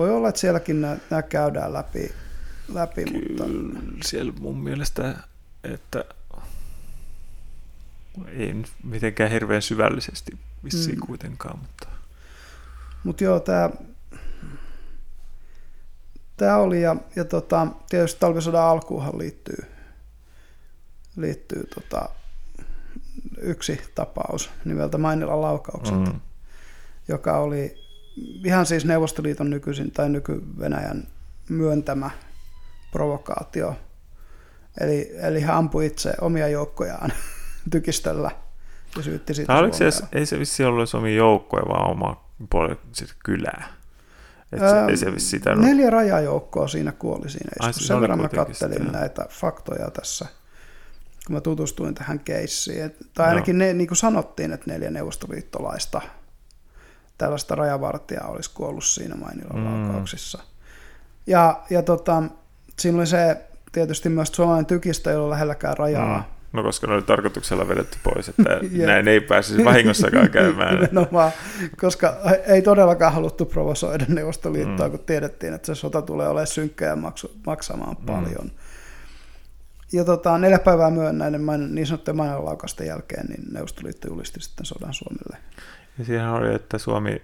voi 0.00 0.10
olla, 0.10 0.28
että 0.28 0.40
sielläkin 0.40 0.80
nämä, 0.80 0.96
nämä 1.10 1.22
käydään 1.22 1.72
läpi, 1.72 2.12
läpi 2.72 3.04
Kyllä, 3.04 3.46
mutta... 3.46 4.08
siellä 4.08 4.32
mun 4.40 4.58
mielestä, 4.60 5.14
että 5.64 6.04
ei 8.26 8.54
nyt 8.54 8.72
mitenkään 8.84 9.30
hirveän 9.30 9.62
syvällisesti 9.62 10.38
vissiin 10.64 10.98
mm. 10.98 11.06
kuitenkaan, 11.06 11.58
mutta... 11.58 11.88
Mutta 13.04 13.24
joo, 13.24 13.40
tämä 13.40 13.70
tämä 16.36 16.56
oli, 16.56 16.82
ja, 16.82 16.96
ja 17.16 17.24
tota, 17.24 17.66
tietysti 17.88 18.20
talvisodan 18.20 18.64
alkuuhan 18.64 19.18
liittyy, 19.18 19.64
liittyy 21.16 21.66
tota, 21.74 22.08
yksi 23.40 23.80
tapaus 23.94 24.50
nimeltä 24.64 24.98
Mainilan 24.98 25.40
laukaukset, 25.40 25.98
mm. 25.98 26.20
joka 27.08 27.38
oli 27.38 27.89
ihan 28.44 28.66
siis 28.66 28.84
Neuvostoliiton 28.84 29.50
nykyisin 29.50 29.90
tai 29.90 30.08
nyky-Venäjän 30.08 31.06
myöntämä 31.48 32.10
provokaatio. 32.92 33.76
Eli, 34.80 35.10
eli 35.22 35.40
hän 35.40 35.56
ampui 35.56 35.86
itse 35.86 36.12
omia 36.20 36.48
joukkojaan 36.48 37.12
tykistöllä 37.72 38.30
ja 38.96 39.02
syytti 39.02 39.34
siitä 39.34 39.56
oliko 39.56 39.76
se, 39.76 39.90
ei 40.12 40.26
se 40.26 40.38
vissi 40.38 40.64
ollut 40.64 40.90
se 40.90 40.96
omia 40.96 41.14
joukkoja, 41.14 41.68
vaan 41.68 41.90
oma 41.90 42.24
puoli 42.50 42.76
sit 42.92 43.14
kylää. 43.24 43.68
Et 44.52 44.60
se, 44.60 44.90
ei 44.90 44.96
se 44.96 45.12
sitä 45.16 45.54
neljä 45.54 45.70
ollut. 45.70 45.92
rajajoukkoa 45.92 46.68
siinä 46.68 46.92
kuoli 46.92 47.30
siinä. 47.30 47.50
Ai, 47.60 47.72
sen 47.72 48.00
verran 48.00 48.20
mä 48.20 48.28
kattelin 48.28 48.78
sitä. 48.78 48.92
näitä 48.92 49.26
faktoja 49.30 49.90
tässä, 49.90 50.26
kun 51.26 51.34
mä 51.34 51.40
tutustuin 51.40 51.94
tähän 51.94 52.20
keissiin. 52.20 52.94
Tai 53.14 53.28
ainakin 53.28 53.58
no. 53.58 53.64
ne, 53.64 53.72
niin 53.72 53.88
kuin 53.88 53.98
sanottiin, 53.98 54.52
että 54.52 54.70
neljä 54.70 54.90
neuvostoliittolaista– 54.90 56.00
tällaista 57.20 57.54
rajavartijaa 57.54 58.28
olisi 58.28 58.50
kuollut 58.54 58.84
siinä 58.84 59.14
Mainilan 59.14 59.58
mm. 59.58 59.64
laukauksissa. 59.64 60.38
Ja, 61.26 61.60
ja 61.70 61.82
tota, 61.82 62.22
siinä 62.78 62.98
oli 62.98 63.06
se 63.06 63.36
tietysti 63.72 64.08
myös 64.08 64.28
suomalainen 64.28 64.66
tykistö, 64.66 65.10
ei 65.10 65.16
ollut 65.16 65.30
lähelläkään 65.30 65.76
rajaa. 65.76 66.18
Mm. 66.18 66.24
No 66.52 66.62
koska 66.62 66.86
ne 66.86 66.94
oli 66.94 67.02
tarkoituksella 67.02 67.68
vedetty 67.68 67.98
pois, 68.02 68.28
että 68.28 68.60
näin 68.86 69.08
ei 69.08 69.20
pääsisi 69.20 69.64
vahingossakaan 69.64 70.30
käymään. 70.38 70.74
Nimenomaan, 70.74 71.32
koska 71.80 72.16
ei 72.46 72.62
todellakaan 72.62 73.12
haluttu 73.12 73.44
provosoida 73.46 74.04
Neuvostoliittoa, 74.08 74.86
mm. 74.86 74.90
kun 74.90 75.00
tiedettiin, 75.06 75.54
että 75.54 75.66
se 75.66 75.74
sota 75.74 76.02
tulee 76.02 76.28
olemaan 76.28 76.46
synkkä 76.46 76.84
ja 76.84 76.96
maksu, 76.96 77.32
maksamaan 77.46 77.96
mm. 78.00 78.06
paljon. 78.06 78.50
Ja 79.92 80.04
tota, 80.04 80.38
neljä 80.38 80.58
päivää 80.58 80.90
myöhemmin 80.90 81.18
näiden 81.18 81.74
niin 81.74 81.86
sanottujen 81.86 82.16
mainonlaukausten 82.16 82.86
jälkeen, 82.86 83.26
niin 83.26 83.42
Neuvostoliitto 83.52 84.08
julisti 84.08 84.40
sitten 84.40 84.66
sodan 84.66 84.94
Suomelle. 84.94 85.36
Ja 85.98 86.04
siinä 86.04 86.34
oli, 86.34 86.54
että 86.54 86.78
Suomi 86.78 87.22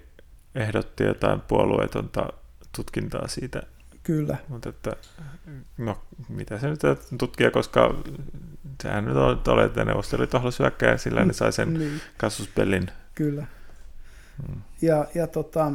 ehdotti 0.54 1.04
jotain 1.04 1.40
puolueetonta 1.40 2.32
tutkintaa 2.76 3.28
siitä. 3.28 3.62
Kyllä. 4.02 4.36
Mutta 4.48 4.68
että, 4.68 4.96
no 5.78 6.02
mitä 6.28 6.58
se 6.58 6.68
nyt 6.68 6.80
tutkia, 7.18 7.50
koska 7.50 7.94
sehän 8.82 9.04
nyt 9.04 9.16
on, 9.16 9.42
oli, 9.48 9.64
että 9.64 9.84
Neuvostoliitto 9.84 10.38
halusi 10.38 10.58
hyökkää 10.58 10.90
ja 10.90 10.98
sillä 10.98 11.24
ne 11.24 11.32
sai 11.32 11.52
sen 11.52 11.74
niin. 11.74 12.00
kasvuspellin. 12.16 12.90
Kyllä. 13.14 13.46
Hmm. 14.46 14.62
Ja, 14.82 15.06
ja 15.14 15.26
tota, 15.26 15.72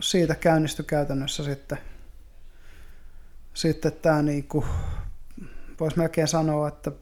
siitä 0.00 0.34
käynnistyi 0.34 0.84
käytännössä 0.84 1.44
sitten, 1.44 1.78
sitten 3.54 3.92
tämä 3.92 4.22
niin 4.22 4.44
kuin, 4.44 4.66
voisi 5.80 5.98
melkein 5.98 6.28
sanoa, 6.28 6.68
että, 6.68 6.92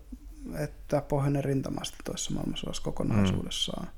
että 0.59 1.01
pohjoinen 1.01 1.45
rintamasta 1.45 1.97
toisessa 2.05 2.35
maailmansodassa 2.35 2.83
kokonaisuudessaan. 2.83 3.87
Hmm. 3.87 3.98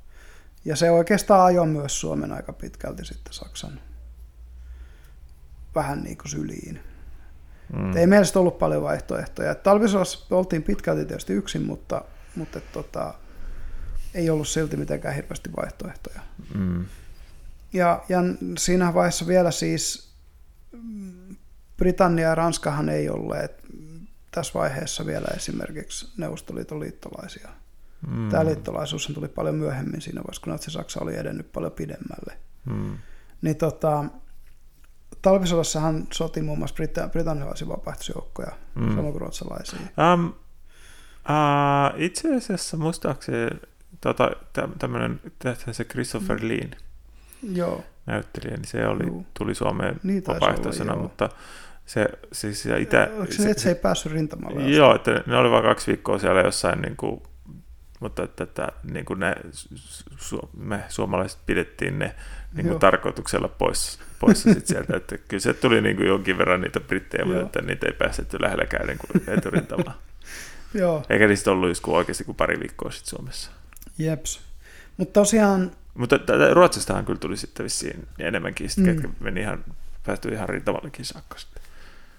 Ja 0.64 0.76
se 0.76 0.90
oikeastaan 0.90 1.46
ajoi 1.46 1.66
myös 1.66 2.00
Suomen 2.00 2.32
aika 2.32 2.52
pitkälti 2.52 3.04
sitten 3.04 3.32
Saksan 3.32 3.80
vähän 5.74 6.02
niin 6.02 6.18
kuin 6.18 6.30
syliin. 6.30 6.80
Mm. 7.72 7.96
Ei 7.96 8.06
meillä 8.06 8.40
ollut 8.40 8.58
paljon 8.58 8.82
vaihtoehtoja. 8.82 9.54
Talvisodassa 9.54 10.26
oltiin 10.36 10.62
pitkälti 10.62 11.04
tietysti 11.04 11.32
yksin, 11.32 11.62
mutta, 11.62 12.04
mutta 12.34 12.60
tota, 12.60 13.14
ei 14.14 14.30
ollut 14.30 14.48
silti 14.48 14.76
mitenkään 14.76 15.14
hirveästi 15.14 15.50
vaihtoehtoja. 15.56 16.20
Mm. 16.54 16.84
Ja, 17.72 18.04
ja 18.08 18.18
siinä 18.58 18.94
vaiheessa 18.94 19.26
vielä 19.26 19.50
siis 19.50 20.10
Britannia 21.76 22.28
ja 22.28 22.34
Ranskahan 22.34 22.88
ei 22.88 23.08
olleet 23.08 23.64
tässä 24.30 24.54
vaiheessa 24.54 25.06
vielä 25.06 25.26
esimerkiksi 25.36 26.12
Neuvostoliiton 26.16 26.80
liittolaisia. 26.80 27.48
Mm. 28.06 28.28
Tämä 28.28 28.44
liittolaisuus 28.44 29.06
tuli 29.14 29.28
paljon 29.28 29.55
myöhemmin 29.55 30.01
siinä 30.01 30.20
vaiheessa, 30.20 30.43
kun 30.43 30.51
Natsi-Saksa 30.52 31.01
oli 31.02 31.16
edennyt 31.16 31.52
paljon 31.52 31.72
pidemmälle. 31.72 32.36
Mm. 32.64 32.98
Niin 33.43 33.56
tota, 33.56 34.05
talvisodassahan 35.22 36.06
soti 36.12 36.43
muun 36.43 36.59
muassa 36.59 36.77
Brita- 36.77 37.10
britannialaisia 37.10 37.68
vapaaehtoisjoukkoja, 37.68 38.52
mm. 38.74 38.89
samoin 38.89 39.12
kuin 39.12 39.20
ruotsalaisia. 39.20 39.78
Um, 40.14 40.27
uh, 40.27 40.35
itse 41.97 42.36
asiassa 42.36 42.77
muistaakseni 42.77 43.51
tota, 44.01 44.31
tämmöinen 44.78 45.20
se 45.72 45.85
Christopher 45.85 46.40
mm. 46.40 46.48
Lean 46.48 46.70
Joo. 47.43 47.85
näyttelijä, 48.06 48.56
niin 48.56 48.68
se 48.68 48.86
oli, 48.86 49.24
tuli 49.35 49.55
Suomeen 49.55 50.01
niin 50.02 50.22
vapaaehtoisena, 50.27 50.93
olla, 50.93 51.02
mutta 51.02 51.28
se 51.86 52.09
siis 52.32 52.66
itä... 52.66 53.09
Oliko 53.18 53.32
se, 53.32 53.51
että 53.51 53.62
se 53.62 53.68
ei 53.68 53.74
päässyt 53.74 54.12
rintamalle? 54.12 54.62
Joo, 54.62 54.94
että 54.94 55.22
ne 55.27 55.36
oli 55.36 55.51
vain 55.51 55.64
kaksi 55.64 55.86
viikkoa 55.86 56.18
siellä 56.18 56.40
jossain 56.40 56.82
niin 56.82 56.97
kuin 56.97 57.22
mutta 58.01 58.22
että, 58.22 58.44
että 58.44 58.68
niin 58.93 59.05
kuin 59.05 59.20
ne, 59.20 59.35
su, 60.16 60.51
me 60.56 60.85
suomalaiset 60.89 61.39
pidettiin 61.47 61.98
ne 61.98 62.14
niin 62.55 62.66
kuin 62.68 62.78
tarkoituksella 62.78 63.48
pois, 63.48 64.01
pois 64.18 64.43
sit 64.43 64.66
sieltä, 64.66 64.97
että 64.97 65.18
kyllä 65.18 65.40
se 65.40 65.55
tuli 65.55 65.81
niin 65.81 65.97
kuin 65.97 66.09
jonkin 66.09 66.39
verran 66.39 66.60
niitä 66.60 66.81
brittejä, 66.81 67.24
mutta 67.24 67.43
että 67.43 67.62
niitä 67.62 67.86
ei 67.86 67.93
päästetty 67.93 68.40
lähelläkään 68.40 68.86
niin 68.86 68.98
kuin 68.98 69.39
eturintamaan. 69.39 69.94
Joo. 70.74 71.02
Eikä 71.10 71.27
niistä 71.27 71.51
ollut 71.51 71.68
just 71.68 71.82
kuin 71.82 71.97
oikeasti 71.97 72.24
kuin 72.24 72.36
pari 72.36 72.60
viikkoa 72.60 72.90
sitten 72.90 73.10
Suomessa. 73.10 73.51
Jeps. 73.98 74.40
Mutta 74.97 75.12
tosiaan... 75.12 75.70
Mutta 75.94 76.18
Ruotsistahan 76.52 77.05
kyllä 77.05 77.18
tuli 77.18 77.36
sitten 77.36 77.64
vissiin 77.64 78.09
enemmänkin, 78.18 78.70
sit, 78.70 78.85
mm. 78.85 78.93
ketkä 78.93 79.09
meni 79.20 79.40
ihan, 79.40 79.64
päästy 80.06 80.28
ihan 80.28 80.48
rintamallekin 80.48 81.05
saakka 81.05 81.39
sitten. 81.39 81.62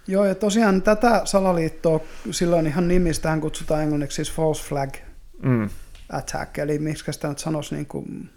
Joo, 0.07 0.25
ja 0.25 0.35
tosiaan 0.35 0.81
tätä 0.81 1.21
salaliittoa, 1.25 1.99
silloin 2.31 2.67
ihan 2.67 2.87
nimistähän 2.87 3.41
kutsutaan 3.41 3.83
englanniksi 3.83 4.15
siis 4.15 4.31
false 4.31 4.63
flag 4.63 4.93
mm. 5.43 5.69
attack, 6.09 6.57
eli 6.57 6.79
miksi 6.79 7.13
sitä 7.13 7.27
nyt 7.27 7.39
sanoisi 7.39 7.75
niin 7.75 7.85
kuin... 7.85 8.29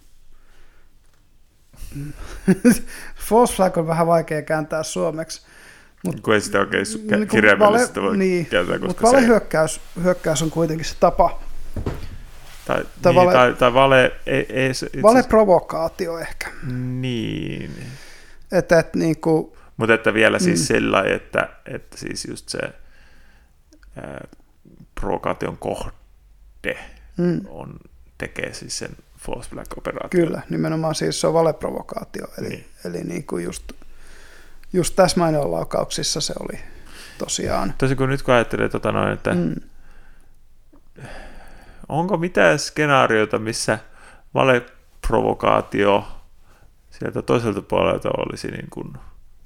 false 3.29 3.55
flag 3.55 3.77
on 3.77 3.87
vähän 3.87 4.07
vaikea 4.07 4.41
kääntää 4.41 4.83
suomeksi. 4.83 5.41
Mut, 6.05 6.19
kun 6.19 6.33
ei 6.33 6.41
sitä 6.41 6.59
oikein 6.59 6.85
niin 7.09 7.27
kirjaimellisesti 7.27 8.01
voi 8.01 8.17
niin, 8.17 8.45
kääntää, 8.45 8.79
koska 8.79 9.07
mutta 9.07 9.19
se... 9.21 9.27
hyökkäys, 9.27 9.81
hyökkäys 10.03 10.41
on 10.41 10.51
kuitenkin 10.51 10.85
se 10.85 10.95
tapa. 10.99 11.39
Tai, 12.65 12.85
tai, 13.01 13.13
niin, 13.13 13.15
vale, 13.15 13.33
tai, 13.33 13.53
tai 13.53 13.73
vale... 13.73 14.11
Ei, 14.25 14.45
ei, 14.49 14.73
se, 14.73 14.89
valeprovokaatio 15.03 16.19
ehkä. 16.19 16.47
Niin. 16.99 17.71
Että, 18.51 18.79
että 18.79 18.99
niin 18.99 19.21
kuin, 19.21 19.55
mutta 19.77 19.93
että 19.93 20.13
vielä 20.13 20.39
siis 20.39 20.59
mm. 20.59 20.65
sillä 20.65 21.03
että, 21.03 21.49
että 21.65 21.97
siis 21.97 22.25
just 22.25 22.49
se 22.49 22.59
ää, 23.95 24.27
provokaation 24.95 25.57
kohde 25.57 26.77
mm. 27.17 27.41
on, 27.47 27.79
tekee 28.17 28.53
siis 28.53 28.77
sen 28.77 28.91
false 29.17 29.49
flag 29.49 29.67
operaatio. 29.77 30.25
Kyllä, 30.25 30.41
nimenomaan 30.49 30.95
siis 30.95 31.21
se 31.21 31.27
on 31.27 31.33
valeprovokaatio. 31.33 32.27
Eli, 32.37 32.49
niin. 32.49 32.65
eli 32.85 33.03
niin 33.03 33.23
kuin 33.23 33.43
just, 33.43 33.71
just 34.73 34.95
tässä 34.95 35.21
laukauksissa 35.21 36.21
se 36.21 36.33
oli 36.39 36.59
tosiaan. 37.17 37.73
Tosi 37.77 37.95
kun 37.95 38.09
nyt 38.09 38.21
kun 38.21 38.33
ajattelee, 38.33 38.69
tota 38.69 38.91
noin, 38.91 39.13
että 39.13 39.33
mm. 39.33 39.55
onko 41.89 42.17
mitään 42.17 42.59
skenaarioita, 42.59 43.39
missä 43.39 43.79
valeprovokaatio 44.33 46.07
sieltä 46.91 47.21
toiselta 47.21 47.61
puolelta 47.61 48.09
olisi 48.09 48.47
niin 48.47 48.67
kuin 48.69 48.93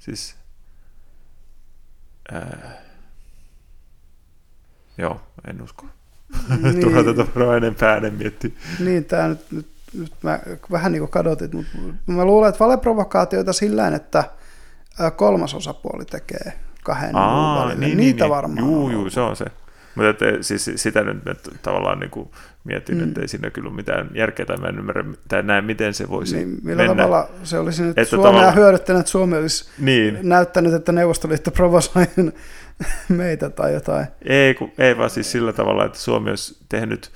Siis, 0.00 0.36
ää, 2.32 2.82
joo, 4.98 5.20
en 5.48 5.62
usko. 5.62 5.86
Niin. 6.62 6.94
Tätä 7.04 7.26
varmaan 7.36 7.56
enempää 7.56 7.96
ennen 7.96 8.14
miettiä. 8.14 8.50
Niin, 8.78 9.04
tämä 9.04 9.28
nyt, 9.28 9.40
nyt, 9.50 9.66
nyt 9.98 10.12
mä 10.22 10.40
vähän 10.70 10.92
niin 10.92 11.00
kuin 11.00 11.10
kadotin, 11.10 11.50
mutta 11.56 11.72
mä 12.06 12.24
luulen, 12.24 12.48
että 12.48 12.64
valeprovokaatioita 12.64 13.52
sillä 13.52 13.88
että 13.88 14.24
kolmas 15.16 15.54
osapuoli 15.54 16.04
tekee 16.04 16.52
kahden 16.82 17.16
Aa, 17.16 17.60
välillä. 17.60 17.86
Niin, 17.86 17.96
Niitä 17.96 18.24
niin, 18.24 18.30
varmaan 18.30 18.58
Juu, 18.58 18.90
juu, 18.90 19.10
se 19.10 19.20
on 19.20 19.36
se. 19.36 19.44
Mutta 19.94 20.10
että, 20.10 20.24
siis 20.40 20.70
sitä 20.76 21.00
nyt 21.00 21.28
että 21.28 21.50
tavallaan 21.62 22.00
niin 22.00 22.10
kuin 22.10 22.28
mietin, 22.64 22.96
mm. 22.96 23.04
että 23.04 23.20
ei 23.20 23.28
siinä 23.28 23.50
kyllä 23.50 23.68
ole 23.68 23.76
mitään 23.76 24.10
järkeä, 24.14 24.46
tai 24.46 24.56
mä 24.56 24.66
en 24.66 24.78
ymmärrä, 24.78 25.04
tai 25.28 25.42
näe, 25.42 25.60
miten 25.60 25.94
se 25.94 26.08
voisi 26.08 26.36
niin, 26.36 26.58
millä 26.62 26.82
mennä. 26.82 27.02
tavalla 27.02 27.28
se 27.42 27.58
olisi 27.58 27.82
nyt 27.82 27.98
että 27.98 28.10
Suomea 28.10 28.32
tavalla... 28.32 28.52
hyödyttänyt, 28.52 29.00
että 29.00 29.10
Suomi 29.10 29.36
olisi 29.36 29.70
niin. 29.78 30.18
näyttänyt, 30.22 30.74
että 30.74 30.92
Neuvostoliitto 30.92 31.50
provosoi 31.50 32.06
meitä 33.08 33.50
tai 33.50 33.74
jotain. 33.74 34.06
Ei, 34.22 34.54
kun, 34.54 34.72
ei 34.78 34.98
vaan 34.98 35.10
siis 35.10 35.32
sillä 35.32 35.52
tavalla, 35.52 35.84
että 35.84 35.98
Suomi 35.98 36.30
olisi 36.30 36.58
tehnyt 36.68 37.12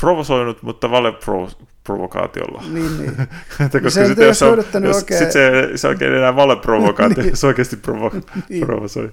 provosoinut, 0.00 0.62
mutta 0.62 0.90
valeprovokaatiolla. 0.90 2.62
Niin, 2.72 2.98
niin. 2.98 3.16
että 3.64 3.80
koska 3.80 3.90
se 3.90 4.06
sitten, 4.06 4.26
jos, 4.26 4.42
on, 4.42 4.58
jos 4.82 4.96
oikein... 4.96 5.18
sit 5.18 5.32
se, 5.32 5.70
se 5.74 5.88
oikein 5.88 6.14
enää 6.14 6.36
valeprovokaatio, 6.36 7.22
niin. 7.22 7.36
se 7.36 7.46
oikeasti 7.46 7.76
provo- 7.76 8.42
niin. 8.48 8.66
provosoi. 8.66 9.12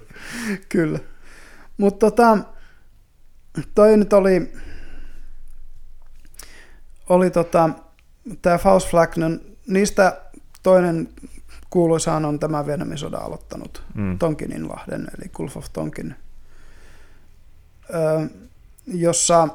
Kyllä. 0.68 0.98
Mutta 1.76 2.10
tota, 2.10 2.38
toi 3.74 3.96
nyt 3.96 4.12
oli, 4.12 4.52
oli 7.08 7.30
tota, 7.30 7.70
tämä 8.42 8.58
Faust 8.58 8.90
Flag, 8.90 9.16
no 9.16 9.26
niistä 9.66 10.20
toinen 10.62 11.08
kuuluisaan 11.74 12.24
on 12.24 12.38
tämä 12.38 12.66
Vietnamin 12.66 12.98
sodan 12.98 13.22
aloittanut 13.22 13.82
mm. 13.94 14.18
Tonkininlahden, 14.18 15.00
eli 15.18 15.28
Gulf 15.28 15.56
of 15.56 15.66
Tonkin, 15.72 16.14
ö, 17.94 18.28
jossa 18.86 19.48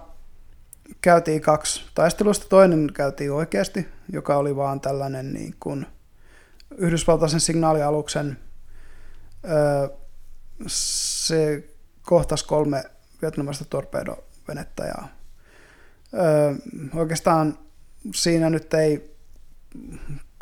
käytiin 1.02 1.42
kaksi 1.42 1.86
taistelusta. 1.96 2.46
Toinen 2.50 2.92
käytiin 2.94 3.32
oikeasti, 3.32 3.88
joka 4.12 4.38
oli 4.38 4.56
vaan 4.56 4.82
tällainen 4.82 5.34
niin 5.34 5.56
kuin 5.60 5.86
yhdysvaltaisen 6.78 7.40
signaalialuksen. 7.40 8.38
Ö, 9.46 9.90
se 10.68 11.70
kohtasi 12.02 12.46
kolme 12.46 12.84
vietnamista 13.22 13.66
torpedovenettä 13.66 14.84
ja 14.86 15.08
ö, 16.14 16.56
oikeastaan 16.96 17.58
siinä 18.16 18.50
nyt 18.50 18.74
ei 18.74 19.16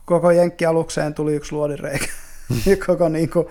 koko 0.07 0.31
jenkkialukseen 0.31 1.13
tuli 1.13 1.35
yksi 1.35 1.51
luodireikä. 1.51 2.07
koko 2.87 3.09
niin 3.09 3.29
kuin, 3.29 3.47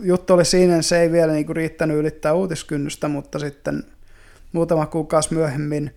juttu 0.00 0.34
oli 0.34 0.44
siinä, 0.44 0.82
se 0.82 1.00
ei 1.00 1.12
vielä 1.12 1.32
niin 1.32 1.46
kuin, 1.46 1.56
riittänyt 1.56 1.96
ylittää 1.96 2.32
uutiskynnystä, 2.32 3.08
mutta 3.08 3.38
sitten 3.38 3.84
muutama 4.52 4.86
kuukausi 4.86 5.34
myöhemmin 5.34 5.94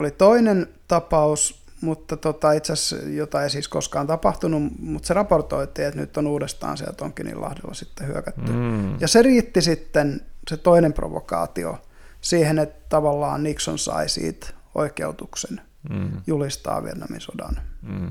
oli 0.00 0.10
toinen 0.10 0.68
tapaus, 0.88 1.64
mutta 1.80 2.16
tota, 2.16 2.52
itse 2.52 2.72
asiassa 2.72 3.08
jota 3.08 3.42
ei 3.42 3.50
siis 3.50 3.68
koskaan 3.68 4.06
tapahtunut, 4.06 4.62
mutta 4.78 5.06
se 5.06 5.14
raportoitiin, 5.14 5.88
että 5.88 6.00
nyt 6.00 6.16
on 6.16 6.26
uudestaan 6.26 6.76
sieltä 6.76 6.92
Tonkininlahdella 6.92 7.74
sitten 7.74 8.06
hyökätty. 8.06 8.52
Mm. 8.52 9.00
Ja 9.00 9.08
se 9.08 9.22
riitti 9.22 9.62
sitten, 9.62 10.20
se 10.50 10.56
toinen 10.56 10.92
provokaatio, 10.92 11.78
siihen, 12.20 12.58
että 12.58 12.80
tavallaan 12.88 13.42
Nixon 13.42 13.78
sai 13.78 14.08
siitä 14.08 14.46
oikeutuksen 14.74 15.60
mm. 15.90 16.10
julistaa 16.26 16.84
Vietnamin 16.84 17.20
sodan. 17.20 17.60
Mm. 17.82 18.10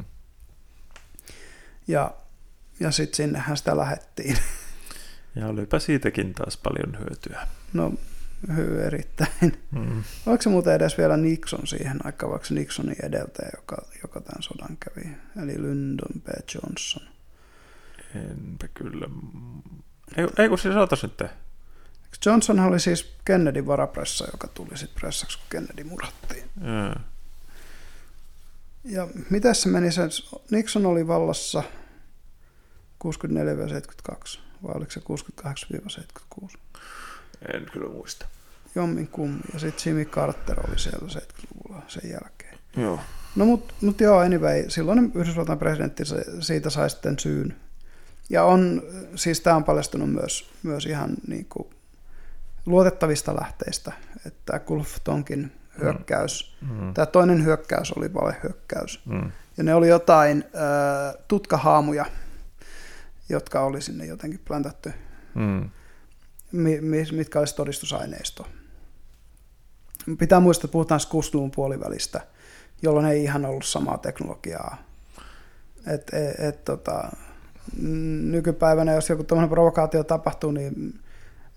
Ja, 1.88 2.12
ja 2.80 2.92
sitten 2.92 3.16
sinnehän 3.18 3.58
sitä 3.58 3.78
lähettiin. 3.78 4.38
Ja 5.36 5.48
olipa 5.48 5.80
siitäkin 5.80 6.34
taas 6.34 6.58
paljon 6.58 7.00
hyötyä. 7.00 7.48
No 7.74 7.94
hyy 8.56 8.84
erittäin. 8.84 9.60
Mm. 9.72 10.04
Oliko 10.26 10.42
se 10.42 10.50
muuten 10.50 10.74
edes 10.74 10.98
vielä 10.98 11.18
Nixon 11.18 11.68
siihen 11.68 12.06
aikaan, 12.06 12.32
vaikka 12.32 12.48
Nixonin 12.52 12.96
edeltäjä, 13.04 13.50
joka, 13.56 13.78
joka 14.02 14.22
tämän 14.22 14.44
sodan 14.44 14.78
kävi, 14.78 15.10
eli 15.44 15.62
Lyndon 15.62 16.22
B. 16.22 16.28
Johnson? 16.56 17.04
Enpä 18.16 18.68
kyllä. 18.74 19.10
Ei, 20.18 20.28
ei 20.38 20.50
kun 20.50 20.60
siis 20.60 20.76
ootas 20.76 21.04
nyt. 21.04 21.24
Johnson 22.26 22.60
oli 22.60 22.80
siis 22.80 23.16
Kennedyn 23.26 23.68
varapressa, 23.68 24.26
joka 24.32 24.48
tuli 24.48 24.78
sitten 24.78 25.00
pressaksi, 25.00 25.38
kun 25.38 25.48
Kennedy 25.50 25.84
murhattiin. 25.84 26.44
Mm. 26.56 27.04
Ja 28.84 29.08
mitä 29.30 29.54
se 29.54 29.70
meni? 29.70 29.88
Nixon 30.52 30.86
oli 30.86 31.08
vallassa 31.08 31.64
64-72, 33.08 34.40
vai 34.64 34.74
oliko 34.76 34.92
se 34.92 35.02
68-76? 36.44 36.58
En 37.54 37.66
kyllä 37.74 37.90
muista. 37.90 38.26
Jommin 38.76 39.08
kummin. 39.08 39.42
Ja 39.54 39.60
sitten 39.60 39.84
Jimmy 39.86 40.06
Carter 40.06 40.70
oli 40.70 40.80
siellä 40.80 41.08
70-luvulla 41.08 41.82
sen 41.88 42.12
jälkeen. 42.12 42.58
Joo. 42.78 43.00
No 43.36 43.46
mutta 43.46 43.74
mut 43.82 44.02
joo, 44.02 44.20
anyway, 44.20 44.66
silloin 44.68 45.12
Yhdysvaltain 45.16 45.60
presidentti 45.60 46.06
se, 46.06 46.26
siitä 46.40 46.70
sai 46.70 46.90
sitten 46.90 47.20
syyn. 47.20 47.56
Ja 48.30 48.44
on, 48.44 48.84
siis 49.16 49.42
tämä 49.42 49.56
on 49.56 49.64
paljastunut 49.64 50.12
myös, 50.12 50.50
myös 50.64 50.86
ihan 50.86 51.10
niin 51.28 51.46
kuin 51.46 51.70
luotettavista 52.66 53.36
lähteistä, 53.36 53.92
että 54.26 54.60
Gulf 54.60 54.98
Tonkin 55.04 55.52
hyökkäys, 55.82 56.56
mm. 56.62 56.84
mm. 56.84 56.94
tämä 56.94 57.06
toinen 57.06 57.46
hyökkäys 57.46 57.92
oli 57.92 58.14
valehyökkäys. 58.14 59.02
Mm. 59.06 59.32
Ja 59.58 59.64
ne 59.64 59.76
oli 59.76 59.88
jotain 59.88 60.44
äh, 60.44 61.24
tutkahaamuja, 61.28 62.06
jotka 63.30 63.62
oli 63.62 63.82
sinne 63.82 64.06
jotenkin 64.06 64.42
plantattu. 64.46 64.90
Mm 65.36 65.70
mitkä 67.12 67.40
olisi 67.40 67.56
todistusaineisto. 67.56 68.48
pitää 70.20 70.40
muistaa, 70.40 70.66
että 70.66 70.72
puhutaan 70.72 71.00
60-luvun 71.00 71.52
puolivälistä, 71.52 72.22
jolloin 72.82 73.06
ei 73.06 73.24
ihan 73.24 73.46
ollut 73.46 73.66
samaa 73.66 73.98
teknologiaa. 73.98 74.78
Et, 75.88 76.14
et, 76.14 76.40
et, 76.40 76.66
tota, 76.66 77.12
nykypäivänä, 78.22 78.94
jos 78.94 79.10
joku 79.10 79.24
tämmöinen 79.24 79.50
provokaatio 79.50 80.04
tapahtuu, 80.04 80.52
niin, 80.52 81.00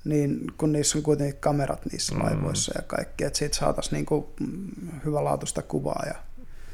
niin 0.06 0.40
kun 0.58 0.72
niissä 0.72 0.98
on 0.98 1.02
kuitenkin 1.02 1.40
kamerat 1.40 1.86
niissä 1.92 2.14
mm. 2.14 2.22
laivoissa 2.22 2.72
ja 2.76 2.82
kaikki, 2.82 3.24
että 3.24 3.38
siitä 3.38 3.56
saataisiin 3.56 3.92
niinku 3.92 4.34
hyvälaatuista 5.04 5.62
kuvaa 5.62 6.02
ja 6.06 6.14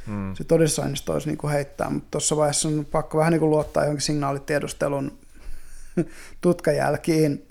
mm. 0.07 0.35
se 0.35 0.45
todistusaineisto 0.45 1.13
olisi 1.13 1.29
niinku 1.29 1.49
heittää, 1.49 1.91
mutta 1.91 2.09
tuossa 2.11 2.37
vaiheessa 2.37 2.69
on 2.69 2.87
pakko 2.91 3.19
vähän 3.19 3.33
niinku 3.33 3.51
luottaa 3.51 3.83
johonkin 3.83 4.03
signaalitiedustelun 4.03 5.19
tutkajälkiin, 6.41 7.49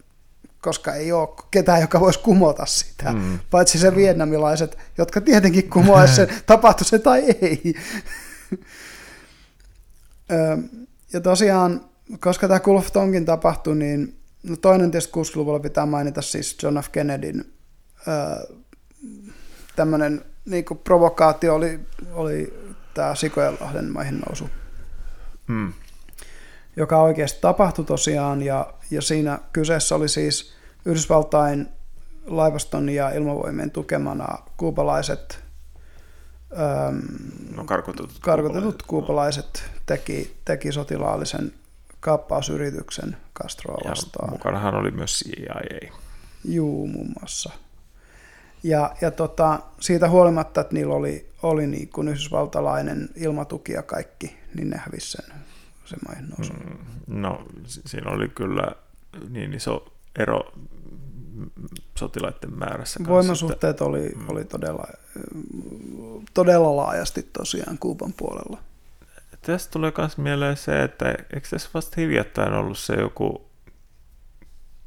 koska 0.62 0.94
ei 0.94 1.12
ole 1.12 1.30
ketään, 1.52 1.82
joka 1.82 2.00
voisi 2.00 2.20
kumota 2.20 2.66
sitä, 2.66 3.14
mm. 3.14 3.40
paitsi 3.52 3.80
se 3.80 3.96
vietnamilaiset, 3.96 4.78
jotka 4.98 5.22
tietenkin 5.22 5.70
kumoaisi 5.70 6.16
sen, 6.16 6.28
tapahtui 6.46 6.86
se 6.86 7.00
tai 7.00 7.26
ei. 7.42 7.74
ja 11.14 11.22
tosiaan, 11.22 11.86
koska 12.20 12.48
tämä 12.48 12.60
Gulf 12.60 12.92
Tonkin 12.92 13.26
tapahtui, 13.26 13.76
niin 13.76 14.21
no 14.44 14.56
toinen 14.56 14.92
tietysti 14.92 15.14
60-luvulla 15.14 15.60
pitää 15.60 15.86
mainita 15.86 16.22
siis 16.22 16.58
John 16.64 16.78
F. 16.82 16.90
Kennedyn 16.92 17.46
tämmöinen 19.76 20.26
niin 20.46 20.66
provokaatio 20.84 21.56
oli, 21.56 21.80
oli 22.14 22.54
tämä 22.94 23.16
Sikojenlahden 23.16 23.92
maihin 23.92 24.20
nousu. 24.20 24.50
Mm 25.48 25.74
joka 26.76 27.02
oikeasti 27.02 27.42
tapahtui 27.42 27.86
tosiaan, 27.86 28.42
ja, 28.42 28.74
ja 28.92 29.02
siinä 29.02 29.40
kyseessä 29.54 29.96
oli 29.96 30.10
siis 30.10 30.54
Yhdysvaltain 30.86 31.68
laivaston 32.26 32.90
ja 32.90 33.10
ilmavoimien 33.10 33.72
tukemana 33.72 34.38
kuupalaiset, 34.58 35.40
äm, 36.88 37.02
no, 37.56 37.64
karkotetut, 37.66 38.20
karkotetut 38.22 38.84
kuupalaiset 38.84 39.64
teki, 39.86 40.38
teki 40.46 40.72
sotilaallisen 40.72 41.54
kaappausyrityksen 42.02 43.18
Castroa 43.36 43.90
vastaan. 43.90 44.28
Ja 44.28 44.32
mukanahan 44.32 44.76
oli 44.76 44.92
myös 44.92 45.24
CIA. 45.24 45.92
Juu, 46.46 46.88
muun 46.88 47.14
muassa. 47.20 47.52
Ja, 48.64 48.96
ja 49.02 49.12
tota, 49.12 49.60
siitä 49.80 50.10
huolimatta, 50.10 50.62
että 50.62 50.74
niillä 50.74 50.94
oli, 50.94 51.30
oli 51.44 51.68
niin 51.68 51.90
kuin 51.90 52.08
yhdysvaltalainen 52.08 53.10
ilmatuki 53.16 53.72
ja 53.72 53.84
kaikki, 53.84 54.38
niin 54.56 54.70
ne 54.70 54.78
hävisi 54.78 55.12
sen 55.12 55.36
se 55.86 55.98
maihin 56.08 56.30
nousu? 56.30 56.54
Mm, 56.54 56.78
no 57.22 57.46
siinä 57.66 58.12
oli 58.12 58.30
kyllä 58.30 58.72
niin 59.30 59.54
iso 59.54 59.94
ero 60.20 60.52
sotilaiden 61.98 62.54
määrässä. 62.54 62.98
Kanssa, 62.98 63.14
Voimasuhteet 63.14 63.72
että, 63.72 63.86
oli, 63.86 64.10
mm. 64.16 64.30
oli 64.30 64.46
todella, 64.46 64.88
todella 66.34 66.76
laajasti 66.76 67.30
tosiaan 67.34 67.78
Kuuban 67.78 68.14
puolella. 68.14 68.64
Tästä 69.42 69.72
tulee 69.72 69.92
myös 69.98 70.18
mieleen 70.18 70.58
se, 70.58 70.84
että 70.84 71.10
eikö 71.10 71.48
tässä 71.50 71.70
vasta 71.74 72.02
hiljattain 72.02 72.54
ollut 72.54 72.78
se 72.78 72.94
joku 72.94 73.50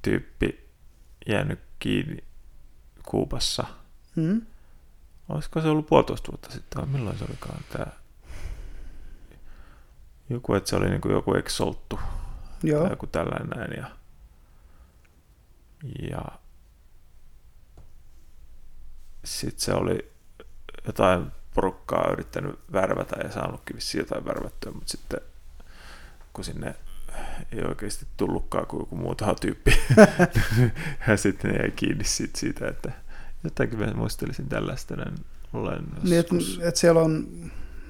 tyyppi 0.03 0.71
jäänyt 1.27 1.61
kiinni 1.79 2.25
Kuubassa? 3.05 3.65
Hmm? 4.17 4.43
Olisiko 5.29 5.61
se 5.61 5.69
ollut 5.69 5.87
puolitoista 5.87 6.33
vuotta 6.33 6.51
sitten 6.51 6.83
vai 6.83 6.89
milloin 6.89 7.19
se 7.19 7.25
olikaan 7.25 7.65
tämä? 7.73 7.87
Joku, 10.31 10.55
että 10.55 10.71
se 10.71 10.77
oli 10.77 10.89
niin 10.89 11.01
kuin 11.01 11.13
joku 11.13 11.35
exolttu 11.35 12.01
Joo. 12.63 12.83
tai 12.83 12.93
joku 12.93 13.07
tällainen 13.07 13.49
näin. 13.49 13.73
Ja, 13.77 13.91
ja 16.11 16.25
sitten 19.25 19.61
se 19.61 19.75
oli 19.75 20.13
jotain 20.87 21.33
porukkaa 21.55 22.13
yrittänyt 22.13 22.59
värvätä 22.73 23.17
ja 23.25 23.33
saanutkin 23.33 23.77
vissiin 23.77 24.01
jotain 24.03 24.25
värvättyä, 24.25 24.73
mutta 24.73 24.91
sitten 24.91 25.21
kun 26.33 26.45
sinne 26.45 26.75
ei 27.53 27.65
oikeasti 27.69 28.07
tullutkaan 28.17 28.67
kuin 28.67 28.81
joku 28.81 28.97
muu 28.97 29.15
tyyppi, 29.41 29.79
ja 31.09 31.17
sitten 31.17 31.51
ne 31.51 31.57
jäi 31.57 31.71
kiinni 31.71 32.05
siitä, 32.05 32.39
siitä 32.39 32.69
että 32.69 32.93
jotakin 33.45 33.79
mä 33.79 33.93
muistelisin 33.95 34.49
tällaista, 34.49 34.97
niin 34.97 35.15
olen 35.53 35.85
niin, 36.03 36.21
että, 36.21 36.35
että 36.69 36.81
siellä 36.81 37.01
on 37.01 37.29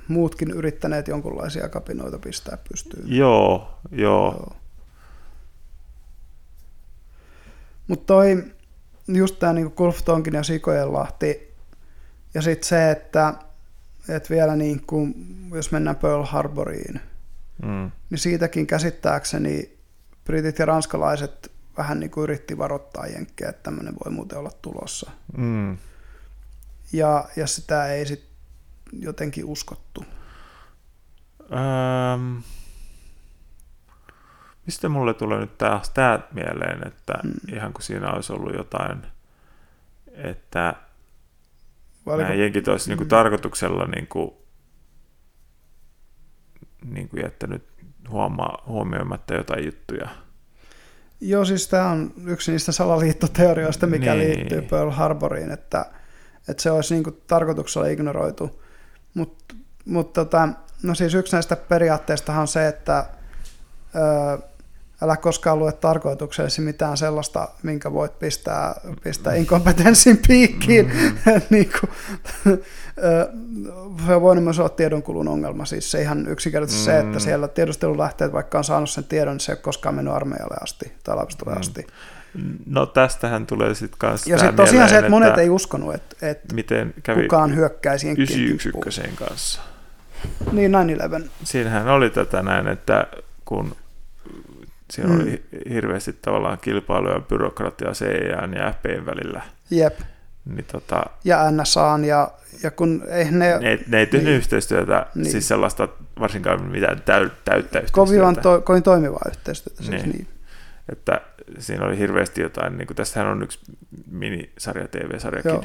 muutkin 0.09 0.51
yrittäneet 0.51 1.09
jonkunlaisia 1.09 1.69
kapinoita 1.69 2.19
pistää 2.19 2.59
pystyyn. 2.69 3.17
Joo, 3.17 3.79
joo. 3.91 4.33
joo. 4.33 4.57
Mutta 7.89 8.07
toi, 8.07 8.45
just 9.09 9.39
tämä 9.39 9.53
niinku 9.53 9.75
Gulf 9.77 10.05
Tonkin 10.05 10.35
ja 10.35 10.43
Sikojenlahti, 10.43 11.55
ja 12.35 12.43
sitten 12.43 12.69
se, 12.69 12.91
että, 12.91 13.35
että 14.09 14.35
vielä 14.35 14.57
niin 14.57 14.87
kuin, 14.87 15.15
jos 15.55 15.73
mennään 15.73 15.97
Pearl 15.97 16.25
Harboriin, 16.25 17.01
mm. 17.63 17.91
niin 18.11 18.19
siitäkin 18.19 18.67
käsittääkseni 18.67 19.79
britit 20.25 20.59
ja 20.59 20.67
ranskalaiset 20.67 21.53
vähän 21.79 22.01
niin 22.01 22.11
kuin 22.11 22.23
yritti 22.23 22.59
varoittaa 22.59 23.07
jenkkejä, 23.07 23.51
että 23.51 23.63
tämmöinen 23.63 23.95
voi 24.05 24.13
muuten 24.13 24.39
olla 24.39 24.53
tulossa. 24.63 25.11
Mm. 25.37 25.79
Ja, 26.93 27.29
ja 27.37 27.47
sitä 27.47 27.87
ei 27.87 28.07
sitten 28.07 28.35
jotenkin 28.93 29.45
uskottu? 29.45 30.05
Ähm, 31.53 32.39
mistä 34.67 34.89
mulle 34.89 35.15
tulee 35.15 35.41
nyt 35.41 35.59
taas 35.59 35.91
tämä 35.91 36.21
mieleen, 36.33 36.87
että 36.87 37.15
hmm. 37.23 37.57
ihan 37.57 37.73
kun 37.73 37.83
siinä 37.83 38.11
olisi 38.11 38.33
ollut 38.33 38.55
jotain, 38.55 39.07
että 40.13 40.75
Valiko? 42.07 42.23
nämä 42.29 42.35
jenkit 42.43 42.69
olisi 42.69 42.91
niinku 42.91 43.05
hmm. 43.05 43.05
niin 43.05 43.09
kuin 43.09 43.09
tarkoituksella 43.09 43.87
niin 43.87 44.07
kuin, 44.07 44.31
niin 46.85 47.09
kuin 47.09 47.23
jättänyt 47.23 47.65
huomaa, 48.09 48.63
huomioimatta 48.67 49.35
jotain 49.35 49.65
juttuja. 49.65 50.09
Joo, 51.21 51.45
siis 51.45 51.69
tämä 51.69 51.91
on 51.91 52.13
yksi 52.27 52.53
niistä 52.53 52.73
salaliittoteorioista, 52.73 53.87
mikä 53.87 54.15
niin. 54.15 54.37
liittyy 54.37 54.63
Pearl 54.63 54.91
Harboriin, 54.91 55.51
että, 55.51 55.87
että 56.49 56.63
se 56.63 56.71
olisi 56.71 56.95
niin 56.95 57.05
kuin 57.05 57.23
tarkoituksella 57.27 57.87
ignoroitu 57.87 58.65
mutta 59.15 59.55
mut 59.85 60.13
tota, 60.13 60.49
no 60.83 60.95
siis 60.95 61.15
yksi 61.15 61.37
näistä 61.37 61.57
periaatteistahan 61.57 62.41
on 62.41 62.49
se, 62.49 62.69
että 62.69 63.07
ö, 63.95 64.39
älä 65.03 65.17
koskaan 65.17 65.59
lue 65.59 65.73
tarkoituksellesi 65.73 66.61
mitään 66.61 66.97
sellaista, 66.97 67.49
minkä 67.63 67.93
voit 67.93 68.19
pistää, 68.19 68.81
pistää 69.03 69.35
inkompetenssin 69.35 70.21
piikkiin. 70.29 70.87
Mm-hmm. 70.87 71.43
niin 71.51 71.71
kuin, 71.81 71.91
se 74.07 74.21
voi 74.21 74.41
myös 74.41 74.59
olla 74.59 74.69
tiedonkulun 74.69 75.29
ongelma. 75.29 75.65
Siis 75.65 75.91
se 75.91 76.03
ihan 76.03 76.29
yksinkertaisesti 76.29 76.91
mm-hmm. 76.91 77.01
se, 77.03 77.07
että 77.07 77.19
mm. 77.19 77.25
siellä 77.25 77.49
tiedustelulähteet, 77.49 78.33
vaikka 78.33 78.59
on 78.59 78.65
saanut 78.65 78.91
sen 78.91 79.05
tiedon, 79.05 79.35
niin 79.35 79.41
se 79.41 79.53
ei 79.53 79.57
ole 79.57 79.63
koskaan 79.63 79.95
mennyt 79.95 80.15
armeijalle 80.15 80.57
asti 80.63 80.93
tai 81.05 81.17
lapselle 81.17 81.45
mm-hmm. 81.45 81.61
asti. 81.61 81.87
No 82.67 82.87
tästähän 82.87 83.47
tulee 83.47 83.75
sitten 83.75 83.99
kanssa 83.99 84.31
Ja 84.31 84.39
sitten 84.39 84.57
tosiaan 84.57 84.89
se, 84.89 84.99
että 84.99 85.11
monet 85.11 85.29
että 85.29 85.41
ei 85.41 85.51
uskonut, 85.51 85.95
että, 85.95 86.31
että 86.31 86.55
miten 86.55 86.95
kävi 87.03 87.23
kukaan 87.23 87.55
hyökkäisi 87.55 88.11
911 88.11 89.03
kanssa. 89.15 89.61
Niin, 90.53 90.73
9-11. 90.75 91.29
Siinähän 91.45 91.89
oli 91.89 92.11
tätä 92.11 92.43
näin, 92.43 92.69
että 92.69 93.07
kun 93.45 93.77
siinä 94.95 95.11
mm. 95.11 95.21
oli 95.21 95.45
hirveästi 95.71 96.13
tavallaan 96.13 96.59
kilpailuja 96.59 97.15
ja 97.15 97.21
byrokratia 97.21 97.93
CIA 97.93 98.47
ja 98.55 98.73
FBIn 98.73 99.07
välillä. 99.07 99.43
Jep. 99.71 100.01
Niin 100.45 100.65
tota, 100.65 101.03
ja 101.25 101.51
NSAan 101.51 102.05
ja, 102.05 102.31
ja 102.63 102.71
kun 102.71 103.05
ei 103.09 103.25
ne... 103.25 103.59
Ne, 103.59 103.79
ne 103.87 103.99
ei 103.99 104.07
tehnyt 104.07 104.27
niin, 104.27 104.37
yhteistyötä, 104.37 105.07
niin. 105.15 105.31
siis 105.31 105.49
sellaista 105.49 105.89
varsinkaan 106.21 106.63
mitään 106.63 107.03
täy, 107.03 107.31
täyttä 107.45 107.79
yhteistyötä. 107.79 107.93
Kovin, 107.93 108.43
to, 108.43 108.61
kovin 108.61 108.83
toimivaa 108.83 109.25
yhteistyötä. 109.29 109.83
Siis 109.83 109.91
niin. 109.91 110.11
niin. 110.11 110.29
Että 110.93 111.21
siinä 111.59 111.85
oli 111.87 111.99
hirveästi 111.99 112.41
jotain, 112.41 112.79
niin 112.79 112.87
kuin 112.87 112.97
tästähän 112.97 113.29
on 113.29 113.43
yksi 113.43 113.59
minisarja, 114.11 114.89
TV-sarjakin, 114.89 115.51
Joo. 115.51 115.65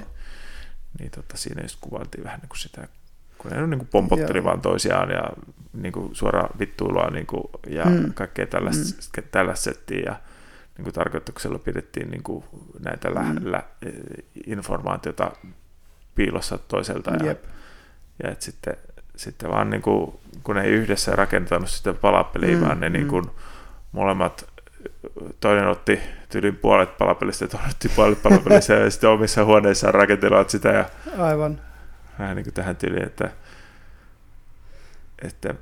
niin 1.00 1.12
tota, 1.12 1.38
siinä 1.38 1.62
just 1.62 1.78
kuvailtiin 1.82 2.24
vähän 2.24 2.40
niin 2.40 2.50
kuin 2.50 2.60
sitä, 2.60 2.88
kun 3.42 3.52
ne 3.52 3.68
niin 3.68 3.80
kuin 3.80 3.90
pompotteli 3.92 4.38
Joo. 4.38 4.46
vaan 4.46 4.62
toisiaan 4.62 5.10
ja 5.10 5.24
niin 5.74 5.92
kuin 5.92 6.16
suora 6.16 6.50
vittuilua 6.60 7.10
niin 7.10 7.26
kuin, 7.26 7.44
ja 7.68 7.86
mm. 7.86 8.14
kaikkea 8.14 8.48
tällaista, 8.48 8.98
mm. 9.18 9.28
tällaista 9.32 9.64
settiä 9.64 10.02
ja 10.06 10.16
niin 10.78 10.84
kuin 10.84 10.94
tarkoituksella 10.94 11.60
pidettiin 11.60 12.12
niin 12.12 12.24
kuin 12.24 12.44
näitä 12.80 13.16
lä- 13.16 13.24
mm. 13.24 13.52
lä- 13.52 13.64
informaatiota 14.48 15.32
piilossa 16.16 16.58
toiselta 16.58 17.12
ja, 17.12 17.26
Jep. 17.26 17.44
ja 18.24 18.32
et 18.32 18.42
sitten, 18.42 18.78
sitten 19.16 19.50
vaan 19.50 19.70
niin 19.70 19.82
kuin, 19.82 20.14
kun 20.44 20.58
ei 20.58 20.72
yhdessä 20.72 21.12
rakentanut 21.12 21.70
sitä 21.70 21.94
palapeliä, 21.94 22.56
mm. 22.56 22.62
vaan 22.62 22.80
ne 22.80 22.90
mm. 22.90 22.94
niin 22.94 23.08
kuin, 23.08 23.26
molemmat 23.92 24.50
toinen 25.40 25.68
otti 25.68 26.00
tyylin 26.30 26.56
puolet 26.56 26.98
palapelistä 26.98 27.46
ja 27.46 27.50
toinen 27.50 27.70
otti 27.70 27.90
puolet 27.90 28.24
palapelistä 28.24 28.74
ja 28.74 28.90
sitten 28.90 29.10
omissa 29.10 29.46
huoneissaan 29.46 29.94
rakentelevat 29.94 30.50
sitä. 30.50 30.70
Ja 30.70 30.86
Aivan. 31.18 31.62
Vähän 32.20 32.36
niin 32.36 32.44
kuin 32.44 32.54
tähän 32.54 32.76
tyyliin, 32.76 33.06
että, 33.06 33.32
että 35.22 35.56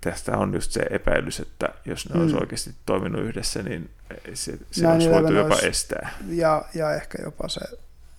tästä 0.00 0.36
on 0.36 0.54
just 0.54 0.72
se 0.72 0.80
epäilys, 0.90 1.40
että 1.40 1.68
jos 1.84 2.08
ne 2.08 2.14
mm. 2.14 2.22
olisi 2.22 2.36
oikeasti 2.36 2.74
toiminut 2.86 3.22
yhdessä, 3.22 3.62
niin 3.62 3.90
se, 4.34 4.58
se 4.70 4.88
olisi 4.88 5.10
voitu 5.10 5.32
jopa 5.32 5.54
olisi, 5.54 5.68
estää. 5.68 6.10
Ja, 6.28 6.64
ja 6.74 6.94
ehkä 6.94 7.22
jopa 7.22 7.48
se 7.48 7.60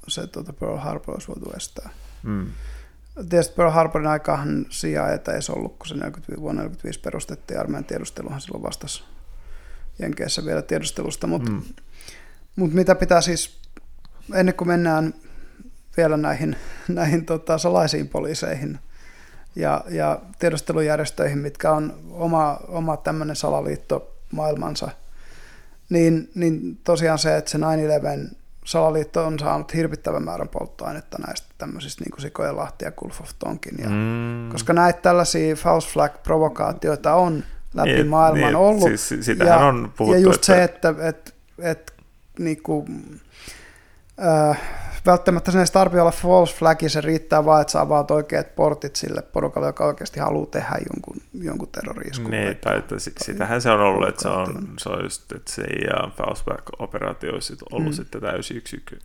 se 0.09 0.27
tota 0.27 0.53
Pearl 0.53 0.77
Harbor 0.77 1.13
olisi 1.13 1.27
voitu 1.27 1.51
estää. 1.57 1.89
Mm. 2.23 2.47
Tietysti 3.29 3.55
Pearl 3.55 3.71
Harborin 3.71 4.07
aikaan 4.07 4.65
CIA 4.69 5.09
ei 5.09 5.19
edes 5.27 5.49
ollut, 5.49 5.77
kun 5.77 5.87
se 5.87 5.95
40, 5.95 6.41
vuonna 6.41 6.61
1945 6.61 6.99
perustettiin. 6.99 7.59
Armeijan 7.59 7.85
tiedusteluhan 7.85 8.41
silloin 8.41 8.63
vastasi 8.63 9.03
Jenkeissä 9.99 10.45
vielä 10.45 10.61
tiedustelusta, 10.61 11.27
mutta 11.27 11.51
mm. 11.51 11.61
mut 12.55 12.73
mitä 12.73 12.95
pitää 12.95 13.21
siis, 13.21 13.59
ennen 14.33 14.55
kuin 14.55 14.67
mennään 14.67 15.13
vielä 15.99 16.17
näihin, 16.17 16.55
näihin 16.87 17.25
tota, 17.25 17.57
salaisiin 17.57 18.07
poliiseihin 18.07 18.79
ja, 19.55 19.83
ja 19.89 20.19
tiedustelujärjestöihin, 20.39 21.37
mitkä 21.37 21.71
on 21.71 21.93
oma, 22.11 22.59
oma 22.67 22.97
tämmöinen 22.97 23.35
salaliitto 23.35 24.15
maailmansa, 24.31 24.89
niin, 25.89 26.29
niin 26.35 26.79
tosiaan 26.83 27.19
se, 27.19 27.37
että 27.37 27.51
se 27.51 27.57
9-11 27.57 27.61
salaliitto 28.65 29.25
on 29.25 29.39
saanut 29.39 29.73
hirvittävän 29.73 30.23
määrän 30.23 30.47
polttoainetta 30.49 31.17
näistä 31.27 31.47
tämmöisistä 31.57 32.03
niin 32.03 32.11
kuin 32.11 32.21
Sikojen 32.21 32.57
Lahti 32.57 32.85
ja 32.85 32.91
Gulf 32.91 33.21
of 33.21 33.29
Tonkin. 33.39 33.75
Ja, 33.79 33.89
Mm. 33.89 34.49
Koska 34.51 34.73
näitä 34.73 35.01
tällaisia 35.01 35.55
false 35.55 35.87
flag-provokaatioita 35.89 37.13
on 37.13 37.43
läpi 37.73 37.89
Niin, 37.93 38.07
maailman 38.07 38.41
niin, 38.41 38.55
ollut. 38.55 38.83
siis 38.83 39.25
sitähän 39.25 39.59
ja, 39.61 39.65
on 39.67 39.93
puhuttu, 39.97 40.13
Ja 40.15 40.19
just 40.23 40.35
että- 40.35 40.45
se, 40.45 40.63
että 40.63 40.93
et, 41.07 41.35
et, 41.59 41.93
niinku, 42.39 42.85
välttämättä 45.05 45.51
sen 45.51 45.61
ei 45.61 45.67
tarvitse 45.73 46.01
olla 46.01 46.11
false 46.11 46.55
flag, 46.55 46.79
se 46.87 47.01
riittää 47.01 47.45
vaan, 47.45 47.61
että 47.61 47.71
sä 47.71 47.81
avaat 47.81 48.11
oikeat 48.11 48.55
portit 48.55 48.95
sille 48.95 49.21
porukalle, 49.21 49.67
joka 49.67 49.85
oikeasti 49.85 50.19
haluaa 50.19 50.45
tehdä 50.45 50.77
jonkun, 50.93 51.21
jonkun 51.33 51.67
terroriiskun. 51.71 52.31
Niin, 52.31 52.57
tai 52.57 52.77
että 52.77 52.99
si- 52.99 53.13
sitähän 53.17 53.61
se 53.61 53.71
on 53.71 53.79
ollut, 53.79 54.09
että 54.09 54.21
se 54.21 54.27
on, 54.27 54.67
se 54.79 54.89
on 54.89 55.03
just, 55.03 55.31
että 55.31 55.51
se 55.51 55.61
ja 55.63 56.11
Faustback-operaatio 56.17 57.33
olisi 57.33 57.47
sit 57.47 57.59
ollut 57.71 57.87
Mm. 57.89 57.93
sitten 57.95 58.21
täysin 58.21 58.57
yksi 58.57 58.75
ykkö, 58.77 58.95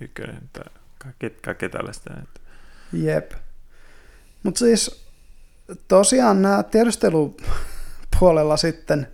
ykkönen, 0.00 0.36
että 0.36 0.60
kaikki, 0.98 1.30
kaikki 1.30 1.68
tällaista. 1.68 2.10
Että. 2.22 2.40
Jep. 2.92 3.32
Mutta 4.42 4.58
siis 4.58 5.06
tosiaan 5.88 6.42
nämä 6.42 6.62
tiedustelupuolella 6.62 8.56
sitten, 8.56 9.08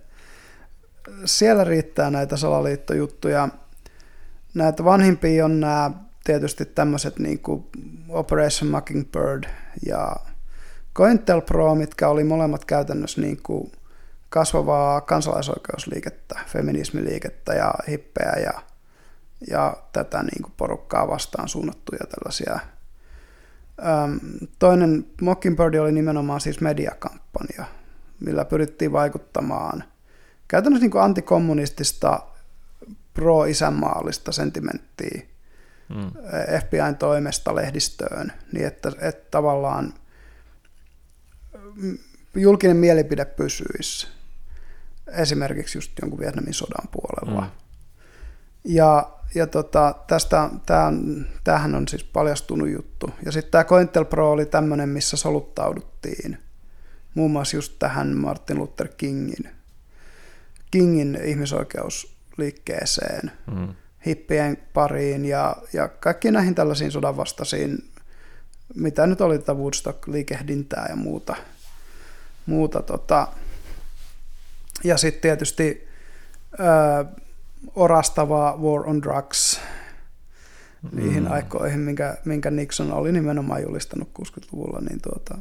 siellä 1.25 1.63
riittää 1.63 2.09
näitä 2.09 2.37
salaliittojuttuja. 2.37 3.49
Näitä 4.53 4.83
vanhimpia 4.83 5.45
on 5.45 5.59
nämä 5.59 5.91
tietysti 6.23 6.65
tämmöiset 6.65 7.19
niin 7.19 7.39
kuin 7.39 7.65
Operation 8.09 8.71
Mockingbird 8.71 9.43
ja 9.85 10.15
COINTELPRO, 10.95 11.75
mitkä 11.75 12.09
oli 12.09 12.23
molemmat 12.23 12.65
käytännössä 12.65 13.21
niin 13.21 13.39
kuin 13.43 13.71
kasvavaa 14.29 15.01
kansalaisoikeusliikettä, 15.01 16.39
feminismiliikettä 16.47 17.53
ja 17.53 17.73
hippejä 17.87 18.31
ja, 18.31 18.61
ja 19.47 19.77
tätä 19.93 20.23
niin 20.23 20.41
kuin 20.41 20.53
porukkaa 20.57 21.07
vastaan 21.07 21.49
suunnattuja 21.49 21.99
tällaisia. 21.99 22.59
Öm, 23.79 24.19
Toinen 24.59 25.05
Mockingbird 25.21 25.73
oli 25.73 25.91
nimenomaan 25.91 26.41
siis 26.41 26.61
mediakampanja, 26.61 27.65
millä 28.19 28.45
pyrittiin 28.45 28.91
vaikuttamaan 28.91 29.83
käytännössä 30.47 30.83
niin 30.83 30.91
kuin 30.91 31.03
antikommunistista 31.03 32.19
pro-isänmaallista 33.17 34.31
sentimenttiä 34.31 35.21
Mm. 35.89 36.11
FBIn 36.61 36.95
toimesta 36.99 37.55
lehdistöön, 37.55 38.33
niin 38.51 38.67
että, 38.67 38.91
että 38.99 39.31
tavallaan 39.31 39.93
mm, 41.75 41.97
julkinen 42.35 42.77
mielipide 42.77 43.25
pysyisi 43.25 44.07
esimerkiksi 45.07 45.77
just 45.77 45.91
jonkun 46.01 46.19
Vietnamin 46.19 46.53
sodan 46.53 46.87
puolella. 46.91 47.41
Mm. 47.41 47.49
Ja, 48.63 49.11
ja 49.35 49.47
tota, 49.47 49.95
tästä, 50.07 50.49
tää 50.65 50.87
on, 50.87 51.25
tämähän 51.43 51.75
on 51.75 51.87
siis 51.87 52.03
paljastunut 52.03 52.69
juttu. 52.69 53.09
Ja 53.25 53.31
sitten 53.31 53.51
tämä 53.51 53.63
COINTELPRO 53.63 54.31
oli 54.31 54.45
tämmöinen, 54.45 54.89
missä 54.89 55.17
soluttauduttiin 55.17 56.37
muun 57.13 57.31
muassa 57.31 57.57
just 57.57 57.73
tähän 57.79 58.17
Martin 58.17 58.57
Luther 58.57 58.87
Kingin, 58.97 59.49
Kingin 60.71 61.15
ihmisoikeusliikkeeseen, 62.37 63.31
Mm. 63.51 63.75
hippien 64.05 64.57
pariin 64.73 65.25
ja, 65.25 65.55
ja 65.73 65.87
kaikkiin 65.87 66.33
näihin 66.33 66.55
tällaisiin 66.55 66.91
sodanvastaisiin, 66.91 67.89
mitä 68.75 69.07
nyt 69.07 69.21
oli 69.21 69.39
tätä 69.39 69.53
Woodstock-liikehdintää 69.53 70.85
ja 70.89 70.95
muuta. 70.95 71.35
muuta 72.45 72.81
tota. 72.81 73.27
Ja 74.83 74.97
sitten 74.97 75.21
tietysti 75.21 75.87
ö, 76.59 77.05
orastava 77.75 78.57
War 78.61 78.89
on 78.89 79.01
Drugs 79.01 79.59
niihin 80.91 81.23
Mm. 81.23 81.31
aikoihin, 81.31 81.79
minkä, 81.79 82.17
minkä 82.25 82.51
Nixon 82.51 82.91
oli 82.93 83.11
nimenomaan 83.11 83.61
julistanut 83.63 84.09
60-luvulla, 84.21 84.79
niin 84.81 85.01
tuota, 85.01 85.37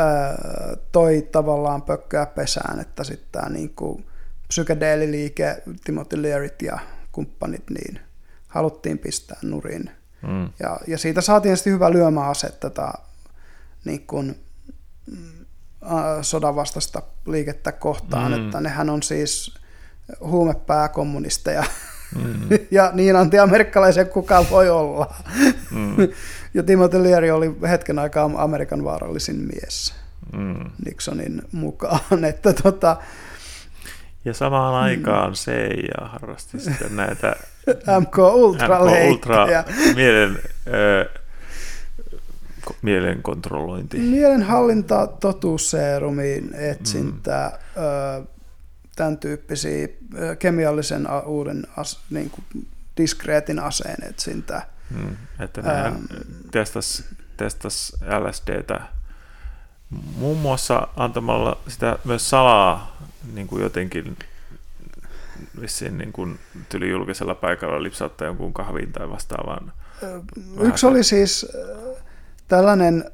ö, 0.00 0.76
toi 0.92 1.28
tavallaan 1.32 1.82
pökköä 1.82 2.26
pesään, 2.26 2.80
että 2.80 3.04
sitten 3.04 3.28
tämä 3.32 3.48
niinku 3.48 4.00
psykedeeliliike, 4.48 5.62
Timothy 5.84 6.22
Learyt 6.22 6.62
ja 6.62 6.78
kumppanit, 7.12 7.70
niin 7.70 8.00
haluttiin 8.48 8.98
pistää 8.98 9.38
nurin. 9.42 9.90
Mm. 10.22 10.44
Ja, 10.60 10.80
ja 10.86 10.98
siitä 10.98 11.20
saatiin 11.20 11.48
tietysti 11.50 11.70
hyvä 11.70 11.92
lyömäase 11.92 12.50
tätä 12.60 12.92
niin 13.84 14.06
kuin, 14.06 14.40
mm, 15.06 15.44
ä, 15.82 16.22
sodan 16.22 16.56
vastaista 16.56 17.02
liikettä 17.26 17.72
kohtaan, 17.72 18.32
Mm. 18.32 18.38
mm. 18.38 18.44
että 18.46 18.60
nehän 18.60 18.90
on 18.90 19.02
siis 19.02 19.54
huumepääkommunisteja 20.20 21.64
Mm. 22.16 22.48
ja 22.70 22.90
niin 22.94 23.16
anti-amerikkalaisia 23.16 24.04
kukaan 24.04 24.46
voi 24.50 24.68
olla. 24.70 25.14
Mm. 25.70 25.96
Ja 26.54 26.62
Timothy 26.62 27.02
Leary 27.02 27.30
oli 27.30 27.56
hetken 27.68 27.98
aikaa 27.98 28.30
Amerikan 28.36 28.84
vaarallisin 28.84 29.36
mies 29.36 29.94
Mm. 30.32 30.70
Nixonin 30.84 31.42
mukaan, 31.52 32.24
että 32.30 32.52
tota, 32.52 32.96
Ja 34.26 34.34
samaan 34.34 34.74
aikaan 34.74 35.32
CIA 35.32 36.08
harrasti 36.08 36.60
sitten 36.60 36.96
näitä 36.96 37.36
MK 38.00 38.18
Ultra 38.18 38.80
Ultra 38.80 39.46
mielen, 39.94 40.38
ö, 40.66 41.10
mielen 42.82 43.22
kontrollointi. 43.22 43.98
Mielenhallinta, 43.98 45.06
totuusseerumin 45.06 46.54
etsintä, 46.54 47.58
mm. 47.76 48.26
tämän 48.96 49.18
tyyppisiä 49.18 49.88
ö, 50.18 50.36
kemiallisen 50.36 51.06
uuden 51.26 51.66
as, 51.76 52.00
niin 52.10 52.30
kuin 52.30 52.68
diskreetin 52.96 53.58
aseen 53.58 54.08
etsintä. 54.08 54.62
Mm. 54.90 55.16
Että 55.40 55.62
nehän 55.62 55.86
Ähm. 55.86 56.04
testas, 56.50 57.04
testas 57.36 57.92
LSDtä 58.20 58.80
muun 59.90 60.38
muassa 60.38 60.88
antamalla 60.96 61.58
sitä 61.68 61.98
myös 62.04 62.30
salaa 62.30 62.96
niin 63.34 63.46
kuin 63.46 63.62
jotenkin 63.62 64.16
vissiin 65.60 65.98
niin 65.98 66.12
kuin 66.12 66.38
tyli 66.68 66.90
julkisella 66.90 67.34
paikalla 67.34 67.82
lipsauttaa 67.82 68.26
jonkun 68.26 68.52
kahviin 68.52 68.92
tai 68.92 69.10
vastaavaan. 69.10 69.72
Yksi 70.60 70.86
oli 70.86 71.04
siis 71.04 71.46
tällainen 72.48 73.04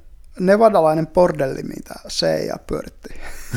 nevadalainen 0.41 1.07
bordelli, 1.07 1.63
mitä 1.63 1.95
CIA 2.09 2.59
pyöritti. 2.67 3.09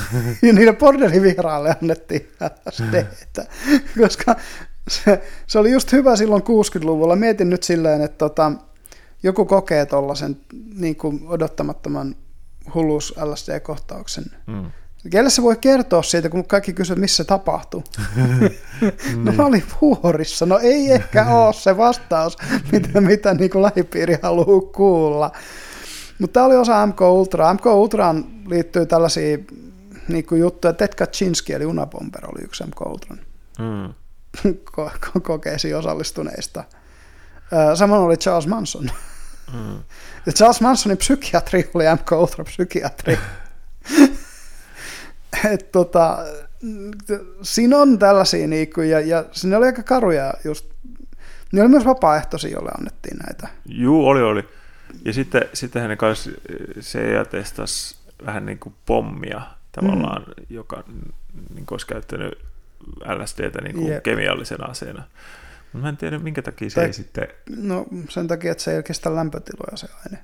ja 0.48 0.54
niille 0.54 0.74
bordellivieraalle 0.74 1.76
annettiin 1.82 2.32
LSDtä, 2.68 3.46
koska 4.02 4.36
se, 4.88 5.22
se 5.48 5.60
oli 5.60 5.72
just 5.72 5.92
hyvä 5.92 6.16
silloin 6.16 6.42
60-luvulla. 6.42 7.16
Mietin 7.16 7.50
nyt 7.50 7.64
silleen, 7.64 8.02
että 8.02 8.18
tota, 8.18 8.52
joku 9.24 9.46
kokee 9.46 9.86
tuollaisen 9.86 10.38
niin 10.76 10.98
odottamattoman 11.28 12.16
hulluus 12.74 13.16
LSD-kohtauksen. 13.18 14.26
Mm. 14.48 14.72
Kelle 15.12 15.30
se 15.30 15.42
voi 15.42 15.58
kertoa 15.58 16.04
siitä, 16.04 16.30
kun 16.30 16.48
kaikki 16.48 16.74
kysyvät, 16.74 17.00
missä 17.00 17.18
se 17.24 17.24
tapahtuu? 17.28 17.84
no 19.24 19.32
mä 19.32 19.46
olin 19.46 19.64
vuorissa. 19.82 20.46
No 20.46 20.60
ei 20.60 20.92
ehkä 20.92 21.26
ole 21.26 21.54
se 21.54 21.78
vastaus, 21.78 22.38
mitä, 22.72 23.02
mitä 23.02 23.34
niin 23.34 23.50
kuin 23.50 23.62
lähipiiri 23.62 24.18
haluaa 24.22 24.72
kuulla. 24.76 25.32
Mutta 26.20 26.34
tämä 26.34 26.46
oli 26.46 26.56
osa 26.56 26.86
MK 26.88 27.02
Ultra. 27.02 27.54
MK 27.54 27.66
Ultraan 27.66 28.26
liittyy 28.48 28.86
tällaisia 28.86 29.38
niin 30.08 30.26
kuin 30.26 30.42
juttuja. 30.42 30.74
Ted 30.74 30.96
Kaczynski 30.96 31.54
eli 31.54 31.66
Unabomber 31.66 32.26
oli 32.26 32.44
yksi 32.44 32.64
MK 32.64 32.82
Ultran 32.86 33.20
Mm. 33.60 33.94
ko- 34.78 34.92
ko- 35.06 35.22
kokeisiin 35.22 35.78
osallistuneista. 35.78 36.64
Samoin 37.76 38.02
oli 38.02 38.18
Charles 38.18 38.48
Manson. 38.48 38.92
Mm. 39.54 39.76
Ja 40.26 40.32
Charles 40.38 40.62
Mansonin 40.62 40.98
psykiatri 40.98 41.70
oli 41.74 41.84
MK 41.94 42.12
Ultra 42.12 42.44
psykiatri. 42.44 43.20
Et 45.54 45.72
tota, 45.72 46.18
siinä 47.42 47.78
on 47.78 48.00
tällaisia, 48.00 48.48
niinku, 48.48 48.82
ja, 48.82 49.00
ja 49.00 49.26
siinä 49.32 49.58
oli 49.58 49.66
aika 49.66 49.84
karuja 49.84 50.34
just. 50.44 50.66
Ne 51.52 51.62
oli 51.62 51.70
myös 51.70 51.86
vapaaehtoisia, 51.86 52.52
joille 52.52 52.72
annettiin 52.78 53.18
näitä. 53.18 53.48
Juu, 53.66 54.08
oli, 54.08 54.22
oli. 54.22 54.50
Ja 55.06 55.14
sitten, 55.14 55.42
sitten 55.54 55.82
hänen 55.82 55.98
kanssa 55.98 56.32
CIA 56.80 57.26
testasi 57.26 57.98
vähän 58.26 58.46
niin 58.46 58.60
kuin 58.60 58.76
pommia 58.86 59.42
tavallaan, 59.72 60.22
mm. 60.22 60.46
joka 60.50 60.84
niin 61.34 61.66
kuin 61.66 61.74
olisi 61.74 61.88
käyttänyt 61.88 62.34
LSDtä 63.06 63.62
niin 63.62 63.76
kuin 63.76 63.88
Jep. 63.88 64.04
kemiallisena 64.04 64.66
aseena. 64.66 65.04
Mä 65.74 65.90
en 65.90 65.98
tiedä, 65.98 66.20
minkä 66.20 66.42
takia 66.42 66.70
se 66.70 66.76
Tai- 66.76 66.86
ei 66.86 66.94
sitten... 66.94 67.28
No 67.58 67.86
sen 68.10 68.28
takia, 68.28 68.52
että 68.52 68.64
se 68.64 68.76
ei 68.76 68.84
kestä 68.84 69.16
lämpötiloja 69.16 69.78
se 69.78 69.88
aine. 70.06 70.24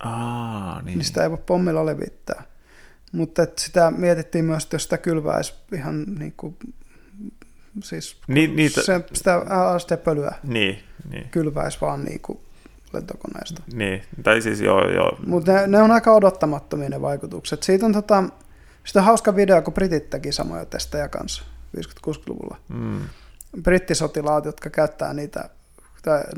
Aa, 0.00 0.82
niin. 0.82 0.98
Niin 0.98 1.04
sitä 1.04 1.22
ei 1.22 1.30
voi 1.30 1.38
pommilla 1.46 1.86
levittää. 1.86 2.42
Mutta 3.16 3.42
et 3.42 3.58
sitä 3.58 3.90
mietittiin 3.90 4.44
myös, 4.44 4.64
että 4.64 4.74
jos 4.74 4.82
sitä 4.82 4.98
kylväisi 4.98 5.54
ihan 5.72 6.04
niin 6.18 6.34
kuin, 6.36 6.56
siis 7.82 8.20
Ni, 8.28 8.46
niitä... 8.46 8.82
se, 8.82 9.04
sitä 9.12 9.38
LSD-pölyä 9.38 10.34
Niin, 10.42 10.78
niin. 11.10 11.28
kylväisi 11.30 11.78
vaan 11.80 12.04
niin 12.04 12.20
kuin 12.20 12.38
lentokoneesta. 12.92 13.62
Niin, 13.72 14.02
tai 14.22 14.42
siis 14.42 14.60
joo, 14.60 14.90
joo. 14.90 15.18
Mutta 15.26 15.52
ne, 15.52 15.66
ne, 15.66 15.82
on 15.82 15.90
aika 15.90 16.12
odottamattomia 16.12 16.88
ne 16.88 17.00
vaikutukset. 17.02 17.62
Siitä 17.62 17.86
on, 17.86 17.92
tota, 17.92 18.24
siitä 18.84 18.98
on 19.00 19.04
hauska 19.04 19.36
video, 19.36 19.62
kun 19.62 19.74
britit 19.74 20.10
teki 20.10 20.32
samoja 20.32 20.66
testejä 20.66 21.08
kanssa 21.08 21.42
50-60-luvulla. 21.76 22.56
Mm. 22.68 23.00
Brittisotilaat, 23.62 24.44
jotka 24.44 24.70
käyttää 24.70 25.14
niitä, 25.14 25.48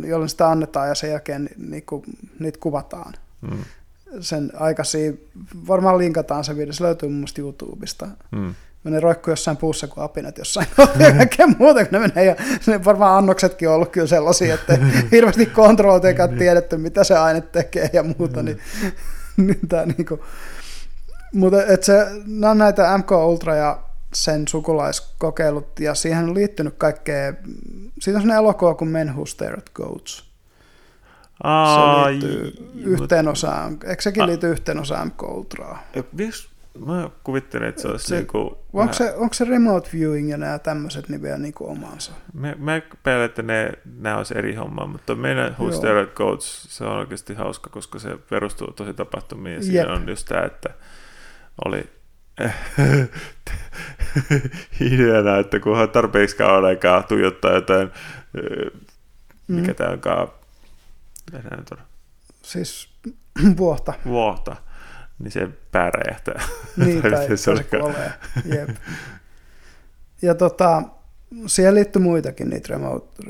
jolloin 0.07 0.29
sitä 0.29 0.49
annetaan 0.51 0.89
ja 0.89 0.95
sen 0.95 1.11
jälkeen 1.11 1.45
ni- 1.45 1.71
niinku, 1.71 2.05
niitä 2.39 2.59
kuvataan. 2.63 3.15
Mm. 3.41 3.65
Sen 4.21 4.51
aikaisia, 4.55 5.13
varmaan 5.69 5.99
linkataan 5.99 6.45
se 6.45 6.57
video, 6.57 6.73
se 6.73 6.85
löytyy 6.85 7.09
mun 7.09 7.19
mielestä 7.19 7.41
YouTubesta. 7.41 8.09
Mm. 8.31 8.55
Ne 8.85 9.01
roikkuu 9.01 9.33
jossain 9.33 9.57
puussa 9.57 9.87
kuin 9.87 10.05
apinat 10.05 10.39
jossain 10.39 10.67
kaikkea 11.19 11.47
muuta, 11.59 11.85
kun 11.85 11.93
ne 11.93 11.99
menee. 11.99 12.25
Ja 12.25 12.37
ne 12.67 12.85
varmaan 12.85 13.19
annoksetkin 13.19 13.69
on 13.69 13.75
ollut 13.75 13.89
kyllä 13.89 14.07
sellaisia, 14.07 14.55
että 14.55 14.79
hirveästi 15.13 15.47
kontrolloitu 15.47 16.07
eikä 16.07 16.29
tiedetty, 16.29 16.77
mitä 16.77 17.05
se 17.05 17.19
aine 17.19 17.41
tekee 17.41 17.91
ja 17.93 18.03
muuta. 18.03 18.43
Niin, 18.43 18.59
niin 19.37 19.69
tää 19.69 19.87
niinku. 19.87 20.25
Mutta 21.33 21.67
et 21.67 21.83
se, 21.83 22.07
nämä 22.27 22.51
on 22.51 22.59
näitä 22.59 22.99
MK 22.99 23.11
Ultra 23.11 23.57
ja 23.57 23.81
sen 24.15 24.49
sukulaiskokeilut, 24.49 25.81
ja 25.81 25.95
siihen 25.95 26.25
on 26.25 26.35
liittynyt 26.35 26.75
kaikkea, 26.79 27.33
siitä 28.01 28.19
on 28.19 28.23
sellainen 28.23 28.37
elokuva 28.37 28.75
kuin 28.75 28.89
Men 28.89 29.13
Who 29.13 29.27
Stare 29.27 29.55
at 29.59 29.71
Goats. 29.75 30.28
Aa, 31.45 32.05
se 32.05 32.11
liittyy 32.11 32.53
j- 32.75 32.85
yhteen 32.87 33.29
osaan, 33.29 33.79
eikö 33.87 34.03
sekin 34.03 34.27
liity 34.27 34.47
yhteen 34.51 34.79
osaan 34.79 35.07
MK 35.09 35.23
Ultraa? 35.23 35.83
mut- 35.97 36.13
Miks, 36.13 36.49
mä 36.87 37.11
kuvittelin, 37.25 37.69
että 37.69 37.83
se 37.83 37.89
olisi 37.89 38.07
Se- 38.07 38.17
niinku... 38.17 38.59
Onko 38.73 38.93
se, 38.95 39.15
onko 39.17 39.35
se 39.35 39.45
remote 39.45 39.91
viewing 39.93 40.31
ja 40.31 40.37
nämä 40.37 40.59
tämmöiset 40.59 41.09
niin 41.09 41.23
vielä 41.23 41.39
niin 41.39 41.55
kuin 41.55 41.71
omansa? 41.71 42.13
Mä, 42.35 42.55
mä 42.59 42.81
päällä, 43.03 43.25
että 43.25 43.43
ne, 43.43 43.73
nämä 44.01 44.17
olisi 44.17 44.39
eri 44.39 44.55
hommaa, 44.55 44.87
mutta 44.87 45.15
meidän 45.15 45.53
Who 45.59 45.69
Joo. 45.69 45.77
Stare 45.79 46.01
at 46.01 46.15
Goats, 46.15 46.67
se 46.77 46.85
on 46.85 46.97
oikeasti 46.97 47.35
hauska, 47.35 47.71
koska 47.71 47.99
se 47.99 48.19
perustuu 48.31 48.73
tosi 48.73 48.95
tapahtumiin. 48.95 49.53
Ja 49.55 49.59
Jep. 49.59 49.65
siinä 49.65 49.93
on 49.93 50.09
just 50.09 50.29
tämä, 50.29 50.43
että 50.43 50.69
oli 51.65 51.85
ideana, 54.81 55.39
että 55.39 55.61
kunhan 55.61 55.91
tarpeeksi 55.91 56.37
kauan 56.37 56.65
aikaa 56.65 57.03
tuijottaa 57.03 57.53
jotain, 57.53 57.91
ö, 58.39 58.71
mikä 59.49 59.69
Mm. 59.73 59.75
tämä 59.75 59.91
onkaan, 59.91 60.29
mitä 61.33 61.49
tämä 61.49 61.57
nyt 61.57 61.73
on, 61.73 61.79
Siis 62.43 62.89
vuotta. 63.57 63.95
vuohta, 64.05 64.57
niin 65.19 65.33
se 65.33 65.49
pää 65.73 65.91
räjähtää. 65.91 66.43
Niin, 66.77 67.03
Tai 67.03 67.11
tai, 67.13 67.29
se, 67.29 67.37
se 67.37 67.57
se 67.57 67.65
kuolee. 67.65 68.13
Jep. 68.45 68.69
Ja 70.23 70.35
tota, 70.35 70.83
siihen 71.47 71.75
liittyy 71.75 72.03
muitakin 72.03 72.51
niitä 72.51 72.69
remote, 72.71 73.23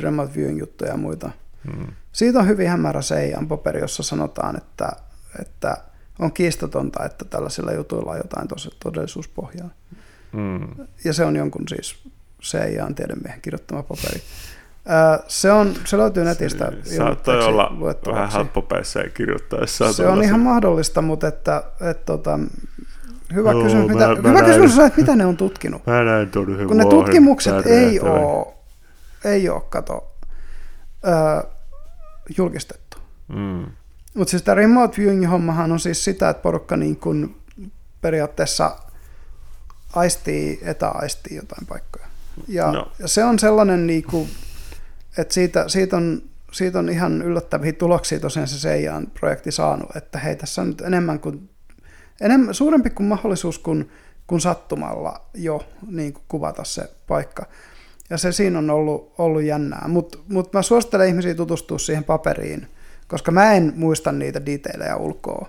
remote 0.00 0.34
viewing 0.34 0.58
juttuja 0.58 0.90
ja 0.90 0.96
muita. 0.96 1.30
Mm. 1.64 1.86
Siitä 2.12 2.38
on 2.38 2.48
hyvin 2.48 2.68
hämärä 2.68 3.02
Seijan 3.02 3.48
paperi, 3.48 3.80
jossa 3.80 4.02
sanotaan, 4.02 4.56
että, 4.56 4.92
että 5.40 5.76
on 6.18 6.32
kiistatonta, 6.32 7.04
että 7.04 7.24
tällaisilla 7.24 7.72
jutuilla 7.72 8.10
on 8.10 8.16
jotain 8.16 8.48
tosi 8.48 8.70
todellisuuspohjaa. 8.82 9.70
Mm. 10.32 10.86
Ja 11.04 11.12
se 11.12 11.24
on 11.24 11.36
jonkun 11.36 11.68
siis 11.68 11.96
Seijan 12.42 12.94
tiedemiehen 12.94 13.40
kirjoittama 13.40 13.82
paperi. 13.82 14.22
Ää, 14.88 15.18
se, 15.28 15.52
on, 15.52 15.74
se 15.84 15.98
löytyy 15.98 16.24
netistä. 16.24 16.72
Se 16.82 16.96
saattoi 16.96 17.44
olla 17.44 17.70
vähän 18.12 18.32
helppopäissä 18.32 19.00
ja 19.00 19.10
kirjoittaessa. 19.10 19.92
Se 19.92 20.06
on 20.06 20.22
ihan 20.22 20.40
mahdollista, 20.40 21.02
mutta 21.02 21.28
että, 21.28 21.62
että, 21.90 22.02
tota, 22.06 22.38
hyvä 23.34 23.52
Joo, 23.52 23.62
kysymys, 23.62 23.86
mä- 23.86 23.92
mitä, 23.92 24.06
mä 24.08 24.14
hyvä 24.16 24.32
näin. 24.32 24.44
kysymys 24.44 24.78
on, 24.78 24.86
että 24.86 25.00
mitä 25.00 25.16
ne 25.16 25.26
on 25.26 25.36
tutkinut. 25.36 25.86
Mä 25.86 26.02
näin 26.04 26.30
tuon 26.30 26.48
yhden 26.50 26.66
Kun 26.68 26.76
ne 26.76 26.84
tutkimukset 26.84 27.66
ei 27.66 28.00
ole, 28.00 28.46
ei 29.24 29.48
ole 29.48 29.62
kato, 29.68 30.12
ö, 31.06 31.46
julkistettu. 32.38 32.96
Mm. 33.28 33.66
Mutta 34.14 34.30
siis 34.30 34.42
tämä 34.42 34.54
remote 34.54 34.96
viewing-hommahan 35.02 35.72
on 35.72 35.80
siis 35.80 36.04
sitä, 36.04 36.28
että 36.28 36.42
porukka 36.42 36.76
niin 36.76 36.96
kun 36.96 37.36
periaatteessa 38.00 38.76
aistii, 39.94 40.60
etäaistii 40.62 41.36
jotain 41.36 41.66
paikkoja. 41.66 42.06
Ja, 42.48 42.72
No. 42.72 42.88
ja 42.98 43.08
se 43.08 43.24
on 43.24 43.38
sellainen, 43.38 43.86
niin 43.86 44.02
kuin, 44.02 44.28
että 45.18 45.34
siitä, 45.34 45.68
siitä, 45.68 45.96
on, 45.96 46.22
siitä 46.52 46.78
on 46.78 46.88
ihan 46.88 47.22
yllättäviä 47.22 47.72
tuloksia 47.72 48.20
tosiaan 48.20 48.48
se 48.48 48.58
Seijaan 48.58 49.06
projekti 49.06 49.52
saanut, 49.52 49.96
että 49.96 50.18
hei, 50.18 50.36
tässä 50.36 50.62
on 50.62 50.68
nyt 50.68 50.80
enemmän 50.80 51.20
kuin, 51.20 51.50
enemmän, 52.20 52.54
suurempi 52.54 52.90
kuin 52.90 53.06
mahdollisuus 53.06 53.58
kuin, 53.58 53.90
kuin 54.26 54.40
sattumalla 54.40 55.20
jo 55.34 55.66
niin 55.86 56.12
kuin 56.12 56.24
kuvata 56.28 56.64
se 56.64 56.90
paikka. 57.06 57.46
Ja 58.10 58.18
se 58.18 58.32
siinä 58.32 58.58
on 58.58 58.70
ollut, 58.70 59.14
ollut 59.18 59.42
jännää, 59.42 59.84
mutta 59.88 60.18
mut 60.28 60.52
mä 60.52 60.62
suosittelen 60.62 61.08
ihmisiä 61.08 61.34
tutustua 61.34 61.78
siihen 61.78 62.04
paperiin, 62.04 62.68
koska 63.08 63.32
mä 63.32 63.52
en 63.52 63.72
muista 63.76 64.12
niitä 64.12 64.46
detailejä 64.46 64.96
ulkoa. 64.96 65.48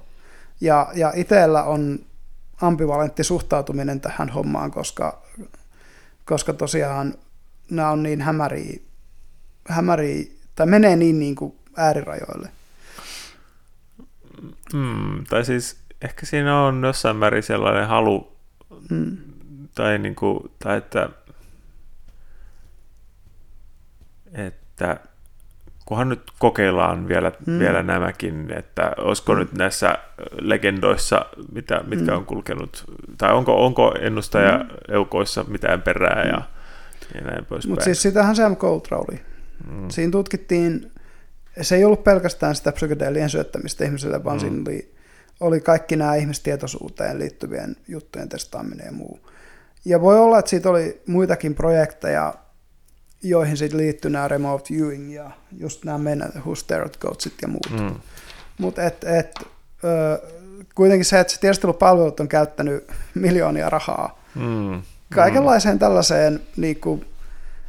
Ja, 0.62 0.88
ja 0.94 1.14
itsellä 1.16 1.64
on 1.64 2.00
ambivalentti 2.62 3.24
suhtautuminen 3.24 4.02
tähän 4.02 4.30
hommaan, 4.30 4.72
koska, 4.72 5.22
koska 6.26 6.54
tosiaan 6.54 7.14
nämä 7.72 7.92
on 7.92 8.04
niin 8.04 8.22
hämäriä, 8.22 8.80
hämäriä 9.68 10.26
tai 10.56 10.68
menee 10.68 10.96
niin, 10.96 11.20
niin 11.20 11.36
kuin 11.36 11.56
äärirajoille. 11.78 12.50
Mm, 14.74 15.24
tai 15.30 15.46
siis 15.46 15.78
ehkä 16.02 16.26
siinä 16.26 16.62
on 16.62 16.84
jossain 16.84 17.16
määrin 17.16 17.44
sellainen 17.44 17.88
halu, 17.88 18.38
Mm. 18.90 19.18
tai, 19.76 19.98
niin 19.98 20.16
kuin, 20.16 20.52
tai 20.64 20.78
että, 20.78 21.10
että 24.34 24.98
kunhan 25.86 26.10
nyt 26.10 26.22
kokeillaan 26.40 27.08
vielä, 27.08 27.30
Mm. 27.46 27.54
mm. 27.54 27.60
vielä 27.60 27.84
nämäkin, 27.84 28.52
että 28.58 28.92
olisiko 28.98 29.34
mm. 29.34 29.40
nyt 29.40 29.54
näissä 29.54 29.98
legendoissa, 30.42 31.26
mitä, 31.52 31.82
mitkä 31.88 32.12
Mm. 32.12 32.18
on 32.18 32.26
kulkenut, 32.26 32.86
tai 33.18 33.34
onko, 33.34 33.66
onko 33.66 33.96
ennustaja 34.02 34.58
Mm. 34.58 34.68
eukoissa 34.88 35.44
mitään 35.48 35.82
perää 35.82 36.24
ja, 36.28 36.42
ja 37.16 37.22
näin 37.22 37.46
poispäin. 37.46 37.72
Mutta 37.72 37.84
siis 37.86 38.02
sitähän 38.02 38.36
se 38.36 38.50
MK 38.50 38.64
Ultra 38.64 38.98
oli. 38.98 39.22
Mm. 39.72 39.90
Siinä 39.90 40.12
tutkittiin, 40.12 40.92
se 41.62 41.76
ei 41.76 41.86
ollut 41.86 42.04
pelkästään 42.04 42.56
sitä 42.56 42.72
psykedeelien 42.72 43.30
syöttämistä 43.30 43.86
ihmiselle, 43.86 44.24
vaan 44.24 44.38
Mm. 44.38 44.40
siinä 44.42 44.62
oli, 44.68 44.94
oli 45.40 45.62
kaikki 45.62 45.96
nämä 45.96 46.16
ihmistietoisuuteen 46.16 47.20
liittyvien 47.20 47.76
juttujen 47.88 48.30
testaaminen 48.30 48.86
ja 48.86 48.92
muu. 48.92 49.20
Ja 49.86 50.02
voi 50.02 50.20
olla, 50.20 50.40
että 50.40 50.50
siitä 50.50 50.70
oli 50.70 51.02
muitakin 51.08 51.56
projekteja, 51.56 52.34
joihin 53.24 53.58
sitten 53.58 53.80
liittyi 53.80 54.12
nämä 54.12 54.28
remote 54.28 54.74
viewing 54.74 55.14
ja 55.14 55.32
just 55.58 55.86
nämä 55.86 55.98
meidän 55.98 56.32
Who 56.36 56.56
Stare 56.56 56.84
at 56.86 56.98
Goatsit 56.98 57.34
ja 57.42 57.48
muut. 57.48 57.70
Mm. 57.72 57.96
Mutta 58.58 58.84
et, 58.84 59.04
et, 59.04 59.40
ö, 59.84 60.22
kuitenkin 60.76 61.06
se, 61.06 61.20
että 61.20 61.34
se 61.34 61.40
tiedustelupalvelut 61.40 62.20
on 62.20 62.28
käyttänyt 62.28 62.88
miljoonia 63.14 63.70
rahaa 63.70 64.22
Mm. 64.36 64.82
kaikenlaiseen 65.16 65.80
tällaiseen, 65.80 66.42
niin 66.58 66.80
kuin, 66.80 67.06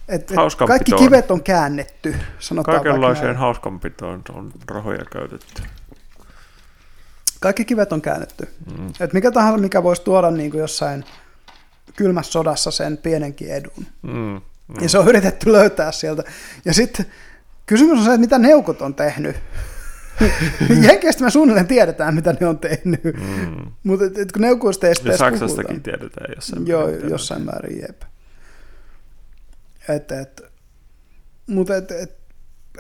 et, 0.09 0.31
et 0.31 0.37
kaikki 0.67 0.93
kivet 0.93 1.31
on 1.31 1.43
käännetty, 1.43 2.15
sanotaan 2.39 2.83
Kaikenlaiseen 2.83 3.37
hauskanpitoon 3.37 4.23
on 4.33 4.53
rahoja 4.69 5.05
käytetty. 5.13 5.63
Kaikki 7.41 7.65
kivet 7.65 7.93
on 7.93 8.03
käännetty. 8.03 8.49
Mm. 8.79 8.93
Et 9.01 9.13
mikä 9.13 9.31
tahansa, 9.31 9.59
mikä 9.59 9.83
voisi 9.83 10.03
tuoda 10.03 10.31
niin 10.31 10.51
kuin 10.51 10.61
jossain 10.61 11.05
kylmässä 11.97 12.33
sodassa 12.33 12.71
sen 12.71 12.97
pienenkin 12.97 13.51
edun. 13.51 13.87
Mm. 14.03 14.13
Mm. 14.13 14.41
Mm. 14.69 14.83
Ja 14.83 14.89
se 14.89 14.99
on 14.99 15.09
yritetty 15.09 15.53
löytää 15.53 15.93
sieltä. 15.93 16.23
Ja 16.65 16.75
sitten 16.75 17.07
kysymys 17.67 17.99
on 17.99 18.05
se, 18.05 18.11
että 18.11 18.21
mitä 18.21 18.39
neukot 18.39 18.83
on 18.83 18.95
tehnyt. 18.95 19.37
Jenkeistä 20.87 21.25
me 21.25 21.31
suunnilleen 21.31 21.67
tiedetään, 21.67 22.15
mitä 22.15 22.35
ne 22.41 22.47
on 22.47 22.59
tehnyt. 22.59 23.05
Mm. 23.05 23.73
Mutta 23.83 24.05
kun 24.33 24.43
neukuista 24.43 24.87
ei 24.87 24.95
Ja 25.05 25.17
Saksastakin 25.17 25.67
puhuta. 25.67 25.83
tiedetään 25.83 26.33
jossain 26.37 26.67
Joo, 26.67 26.81
määrin, 26.81 26.97
mitä 26.97 27.15
jossain 27.15 27.43
määrin, 27.43 27.81
jep. 27.81 28.03
Et, 29.89 30.13
et, 30.13 30.43
mutta 31.47 31.77
et, 31.77 31.91
et, 31.91 32.19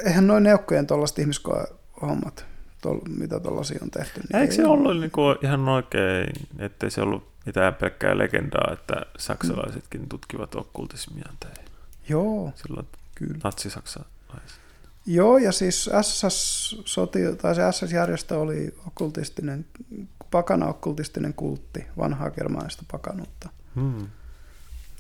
eihän 0.05 0.27
noin 0.27 0.43
neukkojen 0.43 0.87
tuollaiset 0.87 1.19
ihmiskoehommat, 1.19 2.47
tol, 2.83 2.99
mitä 3.09 3.41
tuollaisia 3.41 3.79
on 3.83 3.91
tehty. 3.91 4.21
Niin 4.21 4.43
Eikö 4.43 4.55
se 4.55 4.63
ei 4.63 4.69
ollut 4.69 5.01
niinku 5.01 5.21
ihan 5.43 5.69
oikein, 5.69 6.27
ettei 6.59 6.91
se 6.91 7.01
ollut 7.01 7.29
mitään 7.47 7.75
pelkkää 7.75 8.19
legendaa, 8.19 8.73
että 8.73 8.95
saksalaisetkin 9.19 10.09
tutkivat 10.09 10.55
okkultismia 10.55 11.29
tai 11.41 11.51
Joo, 12.09 12.53
silloin 12.57 12.87
kyllä. 13.15 13.39
natsi-saksalaiset? 13.45 14.59
Joo, 15.07 15.39
ja 15.39 15.53
siis 15.53 15.91
SS-soti, 16.03 17.19
tai 17.43 17.55
se 17.55 17.63
SS-järjestö 17.73 18.39
oli 18.39 18.75
okkultistinen, 18.87 19.67
pakana 20.31 20.67
okkultistinen 20.67 21.35
kultti, 21.35 21.87
vanhaa 21.99 22.31
germaanista 22.31 22.83
pakanuutta. 22.91 23.49
Hmm. 23.75 24.07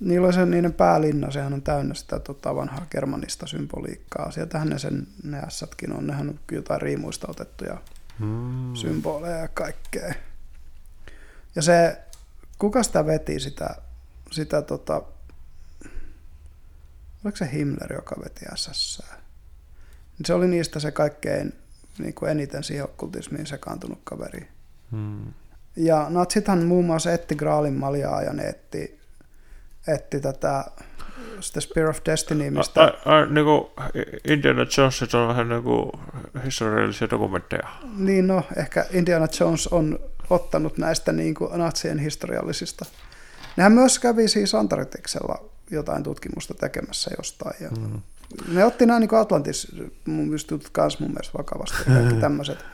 Niillä 0.00 0.26
oli 0.26 0.34
se 0.34 0.46
niiden 0.46 0.72
päälinna, 0.72 1.30
sehän 1.30 1.52
on 1.52 1.62
täynnä 1.62 1.94
sitä 1.94 2.18
tota, 2.18 2.54
vanhaa 2.54 2.86
germanista 2.90 3.46
symboliikkaa. 3.46 4.30
Sieltähän 4.30 4.68
ne 4.68 4.78
sen 4.78 5.06
ne 5.22 5.38
ässätkin 5.38 5.92
on, 5.92 6.06
nehän 6.06 6.28
on 6.28 6.40
jotain 6.52 6.82
riimuista 6.82 7.26
otettuja 7.30 7.78
Mm. 8.18 8.74
symboleja 8.74 9.36
ja 9.36 9.48
kaikkea. 9.48 10.14
Ja 11.56 11.62
se, 11.62 11.98
kuka 12.58 12.82
sitä 12.82 13.06
veti 13.06 13.40
sitä, 13.40 13.74
sitä 14.30 14.62
tota, 14.62 15.02
oliko 17.24 17.36
se 17.36 17.50
Himmler, 17.52 17.92
joka 17.92 18.16
veti 18.24 18.44
SS? 18.54 19.02
Se 20.24 20.34
oli 20.34 20.48
niistä 20.48 20.80
se 20.80 20.90
kaikkein 20.90 21.52
niin 21.98 22.14
kuin 22.14 22.30
eniten 22.30 22.64
siihen 22.64 22.84
okkultismiin 22.84 23.46
sekaantunut 23.46 24.00
kaveri. 24.04 24.48
Mm. 24.90 25.32
Ja 25.76 26.06
natsithan 26.10 26.64
muun 26.64 26.84
muassa 26.84 27.12
etti 27.12 27.34
Graalin 27.34 27.74
maljaa 27.74 28.22
ja 28.22 28.32
ne 28.32 28.42
etti, 28.42 28.97
etti 29.88 30.20
tätä 30.20 30.64
sitä 31.40 31.60
Spear 31.60 31.88
of 31.88 31.98
Destiny, 32.06 32.50
mistä... 32.50 32.82
A, 32.82 32.84
a, 32.84 33.18
a, 33.18 33.26
niin 33.26 33.44
kuin 33.44 33.66
Indiana 34.24 34.66
Jones 34.76 35.14
on 35.14 35.28
vähän 35.28 35.48
niin 35.48 35.62
kuin 35.62 35.90
historiallisia 36.44 37.10
dokumentteja. 37.10 37.68
Niin 37.96 38.26
no, 38.26 38.42
ehkä 38.56 38.86
Indiana 38.92 39.26
Jones 39.40 39.66
on 39.66 39.98
ottanut 40.30 40.78
näistä 40.78 41.12
niin 41.12 41.34
kuin 41.34 41.58
natsien 41.58 41.98
historiallisista. 41.98 42.84
Nehän 43.56 43.72
myös 43.72 43.98
kävi 43.98 44.28
siis 44.28 44.54
Antarktiksella 44.54 45.44
jotain 45.70 46.02
tutkimusta 46.02 46.54
tekemässä 46.54 47.10
jostain. 47.18 47.54
Ja 47.60 47.68
Mm. 47.70 48.54
Ne 48.54 48.64
otti 48.64 48.86
nämä 48.86 49.00
niin 49.00 49.14
Atlantis 49.14 49.72
mun 50.06 50.30
jutut 50.30 50.70
kanssa 50.72 51.00
mun 51.00 51.10
mielestä 51.10 51.38
vakavasti 51.38 51.76
kaikki 51.86 52.14
tämmöiset. 52.26 52.64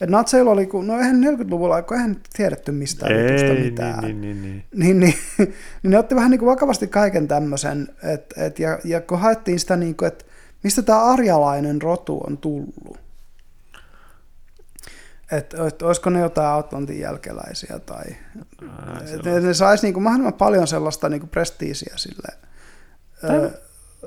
Et 0.00 0.10
natseilla 0.10 0.50
oli, 0.50 0.66
kun, 0.66 0.86
no 0.86 0.98
eihän 0.98 1.20
40-luvulla, 1.22 1.82
kun 1.82 1.96
eihän 1.96 2.16
tiedetty 2.36 2.72
mistään 2.72 3.12
Ei, 3.12 3.64
mitään. 3.64 4.04
niin, 4.04 4.20
niin, 4.20 4.42
niin, 4.42 4.64
niin. 4.70 4.98
niin, 4.98 5.00
niin, 5.00 5.14
niin 5.82 5.90
ne 5.90 5.98
otti 5.98 6.14
vähän 6.14 6.30
niin 6.30 6.38
kuin 6.38 6.50
vakavasti 6.50 6.86
kaiken 6.86 7.28
tämmöisen, 7.28 7.88
et, 8.02 8.34
et, 8.36 8.58
ja, 8.58 8.78
ja 8.84 9.00
kun 9.00 9.18
haettiin 9.18 9.60
sitä, 9.60 9.76
niin 9.76 9.96
kuin, 9.96 10.08
että 10.08 10.24
mistä 10.64 10.82
tämä 10.82 11.04
arjalainen 11.04 11.82
rotu 11.82 12.20
on 12.26 12.38
tullut. 12.38 12.98
Että 15.32 15.66
et, 15.66 15.82
olisiko 15.82 16.10
ne 16.10 16.20
jotain 16.20 16.58
Atlantin 16.58 17.00
jälkeläisiä 17.00 17.78
tai 17.78 18.04
se 19.06 19.14
et, 19.36 19.42
ne 19.42 19.54
saisi 19.54 19.86
niin 19.86 19.94
kuin 19.94 20.04
mahdollisimman 20.04 20.38
paljon 20.38 20.66
sellaista 20.66 21.08
niin 21.08 21.20
kuin 21.20 21.30
prestiisiä 21.30 21.94
sille 21.96 22.28
Tämä- 23.20 23.50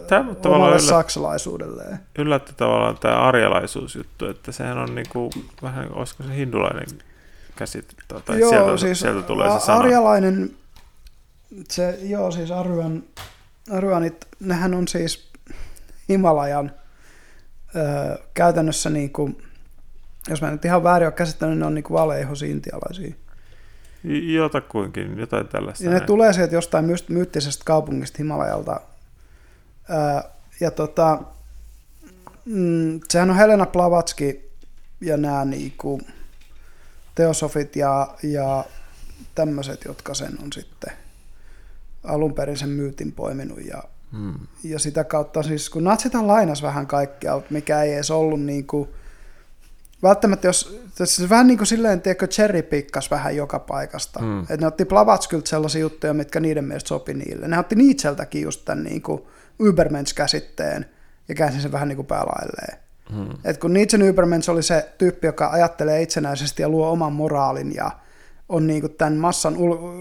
Tämä 0.08 0.36
omalle 0.46 0.70
yllät, 0.70 0.82
saksalaisuudelleen. 0.82 2.00
yllätti 2.18 2.54
tavallaan 2.58 2.98
tämä 2.98 3.22
arjalaisuusjuttu, 3.22 4.26
että 4.26 4.52
sehän 4.52 4.78
on 4.78 4.96
niin 4.96 5.10
kuin, 5.10 5.32
vähän, 5.62 5.94
olisiko 5.94 6.24
se 6.24 6.36
hindulainen 6.36 6.86
käsite, 7.56 7.94
tai 8.26 8.40
joo, 8.40 8.50
sieltä, 8.50 8.78
siis 8.78 9.00
sieltä 9.00 9.22
tulee 9.22 9.60
se 9.60 9.66
sana. 9.66 9.80
arjalainen, 9.80 10.56
se, 11.70 12.00
joo 12.02 12.32
siis 12.32 12.52
Aryan, 12.52 13.04
Aryanit, 13.72 14.28
nehän 14.40 14.74
on 14.74 14.88
siis 14.88 15.30
Himalajan 16.10 16.72
ö, 17.76 18.20
käytännössä 18.34 18.90
niin 18.90 19.10
kuin, 19.10 19.44
jos 20.30 20.42
mä 20.42 20.52
nyt 20.52 20.66
ihan 20.66 20.84
väärin 20.84 21.08
ole 21.08 21.14
käsittänyt, 21.14 21.54
niin 21.54 21.60
ne 21.60 21.66
on 21.66 21.74
niin 21.74 21.86
valeihosi 21.92 22.52
intialaisia. 22.52 23.14
Jotakuinkin, 24.36 25.20
jotain 25.20 25.48
tällaista. 25.48 25.84
Ja 25.84 25.90
ne 25.90 25.96
näin. 25.96 26.08
tulee 26.08 26.34
sieltä 26.34 26.56
jostain 26.56 26.86
myyttisestä 27.10 27.64
kaupungista 27.66 28.18
Himalajalta. 28.20 28.82
Ja 30.60 30.72
tota, 30.72 31.20
mm, 32.46 33.00
sehän 33.10 33.30
on 33.30 33.36
Helena 33.36 33.66
Blavatski 33.66 34.52
ja 35.02 35.18
nämä 35.18 35.46
niinku 35.46 36.02
teosofit 37.16 37.76
ja, 37.76 38.16
ja 38.24 38.66
tämmöiset, 39.36 39.86
jotka 39.86 40.14
sen 40.14 40.40
on 40.44 40.54
sitten 40.54 40.92
alun 42.04 42.34
perin 42.34 42.58
sen 42.58 42.70
myytin 42.70 43.12
poiminut. 43.12 43.66
Ja, 43.66 43.84
Hmm. 44.14 44.34
ja 44.64 44.80
sitä 44.80 45.04
kautta 45.04 45.44
siis, 45.44 45.70
kun 45.70 45.84
natsithan 45.84 46.28
lainas 46.28 46.62
vähän 46.62 46.88
kaikkea, 46.88 47.42
mikä 47.50 47.84
ei 47.84 47.94
edes 47.94 48.12
ollut 48.12 48.42
niin 48.42 48.68
kuin, 48.68 48.90
välttämättä 50.04 50.48
jos, 50.48 50.80
se 51.04 51.30
vähän 51.30 51.48
niin 51.48 51.58
kuin 51.58 51.68
silleen, 51.68 52.02
tiedätkö, 52.02 52.28
cherry 52.28 52.62
pikkas 52.62 53.12
vähän 53.12 53.36
joka 53.36 53.60
paikasta. 53.60 54.20
Mm. 54.20 54.26
Mm. 54.26 54.42
Että 54.42 54.58
ne 54.58 54.68
otti 54.68 54.86
Blavatskyltä 54.86 55.50
sellaisia 55.50 55.82
juttuja, 55.82 56.14
mitkä 56.14 56.40
niiden 56.40 56.64
mielestä 56.64 56.88
sopi 56.88 57.14
niille. 57.14 57.48
Ne 57.48 57.60
otti 57.60 57.76
Nietzscheltäkin 57.76 58.42
just 58.42 58.66
tämän 58.66 58.84
niin 58.84 59.02
kuin 59.02 59.22
Übermensch-käsitteen 59.62 60.86
ja 61.28 61.36
käänsi 61.36 61.62
sen 61.62 61.72
vähän 61.72 61.88
niin 61.88 61.96
kuin 61.96 62.08
päälailleen. 62.08 62.78
Hmm. 63.14 63.30
Et 63.44 63.58
kun 63.58 63.74
Nietzschen 63.74 64.02
Übermensch 64.02 64.50
oli 64.50 64.64
se 64.64 64.90
tyyppi, 64.98 65.28
joka 65.28 65.50
ajattelee 65.50 66.02
itsenäisesti 66.02 66.62
ja 66.62 66.70
luo 66.70 66.92
oman 66.92 67.14
moraalin 67.14 67.76
ja 67.76 67.92
on 68.50 68.68
niinku 68.68 68.90
tämän 68.90 69.14
massan 69.14 69.56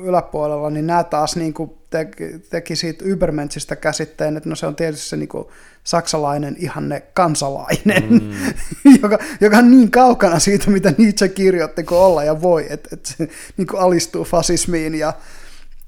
yläpuolella, 0.04 0.70
niin 0.70 0.86
nämä 0.86 1.04
taas 1.04 1.36
niinku 1.36 1.78
teki, 1.90 2.38
teki 2.50 2.76
siitä 2.76 3.04
Übermenschistä 3.06 3.76
käsitteen, 3.76 4.36
että 4.36 4.48
no 4.48 4.56
se 4.56 4.66
on 4.66 4.76
tietysti 4.76 5.08
se 5.08 5.16
niinku 5.16 5.50
saksalainen 5.84 6.56
ihanne 6.58 7.00
kansalainen, 7.00 8.10
mm. 8.10 8.32
joka, 9.02 9.18
joka 9.40 9.56
on 9.56 9.70
niin 9.70 9.90
kaukana 9.90 10.38
siitä, 10.38 10.70
mitä 10.70 10.94
Nietzsche 10.98 11.28
kirjoitti 11.28 11.84
kuin 11.84 11.98
olla 11.98 12.24
ja 12.24 12.42
voi, 12.42 12.66
että 12.70 12.88
et 12.92 13.06
se 13.06 13.28
niinku 13.56 13.76
alistuu 13.76 14.24
fasismiin 14.24 14.94
ja 14.94 15.12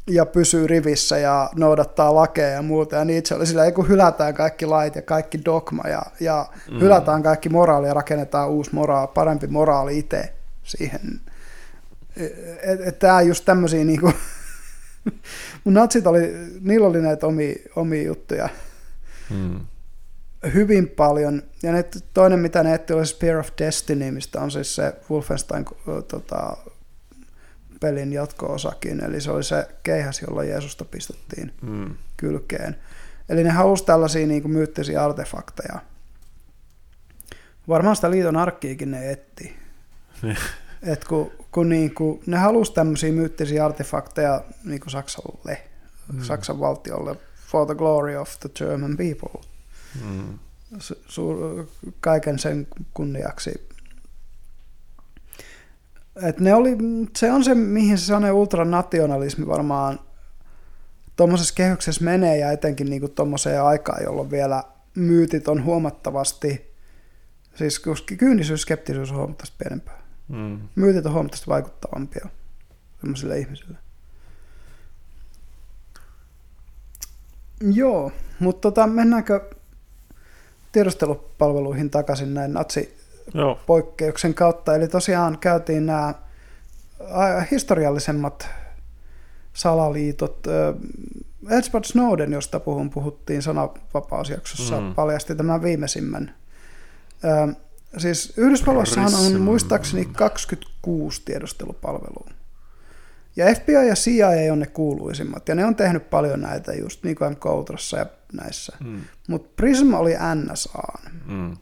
ja 0.07 0.27
pysyy 0.27 0.67
rivissä 0.67 1.19
ja 1.19 1.51
noudattaa 1.57 2.15
lakeja 2.15 2.49
ja 2.49 2.63
muuta. 2.63 2.97
Ja 2.97 3.05
Nietzsche 3.05 3.37
oli 3.37 3.47
sillä, 3.47 3.73
kun 3.73 3.89
hylätään 3.89 4.35
kaikki 4.35 4.67
lait 4.67 4.97
ja 4.97 5.03
kaikki 5.03 5.45
dogma 5.45 5.89
ja, 5.89 6.03
ja 6.21 6.47
mm. 6.71 6.81
hylätään 6.81 7.23
kaikki 7.23 7.49
moraali 7.49 7.87
ja 7.87 7.95
rakennetaan 7.95 8.51
uusi 8.51 8.71
moraali, 8.75 9.09
parempi 9.15 9.47
moraali 9.47 9.99
itse 9.99 10.33
siihen. 10.63 11.21
Että 12.63 12.85
et, 12.85 12.99
tämä 12.99 13.23
just 13.23 13.45
tämmöisiä 13.45 13.85
niinku, 13.85 14.13
mun 15.65 15.75
natsit 15.75 16.07
oli, 16.07 16.35
niillä 16.61 16.87
oli 16.87 17.03
näitä 17.03 17.27
omia, 17.27 17.55
omia 17.77 18.03
juttuja 18.03 18.49
Hmm. 19.31 19.61
hyvin 20.55 20.89
paljon. 20.89 21.43
Ja 21.63 21.73
ne, 21.73 21.85
toinen, 22.15 22.39
mitä 22.39 22.63
ne 22.63 22.75
etti, 22.75 22.93
oli 22.93 23.07
Spear 23.07 23.37
of 23.37 23.49
Destiny, 23.59 24.11
mistä 24.11 24.41
on 24.41 24.51
siis 24.51 24.75
se 24.75 24.95
Wolfenstein 25.11 25.65
tota, 26.09 26.57
pelin 27.85 28.13
jatko-osakin. 28.13 29.05
Eli 29.05 29.21
se 29.21 29.31
oli 29.31 29.45
se 29.45 29.69
keihäs, 29.83 30.23
jolla 30.23 30.45
Jeesusta 30.45 30.85
pistettiin 30.85 31.53
Hmm. 31.61 31.95
kylkeen. 32.17 32.77
Eli 33.29 33.45
ne 33.45 33.51
halusi 33.51 33.85
tällaisia 33.85 34.27
niin 34.27 34.43
kuin 34.43 34.53
myyttisiä 34.53 35.05
artefakteja. 35.05 35.79
Varmaan 37.69 37.97
sitä 37.97 38.11
liiton 38.11 38.37
arkkiikin 38.37 38.91
ne 38.91 39.11
etti. 39.11 39.57
Et 40.93 41.05
kun, 41.05 41.31
kun 41.53 41.69
niin 41.69 41.95
kuin, 41.95 42.21
ne 42.27 42.37
halusi 42.37 42.73
tämmöisiä 42.75 43.13
myyttisiä 43.13 43.65
artefakteja 43.65 44.43
niin 44.65 44.81
kuin 44.81 44.91
Saksalle, 44.91 45.63
mm. 46.13 46.23
Saksan 46.23 46.61
valtiolle, 46.61 47.17
for 47.47 47.67
the 47.67 47.75
glory 47.75 48.17
of 48.17 48.41
the 48.41 48.49
German 48.55 48.97
people. 48.97 49.41
Su- 50.79 50.99
su- 51.09 51.69
kaiken 52.01 52.39
sen 52.39 52.67
kunniaksi. 52.95 53.69
Et 56.23 56.41
ne 56.41 56.55
oli, 56.55 56.77
se 57.17 57.33
on 57.33 57.45
se, 57.45 57.55
mihin 57.55 57.99
se 57.99 58.05
sellainen 58.05 58.33
ultranationalismi 58.33 59.47
varmaan 59.47 60.01
tuommoisessa 61.17 61.55
kehyksessä 61.55 62.05
menee 62.05 62.39
ja 62.39 62.53
etenkin 62.53 62.91
niinku 62.91 63.09
tuommoiseen 63.09 63.63
aikaan, 63.63 64.05
jolloin 64.05 64.31
vielä 64.31 64.63
myytit 64.95 65.49
on 65.49 65.65
huomattavasti, 65.65 66.75
siis 67.55 67.83
kyynisyys, 68.19 68.63
skeptisyys 68.63 69.11
on 69.11 69.17
huomattavasti 69.17 69.57
pienempää. 69.59 70.03
Hmm. 70.29 70.69
Myytit 70.75 71.07
on 71.07 71.13
huomattavasti 71.13 71.47
vaikuttavampia 71.47 72.29
sellaisille 73.01 73.39
ihmisille. 73.39 73.79
Joo, 77.61 78.13
mutta 78.39 78.61
tota, 78.61 78.87
mennäänkö 78.87 79.51
tiedustelupalveluihin 80.73 81.91
takaisin 81.91 82.35
näin 82.35 82.53
natsipoikkeuksen 82.53 83.04
Joo. 83.35 83.59
kautta. 84.35 84.75
Eli 84.75 84.89
tosiaan 84.89 85.39
käytiin 85.39 85.87
nämä 85.87 86.15
historiallisemmat 87.51 88.49
salaliitot. 89.53 90.47
Edward 91.51 91.85
Snowden, 91.85 92.33
josta 92.33 92.61
puhun, 92.61 92.91
puhuttiin 92.91 93.43
sananvapausjaksossa, 93.43 94.81
Mm. 94.81 94.87
mm. 94.87 94.95
paljasti 94.95 95.35
tämän 95.35 95.63
viimeisimmän. 95.63 96.35
Siis 97.99 98.33
Yhdysvalloissahan 98.37 99.15
on 99.15 99.41
muistaakseni 99.41 100.05
26 100.05 101.23
tiedustelupalvelua. 101.25 102.31
Ja 103.37 103.55
FBI 103.55 103.73
ja 103.89 103.95
CIA 103.95 104.53
on 104.53 104.59
ne 104.59 104.67
kuuluisimmat, 104.67 105.49
ja 105.49 105.55
ne 105.55 105.65
on 105.65 105.77
tehnyt 105.77 106.11
paljon 106.11 106.41
näitä 106.41 106.73
just 106.73 107.05
niin 107.05 107.17
kuin 107.17 107.33
MK 107.33 107.47
Ultrassa 107.47 107.99
ja 107.99 108.07
näissä. 108.33 108.77
Hmm. 108.85 109.01
Mutta 109.29 109.51
Prism 109.57 109.95
oli 109.95 110.15
NSA. 110.35 110.99
Hmm. 111.27 111.57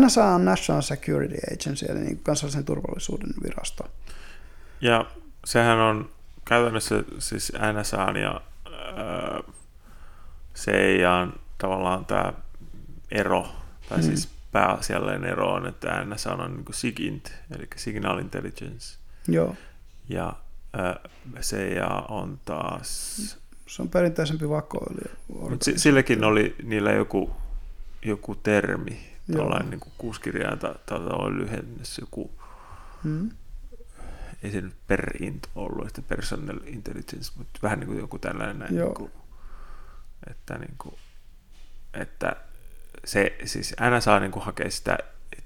NSA 0.00 0.24
on 0.24 0.44
National 0.44 0.82
Security 0.82 1.36
Agency, 1.54 1.86
eli 1.88 2.00
niin 2.00 2.18
kansallisen 2.22 2.64
turvallisuuden 2.64 3.30
virasto. 3.44 3.84
Ja 4.80 5.06
sehän 5.44 5.78
on 5.78 6.10
käytännössä 6.44 7.04
siis 7.18 7.52
NSAn 7.80 8.16
ja 8.16 8.40
äh, 8.66 9.54
CIAn 10.54 11.32
tavallaan 11.58 12.04
tämä 12.04 12.32
ero, 13.10 13.46
tai 13.88 13.98
Mm. 13.98 14.04
siis 14.04 14.28
pääasiallinen 14.52 15.24
ero 15.24 15.52
on, 15.52 15.66
että 15.66 16.04
NSA 16.04 16.32
on 16.32 16.52
niin 16.54 16.64
kuin 16.64 16.74
SIGINT, 16.74 17.32
eli 17.56 17.68
Signal 17.76 18.18
Intelligence, 18.18 18.98
Joo, 19.28 19.56
ja 20.08 20.32
äh, 20.78 21.10
CIA 21.40 21.88
on 22.08 22.40
taas 22.44 23.16
Se 23.66 23.82
on 23.82 23.88
perinteisempi 23.88 24.48
vakoilija. 24.48 25.14
Mutta 25.28 25.70
sillekin 25.76 26.24
oli 26.24 26.54
niillä 26.62 26.92
joku, 26.92 27.30
joku 28.02 28.34
termi, 28.34 29.13
tuollainen 29.32 29.70
niin 29.70 29.92
kuuskirjainta, 29.98 30.74
tai 30.86 30.98
oli 30.98 31.36
lyhennys 31.36 31.98
joku, 31.98 32.30
hmm. 33.04 33.30
ei 34.42 34.52
se 34.52 34.60
nyt 34.60 34.74
per 34.86 35.22
int 35.22 35.46
ollut, 35.54 35.86
että 35.86 36.02
personal 36.02 36.60
intelligence, 36.66 37.32
mutta 37.36 37.60
vähän 37.62 37.80
niin 37.80 37.88
kuin 37.88 37.98
joku 37.98 38.18
tällainen, 38.18 38.58
näin, 38.58 38.74
niin 38.74 38.94
kuin, 38.94 39.10
että, 40.30 40.58
niin 40.58 40.74
kuin, 40.78 40.94
että 41.94 42.36
se 43.04 43.36
siis 43.44 43.74
aina 43.80 44.00
saa 44.00 44.20
niin 44.20 44.32
kuin 44.32 44.44
hakea 44.44 44.70
sitä 44.70 44.98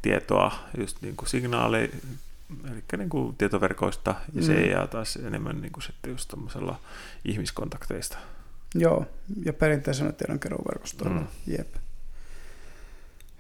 tietoa 0.03 0.53
just 0.79 1.03
niin 1.03 1.17
kuin 1.17 1.29
signaaleja, 1.29 1.89
eli 2.73 2.85
niin 2.97 3.09
kuin 3.09 3.37
tietoverkoista, 3.37 4.11
ja 4.11 4.41
mm. 4.41 4.47
se 4.47 4.67
jää 4.67 4.87
taas 4.87 5.17
enemmän 5.17 5.61
niin 5.61 5.73
kuin 5.73 5.83
sitten 5.83 6.11
just 6.11 6.35
ihmiskontakteista. 7.25 8.19
Joo, 8.75 9.07
ja 9.45 9.53
perinteisellä 9.53 10.13
tiedonkeruuverkostoilla, 10.13 11.21
mm. 11.21 11.27
jep. 11.47 11.75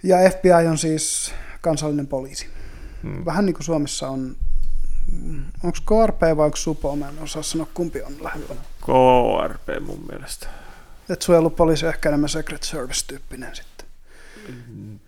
Ja 0.02 0.16
FBI 0.30 0.66
on 0.70 0.78
siis 0.78 1.34
kansallinen 1.60 2.06
poliisi. 2.06 2.46
Mm. 3.02 3.24
Vähän 3.24 3.46
niin 3.46 3.54
kuin 3.54 3.64
Suomessa 3.64 4.08
on, 4.08 4.36
onko 5.64 5.78
KRP 5.86 6.20
vai 6.36 6.44
onko 6.44 6.56
SUPO, 6.56 6.96
mä 6.96 7.08
en 7.08 7.18
osaa 7.18 7.42
sanoa 7.42 7.66
kumpi 7.74 8.02
on 8.02 8.12
lähellä. 8.20 8.54
KRP 8.80 9.86
mun 9.86 10.06
mielestä. 10.10 10.46
Et 11.08 11.22
suojelupoliisi 11.22 11.86
on 11.86 11.92
ehkä 11.92 12.08
enemmän 12.08 12.28
Secret 12.28 12.62
Service-tyyppinen 12.62 13.56
sitten. 13.56 13.86
Mm. 14.48 14.98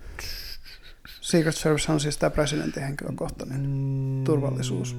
Secret 1.21 1.57
Service 1.57 1.93
on 1.93 2.01
siis 2.01 2.17
tämä 2.17 2.31
presidentin 2.31 2.83
henkilökohtainen 2.83 3.61
mm, 3.61 4.25
turvallisuus. 4.25 4.97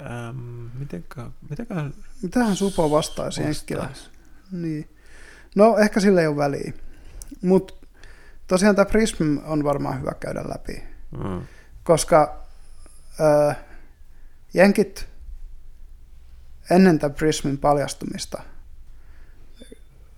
Ähm, 0.00 0.38
mitenkä, 0.78 1.30
mitenkä 1.50 1.74
Mitähän 2.22 2.56
Supo 2.56 2.90
vastaisi 2.90 3.42
vastaisi? 3.42 4.10
Niin. 4.52 4.88
No 5.54 5.78
ehkä 5.78 6.00
sille 6.00 6.20
ei 6.20 6.26
ole 6.26 6.36
väliä. 6.36 6.72
Mutta 7.42 7.74
tosiaan 8.48 8.76
tämä 8.76 8.86
Prism 8.86 9.36
on 9.44 9.64
varmaan 9.64 10.00
hyvä 10.00 10.12
käydä 10.20 10.44
läpi. 10.48 10.82
Mm. 11.24 11.42
Koska 11.82 12.44
äh, 13.20 13.56
jenkit 14.54 15.08
ennen 16.70 16.98
tämän 16.98 17.14
Prismin 17.14 17.58
paljastumista 17.58 18.42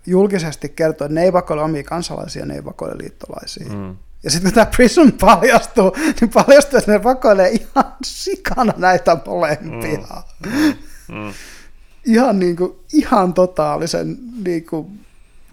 julkisesti 0.06 0.68
kertoi, 0.68 1.04
että 1.04 1.14
ne 1.14 1.22
ei 1.22 1.32
vakoile 1.32 1.62
omia 1.62 1.82
kansalaisia, 1.82 2.46
ne 2.46 2.54
ei 2.54 2.64
vakoile 2.64 2.98
liittolaisia. 2.98 3.68
Mm. 3.68 3.96
Ja 4.22 4.30
sitten 4.30 4.50
kun 4.50 4.54
tämä 4.54 4.66
Prism 4.76 5.10
paljastuu, 5.20 5.96
niin 6.20 6.30
paljastuu, 6.30 6.78
että 6.78 6.92
ne 6.92 7.02
vakoilee 7.02 7.48
ihan 7.48 7.94
sikana 8.04 8.72
näitä 8.76 9.16
molempia. 9.26 10.22
Mm. 10.46 10.52
Mm. 10.52 10.74
Mm. 11.08 11.32
ihan, 12.06 12.38
niin 12.38 12.56
kuin, 12.56 12.76
ihan 12.92 13.34
totaalisen 13.34 14.18
niin 14.44 14.66
kuin, 14.66 14.99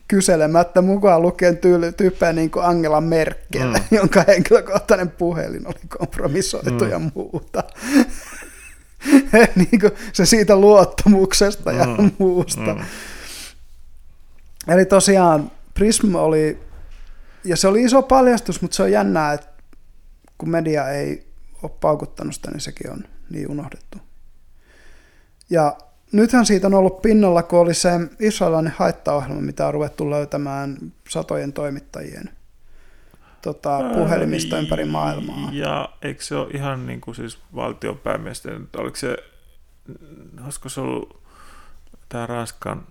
kyselemättä 0.07 0.81
mukaan 0.81 1.21
lukien 1.21 1.57
tyy- 1.57 1.91
tyyppejä 1.97 2.33
niin 2.33 2.51
kuin 2.51 2.65
Angela 2.65 3.01
Merkel, 3.01 3.67
mm. 3.67 3.83
jonka 3.97 4.23
henkilökohtainen 4.27 5.09
puhelin 5.09 5.67
oli 5.67 5.79
kompromissoitu 5.97 6.85
mm. 6.85 6.91
ja 6.91 6.99
muuta. 7.15 7.63
niin 9.55 9.79
kuin 9.79 9.91
se 10.13 10.25
siitä 10.25 10.55
luottamuksesta 10.55 11.71
ja 11.71 11.85
mm. 11.85 12.11
muusta. 12.17 12.73
Mm. 12.73 12.85
Eli 14.67 14.85
tosiaan 14.85 15.51
Prism 15.73 16.15
oli 16.15 16.59
ja 17.43 17.57
se 17.57 17.67
oli 17.67 17.83
iso 17.83 18.01
paljastus, 18.01 18.61
mutta 18.61 18.75
se 18.75 18.83
on 18.83 18.91
jännää, 18.91 19.33
että 19.33 19.47
kun 20.37 20.49
media 20.49 20.89
ei 20.89 21.27
ole 21.63 21.71
paukuttanut 21.81 22.33
sitä, 22.33 22.51
niin 22.51 22.61
sekin 22.61 22.91
on 22.91 23.03
niin 23.29 23.51
unohdettu. 23.51 23.97
Ja 25.49 25.77
nythän 26.11 26.45
siitä 26.45 26.67
on 26.67 26.73
ollut 26.73 27.01
pinnalla, 27.01 27.43
kun 27.43 27.59
oli 27.59 27.73
se 27.73 27.89
israelilainen 28.19 28.73
haittaohjelma, 28.77 29.41
mitä 29.41 29.67
on 29.67 29.73
ruvettu 29.73 30.09
löytämään 30.09 30.77
satojen 31.09 31.53
toimittajien 31.53 32.29
tota, 33.41 33.79
puhelimista 33.93 34.59
ympäri 34.59 34.85
maailmaa. 34.85 35.49
Ja 35.51 35.89
eikö 36.01 36.23
se 36.23 36.35
ole 36.35 36.49
ihan 36.53 36.85
niin 36.87 37.01
kuin 37.01 37.15
siis 37.15 37.39
valtionpäämiesten, 37.55 38.67
oliko 38.77 38.95
se, 38.95 39.17
olisiko 40.43 40.69
se 40.69 40.81
ollut 40.81 41.23
tämä 42.09 42.25
Ranskan 42.25 42.87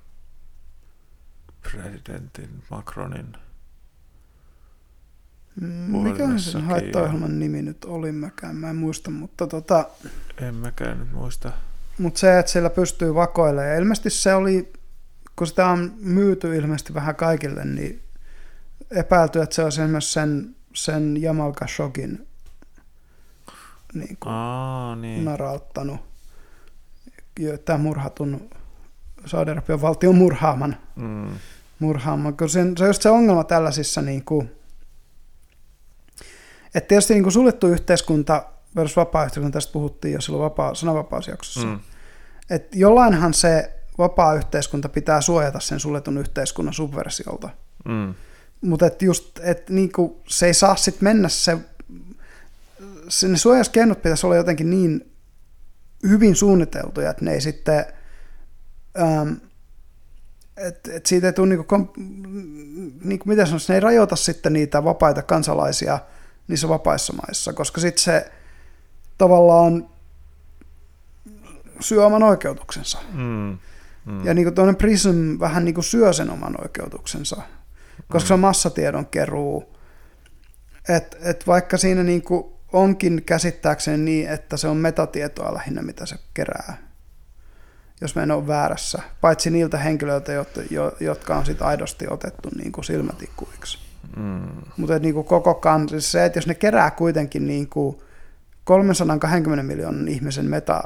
presidentin 1.62 2.62
Macronin 2.70 3.36
Mm, 5.60 5.98
mikä 5.98 6.38
sen 6.38 6.62
haittaohjelman 6.62 7.38
nimi 7.38 7.62
nyt 7.62 7.84
oli, 7.84 8.12
mäkään, 8.12 8.56
mä 8.56 8.70
en 8.70 8.76
muista, 8.76 9.10
mutta 9.10 9.46
tota... 9.46 9.88
En 10.40 10.54
mäkään 10.54 10.98
nyt 10.98 11.12
muista. 11.12 11.52
Mutta 11.98 12.20
se, 12.20 12.38
että 12.38 12.52
sillä 12.52 12.70
pystyy 12.70 13.14
vakoilemaan, 13.14 13.68
ja 13.68 13.78
ilmeisesti 13.78 14.10
se 14.10 14.34
oli, 14.34 14.72
kun 15.36 15.46
sitä 15.46 15.66
on 15.66 15.92
myyty 16.00 16.56
ilmeisesti 16.56 16.94
vähän 16.94 17.16
kaikille, 17.16 17.64
niin 17.64 18.02
epäilty, 18.90 19.42
että 19.42 19.54
se 19.54 19.62
on 19.62 19.68
esimerkiksi 19.68 20.12
sen, 20.12 20.56
sen 20.74 21.22
Jamal 21.22 21.52
Khashogin 21.52 22.26
niin 23.94 24.16
kuin 24.20 24.32
Aa, 24.32 24.96
niin. 24.96 25.24
narauttanut, 25.24 26.00
tämä 27.64 27.78
murhatun 27.78 28.50
Saudi-Arabian 29.26 29.82
valtion 29.82 30.16
murhaaman, 30.16 30.76
mm. 30.96 31.30
murhaaman, 31.78 32.36
kun 32.36 32.48
sen, 32.48 32.76
se 32.76 32.84
on 32.84 32.88
just 32.88 33.02
se 33.02 33.10
ongelma 33.10 33.44
tällaisissa 33.44 34.02
niin 34.02 34.24
kuin, 34.24 34.50
että 36.74 36.88
tietysti 36.88 37.14
niin 37.14 37.22
kuin 37.22 37.32
suljettu 37.32 37.66
yhteiskunta 37.66 38.44
versus 38.76 38.96
vapaa-yhteiskunta, 38.96 39.56
tästä 39.56 39.72
puhuttiin 39.72 40.14
jo 40.14 40.20
silloin 40.20 40.44
vapaa, 40.44 40.74
sananvapausjaksossa. 40.74 41.66
Mm. 41.66 41.78
Että 42.50 42.78
jollainhan 42.78 43.34
se 43.34 43.72
vapaa-yhteiskunta 43.98 44.88
pitää 44.88 45.20
suojata 45.20 45.60
sen 45.60 45.80
suljetun 45.80 46.18
yhteiskunnan 46.18 46.74
subversiolta. 46.74 47.50
Mm. 47.84 48.14
Mutta 48.60 48.86
et 48.86 49.02
just, 49.02 49.38
et 49.42 49.70
niinku, 49.70 50.22
se 50.28 50.46
ei 50.46 50.54
saa 50.54 50.76
sitten 50.76 51.04
mennä 51.04 51.28
se, 51.28 51.58
se 53.08 53.28
ne 53.28 53.36
suojauskeinot 53.36 54.02
pitäisi 54.02 54.26
olla 54.26 54.36
jotenkin 54.36 54.70
niin 54.70 55.12
hyvin 56.08 56.36
suunniteltuja, 56.36 57.10
että 57.10 57.24
ne 57.24 57.32
ei 57.32 57.40
sitten, 57.40 57.84
ähm, 59.00 59.32
että 60.56 60.90
et 60.94 61.06
siitä 61.06 61.26
ei 61.26 61.32
tule, 61.32 61.48
niinku, 61.48 61.64
kom, 61.64 61.88
niinku, 63.04 63.28
miten 63.28 63.46
sanoisi, 63.46 63.72
ne 63.72 63.74
ei 63.74 63.80
rajoita 63.80 64.16
sitten 64.16 64.52
niitä 64.52 64.84
vapaita 64.84 65.22
kansalaisia– 65.22 65.98
niissä 66.48 66.68
vapaissa 66.68 67.12
maissa, 67.12 67.52
koska 67.52 67.80
sitten 67.80 68.02
se 68.02 68.32
tavallaan 69.18 69.88
syö 71.80 72.06
oman 72.06 72.22
oikeutuksensa. 72.22 72.98
Mm, 73.12 73.58
mm. 74.04 74.24
Ja 74.24 74.34
niin 74.34 74.54
kuin 74.54 74.76
Prism 74.76 75.38
vähän 75.40 75.64
niin 75.64 75.74
kuin 75.74 75.84
syö 75.84 76.12
sen 76.12 76.30
oman 76.30 76.54
oikeutuksensa, 76.62 77.36
koska 78.08 78.24
mm. 78.24 78.28
se 78.28 78.34
on 78.34 78.40
massatiedon 78.40 79.06
keruu. 79.06 79.76
Et, 80.88 81.16
et 81.20 81.46
vaikka 81.46 81.76
siinä 81.76 82.02
niin 82.02 82.22
kuin 82.22 82.44
onkin 82.72 83.22
käsittääkseni 83.26 83.98
niin, 83.98 84.28
että 84.28 84.56
se 84.56 84.68
on 84.68 84.76
metatietoa 84.76 85.54
lähinnä, 85.54 85.82
mitä 85.82 86.06
se 86.06 86.16
kerää, 86.34 86.76
jos 88.00 88.14
me 88.14 88.22
en 88.22 88.30
ole 88.30 88.46
väärässä, 88.46 89.02
paitsi 89.20 89.50
niiltä 89.50 89.78
henkilöiltä, 89.78 90.32
jotka 91.00 91.36
on 91.36 91.46
sit 91.46 91.62
aidosti 91.62 92.06
otettu 92.10 92.48
niin 92.58 92.72
kuin 92.72 92.84
silmätikkuiksi. 92.84 93.78
Mm. 94.16 94.48
Mutta 94.76 94.98
niin 94.98 95.24
koko 95.24 95.54
kansa, 95.54 95.88
siis 95.88 96.12
se, 96.12 96.24
että 96.24 96.38
jos 96.38 96.46
ne 96.46 96.54
kerää 96.54 96.90
kuitenkin 96.90 97.46
niin 97.46 97.68
kuin 97.68 97.98
320 98.66 99.62
miljoonan 99.62 100.08
ihmisen 100.08 100.44
meta, 100.44 100.82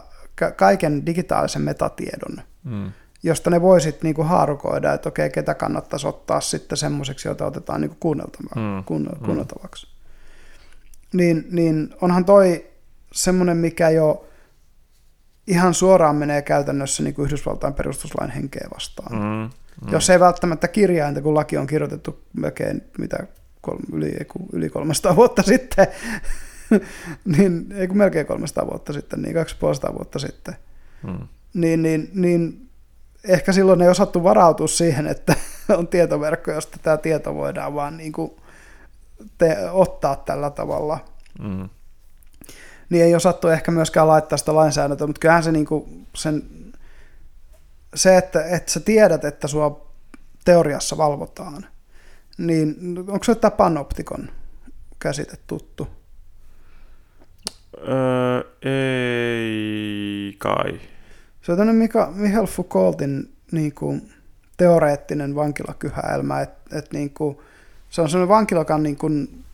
kaiken 0.57 1.07
digitaalisen 1.07 1.63
metatiedon, 1.63 2.43
mm. 2.65 2.93
josta 3.23 3.51
ne 3.51 3.63
voisit 3.63 4.03
niin 4.03 4.15
kuin 4.15 4.29
haarukoida, 4.29 4.93
että 4.93 5.09
okei, 5.09 5.31
ketä 5.31 5.55
kannattaisi 5.55 6.07
ottaa 6.07 6.41
sitten 6.41 6.79
semmoiseksi, 6.79 7.29
jota 7.29 7.47
otetaan 7.47 7.81
niin 7.81 7.97
kuin 8.01 8.19
mm. 8.57 8.85
kuunneltavaksi. 9.25 9.87
Mm. 9.87 11.17
Niin, 11.19 11.47
niin 11.51 11.95
onhan 12.01 12.25
toi 12.25 12.67
semmoinen, 13.13 13.57
mikä 13.57 13.91
jo 13.91 14.29
ihan 15.47 15.75
suoraan 15.75 16.17
menee 16.17 16.43
käytännössä 16.43 17.03
niin 17.03 17.15
kuin 17.15 17.27
Yhdysvaltain 17.27 17.75
perustuslain 17.75 18.31
henkeä 18.31 18.69
vastaan. 18.75 19.13
Mm. 19.13 19.51
Mm. 19.87 19.93
Jos 19.93 20.11
ei 20.11 20.21
välttämättä 20.21 20.69
kirjainta, 20.69 21.23
kun 21.23 21.35
laki 21.35 21.57
on 21.57 21.67
kirjoitettu 21.67 22.25
melkein 22.33 22.83
mitä, 22.99 23.27
kolme, 23.61 23.83
yli, 23.93 24.17
yli 24.53 24.71
300 24.71 25.17
vuotta 25.17 25.43
sitten, 25.43 25.87
niin, 27.37 27.73
ei 27.73 27.89
kun 27.89 27.97
melkein 27.97 28.27
300 28.27 28.67
vuotta 28.67 28.93
sitten, 28.93 29.23
niin 29.23 29.35
250 29.35 29.99
vuotta 29.99 30.19
sitten, 30.19 30.57
mm. 31.03 31.29
niin, 31.55 31.83
niin, 31.83 32.11
niin 32.15 32.69
ehkä 33.29 33.53
silloin 33.53 33.83
ei 33.83 33.89
osattu 33.89 34.25
varautua 34.25 34.69
siihen, 34.69 35.07
että 35.07 35.35
on 35.79 35.89
tietoverkko, 35.89 36.51
josta 36.51 36.79
tämä 36.83 36.97
tieto 36.97 37.35
voidaan 37.35 37.75
vaan 37.75 37.97
niin 37.97 38.13
kuin 38.13 38.33
te, 39.39 39.71
ottaa 39.71 40.17
tällä 40.17 40.51
tavalla. 40.51 40.99
Mm. 41.43 41.69
Niin 42.91 43.05
ei 43.05 43.15
osattu 43.15 43.49
ehkä 43.49 43.71
myöskään 43.71 44.09
laittaa 44.09 44.39
sitä 44.39 44.55
lainsäädäntöä, 44.55 45.07
mutta 45.07 45.21
kyllähän 45.21 45.43
se 45.43 45.53
niin 45.53 45.67
kuin 45.67 46.07
sen 46.17 46.43
se, 47.95 48.17
että, 48.17 48.45
että 48.45 48.73
sä 48.73 48.81
tiedät, 48.81 49.25
että 49.25 49.49
sua 49.49 49.87
teoriassa 50.45 50.97
valvotaan, 50.97 51.67
niin 52.39 52.77
onko 52.99 53.25
se 53.25 53.35
tämä 53.35 53.51
panoptikon 53.51 54.31
käsite 54.99 55.37
tuttu? 55.47 55.89
Öö, 57.89 58.41
ei 58.63 60.35
kai. 60.39 60.81
Se 61.43 61.53
on 61.53 61.59
tämmöinen 61.59 61.77
Mika, 61.77 62.13
Michael 62.15 62.47
Foucaultin 62.47 63.33
niin 63.53 63.75
kuin, 63.75 64.11
teoreettinen 64.57 65.35
vankilakyhäelmä, 65.35 66.41
että 66.41 66.79
et 66.79 66.93
niin 66.93 67.11
kuin, 67.11 67.39
se 67.91 68.01
on 68.01 68.11
sellainen 68.11 68.29
vankila, 68.29 68.61
joka 68.61 68.75
on 68.75 68.83
niin 68.83 68.97
kuin 68.97 69.45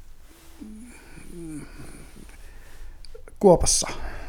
kuopassa. 3.40 3.88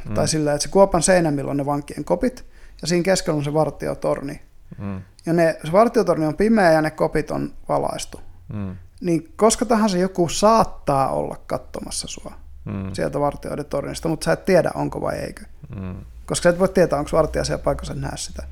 Mm. 0.09 0.13
Tai 0.13 0.27
sillä, 0.27 0.53
että 0.53 0.63
se 0.63 0.69
kuopan 0.69 1.03
seinämillä 1.03 1.51
on 1.51 1.57
ne 1.57 1.65
vankien 1.65 2.05
kopit, 2.05 2.45
ja 2.81 2.87
siinä 2.87 3.03
keskellä 3.03 3.37
on 3.37 3.43
se 3.43 3.53
vartiotorni. 3.53 4.41
Mm. 4.77 5.01
Ja 5.25 5.33
ne, 5.33 5.57
se 5.65 5.71
vartiotorni 5.71 6.25
on 6.25 6.37
pimeä 6.37 6.71
ja 6.71 6.81
ne 6.81 6.91
kopit 6.91 7.31
on 7.31 7.53
valaistu. 7.69 8.21
Mm. 8.53 8.75
Niin 9.01 9.33
koska 9.35 9.65
tahansa 9.65 9.97
joku 9.97 10.29
saattaa 10.29 11.11
olla 11.11 11.35
katsomassa 11.47 12.07
sua 12.07 12.33
mm. 12.67 12.93
sieltä 12.93 13.19
vartioiden 13.19 13.65
tornista, 13.65 14.09
mutta 14.09 14.25
sä 14.25 14.31
et 14.31 14.45
tiedä, 14.45 14.71
onko 14.75 15.01
vai 15.01 15.15
eikö. 15.15 15.43
Mm. 15.75 15.95
Koska 16.25 16.43
sä 16.43 16.49
et 16.49 16.59
voi 16.59 16.69
tietää, 16.69 16.99
onko 16.99 17.11
vartija 17.13 17.43
siellä 17.43 17.63
paikassa 17.63 17.93
näe 17.93 18.17
sitä. 18.17 18.43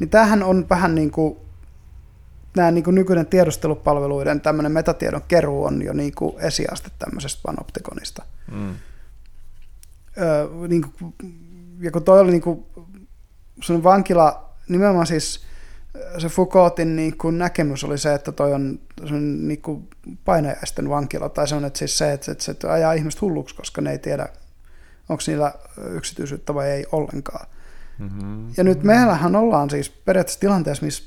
Niin 0.00 0.10
tämähän 0.10 0.42
on 0.42 0.66
vähän 0.70 0.94
niin 0.94 1.10
kuin 1.10 1.36
nämä 2.56 2.70
niin 2.70 2.84
kuin 2.84 2.94
nykyinen 2.94 3.26
tiedustelupalveluiden 3.26 4.40
tämmöinen 4.40 4.72
metatiedon 4.72 5.22
keruu 5.28 5.64
on 5.64 5.82
jo 5.82 5.92
niin 5.92 6.14
kuin 6.14 6.34
esiaste 6.38 6.90
tämmöisestä 6.98 7.40
panoptikonista. 7.42 8.22
Mm. 8.52 8.74
Öö, 10.18 10.48
niin 10.68 10.82
kuin, 10.82 11.14
ja 11.80 11.90
kun 11.90 12.04
toi 12.04 12.20
oli 12.20 12.30
niin 12.30 12.42
kuin, 12.42 12.66
sun 13.60 13.84
vankila, 13.84 14.50
nimenomaan 14.68 15.06
siis 15.06 15.44
se 16.18 16.28
Foucaultin 16.28 16.96
niin 16.96 17.18
kuin 17.18 17.38
näkemys 17.38 17.84
oli 17.84 17.98
se, 17.98 18.14
että 18.14 18.32
toi 18.32 18.52
on 18.52 18.78
niin 19.46 19.62
kuin 19.62 19.88
painajaisten 20.24 20.88
vankila, 20.88 21.28
tai 21.28 21.48
se 21.48 21.54
on 21.54 21.64
että 21.64 21.78
siis 21.78 21.98
se, 21.98 22.12
että, 22.12 22.32
että 22.32 22.44
se 22.44 22.68
ajaa 22.68 22.92
ihmiset 22.92 23.20
hulluksi, 23.20 23.54
koska 23.54 23.80
ne 23.80 23.90
ei 23.90 23.98
tiedä, 23.98 24.28
onko 25.08 25.22
niillä 25.26 25.54
yksityisyyttä 25.90 26.54
vai 26.54 26.70
ei 26.70 26.86
ollenkaan. 26.92 27.46
Mm-hmm. 27.98 28.48
Ja 28.56 28.64
nyt 28.64 28.82
meillähän 28.82 29.36
ollaan 29.36 29.70
siis 29.70 29.90
periaatteessa 29.90 30.40
tilanteessa, 30.40 30.84
missä 30.84 31.04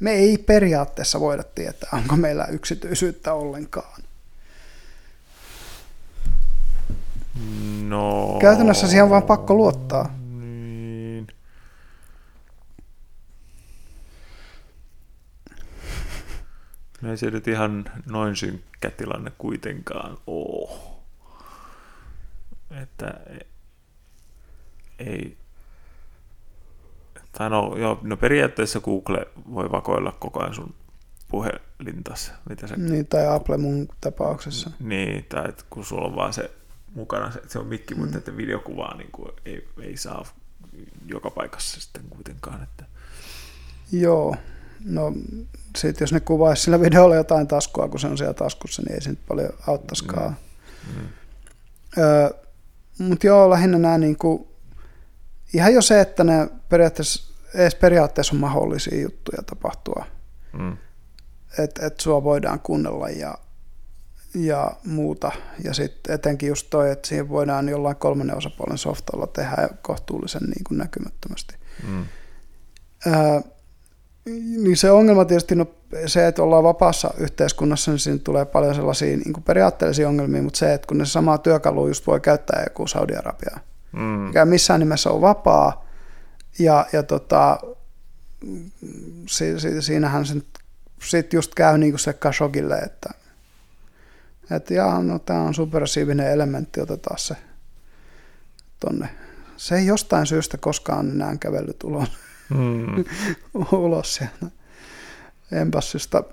me 0.00 0.10
ei 0.10 0.38
periaatteessa 0.38 1.20
voida 1.20 1.42
tietää, 1.42 1.90
onko 1.92 2.16
meillä 2.16 2.44
yksityisyyttä 2.44 3.34
ollenkaan. 3.34 4.02
No. 7.82 8.38
Käytännössä 8.40 8.86
siihen 8.86 9.04
on 9.04 9.10
vaan 9.10 9.22
pakko 9.22 9.54
luottaa. 9.54 10.19
No 17.00 17.10
ei 17.10 17.16
se 17.16 17.30
nyt 17.30 17.48
ihan 17.48 17.84
noin 18.06 18.36
synkkä 18.36 18.90
tilanne 18.90 19.32
kuitenkaan 19.38 20.18
ole. 20.26 20.78
Että 22.82 23.20
ei, 24.98 25.36
tai 27.32 27.50
no, 27.50 27.76
joo, 27.76 28.00
no 28.02 28.16
periaatteessa 28.16 28.80
Google 28.80 29.26
voi 29.52 29.70
vakoilla 29.70 30.12
koko 30.12 30.40
ajan 30.40 30.54
sun 30.54 30.74
puhelintas. 31.28 32.32
Mitä 32.48 32.66
se... 32.66 32.76
Niin, 32.76 33.06
tai 33.06 33.26
Apple 33.26 33.56
mun 33.56 33.88
tapauksessa. 34.00 34.70
Niin, 34.80 35.24
tai 35.24 35.48
että 35.48 35.64
kun 35.70 35.84
sulla 35.84 36.06
on 36.06 36.16
vaan 36.16 36.32
se 36.32 36.50
mukana, 36.94 37.30
se, 37.30 37.40
se 37.48 37.58
on 37.58 37.66
mikki, 37.66 37.94
mm. 37.94 38.00
mutta 38.00 38.18
että 38.18 38.36
videokuvaa 38.36 38.96
niin 38.96 39.10
kuin 39.12 39.32
ei, 39.44 39.68
ei 39.82 39.96
saa 39.96 40.24
joka 41.06 41.30
paikassa 41.30 41.80
sitten 41.80 42.02
kuitenkaan. 42.10 42.62
Että... 42.62 42.84
Joo, 43.92 44.36
no 44.84 45.12
sitten 45.76 46.02
jos 46.04 46.12
ne 46.12 46.20
kuvaisi 46.20 46.62
sillä 46.62 46.80
videolla 46.80 47.14
jotain 47.14 47.46
taskua, 47.46 47.88
kun 47.88 48.00
se 48.00 48.06
on 48.06 48.18
siellä 48.18 48.34
taskussa, 48.34 48.82
niin 48.82 48.94
ei 48.94 49.00
se 49.00 49.10
nyt 49.10 49.26
paljon 49.28 49.52
auttaisikaan. 49.66 50.36
Mm. 50.94 51.00
Mm. 51.00 51.08
Öö, 51.98 52.30
mutta 52.98 53.26
joo, 53.26 53.50
lähinnä 53.50 53.78
nämä 53.78 53.98
niin 53.98 54.16
kuin, 54.16 54.48
ihan 55.54 55.74
jo 55.74 55.82
se, 55.82 56.00
että 56.00 56.24
ne 56.24 56.48
periaatteessa, 56.68 57.34
edes 57.54 57.74
periaatteessa 57.74 58.34
on 58.34 58.40
mahdollisia 58.40 59.00
juttuja 59.00 59.42
tapahtua. 59.42 60.04
Mm. 60.52 60.76
Että 61.58 61.86
et 61.86 62.00
sua 62.00 62.24
voidaan 62.24 62.60
kuunnella 62.60 63.08
ja, 63.08 63.34
ja 64.34 64.72
muuta. 64.84 65.32
Ja 65.64 65.74
sitten 65.74 66.14
etenkin 66.14 66.48
just 66.48 66.66
toi, 66.70 66.90
että 66.90 67.08
siihen 67.08 67.28
voidaan 67.28 67.68
jollain 67.68 67.96
kolmannen 67.96 68.36
osapuolen 68.36 68.78
softalla 68.78 69.26
tehdä 69.26 69.68
kohtuullisen 69.82 70.42
niin 70.42 70.64
kuin 70.64 70.78
näkymättömästi. 70.78 71.54
Mm. 71.88 72.04
Öö, 73.06 73.40
niin 74.24 74.76
se 74.76 74.90
ongelma 74.90 75.24
tietysti 75.24 75.54
no, 75.54 75.66
se, 76.06 76.26
että 76.26 76.42
ollaan 76.42 76.64
vapaassa 76.64 77.14
yhteiskunnassa, 77.18 77.90
niin 77.90 77.98
siinä 77.98 78.18
tulee 78.24 78.44
paljon 78.44 78.74
sellaisia 78.74 79.16
niin 79.16 79.32
kuin 79.32 79.44
periaatteellisia 79.44 80.08
ongelmia, 80.08 80.42
mutta 80.42 80.58
se, 80.58 80.74
että 80.74 80.86
kun 80.86 80.98
ne 80.98 81.04
samaa 81.04 81.38
työkalua 81.38 81.88
just 81.88 82.06
voi 82.06 82.20
käyttää 82.20 82.62
joku 82.66 82.86
Saudi-Arabia, 82.86 83.58
mm. 83.92 84.00
mikä 84.00 84.44
missään 84.44 84.80
nimessä 84.80 85.10
on 85.10 85.20
vapaa, 85.20 85.86
ja, 86.58 86.86
ja 86.92 87.02
tota, 87.02 87.58
si, 89.28 89.60
si, 89.60 89.82
siinähän 89.82 90.26
se 90.26 90.34
sitten 91.04 91.38
just 91.38 91.54
käy 91.54 91.78
niin 91.78 91.92
kuin 91.92 92.00
se 92.00 92.12
Khashogille, 92.12 92.78
että 92.78 93.10
että 94.50 94.74
jaa, 94.74 95.02
no 95.02 95.18
tämä 95.18 95.42
on 95.42 95.54
subversiivinen 95.54 96.32
elementti, 96.32 96.80
otetaan 96.80 97.18
se 97.18 97.36
tonne. 98.80 99.08
Se 99.56 99.76
ei 99.76 99.86
jostain 99.86 100.26
syystä 100.26 100.58
koskaan 100.58 101.10
enää 101.10 101.36
kävellyt 101.36 101.84
ulos, 101.84 102.08
mm. 102.50 103.04
ulos 103.72 104.14
sieltä 104.14 104.46
embassysta. 105.52 106.24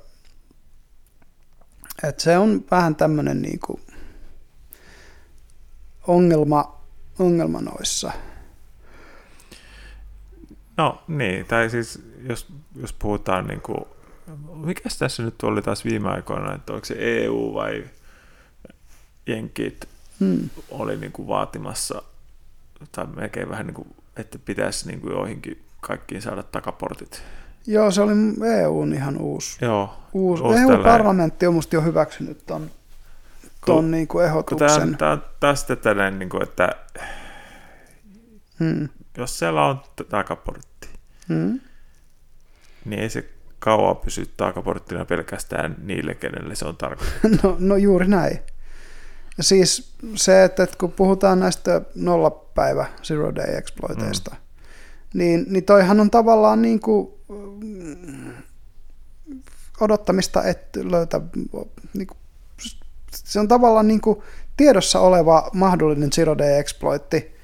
Et 2.04 2.20
se 2.20 2.38
on 2.38 2.66
vähän 2.72 2.96
tämmöinen 2.96 3.42
niinku 3.42 3.80
ongelma, 6.08 6.82
ongelma 7.20 7.62
noissa. 7.62 8.12
No 10.78 11.04
niin, 11.08 11.46
tai 11.46 11.70
siis 11.70 12.02
jos, 12.30 12.48
jos 12.76 12.94
puhutaan 12.94 13.48
niin 13.48 13.62
kuin, 13.62 13.86
mikä 14.54 14.90
tässä 15.00 15.24
nyt 15.24 15.44
oli 15.44 15.62
taas 15.62 15.86
viime 15.86 16.10
aikoina, 16.10 16.56
että 16.56 16.74
onko 16.74 16.86
se 16.86 16.96
EU 17.00 17.54
vai 17.54 17.86
Jenkit 19.28 19.90
hmm. 20.20 20.50
oli 20.70 20.98
niin 20.98 21.12
kuin 21.12 21.28
vaatimassa, 21.28 22.04
tai 22.92 23.06
melkein 23.06 23.50
vähän 23.50 23.68
niin 23.68 23.76
kuin, 23.76 23.96
että 24.18 24.40
pitäisi 24.40 24.88
niin 24.88 25.02
kuin 25.02 25.14
joihinkin 25.14 25.67
kaikkiin 25.82 26.22
saada 26.22 26.44
takaportit. 26.44 27.24
Joo, 27.68 27.92
se 27.92 28.02
oli 28.02 28.14
EUn 28.60 28.94
ihan 28.94 29.18
uusi. 29.18 29.66
Joo, 29.66 29.94
uusi. 30.14 30.44
uusi 30.44 30.60
EU-parlamentti 30.60 31.48
on 31.48 31.54
musta 31.54 31.76
jo 31.76 31.82
hyväksynyt 31.82 32.46
ton, 32.46 32.72
ton 33.66 33.76
kun, 33.76 33.92
niin 33.92 34.08
kuin 34.08 34.26
ehdotuksen. 34.26 34.98
Tämä 34.98 35.12
on 35.12 35.24
tästä 35.40 35.76
tällainen, 35.76 36.20
niin 36.20 36.30
kuin, 36.30 36.44
että 36.44 36.70
hmm. 38.60 38.90
jos 39.18 39.40
siellä 39.40 39.66
on 39.66 39.82
takaportti, 40.10 40.90
hmm. 41.28 41.60
niin 42.86 43.00
ei 43.00 43.10
se 43.10 43.30
kauan 43.60 43.98
pysy 43.98 44.30
takaporttina 44.38 45.06
pelkästään 45.06 45.76
niille, 45.84 46.16
kenelle 46.16 46.56
se 46.56 46.66
on 46.66 46.78
tarkoitettu. 46.78 47.28
no, 47.44 47.56
no 47.60 47.76
juuri 47.76 48.08
näin. 48.08 48.40
Ja 49.38 49.44
siis 49.44 49.94
se, 50.16 50.44
että 50.44 50.68
kun 50.78 50.92
puhutaan 50.92 51.40
näistä 51.40 51.82
nollapäivä 51.96 52.86
zero 53.04 53.36
day 53.36 53.58
exploiteista, 53.58 54.32
mm. 54.32 54.47
Niin, 55.14 55.46
niin 55.50 55.64
toihan 55.64 56.00
on 56.00 56.12
tavallaan 56.12 56.62
niin 56.62 56.80
kuin 56.80 57.08
mm, 57.30 58.34
odottamista, 59.80 60.44
että 60.44 60.80
löytä, 60.84 61.22
niin 61.94 62.08
kuin, 62.08 62.18
se 63.12 63.40
on 63.40 63.48
tavallaan 63.48 63.88
niin 63.88 64.02
kuin 64.02 64.22
tiedossa 64.58 65.00
oleva 65.00 65.50
mahdollinen 65.54 66.12
zero 66.12 66.38
day 66.38 66.60
exploitti, 66.60 67.36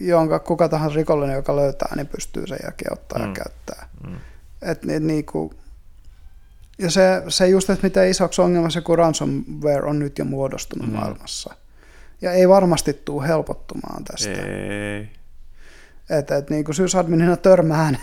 jonka 0.00 0.38
kuka 0.38 0.68
tahansa 0.68 0.96
rikollinen, 0.96 1.36
joka 1.36 1.56
löytää, 1.56 1.92
niin 1.96 2.06
pystyy 2.06 2.46
sen 2.46 2.58
jälkeen 2.62 2.92
ottaa 2.92 3.18
mm. 3.18 3.26
ja 3.26 3.32
käyttää. 3.32 3.88
Mm. 4.06 4.16
Et, 4.62 4.84
niin, 4.84 5.06
niin 5.06 5.24
kuin, 5.24 5.50
ja 6.78 6.90
se, 6.90 7.22
se 7.28 7.48
just, 7.48 7.70
että 7.70 7.86
miten 7.86 8.10
isoksi 8.10 8.42
ongelma 8.42 8.70
se, 8.70 8.80
kun 8.80 8.98
ransomware 8.98 9.86
on 9.86 9.98
nyt 9.98 10.18
jo 10.18 10.24
muodostunut 10.24 10.86
mm. 10.86 10.92
maailmassa. 10.92 11.54
Ja 12.20 12.32
ei 12.32 12.48
varmasti 12.48 12.92
tule 12.92 13.28
helpottumaan 13.28 14.04
tästä. 14.04 14.30
Ei. 14.30 15.08
Että 16.10 16.36
et, 16.36 16.50
niin 16.50 16.64
kuin 16.64 16.74
syysadminina 16.74 17.36
törmään, 17.36 17.98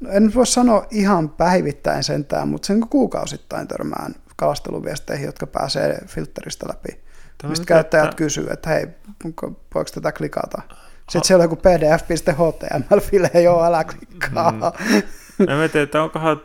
no 0.00 0.10
en 0.10 0.34
voi 0.34 0.46
sanoa 0.46 0.86
ihan 0.90 1.28
päivittäin 1.28 2.04
sentään, 2.04 2.48
mutta 2.48 2.66
sen 2.66 2.80
kuukausittain 2.80 3.68
törmään 3.68 4.14
kalasteluviesteihin, 4.36 5.26
jotka 5.26 5.46
pääsee 5.46 5.98
filteristä 6.06 6.66
läpi. 6.68 7.00
Tämä 7.38 7.50
Mistä 7.50 7.66
käyttäjät 7.66 8.04
että... 8.04 8.16
kysyy, 8.16 8.46
että 8.50 8.70
hei, 8.70 8.86
voiko 9.74 9.90
tätä 9.94 10.12
klikata? 10.12 10.62
Sitten 10.96 11.24
siellä 11.24 11.42
on 11.42 11.44
joku 11.44 11.56
pdf.html-file, 11.56 13.40
joo, 13.40 13.64
älä 13.64 13.84
klikkaa. 13.84 14.50
Mm. 14.50 14.58
Mä 15.38 15.68
tiedän, 15.68 15.84
että 15.84 16.02
onkohan 16.02 16.40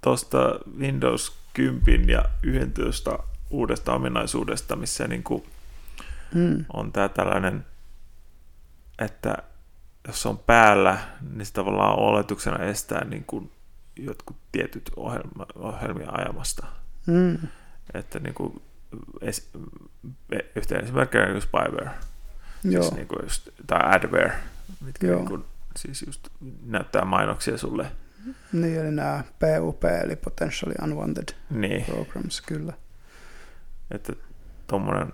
tuosta 0.00 0.38
Windows 0.78 1.38
10 1.52 2.08
ja 2.08 2.24
11 2.42 3.18
uudesta 3.50 3.92
ominaisuudesta, 3.92 4.76
missä 4.76 5.08
niin 5.08 5.22
kuin 5.22 5.44
mm. 6.34 6.64
on 6.72 6.92
tämä 6.92 7.08
tällainen, 7.08 7.66
että 8.98 9.36
jos 10.06 10.22
se 10.22 10.28
on 10.28 10.38
päällä, 10.38 10.98
niin 11.34 11.46
se 11.46 11.52
tavallaan 11.52 11.98
oletuksena 11.98 12.64
estää 12.64 13.04
niin 13.04 13.24
kuin 13.24 13.52
jotkut 13.96 14.36
tietyt 14.52 14.90
ohjelma, 14.96 15.46
ohjelmia 15.54 16.10
ajamasta. 16.10 16.66
Mm. 17.06 17.38
Että 17.94 18.18
niin 18.18 18.34
kuin, 18.34 18.62
es, 19.20 19.50
yhteen 20.56 20.84
esimerkkinä 20.84 21.26
kuin 21.26 21.42
spyware, 21.42 21.90
Siis 22.62 22.92
niin 22.92 23.08
kuin 23.08 23.18
just, 23.22 23.48
tai 23.66 23.80
adware, 23.84 24.32
mitkä 24.80 25.06
Niin 25.06 25.26
kuin, 25.26 25.44
siis 25.76 26.02
just 26.06 26.28
näyttää 26.66 27.04
mainoksia 27.04 27.58
sulle 27.58 27.86
Niin, 28.52 28.80
eli 28.80 28.90
nämä 28.90 29.24
PUP, 29.38 29.84
eli 29.84 30.16
Potentially 30.16 30.74
Unwanted 30.82 31.28
Niin, 31.50 31.84
Programs, 31.84 32.40
kyllä. 32.40 32.72
että 33.90 34.12
tuommoinen 34.66 35.12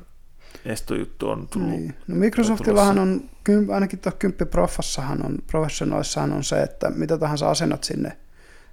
estojuttu 0.65 1.29
on 1.29 1.49
tullut. 1.49 1.69
Niin. 1.69 1.95
No 2.07 2.17
Microsoftillahan 2.17 2.99
on, 2.99 3.31
ainakin 3.73 3.99
tuossa 3.99 4.19
kymppiproffassahan 4.19 5.27
on, 5.27 5.39
professionalissahan 5.47 6.33
on 6.33 6.45
se, 6.45 6.63
että 6.63 6.91
mitä 6.91 7.19
tahansa 7.19 7.51
asennat 7.51 7.85
sinne, 7.85 8.17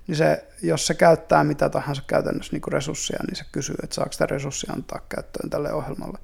niin 0.08 0.16
se, 0.16 0.48
jos 0.62 0.88
se 0.88 0.94
käyttää 0.94 1.44
mitä 1.44 1.70
tahansa 1.70 2.04
käytännössä 2.08 2.54
niin 2.54 2.62
kuin 2.62 2.74
resursseja, 2.74 3.20
niin 3.28 3.36
se 3.36 3.46
kysyy, 3.52 3.76
että 3.84 3.94
saako 3.94 4.12
sitä 4.12 4.26
resurssia 4.26 4.74
antaa 4.74 5.02
käyttöön 5.10 5.50
tälle 5.50 5.74
ohjelmalle. 5.74 6.18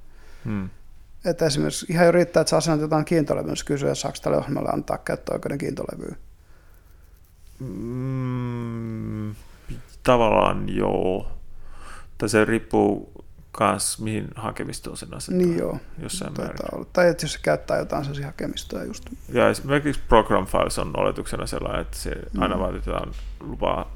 Hmm. 0.44 0.70
Että 1.24 1.46
esimerkiksi 1.46 1.86
ihan 1.88 2.06
jo 2.06 2.12
riittää, 2.12 2.40
että 2.40 2.50
sä 2.50 2.56
asennat 2.56 2.80
jotain 2.80 3.04
kiintolevyä, 3.04 3.48
niin 3.48 3.56
se 3.56 3.64
kysyy, 3.64 3.88
että 3.88 4.00
saako 4.00 4.18
tälle 4.22 4.38
ohjelmalle 4.38 4.70
antaa 4.72 4.98
käyttöoikeuden 4.98 5.58
kiintolevyyn. 5.58 6.16
Mm, 7.60 9.34
tavallaan 10.02 10.76
joo. 10.76 11.28
Tai 12.18 12.28
se 12.28 12.44
riippuu 12.44 13.23
kans 13.58 13.98
mihin 14.00 14.28
hakemistoon 14.36 14.96
sen 14.96 15.14
asettaa. 15.14 15.46
Niin 15.46 15.58
joo. 15.58 15.78
Jossain 15.98 16.32
määrin. 16.38 16.86
Tai 16.92 17.08
että 17.08 17.24
jos 17.24 17.32
se 17.32 17.38
käyttää 17.42 17.78
jotain 17.78 18.04
sellaisia 18.04 18.26
hakemistoja 18.26 18.84
just. 18.84 19.04
Ja 19.28 19.48
esimerkiksi 19.48 20.00
program 20.08 20.46
files 20.46 20.78
on 20.78 20.90
oletuksena 20.96 21.46
sellainen, 21.46 21.80
että 21.80 21.96
se 21.98 22.10
Mm. 22.32 22.42
aina 22.42 22.58
vaaditaan 22.58 23.12
lupaa, 23.40 23.92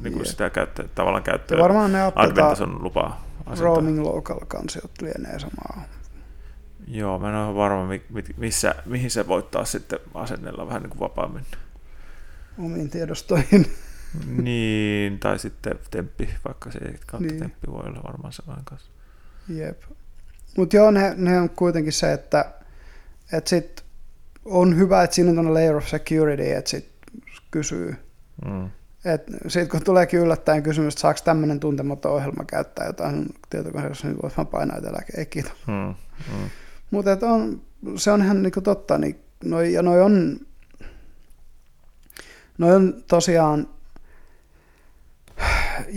niin 0.00 0.12
kuin 0.12 0.16
Jep. 0.18 0.26
sitä 0.26 0.50
käyttä, 0.50 0.84
tavallaan 0.94 1.20
Ja 1.20 1.24
käyttöön. 1.24 1.60
varmaan 1.62 1.92
ne 1.92 2.06
updateaa 2.06 2.30
Adventason 2.30 2.82
lupaa 2.82 3.24
asentaa. 3.46 3.64
roaming 3.74 4.02
local 4.02 4.40
kansiot 4.48 4.90
lienee 5.02 5.38
samaa. 5.38 5.82
Joo, 6.88 7.18
mä 7.18 7.28
en 7.28 7.34
ole 7.34 7.54
varma, 7.56 7.86
mi- 7.86 8.04
mi- 8.08 8.24
missä, 8.36 8.74
mihin 8.84 9.10
se 9.10 9.28
voittaa 9.28 9.64
sitten 9.64 9.98
asennella 10.14 10.66
vähän 10.66 10.82
niin 10.82 10.90
kuin 10.90 11.00
vapaammin. 11.00 11.42
omiin 12.58 12.90
tiedostoihin. 12.90 13.66
niin, 14.26 15.18
tai 15.18 15.38
sitten 15.38 15.78
temppi, 15.90 16.28
vaikka 16.44 16.70
se 16.70 16.78
ei 16.78 16.90
Niin. 16.90 17.00
niin. 17.28 17.38
temppi 17.40 17.66
voi 17.70 17.82
olla 17.86 18.00
varmaan 18.04 18.32
sellainen 18.32 18.64
kanssa. 18.64 18.90
Jep. 19.48 19.82
Mutta 20.56 20.76
joo, 20.76 20.90
ne, 20.90 21.14
ne, 21.16 21.40
on 21.40 21.50
kuitenkin 21.50 21.92
se, 21.92 22.12
että, 22.12 22.52
että 23.32 23.50
sit 23.50 23.84
on 24.44 24.76
hyvä, 24.76 25.02
että 25.02 25.16
siinä 25.16 25.40
on 25.40 25.54
layer 25.54 25.76
of 25.76 25.86
security, 25.86 26.52
että 26.52 26.70
sit 26.70 26.88
kysyy. 27.50 27.94
Mm. 28.44 28.70
Sitten 29.48 29.68
kun 29.68 29.84
tuleekin 29.84 30.20
yllättäen 30.20 30.62
kysymys, 30.62 30.94
että 30.94 31.00
saako 31.00 31.20
tämmöinen 31.24 31.60
tuntematon 31.60 32.12
ohjelma 32.12 32.44
käyttää 32.44 32.86
jotain 32.86 33.26
tietokoneessa, 33.50 34.06
niin 34.06 34.22
voit 34.22 34.36
vaan 34.36 34.46
painaa, 34.46 34.76
älä 34.76 35.02
ei 35.16 35.26
kiitos. 35.26 35.52
Mm. 35.66 35.94
Mm. 36.32 36.50
Mutta 36.90 37.10
on, 37.22 37.62
se 37.96 38.10
on 38.10 38.22
ihan 38.22 38.42
niinku 38.42 38.60
totta, 38.60 38.98
niin 38.98 39.20
noi, 39.44 39.72
ja 39.72 39.82
noi 39.82 40.02
on, 40.02 40.40
noi 42.58 42.74
on 42.74 43.04
tosiaan 43.08 43.68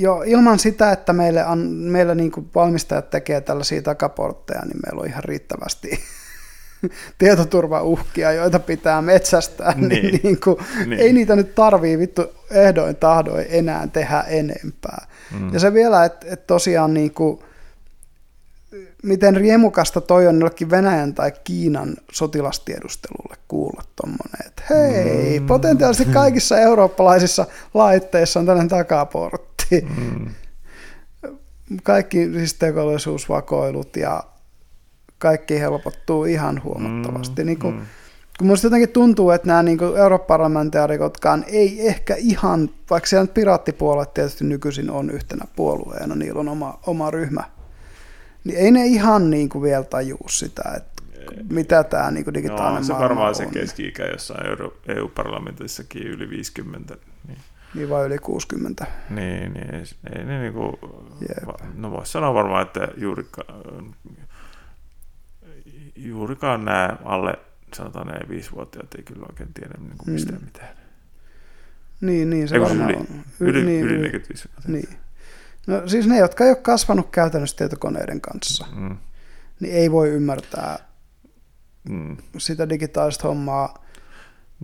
jo 0.01 0.23
ilman 0.25 0.59
sitä, 0.59 0.91
että 0.91 1.13
meille, 1.13 1.43
an, 1.43 1.59
meillä 1.69 2.15
niinku 2.15 2.45
valmistajat 2.55 3.09
tekee 3.09 3.41
tällaisia 3.41 3.81
takaportteja, 3.81 4.61
niin 4.61 4.79
meillä 4.85 5.01
on 5.01 5.07
ihan 5.07 5.23
riittävästi 5.23 5.99
tietoturvauhkia, 7.17 8.31
joita 8.31 8.59
pitää 8.59 9.01
metsästää, 9.01 9.73
niin, 9.77 9.89
niin, 9.89 10.03
Niin. 10.03 10.19
niin 10.23 10.39
kuin, 10.39 10.57
Niin. 10.85 10.99
ei 10.99 11.13
niitä 11.13 11.35
nyt 11.35 11.55
tarvii 11.55 11.97
vittu 11.99 12.23
ehdoin 12.51 12.95
tahdoin 12.95 13.45
enää 13.49 13.87
tehdä 13.87 14.21
enempää. 14.27 15.07
Mm. 15.39 15.53
Ja 15.53 15.59
se 15.59 15.73
vielä, 15.73 16.05
että 16.05 16.25
et 16.29 16.47
tosiaan 16.47 16.93
niin 16.93 17.13
kuin, 17.13 17.39
miten 19.03 19.35
riemukasta 19.35 20.01
toi 20.01 20.27
on 20.27 20.35
jollekin 20.39 20.69
Venäjän 20.69 21.13
tai 21.13 21.31
Kiinan 21.43 21.95
sotilastiedustelulle 22.11 23.35
kuulla 23.47 23.83
tuommoinen, 23.95 24.47
että 24.47 24.63
hei, 24.69 25.39
Mm. 25.39 25.47
potentiaalisesti 25.47 26.13
kaikissa 26.13 26.59
eurooppalaisissa 26.59 27.45
laitteissa 27.73 28.39
on 28.39 28.45
tällainen 28.45 28.69
takaportti. 28.69 29.81
Mm. 29.81 30.27
Kaikki 31.83 32.29
siis 32.33 32.53
tekollisuusvakoilut 32.53 33.95
ja 33.95 34.23
kaikki 35.17 35.59
helpottuu 35.59 36.25
ihan 36.25 36.61
huomattavasti. 36.63 37.41
Mm, 37.43 37.45
Niin 37.45 37.59
kuin, 37.59 37.75
mm. 37.75 37.81
kun 38.37 38.47
musta 38.47 38.67
jotenkin 38.67 38.89
tuntuu, 38.89 39.31
että 39.31 39.47
nämä 39.47 39.63
niin 39.63 39.79
europarlamentaarikotkaan 39.97 41.45
ei 41.47 41.87
ehkä 41.87 42.15
ihan, 42.17 42.69
vaikka 42.89 43.07
siellä 43.07 43.23
nyt 43.23 43.33
piraattipuolue 43.33 44.05
tietysti 44.05 44.45
nykyisin 44.45 44.89
on 44.91 45.09
yhtenä 45.09 45.45
puolueena, 45.55 46.15
niillä 46.15 46.39
on 46.39 46.49
oma, 46.49 46.79
oma 46.87 47.11
ryhmä, 47.11 47.43
niin 48.43 48.57
ei 48.59 48.71
ne 48.71 48.85
ihan 48.85 49.29
niin 49.29 49.49
kuin 49.49 49.61
vielä 49.61 49.83
tajuu 49.83 50.29
sitä, 50.29 50.61
että 50.77 51.03
mitä 51.51 51.83
tämä 51.83 52.11
niin 52.11 52.23
kuin 52.23 52.33
digitaalinen 52.33 52.75
No, 52.75 52.83
se 52.83 52.93
varmaan 52.93 53.29
on. 53.29 53.35
se 53.35 53.45
keski-ikä 53.45 54.05
jossain 54.05 54.47
EU-parlamentissakin 54.87 56.07
yli 56.07 56.29
50. 56.29 56.97
Niin, 57.27 57.37
Niin 57.75 57.89
vai 57.89 58.05
yli 58.05 58.17
60. 58.19 58.85
niin, 59.09 59.53
niin 59.53 59.75
ei, 59.75 59.83
ei 60.17 60.25
ne 60.25 60.41
niinku, 60.41 60.79
Jep. 61.21 61.47
va- 61.47 61.67
no 61.75 61.91
voisi 61.91 62.11
sanoa 62.11 62.33
varmaan, 62.33 62.61
että 62.61 62.87
juurikaan, 62.97 63.63
juurikaan 65.95 66.65
nämä 66.65 66.97
alle 67.05 67.33
sanotaan 67.73 68.07
nämä 68.07 68.19
viisivuotiaat 68.29 68.95
ei 68.95 69.03
kyllä 69.03 69.25
oikein 69.29 69.53
tiedä 69.53 69.73
niin 69.79 69.97
kuin 69.97 70.09
mistään 70.13 70.39
Mm. 70.39 70.45
mitään. 70.45 70.69
Niin, 72.01 72.29
niin 72.29 72.47
se 72.47 72.55
Eikö 72.55 72.67
varmaan 72.67 72.89
yli- 72.91 72.99
on. 72.99 73.07
Yli, 73.39 73.63
niin, 73.65 73.83
yli 73.85 73.93
yli- 73.93 74.01
45 74.01 74.49
Niin. 74.67 74.89
No 75.69 75.87
siis 75.87 76.07
ne, 76.07 76.17
jotka 76.17 76.43
ei 76.43 76.49
ole 76.49 76.57
kasvanut 76.57 77.09
käytännössä 77.11 77.57
tietokoneiden 77.57 78.21
kanssa, 78.21 78.65
Mm, 78.75 78.97
niin 79.59 79.73
ei 79.75 79.91
voi 79.91 80.09
ymmärtää 80.09 80.79
mm. 81.89 82.17
sitä 82.37 82.69
digitaalista 82.69 83.27
hommaa. 83.27 83.85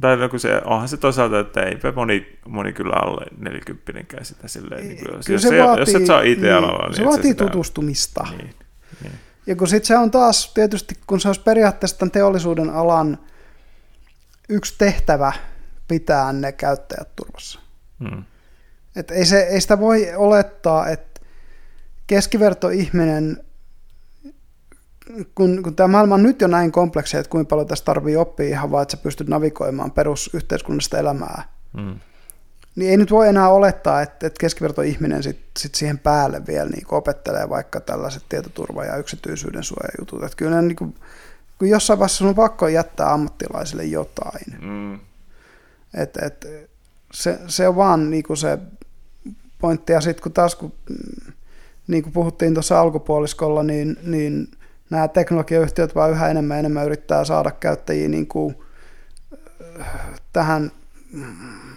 Tai 0.01 0.17
no, 0.17 0.29
kun 0.29 0.39
se, 0.39 0.61
onhan 0.65 0.87
se 0.89 0.97
toisaalta, 0.97 1.39
että 1.39 1.61
eipä 1.63 1.91
moni, 1.91 2.39
moni 2.47 2.73
kyllä 2.73 2.93
alle 2.95 3.25
40 3.37 3.91
sitä 4.21 4.47
silleen, 4.47 4.87
niin 4.87 4.97
kuin, 4.97 5.15
jos, 5.15 5.41
se 5.41 5.55
jos 5.79 5.95
et 5.95 6.05
saa 6.05 6.21
IT-alalla, 6.21 6.77
niin, 6.77 6.87
niin, 6.87 6.95
se 6.95 7.05
vaatii 7.05 7.31
sitä- 7.31 7.43
tutustumista. 7.43 8.27
Niin, 8.37 8.55
niin. 9.03 9.13
Ja 9.47 9.55
kun 9.55 9.67
sitten 9.67 9.87
se 9.87 9.97
on 9.97 10.11
taas 10.11 10.53
tietysti, 10.53 10.95
kun 11.07 11.19
se 11.19 11.29
olisi 11.29 11.41
periaatteessa 11.41 11.97
tämän 11.97 12.11
teollisuuden 12.11 12.69
alan 12.69 13.17
yksi 14.49 14.75
tehtävä 14.77 15.33
pitää 15.87 16.33
ne 16.33 16.51
käyttäjät 16.51 17.15
turvassa. 17.15 17.59
Mm. 17.99 18.23
Et 18.95 19.11
ei, 19.11 19.25
se, 19.25 19.39
ei 19.39 19.61
sitä 19.61 19.79
voi 19.79 20.11
olettaa, 20.15 20.89
että 20.89 21.21
keskivertoihminen, 22.07 23.43
kun, 25.35 25.63
kun 25.63 25.75
tämä 25.75 25.87
maailma 25.87 26.15
on 26.15 26.23
nyt 26.23 26.41
jo 26.41 26.47
näin 26.47 26.71
kompleksi, 26.71 27.17
että 27.17 27.29
kuinka 27.29 27.49
paljon 27.49 27.67
tässä 27.67 27.85
tarvii 27.85 28.15
oppia 28.15 28.47
ihan 28.49 28.71
vaan, 28.71 28.81
että 28.83 28.97
sä 28.97 29.03
pystyt 29.03 29.27
navigoimaan 29.27 29.91
perusyhteiskunnallista 29.91 30.97
elämää, 30.97 31.43
Mm. 31.73 31.99
niin 32.75 32.91
ei 32.91 32.97
nyt 32.97 33.11
voi 33.11 33.27
enää 33.27 33.49
olettaa, 33.49 34.01
että, 34.01 34.27
että 34.27 34.39
keskivertoihminen 34.39 35.23
sit, 35.23 35.39
sit 35.57 35.75
siihen 35.75 35.99
päälle 35.99 36.47
vielä 36.47 36.69
niin 36.69 36.85
opettelee 36.91 37.49
vaikka 37.49 37.79
tällaiset 37.81 38.23
tietoturva- 38.29 38.85
ja 38.85 38.97
yksityisyyden 38.97 39.63
suojajutut. 39.63 40.23
Että 40.23 40.37
kyllä 40.37 40.55
ne, 40.55 40.61
niin 40.61 40.75
kuin, 40.75 40.95
kun 41.59 41.69
jossain 41.69 41.99
vaiheessa 41.99 42.17
sun 42.17 42.27
on 42.27 42.35
pakko 42.35 42.67
jättää 42.67 43.13
ammattilaisille 43.13 43.83
jotain. 43.83 44.57
Mm. 44.61 44.93
Et, 45.93 46.17
et, 46.17 46.45
se, 47.13 47.39
se 47.47 47.67
on 47.67 47.75
vaan 47.75 48.09
niin 48.09 48.23
kuin 48.23 48.37
se 48.37 48.59
pointti. 49.65 49.93
Ja 49.93 50.01
sitten 50.01 50.23
kun 50.23 50.31
taas, 50.33 50.55
kun, 50.55 50.73
mm, 50.89 51.33
niin 51.87 52.03
kuin 52.03 52.13
puhuttiin 52.13 52.53
tuossa 52.53 52.79
alkupuoliskolla, 52.79 53.63
niin, 53.63 53.97
niin 54.03 54.47
nämä 54.89 55.07
teknologiayhtiöt 55.07 55.95
vaan 55.95 56.11
yhä 56.11 56.29
enemmän 56.29 56.59
enemmän 56.59 56.85
yrittää 56.85 57.25
saada 57.25 57.51
käyttäjiä 57.51 58.07
niin 58.09 58.27
kuin, 58.27 58.55
äh, 59.81 59.87
tähän, 60.33 60.71
mm, 61.13 61.25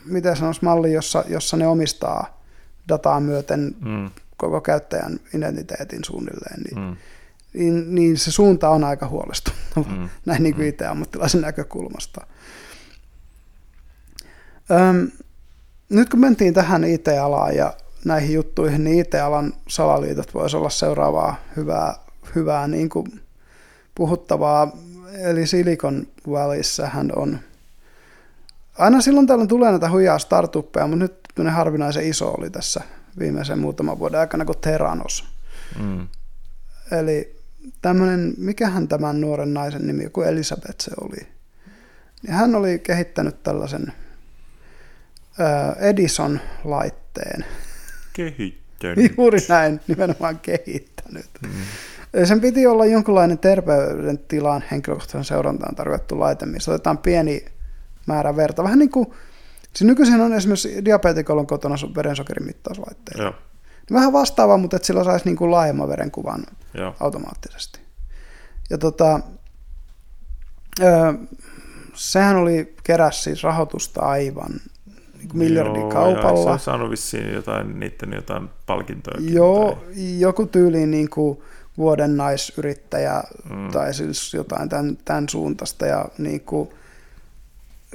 miten 0.05 0.37
sanoisi, 0.37 0.65
malliin, 0.65 0.95
jossa, 0.95 1.25
jossa 1.29 1.57
ne 1.57 1.67
omistaa 1.67 2.41
dataa 2.89 3.21
myöten 3.21 3.75
Mm. 3.81 4.11
koko 4.37 4.61
käyttäjän 4.61 5.21
identiteetin 5.35 6.05
suunnilleen, 6.05 6.61
niin, 6.63 6.79
Mm. 6.89 6.97
niin, 7.55 7.95
niin 7.95 8.19
se 8.19 8.31
suunta 8.31 8.69
on 8.69 8.85
aika 8.85 9.09
huolestuttava 9.09 9.87
Mm. 9.97 10.09
näin 10.27 10.43
niin 10.43 10.55
kuin 10.55 10.65
Mm. 10.65 10.69
IT-ammattilaisen 10.69 11.41
näkökulmasta. 11.41 12.27
Öm, 14.71 15.11
nyt 15.89 16.09
kun 16.09 16.21
mentiin 16.21 16.55
tähän 16.55 16.85
IT-alaan 16.85 17.57
ja 17.57 17.75
näihin 18.05 18.35
juttuihin, 18.35 18.85
niin 18.85 19.01
IT-alan 19.01 19.53
salaliitot 19.69 20.35
voisi 20.35 20.57
olla 20.57 20.71
seuraavaa 20.71 21.37
hyvää, 21.57 21.95
hyvää 22.35 22.69
niin 22.69 22.89
kuin 22.89 23.21
puhuttavaa. 23.95 24.77
Eli 25.13 25.47
Silicon 25.47 26.07
Valleysähän 26.31 27.13
on, 27.17 27.39
aina 28.79 29.01
silloin 29.01 29.27
tällöin 29.27 29.49
tulee 29.49 29.71
näitä 29.71 29.91
huijaa 29.91 30.19
startuppeja, 30.19 30.87
mutta 30.87 31.05
nyt 31.05 31.15
tämmöinen 31.35 31.57
harvinaisen 31.57 32.07
iso 32.07 32.31
oli 32.31 32.51
tässä 32.51 32.81
viimeisen 33.19 33.59
muutaman 33.59 33.99
vuoden 33.99 34.21
aikana 34.21 34.45
kuin 34.45 34.59
Theranos. 34.59 35.25
Mm. 35.79 36.09
Eli 36.93 37.37
tämmöinen, 37.83 38.35
mikähän 38.39 38.89
tämän 38.89 39.21
nuoren 39.21 39.55
naisen 39.55 39.87
nimi, 39.87 40.03
joku 40.03 40.23
Elisabeth 40.23 40.81
se 40.81 40.91
oli. 41.01 41.27
Niin 42.23 42.33
hän 42.33 42.55
oli 42.55 42.79
kehittänyt 42.79 43.43
tällaisen 43.43 43.93
Edison-laitteen. 45.79 47.45
Kehittänyt. 48.13 49.13
Juuri 49.17 49.39
näin, 49.49 49.81
nimenomaan 49.89 50.39
kehittänyt. 50.39 51.31
Mm. 51.43 52.25
Sen 52.25 52.41
piti 52.41 52.67
olla 52.67 52.87
jonkunlainen 52.87 53.39
terveydentilan 53.39 54.65
henkilökohtaisen 54.71 55.25
seurantaan 55.25 55.75
tarkoitettu 55.75 56.21
laite, 56.21 56.47
missä 56.47 56.71
otetaan 56.71 56.99
pieni 56.99 57.45
määrä 58.07 58.37
verta. 58.37 58.63
Vähän 58.63 58.79
niin 58.79 58.91
kuin 58.91 59.07
Siis 59.79 59.89
nykyisin 59.89 60.21
on 60.21 60.33
esimerkiksi 60.33 60.85
diabetikolla 60.85 61.41
on 61.41 61.47
kotona 61.47 61.75
verensokerin 61.97 62.47
mittauslaitteita. 62.47 63.23
Joo. 63.23 63.35
Vähän 63.93 64.13
vastaava, 64.13 64.57
mutta 64.57 64.77
että 64.77 64.87
sillä 64.87 65.05
saisi 65.05 65.25
niin 65.25 65.37
kuin 65.37 65.51
laajemman 65.51 65.89
verenkuvan 65.89 66.45
Joo. 66.75 66.97
automaattisesti. 67.01 67.81
Ja 68.71 68.79
tota, 68.79 69.21
öö, 70.83 71.13
sehän 71.95 72.37
oli, 72.37 72.75
keräs 72.85 73.25
siis 73.25 73.43
rahoitusta 73.43 74.01
aivan 74.01 74.51
niin 75.19 75.29
kuin 75.29 75.39
miljardin 75.39 75.81
Joo, 75.81 75.91
kaupalla. 75.91 76.51
Ja 76.51 76.59
se 76.59 76.65
saanut 76.65 76.91
vissiin 76.91 77.33
jotain, 77.35 77.81
niiden 77.81 78.13
jotain 78.13 78.51
palkintoja. 78.67 79.17
Joo, 79.21 79.85
joku 80.19 80.47
tyyliin 80.47 80.91
niin 80.91 81.11
kuin 81.11 81.39
vuoden 81.79 82.17
naisyrittäjä 82.17 83.23
Mm. 83.51 83.71
tai 83.71 83.95
siis 83.95 84.35
jotain 84.35 84.69
tämän, 84.69 84.99
tämän 85.05 85.29
suuntaista. 85.29 85.87
Ja 85.87 86.09
niin 86.19 86.41
kuin, 86.41 86.71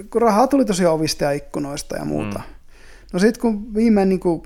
kun 0.09 0.21
rahaa 0.21 0.47
tuli 0.47 0.65
tosiaan 0.65 0.93
ovista 0.95 1.23
ja 1.23 1.31
ikkunoista 1.31 1.95
ja 1.97 2.05
muuta. 2.05 2.39
Mm. 2.39 2.53
No 3.13 3.19
sitten 3.19 3.41
kun 3.41 3.73
viimein 3.75 4.09
niin 4.09 4.19
kuin, 4.19 4.43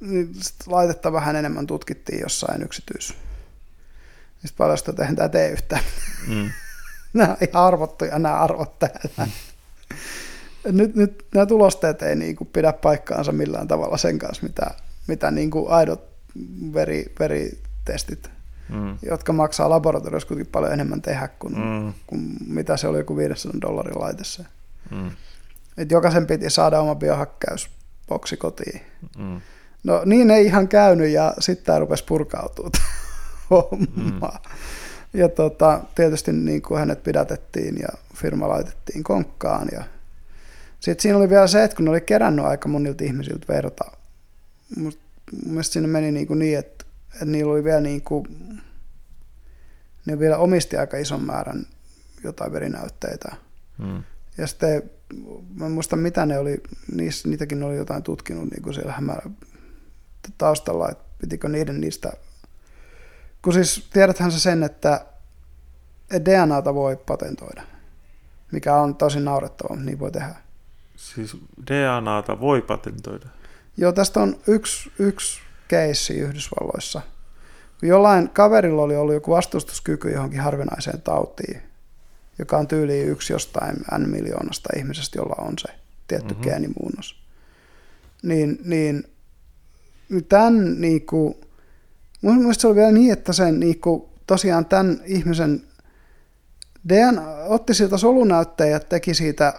niin 0.00 0.34
sit 0.34 0.56
laitetta 0.66 1.12
vähän 1.12 1.36
enemmän 1.36 1.66
tutkittiin 1.66 2.20
jossain 2.20 2.62
yksityis. 2.62 3.10
Niin 3.10 4.48
sitten 4.48 4.56
paljastui, 4.58 4.92
että 4.92 5.02
eihän 5.02 5.16
tämä 5.16 5.28
tee 5.28 5.50
yhtään. 5.50 5.82
Mm. 6.28 6.50
nämä 7.14 7.30
on 7.30 7.48
ihan 7.50 7.64
arvottuja 7.64 8.18
nämä 8.18 8.34
arvot 8.34 8.78
täällä. 8.78 9.28
Nyt, 10.64 10.94
nyt 10.96 11.24
nämä 11.34 11.46
tulosteet 11.46 12.02
ei 12.02 12.16
niin 12.16 12.36
kuin 12.36 12.48
pidä 12.52 12.72
paikkaansa 12.72 13.32
millään 13.32 13.68
tavalla 13.68 13.96
sen 13.96 14.18
kanssa, 14.18 14.42
mitä, 14.42 14.70
mitä 15.06 15.30
niin 15.30 15.50
kuin 15.50 15.70
aidot 15.70 16.08
veri, 16.74 17.12
veritestit, 17.20 18.30
Mm. 18.68 18.96
jotka 19.02 19.32
maksaa 19.32 19.70
laboratoriossa 19.70 20.28
kuitenkin 20.28 20.52
paljon 20.52 20.72
enemmän 20.72 21.02
tehdä 21.02 21.28
kuin, 21.38 21.54
Mm. 21.58 21.92
kuin 22.06 22.36
mitä 22.46 22.76
se 22.76 22.88
oli 22.88 22.98
joku 22.98 23.16
500 23.16 23.60
dollarin 23.60 24.00
laite 24.00 24.24
se. 24.24 24.42
Mm. 24.90 25.10
Et 25.76 25.90
jokaisen 25.90 26.26
piti 26.26 26.50
saada 26.50 26.80
oma 26.80 26.94
biohakkäysboksi 26.94 28.36
kotiin. 28.36 28.80
Mm. 29.18 29.40
No 29.84 30.02
niin 30.04 30.30
ei 30.30 30.46
ihan 30.46 30.68
käynyt 30.68 31.08
ja 31.10 31.34
sitten 31.38 31.66
tämä 31.66 31.78
rupesi 31.78 32.04
purkautua 32.04 32.70
tämä 32.70 32.84
homma. 33.50 34.32
Mm. 34.32 35.20
Ja 35.20 35.28
tota, 35.28 35.80
tietysti 35.94 36.32
niin 36.32 36.62
kuin 36.62 36.78
hänet 36.78 37.02
pidätettiin 37.02 37.76
ja 37.78 37.88
firma 38.14 38.48
laitettiin 38.48 39.04
konkkaan. 39.04 39.68
Ja 39.72 39.84
sitten 40.82 41.02
siinä 41.02 41.18
oli 41.18 41.30
vielä 41.30 41.46
se, 41.46 41.64
että 41.64 41.76
kun 41.76 41.84
ne 41.84 41.90
oli 41.90 42.00
kerännyt 42.00 42.44
aika 42.44 42.68
monilta 42.68 43.04
ihmisiltä 43.04 43.46
verta, 43.48 43.84
mun 44.76 44.92
mielestä 45.46 45.72
siinä 45.72 45.88
meni 45.88 46.12
niin, 46.12 46.26
kuin 46.26 46.38
niin 46.38 46.58
että, 46.58 46.84
että 47.12 47.24
niillä 47.24 47.52
oli 47.52 47.64
vielä 47.64 47.80
niin 47.80 48.02
kuin, 48.02 48.26
ne 50.06 50.18
vielä 50.18 50.38
omisti 50.38 50.76
aika 50.76 50.96
ison 50.96 51.22
määrän 51.22 51.66
jotain 52.24 52.52
verinäytteitä. 52.52 53.32
Mm. 53.78 54.02
Ja 54.38 54.46
sitten, 54.46 54.90
mä 55.54 55.66
en 55.66 55.72
muista 55.72 55.96
mitä 55.96 56.26
ne 56.26 56.38
oli, 56.38 56.62
niissä, 56.92 57.28
niitäkin 57.28 57.62
oli 57.62 57.76
jotain 57.76 58.02
tutkinut 58.02 58.50
niin 58.50 58.62
kuin 58.62 58.74
siellä 58.74 58.92
hämärä 58.92 59.30
taustalla, 60.38 60.90
että 60.90 61.04
pitikö 61.18 61.48
niiden 61.48 61.80
niistä, 61.80 62.12
kun 63.42 63.52
siis 63.52 63.88
tiedäthän 63.92 64.32
se 64.32 64.40
sen, 64.40 64.62
että 64.62 65.06
DNAta 66.24 66.74
voi 66.74 66.96
patentoida, 66.96 67.62
mikä 68.52 68.76
on 68.76 68.94
tosi 68.94 69.20
naurettava, 69.20 69.74
mutta 69.74 69.86
niin 69.86 69.98
voi 69.98 70.12
tehdä. 70.12 70.34
Siis 71.02 71.36
DNAta 71.70 72.40
voi 72.40 72.62
patentoida. 72.62 73.26
Joo, 73.76 73.92
tästä 73.92 74.20
on 74.20 74.36
yksi, 74.46 74.92
yksi 74.98 75.40
keissi 75.68 76.18
Yhdysvalloissa. 76.18 77.02
Jollain 77.82 78.30
kaverilla 78.30 78.82
oli 78.82 78.96
ollut 78.96 79.14
joku 79.14 79.30
vastustuskyky 79.30 80.10
johonkin 80.10 80.40
harvinaiseen 80.40 81.02
tautiin, 81.02 81.62
joka 82.38 82.58
on 82.58 82.68
tyyliin 82.68 83.08
yksi 83.08 83.32
jostain 83.32 83.76
n 83.98 84.08
miljoonasta 84.08 84.68
ihmisestä, 84.76 85.18
jolla 85.18 85.34
on 85.38 85.54
se 85.58 85.68
tietty 86.08 86.34
mm-hmm. 86.34 86.42
geenimuunnos. 86.42 87.22
Niin, 88.22 88.58
niin 88.64 89.04
tämän 90.28 90.80
niinku, 90.80 91.40
mun 92.20 92.38
mielestä 92.38 92.60
se 92.60 92.66
oli 92.66 92.76
vielä 92.76 92.92
niin, 92.92 93.12
että 93.12 93.32
sen 93.32 93.60
niinku, 93.60 94.10
tosiaan 94.26 94.66
tämän 94.66 95.00
ihmisen 95.04 95.62
DNA 96.88 97.22
otti 97.44 97.74
siltä 97.74 97.96
solunäytteen 97.96 98.70
ja 98.70 98.80
teki 98.80 99.14
siitä 99.14 99.54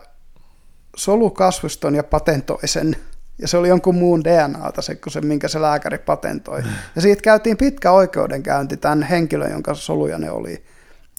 solukasvuston 0.95 1.95
ja 1.95 2.03
patentoi 2.03 2.67
sen. 2.67 2.95
Ja 3.41 3.47
se 3.47 3.57
oli 3.57 3.67
jonkun 3.67 3.95
muun 3.95 4.23
DNAta 4.23 4.81
se, 4.81 4.95
kuin 4.95 5.13
se, 5.13 5.21
minkä 5.21 5.47
se 5.47 5.61
lääkäri 5.61 5.97
patentoi. 5.97 6.63
Ja 6.95 7.01
siitä 7.01 7.21
käytiin 7.21 7.57
pitkä 7.57 7.91
oikeudenkäynti 7.91 8.77
tämän 8.77 9.03
henkilön, 9.03 9.51
jonka 9.51 9.73
soluja 9.73 10.17
ne 10.17 10.31
oli, 10.31 10.63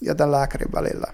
ja 0.01 0.15
tämän 0.15 0.31
lääkärin 0.31 0.71
välillä. 0.75 1.13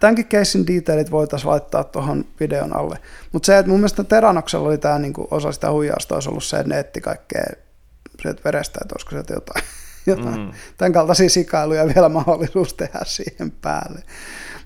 Tämänkin 0.00 0.26
keissin 0.26 0.66
detailit 0.66 1.10
voitaisiin 1.10 1.50
laittaa 1.50 1.84
tuohon 1.84 2.24
videon 2.40 2.76
alle. 2.76 2.98
Mutta 3.32 3.46
se, 3.46 3.58
että 3.58 3.70
mun 3.70 3.80
mielestä 3.80 4.04
Teranoksella 4.04 4.68
oli 4.68 4.78
tämä 4.78 4.98
niinku 4.98 5.28
osa 5.30 5.52
sitä 5.52 5.70
huijausta, 5.70 6.14
olisi 6.14 6.28
ollut 6.28 6.44
se, 6.44 6.56
että 6.56 6.68
ne 6.68 6.78
etti 6.78 7.00
kaikkea 7.00 7.44
sieltä 8.22 8.40
verestä, 8.44 8.78
että 8.82 8.94
olisiko 8.94 9.10
sieltä 9.10 9.34
jotain, 9.34 9.64
jotain 10.06 10.40
Mm. 10.40 10.52
tämän 10.76 10.92
kaltaisia 10.92 11.30
sikailuja 11.30 11.86
vielä 11.94 12.08
mahdollisuus 12.08 12.74
tehdä 12.74 13.00
siihen 13.04 13.50
päälle. 13.50 14.02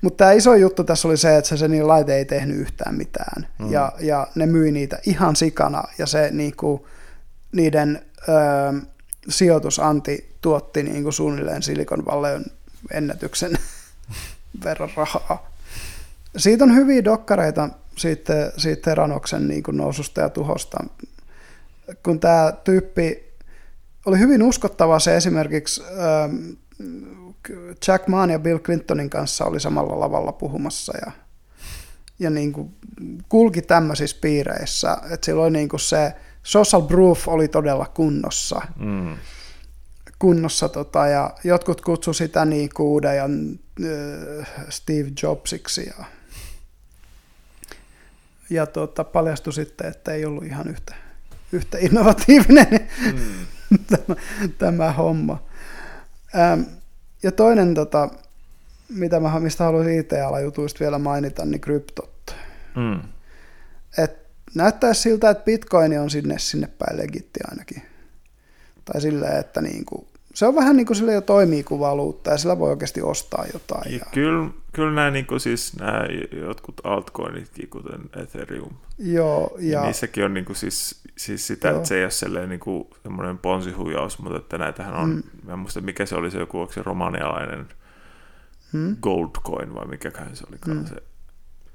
Mutta 0.04 0.16
tämä 0.16 0.32
iso 0.32 0.54
juttu 0.54 0.84
tässä 0.84 1.08
oli 1.08 1.16
se, 1.16 1.36
että 1.36 1.56
se, 1.56 1.68
niin 1.68 1.88
laite 1.88 2.16
ei 2.16 2.24
tehnyt 2.24 2.56
yhtään 2.56 2.94
mitään. 2.94 3.46
Mm. 3.58 3.72
Ja, 3.72 3.92
ja 4.00 4.26
ne 4.34 4.46
myi 4.46 4.72
niitä 4.72 4.98
ihan 5.06 5.36
sikana. 5.36 5.84
Ja 5.98 6.06
se 6.06 6.30
niinku, 6.32 6.86
niiden 7.52 8.02
ö, 8.28 8.32
sijoitusanti 9.28 10.36
tuotti 10.40 10.82
niinku 10.82 11.12
suunnilleen 11.12 11.62
Silicon 11.62 12.04
Valleyn 12.04 12.44
ennätyksen 12.90 13.58
verran 14.64 14.90
rahaa. 14.96 15.50
Siitä 16.36 16.64
on 16.64 16.76
hyviä 16.76 17.04
dokkareita 17.04 17.68
siitä, 17.96 18.52
siitä 18.56 18.82
Teranoksen 18.82 19.48
niin 19.48 19.62
kuin 19.62 19.76
noususta 19.76 20.20
ja 20.20 20.28
tuhosta. 20.28 20.84
Kun 22.02 22.20
tämä 22.20 22.52
tyyppi 22.64 23.32
oli 24.06 24.18
hyvin 24.18 24.42
uskottava 24.42 24.98
se 24.98 25.16
esimerkiksi 25.16 25.82
ähm, 25.82 26.36
Jack 27.88 28.08
Maan 28.08 28.30
ja 28.30 28.38
Bill 28.38 28.58
Clintonin 28.58 29.10
kanssa 29.10 29.44
oli 29.44 29.60
samalla 29.60 30.00
lavalla 30.00 30.32
puhumassa 30.32 30.92
ja, 31.06 31.12
ja 32.18 32.30
niin 32.30 32.52
kuin 32.52 32.74
kulki 33.28 33.62
tämmöisissä 33.62 34.16
piireissä, 34.20 34.96
että 35.10 35.24
sillä 35.24 35.42
oli 35.42 35.50
niin 35.50 35.68
kuin 35.68 35.80
se 35.80 36.12
social 36.42 36.82
proof 36.82 37.28
oli 37.28 37.48
todella 37.48 37.86
kunnossa 37.94 38.60
Mm. 38.76 39.16
kunnossa 40.18 40.68
tota, 40.68 41.06
ja 41.06 41.30
jotkut 41.44 41.80
kutsu 41.80 42.12
sitä 42.12 42.44
niin 42.44 42.70
kuin 42.74 42.86
uuden 42.86 43.10
ajan 43.10 43.58
äh, 44.40 44.46
Steve 44.68 45.10
Jobsiksi 45.22 45.92
ja, 45.98 46.04
ja 48.50 48.66
tota, 48.66 49.04
paljastui 49.04 49.52
sitten, 49.52 49.86
että 49.88 50.12
ei 50.12 50.24
ollut 50.24 50.44
ihan 50.44 50.68
yhtä, 50.68 50.94
yhtä 51.52 51.78
innovatiivinen 51.80 52.88
Mm. 53.12 53.46
tämä, 53.90 54.16
tämä 54.58 54.92
homma. 54.92 55.42
Ähm, 56.36 56.60
ja 57.24 57.32
toinen, 57.32 57.74
tota, 57.74 58.08
mitä 58.88 59.20
mä, 59.20 59.40
mistä 59.40 59.64
haluaisin 59.64 60.00
IT-alajutuista 60.00 60.80
vielä 60.80 60.98
mainita, 60.98 61.44
niin 61.44 61.60
kryptot. 61.60 62.36
Mm. 62.76 63.00
Et 63.98 64.16
näyttäisi 64.54 65.00
siltä, 65.00 65.30
että 65.30 65.44
bitcoin 65.44 66.00
on 66.00 66.10
sinne, 66.10 66.38
sinne 66.38 66.66
päin 66.78 66.98
legitti 66.98 67.40
ainakin. 67.50 67.82
Tai 68.84 69.00
silleen, 69.00 69.40
että 69.40 69.60
niinku, 69.60 70.06
se 70.34 70.46
on 70.46 70.54
vähän 70.54 70.76
niin 70.76 70.86
kuin 70.86 70.96
sille 70.96 71.12
jo 71.12 71.20
toimii 71.20 71.64
kuin 71.64 71.80
valuutta 71.80 72.30
ja 72.30 72.38
sillä 72.38 72.58
voi 72.58 72.70
oikeasti 72.70 73.02
ostaa 73.02 73.44
jotain. 73.52 73.92
Ja 73.92 73.98
Ja, 73.98 74.06
kyllä, 74.12 74.50
kyllä 74.74 74.94
nämä, 74.94 75.10
niin 75.10 75.26
kuin 75.26 75.40
siis 75.40 75.76
nämä 75.76 76.04
jotkut 76.32 76.80
altcoinitkin, 76.84 77.68
kuten 77.70 78.00
Ethereum, 78.16 78.72
joo, 78.98 79.56
ja. 79.60 79.72
ja 79.80 79.84
niissäkin 79.86 80.24
on 80.24 80.34
niin 80.34 80.44
kuin 80.44 80.56
siis, 80.56 81.02
siis 81.16 81.46
sitä, 81.46 81.68
Joo. 81.68 81.76
että 81.76 81.88
se 81.88 81.96
ei 81.96 82.04
ole 82.04 82.10
sellainen 82.10 82.48
niin 82.48 82.60
kuin 82.60 82.84
semmoinen 83.02 83.38
ponsihuijaus, 83.38 84.18
mutta 84.18 84.38
että 84.38 84.58
näitähän 84.58 84.94
on, 84.94 85.08
Mm. 85.10 85.14
mm. 85.16 85.46
mä 85.46 85.52
en 85.52 85.58
muista 85.58 85.80
mikä 85.80 86.06
se 86.06 86.14
oli 86.14 86.30
se 86.30 86.38
joku, 86.38 86.60
onko 86.60 86.72
se 86.72 86.82
romanialainen 86.82 87.68
hmm? 88.72 88.96
Goldcoin 89.02 89.74
vai 89.74 89.86
mikäköhän 89.86 90.36
se 90.36 90.44
olikaan 90.48 90.76
Mm. 90.76 90.84
se, 90.86 91.02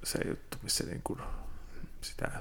se 0.04 0.20
juttu, 0.28 0.58
missä 0.64 0.84
niin 0.84 1.02
kuin 1.04 1.20
sitä 2.02 2.32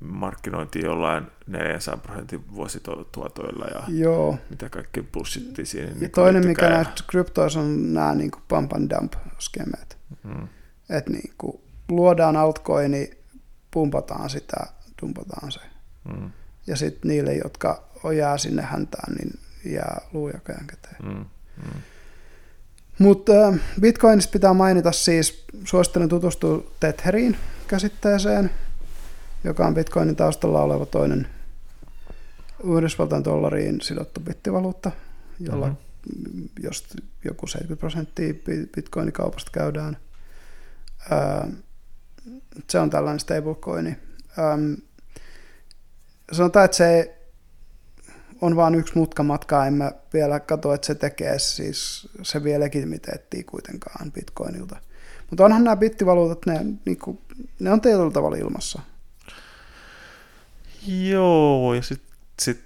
markkinointiin 0.00 0.84
jollain 0.84 1.26
400 1.46 1.96
prosentin 1.96 2.54
vuosituotoilla 2.54 3.66
ja 3.66 3.82
joo. 3.88 4.38
mitä 4.50 4.68
kaikkea 4.68 5.02
bullshittia 5.12 5.66
siinä. 5.66 5.88
Ja 5.88 5.94
niin 6.00 6.10
toinen, 6.10 6.46
mikä 6.46 6.46
liittykään. 6.46 6.72
näistä 6.72 7.04
kryptoissa 7.10 7.60
on 7.60 7.94
nämä 7.94 8.14
niin 8.14 8.30
kuin 8.30 8.42
pump 8.48 8.72
and 8.72 8.90
dump 8.90 9.12
skemeet. 9.38 9.98
Mm. 10.24 10.48
Että 10.90 11.10
niin 11.10 11.32
kuin 11.38 11.60
luodaan 11.88 12.36
altcoini, 12.36 13.10
pumpataan 13.70 14.30
sitä, 14.30 14.56
dumpataan 15.02 15.52
se. 15.52 15.60
Mm. 16.04 16.30
Ja 16.66 16.76
sitten 16.76 17.08
niille, 17.08 17.34
jotka 17.34 17.84
jää 18.16 18.38
sinne 18.38 18.62
häntään, 18.62 19.14
niin 19.14 19.38
jää 19.64 20.00
luujakajan 20.12 20.66
käteen. 20.66 20.96
Mm. 21.02 21.24
Mm. 21.56 21.80
Mutta 22.98 23.32
Bitcoinista 23.80 24.32
pitää 24.32 24.54
mainita 24.54 24.92
siis, 24.92 25.44
suosittelen 25.64 26.08
tutustua 26.08 26.72
Tetheriin 26.80 27.36
käsitteeseen, 27.68 28.50
joka 29.44 29.66
on 29.66 29.74
Bitcoinin 29.74 30.16
taustalla 30.16 30.62
oleva 30.62 30.86
toinen 30.86 31.26
Yhdysvaltain 32.64 33.24
dollariin 33.24 33.80
sidottu 33.80 34.20
bittivaluutta, 34.20 34.90
jolla 35.40 35.66
Mhm. 35.66 35.76
mm-hmm. 36.24 36.48
jos 36.62 36.84
joku 37.24 37.46
70 37.46 37.80
prosenttia 37.80 38.32
bi- 38.34 38.68
bitcoinikaupasta 38.76 39.50
käydään. 39.50 39.96
Ää, 41.10 41.48
se 42.68 42.78
on 42.78 42.90
tällainen 42.90 43.20
stablecoini. 43.20 43.96
Sanotaan, 46.32 46.64
että 46.64 46.76
se 46.76 47.16
on 48.40 48.56
vain 48.56 48.74
yksi 48.74 48.98
mutka 48.98 49.22
matkaa, 49.22 49.66
en 49.66 49.74
mä 49.74 49.92
vielä 50.12 50.40
katso, 50.40 50.74
että 50.74 50.86
se 50.86 50.94
tekee, 50.94 51.38
siis 51.38 52.08
se 52.22 52.44
vie 52.44 52.60
legitimiteettiä 52.60 53.42
kuitenkaan 53.46 54.12
bitcoinilta. 54.12 54.76
Mutta 55.30 55.44
onhan 55.44 55.64
nämä 55.64 55.76
bittivaluutat, 55.76 56.46
ne, 56.46 56.66
niinku, 56.84 57.20
ne 57.60 57.72
on 57.72 57.80
tietyllä 57.80 58.10
tavalla 58.10 58.36
ilmassa. 58.36 58.80
Joo, 60.86 61.74
ja 61.74 61.82
sitten 61.82 62.14
sit, 62.42 62.60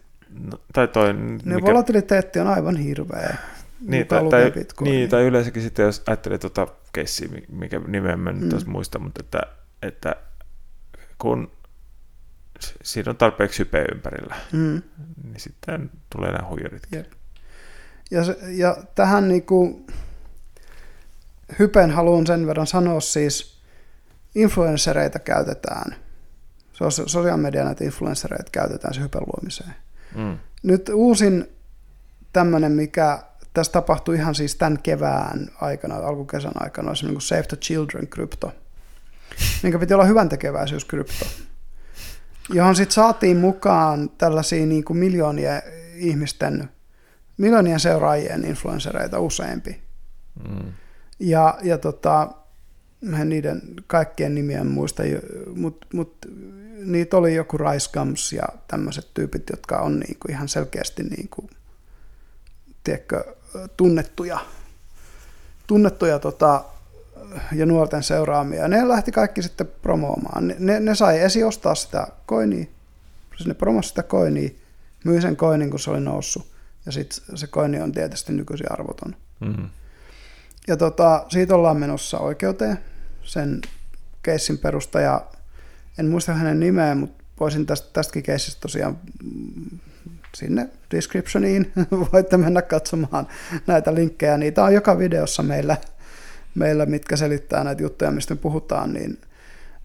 no, 0.51 0.61
tai 0.73 0.89
toi... 0.89 1.12
Ne 1.12 1.55
mikä... 1.55 1.66
volatiliteetti 1.66 2.41
on 2.41 2.47
aivan 2.47 2.77
hirveä. 2.77 3.36
Niin 3.81 4.07
tai, 4.07 4.28
tai, 4.31 4.53
niin, 4.81 5.11
tai 5.11 5.23
yleensäkin 5.23 5.62
sitten, 5.62 5.85
jos 5.85 6.03
ajattelee 6.07 6.39
tuota 6.39 6.66
keissiä, 6.93 7.28
mikä 7.49 7.81
nimeä 7.86 8.16
mä 8.16 8.32
nyt 8.32 8.66
mm. 8.66 8.70
muista, 8.70 8.99
mutta 8.99 9.20
että, 9.20 9.41
että 9.82 10.16
kun 11.19 11.51
siinä 12.82 13.11
on 13.11 13.16
tarpeeksi 13.16 13.59
hypeä 13.59 13.85
ympärillä, 13.95 14.35
mm. 14.53 14.82
niin 15.24 15.41
sitten 15.41 15.91
tulee 16.16 16.32
nämä 16.32 16.49
huijaritkin. 16.49 16.99
Yep. 16.99 17.12
Ja, 18.11 18.24
se, 18.24 18.36
ja 18.49 18.77
tähän 18.95 19.28
niinku, 19.28 19.86
hypen 21.59 21.91
haluan 21.91 22.27
sen 22.27 22.47
verran 22.47 22.66
sanoa 22.66 23.01
siis, 23.01 23.61
influenssereita 24.35 25.19
käytetään, 25.19 25.97
sosiaalisen 26.75 27.41
median 27.41 27.67
näitä 27.67 27.85
influenssereita 27.85 28.51
käytetään 28.53 28.95
se 28.95 29.01
hypen 29.01 29.23
luomiseen. 29.27 29.75
Mm. 30.17 30.39
Nyt 30.63 30.89
uusin 30.89 31.49
tämmöinen, 32.33 32.73
mikä 32.73 33.23
tässä 33.55 33.73
tapahtui 33.73 34.17
ihan 34.17 34.35
siis 34.35 34.55
tämän 34.57 34.79
kevään 34.83 35.51
aikana, 35.61 35.95
alkukesän 35.95 36.53
aikana, 36.55 36.89
oli 36.89 36.97
semmoinen 36.97 37.15
kuin 37.15 37.23
Save 37.23 37.43
the 37.43 37.57
Children 37.57 38.09
krypto, 38.09 38.53
minkä 39.63 39.79
piti 39.79 39.95
olla 39.95 40.05
hyvän 40.05 40.29
tekeväisyyskrypto, 40.29 41.27
johon 42.49 42.77
sitten 42.77 42.95
saatiin 42.95 43.37
mukaan 43.37 44.11
tällaisia 44.19 44.67
niin 44.67 44.85
kuin 44.85 44.97
miljoonien 44.97 45.63
ihmisten, 45.95 46.69
miljoonien 47.37 47.81
seuraajien 47.81 48.45
influenssereita 48.45 49.19
useampi. 49.21 49.83
Mm. 50.49 50.73
Ja, 51.19 51.59
ja 51.63 51.79
tota, 51.79 52.31
niiden 53.25 53.63
kaikkien 53.87 54.35
nimiä 54.35 54.65
muista, 54.65 55.03
mutta 55.55 55.87
mut, 55.95 56.17
niitä 56.85 57.16
oli 57.16 57.35
joku 57.35 57.59
Rice 57.59 57.90
Gums 57.93 58.32
ja 58.32 58.44
tämmöiset 58.69 59.15
tyypit, 59.15 59.51
jotka 59.51 59.78
on 59.78 60.01
niin 60.01 60.16
kuin 60.19 60.32
ihan 60.32 60.48
selkeästi 60.48 61.02
niin 61.02 61.28
kuin, 61.28 61.51
tiedätkö, 62.85 63.24
tunnettuja, 63.77 64.39
tunnettuja 65.66 66.19
tota, 66.19 66.65
ja 67.52 67.66
nuorten 67.66 68.02
seuraamia. 68.02 68.69
Ne 68.69 68.89
lähti 68.89 69.12
kaikki 69.12 69.43
sitten 69.43 69.66
promoomaan. 69.82 70.55
Ne, 70.59 70.81
ne 70.81 70.94
sai 70.94 71.20
esiostaa 71.20 71.74
sitä 71.74 72.06
koinia, 72.27 72.66
siis 73.36 73.47
ne 73.47 73.55
promosi 73.55 73.89
sitä 73.89 74.02
koinia, 74.02 74.51
myi 75.05 75.23
sen 75.23 75.36
koinin, 75.36 75.70
kun 75.70 75.81
se 75.81 75.90
oli 75.90 76.01
noussut. 76.01 76.55
Ja 76.86 76.93
sitten 76.93 77.39
se 77.39 77.47
koini 77.47 77.81
on 77.81 77.93
tietysti 77.93 78.32
nykyisin 78.32 78.73
arvoton. 78.73 79.16
Mm-hmm. 79.40 79.69
Ja 80.69 80.77
tota, 80.77 81.24
siitä 81.28 81.55
ollaan 81.55 81.77
menossa 81.77 82.19
oikeuteen 82.19 82.78
sen 83.23 83.61
keissin 84.23 84.59
perustaja. 84.59 85.27
En 85.99 86.07
muista 86.07 86.35
hänen 86.35 86.61
nimeä, 86.61 86.95
mutta 86.95 87.25
voisin 87.41 87.66
tästä, 87.66 87.89
tästäkin 87.93 88.23
keissistä 88.23 88.61
tosiaan 88.61 88.99
sinne 90.35 90.69
descriptioniin 90.91 91.73
voitte 92.12 92.37
mennä 92.37 92.62
katsomaan 92.62 93.29
näitä 93.66 93.95
linkkejä. 93.95 94.39
Niitä 94.39 94.65
on 94.65 94.75
joka 94.75 94.99
videossa 94.99 95.43
meillä, 95.43 95.77
meillä 96.55 96.87
mitkä 96.87 97.16
selittää 97.16 97.65
näitä 97.65 97.83
juttuja, 97.83 98.11
mistä 98.11 98.35
me 98.35 98.41
puhutaan. 98.41 98.93
Niin, 98.93 99.19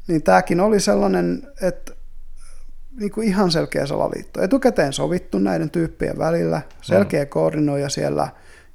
niin 0.07 0.23
tämäkin 0.23 0.59
oli 0.59 0.79
sellainen, 0.79 1.47
että 1.61 1.93
niin 2.99 3.11
kuin 3.11 3.27
ihan 3.27 3.51
selkeä 3.51 3.85
salaliitto. 3.85 4.41
Etukäteen 4.41 4.93
sovittu 4.93 5.39
näiden 5.39 5.69
tyyppien 5.69 6.17
välillä, 6.17 6.61
selkeä 6.81 7.23
mm. 7.23 7.29
koordinoija 7.29 7.89
siellä, 7.89 8.27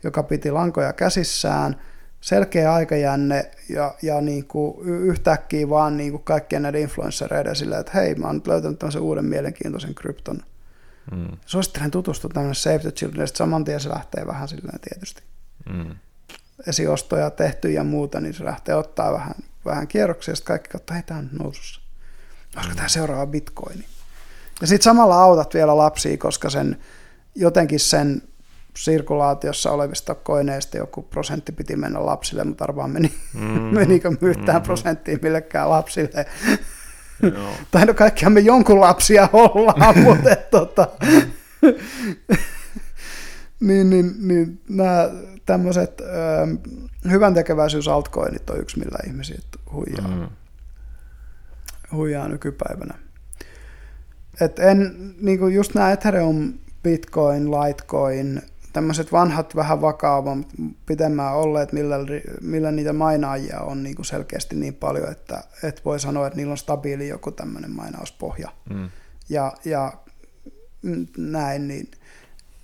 joka 0.02 0.22
piti 0.22 0.50
lankoja 0.50 0.92
käsissään, 0.92 1.76
selkeä 2.24 2.74
aikajänne 2.74 3.50
ja, 3.68 3.94
ja 4.02 4.20
niin 4.20 4.46
kuin 4.46 4.88
yhtäkkiä 4.88 5.68
vaan 5.68 5.96
niin 5.96 6.10
kuin 6.10 6.24
kaikkien 6.24 6.62
näiden 6.62 6.80
influenssereiden 6.80 7.56
silleen, 7.56 7.80
että 7.80 7.92
hei, 7.94 8.14
mä 8.14 8.26
oon 8.26 8.36
nyt 8.36 8.46
löytänyt 8.46 8.78
tämmöisen 8.78 9.02
uuden 9.02 9.24
mielenkiintoisen 9.24 9.94
krypton– 9.94 10.38
Mm. 11.10 11.36
Suosittelen 11.46 11.90
tutustua 11.90 12.30
tämmöinen 12.34 12.54
Save 12.54 12.78
the 12.78 12.90
Children, 12.90 13.28
saman 13.28 13.64
tien 13.64 13.80
se 13.80 13.88
lähtee 13.88 14.26
vähän 14.26 14.48
silleen 14.48 14.80
tietysti. 14.80 15.22
Mm. 15.68 15.96
Esiostoja 16.66 17.30
tehty 17.30 17.70
ja 17.70 17.84
muuta, 17.84 18.20
niin 18.20 18.34
se 18.34 18.44
lähtee 18.44 18.74
ottaa 18.74 19.12
vähän, 19.12 19.34
vähän 19.64 19.88
kierroksia, 19.88 20.32
ja 20.32 20.36
sitten 20.36 20.46
kaikki 20.46 20.70
katsoo, 20.70 20.94
hei, 20.94 21.02
tämä 21.02 21.20
on 21.20 21.28
nousussa. 21.32 21.80
Olisiko 22.56 22.72
mm. 22.72 22.76
tämä 22.76 22.88
seuraava 22.88 23.26
bitcoini? 23.26 23.84
Ja 24.60 24.66
sitten 24.66 24.84
samalla 24.84 25.22
autat 25.22 25.54
vielä 25.54 25.76
lapsia, 25.76 26.16
koska 26.16 26.50
sen 26.50 26.80
jotenkin 27.34 27.80
sen 27.80 28.22
sirkulaatiossa 28.76 29.70
olevista 29.70 30.14
koineista 30.14 30.76
joku 30.76 31.02
prosentti 31.02 31.52
piti 31.52 31.76
mennä 31.76 32.06
lapsille, 32.06 32.44
mutta 32.44 32.64
arvaan 32.64 32.90
meni, 32.90 33.12
mm-hmm. 33.34 33.60
menikö 33.78 34.10
myyttään 34.20 34.46
mm-hmm. 34.46 34.62
prosenttiin 34.62 35.18
millekään 35.22 35.70
lapsille. 35.70 36.26
tai 37.70 37.86
no 37.86 37.94
kaikkihan 37.94 38.32
me 38.32 38.40
jonkun 38.40 38.80
lapsia 38.80 39.28
ollaan, 39.32 39.98
mutta 40.04 40.36
tota, 40.36 40.88
niin, 43.60 43.90
niin, 43.90 44.14
niin 44.18 44.60
nämä 44.68 45.10
tämmöiset 45.46 46.02
hyvän 47.10 47.34
tekeväisyysaltcoinit 47.34 48.50
on 48.50 48.60
yksi, 48.60 48.78
millä 48.78 48.98
ihmisiä 49.06 49.38
huijaa, 49.72 50.08
mm. 50.08 50.28
huijaa 51.92 52.28
nykypäivänä. 52.28 52.94
Et 54.40 54.58
en, 54.58 54.94
niin 55.20 55.38
kuin 55.38 55.54
just 55.54 55.74
nämä 55.74 55.92
Ethereum, 55.92 56.52
Bitcoin, 56.82 57.50
Litecoin, 57.50 58.42
tämmöiset 58.74 59.12
vanhat 59.12 59.56
vähän 59.56 59.80
vakaavammat, 59.80 60.48
pitemmään 60.86 61.36
olleet, 61.36 61.72
millä, 61.72 61.96
millä 62.40 62.72
niitä 62.72 62.92
mainaajia 62.92 63.60
on 63.60 63.82
niin 63.82 63.96
kuin 63.96 64.06
selkeästi 64.06 64.56
niin 64.56 64.74
paljon, 64.74 65.12
että, 65.12 65.44
että 65.62 65.82
voi 65.84 66.00
sanoa, 66.00 66.26
että 66.26 66.36
niillä 66.36 66.50
on 66.50 66.58
stabiili 66.58 67.08
joku 67.08 67.30
tämmöinen 67.30 67.70
mainauspohja. 67.70 68.48
Mm. 68.70 68.90
Ja, 69.28 69.52
ja 69.64 69.92
näin, 71.16 71.68
niin, 71.68 71.90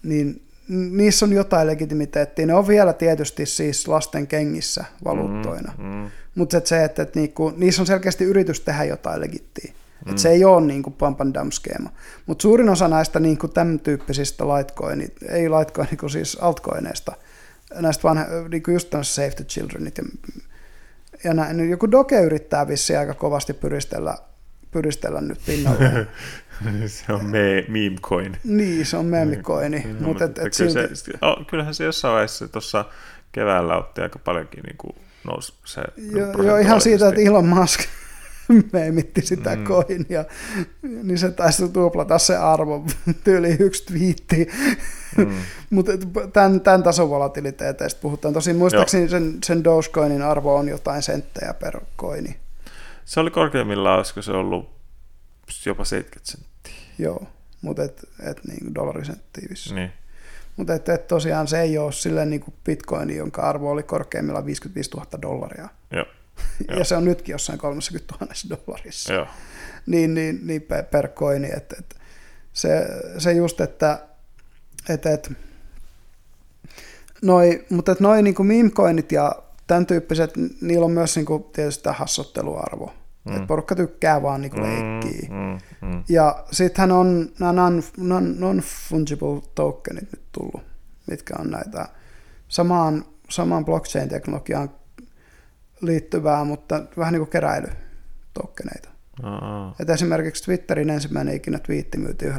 niin 0.02 0.42
niissä 0.68 1.26
on 1.26 1.32
jotain 1.32 1.66
legitimiteettiä. 1.66 2.46
Ne 2.46 2.54
on 2.54 2.68
vielä 2.68 2.92
tietysti 2.92 3.46
siis 3.46 3.88
lasten 3.88 4.26
kengissä 4.26 4.84
valuuttoina. 5.04 5.72
Mm, 5.78 5.84
mm. 5.84 6.10
Mutta 6.34 6.60
se, 6.64 6.84
että, 6.84 7.02
että 7.02 7.20
niinku, 7.20 7.52
niissä 7.56 7.82
on 7.82 7.86
selkeästi 7.86 8.24
yritys 8.24 8.60
tehdä 8.60 8.84
jotain 8.84 9.20
legittiä. 9.20 9.72
Mm. 10.04 10.12
Et 10.12 10.18
se 10.18 10.28
ei 10.28 10.44
ole 10.44 10.60
niin 10.60 10.82
kuin 10.82 10.94
pump 10.94 11.20
and 11.20 11.34
dump 11.34 11.52
skeema. 11.52 11.90
Mutta 12.26 12.42
suurin 12.42 12.68
osa 12.68 12.88
näistä 12.88 13.20
niin 13.20 13.38
kuin 13.38 13.52
tämän 13.52 13.80
tyyppisistä 13.80 14.44
Litecoin, 14.44 15.12
ei 15.28 15.50
Litecoin, 15.50 15.88
niin 15.90 15.98
kuin 15.98 16.10
siis 16.10 16.38
altcoineista, 16.40 17.12
näistä 17.74 18.02
vanha, 18.02 18.24
niin 18.50 18.62
kuin 18.62 18.72
just 18.72 18.94
Save 19.02 19.30
the 19.30 19.44
Childrenit 19.44 19.98
ja, 19.98 20.04
ja 21.24 21.34
näin, 21.34 21.56
niin 21.56 21.70
joku 21.70 21.90
Doge 21.90 22.20
yrittää 22.20 22.68
vissiin 22.68 22.98
aika 22.98 23.14
kovasti 23.14 23.54
pyristellä, 23.54 24.18
pyristellä 24.70 25.20
nyt 25.20 25.38
pinnalle. 25.46 26.06
se 26.86 27.12
on 27.12 27.24
me, 27.24 27.64
meme 27.68 27.96
coin. 28.02 28.36
Niin, 28.44 28.86
se 28.86 28.96
on 28.96 29.06
meemikoini. 29.06 29.86
No, 30.00 30.08
mutta 30.08 30.24
et, 30.24 30.38
et 30.38 30.56
kyllä 30.56 30.70
silti... 30.70 30.96
se, 30.96 31.12
oh, 31.22 31.46
kyllähän 31.46 31.74
se 31.74 31.84
jossain 31.84 32.12
vaiheessa 32.12 32.48
tuossa 32.48 32.84
keväällä 33.32 33.76
otti 33.78 34.00
aika 34.00 34.18
paljonkin 34.18 34.62
niin 34.62 34.76
kuin 34.76 34.96
nousi 35.24 35.54
se 35.64 35.82
Joo, 35.96 36.42
jo, 36.42 36.56
ihan 36.56 36.80
siitä, 36.80 37.08
että 37.08 37.20
Elon 37.20 37.48
Musk 37.48 37.80
meemitti 38.72 39.22
sitä 39.22 39.56
mm. 39.56 39.64
koinia, 39.64 40.24
niin 40.82 41.18
se 41.18 41.30
taisi 41.30 41.68
tuplata 41.68 42.18
se 42.18 42.36
arvo, 42.36 42.84
tyyli 43.24 43.56
yksi 43.60 43.86
twiitti. 43.86 44.48
Mm. 45.16 45.34
Mutta 45.70 45.92
tämän, 46.32 46.60
tämän 46.60 46.82
tason 46.82 47.10
volatiliteeteista 47.10 48.00
puhutaan. 48.00 48.34
Tosin 48.34 48.56
muistaakseni 48.56 49.08
sen, 49.08 49.38
sen 49.44 49.64
Dogecoinin 49.64 50.22
arvo 50.22 50.56
on 50.56 50.68
jotain 50.68 51.02
senttejä 51.02 51.54
per 51.54 51.80
koini. 51.96 52.36
Se 53.04 53.20
oli 53.20 53.30
korkeimmillaan, 53.30 53.96
olisiko 53.96 54.22
se 54.22 54.32
ollut 54.32 54.70
jopa 55.66 55.84
70 55.84 56.32
senttiä. 56.32 56.74
Joo, 56.98 57.26
mutta 57.62 57.82
et, 57.82 58.04
et 58.30 58.40
niin 58.44 58.74
dollarisenttiä 58.74 59.48
Niin. 59.74 59.92
Mutta 60.56 60.74
et, 60.74 60.88
et 60.88 61.06
tosiaan 61.06 61.48
se 61.48 61.60
ei 61.60 61.78
ole 61.78 61.92
silleen 61.92 62.30
niin 62.30 62.40
kuin 62.40 62.54
bitcoin, 62.64 63.16
jonka 63.16 63.42
arvo 63.42 63.70
oli 63.70 63.82
korkeimmillaan 63.82 64.46
55 64.46 64.90
000 64.90 65.06
dollaria. 65.22 65.68
Joo 65.90 66.04
ja 66.78 66.84
se 66.84 66.96
on 66.96 67.04
nytkin 67.04 67.32
jossain 67.32 67.58
30 67.58 68.14
000 68.20 68.34
dollarissa. 68.66 69.12
Joo. 69.12 69.26
Niin, 69.86 70.14
niin, 70.14 70.40
niin 70.46 70.62
per 70.90 71.08
koini, 71.08 71.50
että, 71.56 71.76
että 71.78 71.96
se, 72.52 72.86
se 73.18 73.32
just, 73.32 73.60
että, 73.60 74.06
että, 74.88 75.10
että 75.10 75.30
noi, 77.22 77.64
mutta 77.70 77.92
että 77.92 78.04
noi 78.04 78.22
niin 78.22 78.34
meme-coinit 78.46 79.12
ja 79.12 79.32
tämän 79.66 79.86
tyyppiset, 79.86 80.30
niillä 80.60 80.84
on 80.84 80.90
myös 80.90 81.16
niin 81.16 81.26
kuin, 81.26 81.44
tietysti 81.44 81.82
tämä 81.82 81.94
hassotteluarvo. 81.94 82.92
Mm. 83.24 83.32
Että 83.32 83.46
porukka 83.46 83.74
tykkää 83.74 84.22
vaan 84.22 84.40
niin 84.40 84.62
leikkiä. 84.62 85.28
Mm, 85.28 85.36
mm, 85.36 85.94
mm. 85.94 86.04
Ja 86.08 86.44
sittenhän 86.52 86.92
on 86.92 87.28
nämä 87.38 87.52
non-fungible 88.38 89.42
tokenit 89.54 90.12
nyt 90.12 90.22
tullut, 90.32 90.62
mitkä 91.06 91.34
on 91.38 91.50
näitä 91.50 91.88
samaan, 92.48 93.04
samaan 93.28 93.64
blockchain-teknologiaan 93.64 94.70
liittyvää, 95.80 96.44
mutta 96.44 96.82
vähän 96.96 97.12
niin 97.12 97.20
kuin 97.20 97.30
keräily, 97.30 97.68
tokeneita. 98.34 98.88
Aa. 99.22 99.74
Et 99.80 99.90
esimerkiksi 99.90 100.44
Twitterin 100.44 100.90
ensimmäinen 100.90 101.34
ikinä 101.34 101.58
twiitti 101.58 101.98
myytiin 101.98 102.32
1,7 102.32 102.36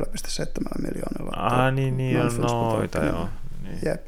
miljoonalla. 0.82 1.46
Ah, 1.46 1.74
niin, 1.74 1.98
niin 1.98 2.22
on 2.22 2.32
noita, 2.42 3.06
joo. 3.06 3.30
Niin, 3.64 3.80
Jep. 3.86 4.08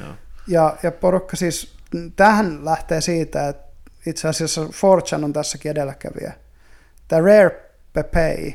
joo. 0.00 0.12
Ja, 0.46 0.76
ja 0.82 0.92
porukka 0.92 1.36
siis, 1.36 1.74
tähän 2.16 2.64
lähtee 2.64 3.00
siitä, 3.00 3.48
että 3.48 3.70
itse 4.06 4.28
asiassa 4.28 4.68
Fortune 4.72 5.24
on 5.24 5.32
tässäkin 5.32 5.70
edelläkävijä. 5.70 6.32
Tämä 7.08 7.22
Rare 7.22 7.70
Pepe, 7.92 8.54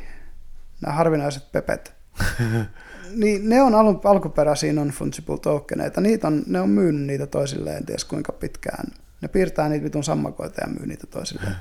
nämä 0.82 0.96
harvinaiset 0.96 1.52
pepet, 1.52 1.94
niin 3.22 3.50
ne 3.50 3.62
on 3.62 3.76
alun, 3.76 4.02
alkuperäisiä 4.04 4.74
non-fungible 4.74 5.40
tokeneita. 5.42 6.02
Niitä 6.02 6.28
on, 6.28 6.44
ne 6.48 6.62
on 6.62 6.70
myynyt 6.70 7.08
niitä 7.08 7.28
toisilleen, 7.28 7.78
en 7.78 7.86
tiedä 7.86 8.02
kuinka 8.10 8.32
pitkään. 8.32 8.86
Ne 9.22 9.28
piirtää 9.28 9.70
niitä 9.70 9.84
vitun 9.84 10.04
sammakoita 10.04 10.62
ja 10.62 10.68
myy 10.68 10.88
niitä 10.88 11.08
toisilleen. 11.08 11.56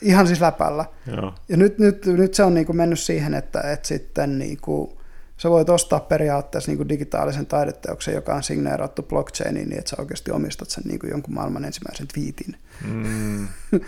Ihan 0.00 0.26
siis 0.26 0.40
läpällä. 0.40 0.84
Joo. 1.06 1.34
Ja 1.48 1.56
nyt, 1.56 1.78
nyt, 1.78 2.06
nyt 2.06 2.34
se 2.34 2.42
on 2.42 2.54
niin 2.54 2.66
kuin 2.66 2.76
mennyt 2.76 2.98
siihen, 2.98 3.34
että, 3.34 3.60
että 3.60 3.88
sitten 3.88 4.38
niin 4.38 4.58
kuin, 4.60 4.90
sä 5.36 5.50
voit 5.50 5.70
ostaa 5.70 6.00
periaatteessa 6.00 6.70
niin 6.70 6.76
kuin 6.76 6.88
digitaalisen 6.88 7.46
taideteoksen, 7.46 8.14
joka 8.14 8.34
on 8.34 8.42
signeerattu 8.42 9.02
blockchainiin, 9.02 9.68
niin 9.68 9.78
että 9.78 9.90
sä 9.90 9.96
oikeasti 9.98 10.30
omistat 10.30 10.70
sen 10.70 10.84
niin 10.86 10.98
kuin 10.98 11.10
jonkun 11.10 11.34
maailman 11.34 11.64
ensimmäisen 11.64 12.06
twiitin. 12.14 12.56
Mm, 12.84 13.48
mm, 13.72 13.80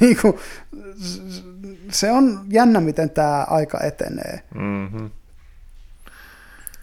niin 0.00 0.16
kuin, 0.22 0.34
se 1.90 2.12
on 2.12 2.40
jännä, 2.48 2.80
miten 2.80 3.10
tämä 3.10 3.46
aika 3.50 3.80
etenee. 3.84 4.42
mm-hmm. 4.54 5.10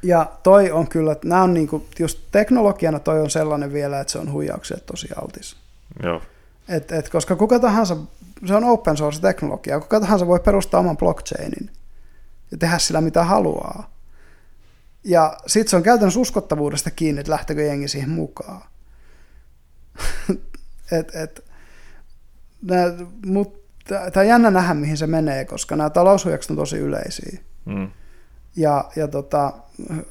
Ja 0.05 0.31
toi 0.43 0.71
on 0.71 0.87
kyllä, 0.87 1.11
että 1.11 1.27
nämä 1.27 1.43
on 1.43 1.53
niin 1.53 1.67
kuin, 1.67 1.85
just 1.99 2.19
teknologiana 2.31 2.99
toi 2.99 3.21
on 3.21 3.29
sellainen 3.29 3.73
vielä, 3.73 3.99
että 3.99 4.11
se 4.11 4.19
on 4.19 4.31
huijaukselle 4.31 4.83
tosi 4.85 5.07
altis. 5.21 5.57
Joo. 6.03 6.21
Et, 6.67 6.91
et, 6.91 7.09
koska 7.09 7.35
kuka 7.35 7.59
tahansa, 7.59 7.97
se 8.45 8.55
on 8.55 8.63
open 8.63 8.97
source 8.97 9.21
teknologia, 9.21 9.79
kuka 9.79 9.99
tahansa 9.99 10.27
voi 10.27 10.39
perustaa 10.39 10.79
oman 10.79 10.97
blockchainin 10.97 11.71
ja 12.51 12.57
tehdä 12.57 12.79
sillä 12.79 13.01
mitä 13.01 13.23
haluaa. 13.23 13.95
Ja 15.03 15.37
sitten 15.47 15.69
se 15.69 15.75
on 15.75 15.83
käytännössä 15.83 16.19
uskottavuudesta 16.19 16.91
kiinni, 16.91 17.19
että 17.19 17.31
lähtekö 17.31 17.61
jengi 17.61 17.87
siihen 17.87 18.09
mukaan. 18.09 18.61
et, 20.99 21.15
et, 21.15 21.45
Tämä 23.87 24.21
on 24.21 24.27
jännä 24.27 24.51
nähdä, 24.51 24.73
mihin 24.73 24.97
se 24.97 25.07
menee, 25.07 25.45
koska 25.45 25.75
nämä 25.75 25.89
taloushuijaukset 25.89 26.51
on 26.51 26.57
tosi 26.57 26.77
yleisiä. 26.77 27.39
Mm. 27.65 27.91
Ja, 28.55 28.85
ja 28.95 29.07
tota, 29.07 29.53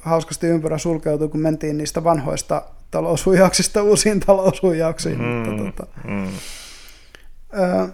hauskasti 0.01 0.47
ympyrä 0.47 0.77
sulkeutui, 0.77 1.29
kun 1.29 1.39
mentiin 1.39 1.77
niistä 1.77 2.03
vanhoista 2.03 2.61
taloushuijauksista 2.91 3.83
uusiin 3.83 4.19
taloushuijauksiin. 4.19 5.17
Mm. 5.17 5.25
Mutta, 5.25 5.63
tota, 5.63 5.87
Mm. 6.03 6.27
Ö, 7.59 7.87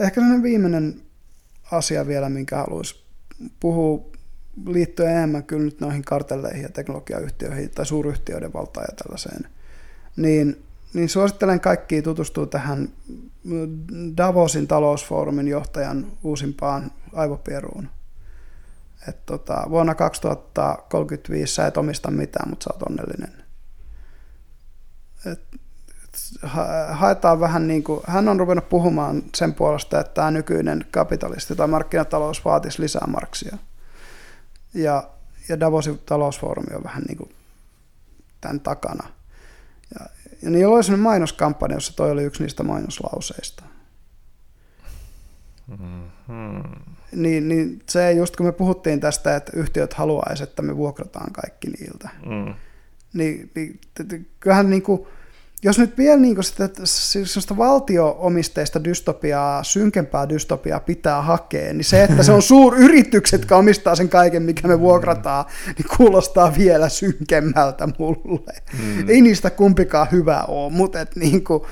ehkä 0.00 0.14
sellainen 0.14 0.42
viimeinen 0.42 1.00
asia 1.72 2.06
vielä, 2.06 2.28
minkä 2.28 2.56
haluaisi 2.56 3.04
puhua 3.60 4.04
liittyen 4.66 5.16
enemmän 5.16 5.44
kyllä 5.44 5.64
nyt 5.64 5.80
noihin 5.80 6.04
kartelleihin 6.04 6.62
ja 6.62 6.68
teknologiayhtiöihin 6.68 7.70
tai 7.70 7.86
suuryhtiöiden 7.86 8.52
valtaan 8.52 8.86
ja 8.90 8.96
tällaiseen, 8.96 9.50
niin, 10.16 10.62
niin 10.94 11.08
suosittelen 11.08 11.60
kaikkia 11.60 12.02
tutustua 12.02 12.46
tähän 12.46 12.88
Davosin 14.16 14.66
talousfoorumin 14.66 15.48
johtajan 15.48 16.06
uusimpaan 16.22 16.90
aivopieruun. 17.12 17.88
Et 19.08 19.26
tota, 19.26 19.64
vuonna 19.70 19.94
2035 19.94 21.54
sä 21.54 21.66
et 21.66 21.76
omista 21.76 22.10
mitään, 22.10 22.50
mutta 22.50 22.64
sä 22.64 22.70
oot 22.72 22.82
onnellinen. 22.82 23.44
Et 25.32 25.40
ha- 26.42 26.86
haetaan 26.90 27.40
vähän 27.40 27.68
niin 27.68 27.84
kuin, 27.84 28.00
hän 28.06 28.28
on 28.28 28.40
ruvennut 28.40 28.68
puhumaan 28.68 29.22
sen 29.34 29.54
puolesta, 29.54 30.00
että 30.00 30.14
tämä 30.14 30.30
nykyinen 30.30 30.86
kapitalisti 30.90 31.56
tai 31.56 31.68
markkinatalous 31.68 32.44
vaatisi 32.44 32.82
lisää 32.82 33.06
marksia. 33.06 33.56
Ja, 34.74 35.10
ja 35.48 35.60
Davosin 35.60 35.98
talousfoorumi 35.98 36.76
on 36.76 36.84
vähän 36.84 37.02
niin 37.02 37.18
kuin 37.18 37.34
tämän 38.40 38.60
takana. 38.60 39.08
Ja, 39.98 40.06
ja 40.42 40.50
niillä 40.50 40.74
oli 40.74 40.84
sellainen 40.84 41.02
mainoskampanja, 41.02 41.76
jossa 41.76 41.96
toi 41.96 42.10
oli 42.10 42.24
yksi 42.24 42.42
niistä 42.42 42.62
mainoslauseista. 42.62 43.64
Mm-hmm. 45.66 46.95
Niin, 47.12 47.48
niin 47.48 47.78
se 47.90 48.12
just 48.12 48.36
kun 48.36 48.46
me 48.46 48.52
puhuttiin 48.52 49.00
tästä, 49.00 49.36
että 49.36 49.52
yhtiöt 49.54 49.94
haluaisi, 49.94 50.42
että 50.42 50.62
me 50.62 50.76
vuokrataan 50.76 51.32
kaikki 51.32 51.68
niiltä, 51.70 52.08
Mm. 52.26 52.54
niin, 53.14 53.50
niin 53.54 53.80
t- 53.94 54.08
t- 54.08 54.26
kyllähän 54.40 54.70
niin 54.70 54.82
kuin, 54.82 55.00
jos 55.62 55.78
nyt 55.78 55.98
vielä 55.98 56.20
niin 56.20 56.34
kuin 56.34 56.44
sitä, 56.44 56.68
siis 56.84 57.32
sellaista 57.32 57.56
valtio-omisteista 57.56 58.84
dystopiaa, 58.84 59.62
synkempää 59.62 60.28
dystopiaa 60.28 60.80
pitää 60.80 61.22
hakea, 61.22 61.72
niin 61.74 61.84
se, 61.84 62.04
että 62.04 62.22
se 62.22 62.32
on 62.32 62.42
suuryritykset, 62.52 63.40
jotka 63.40 63.56
omistaa 63.56 63.94
sen 63.96 64.08
kaiken, 64.08 64.42
mikä 64.42 64.68
me 64.68 64.80
vuokrataan, 64.80 65.44
niin 65.66 65.86
kuulostaa 65.96 66.52
vielä 66.58 66.88
synkemmältä 66.88 67.88
mulle. 67.98 68.52
Mm. 68.82 69.08
Ei 69.08 69.20
niistä 69.20 69.50
kumpikaan 69.50 70.06
hyvä 70.12 70.42
ole, 70.42 70.72
mutta 70.72 71.00
et 71.00 71.16
niin 71.26 71.44
kuin, 71.44 71.62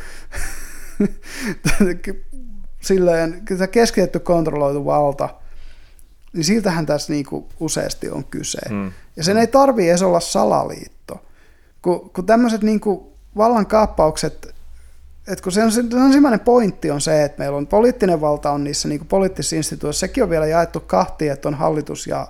silleen, 2.84 3.42
se 3.58 3.66
keskitetty 3.66 4.18
kontrolloitu 4.18 4.84
valta, 4.84 5.28
niin 6.32 6.44
siltähän 6.44 6.86
tässä 6.86 7.12
niin 7.12 7.26
kuin 7.26 7.44
useasti 7.60 8.10
on 8.10 8.24
kyse. 8.24 8.60
Mm. 8.70 8.92
Ja 9.16 9.24
sen 9.24 9.36
ei 9.36 9.46
tarvii 9.46 9.88
edes 9.88 10.02
olla 10.02 10.20
salaliitto. 10.20 11.24
Kun, 11.82 12.10
kun 12.10 12.26
tämmöiset 12.26 12.62
niin 12.62 12.80
kuin 12.80 13.00
vallankaappaukset, 13.36 14.54
että 15.28 15.42
kun 15.42 15.52
se 15.52 15.64
on, 15.64 15.72
se 15.72 15.80
on 15.80 16.02
ensimmäinen 16.06 16.40
pointti 16.40 16.90
on 16.90 17.00
se, 17.00 17.24
että 17.24 17.38
meillä 17.38 17.56
on 17.56 17.66
poliittinen 17.66 18.20
valta 18.20 18.50
on 18.50 18.64
niissä 18.64 18.88
niin 18.88 18.98
kuin 18.98 19.08
poliittisissa 19.08 19.56
instituutioissa, 19.56 20.00
sekin 20.00 20.24
on 20.24 20.30
vielä 20.30 20.46
jaettu 20.46 20.80
kahtiin, 20.80 21.32
että 21.32 21.48
on 21.48 21.54
hallitus 21.54 22.06
ja, 22.06 22.28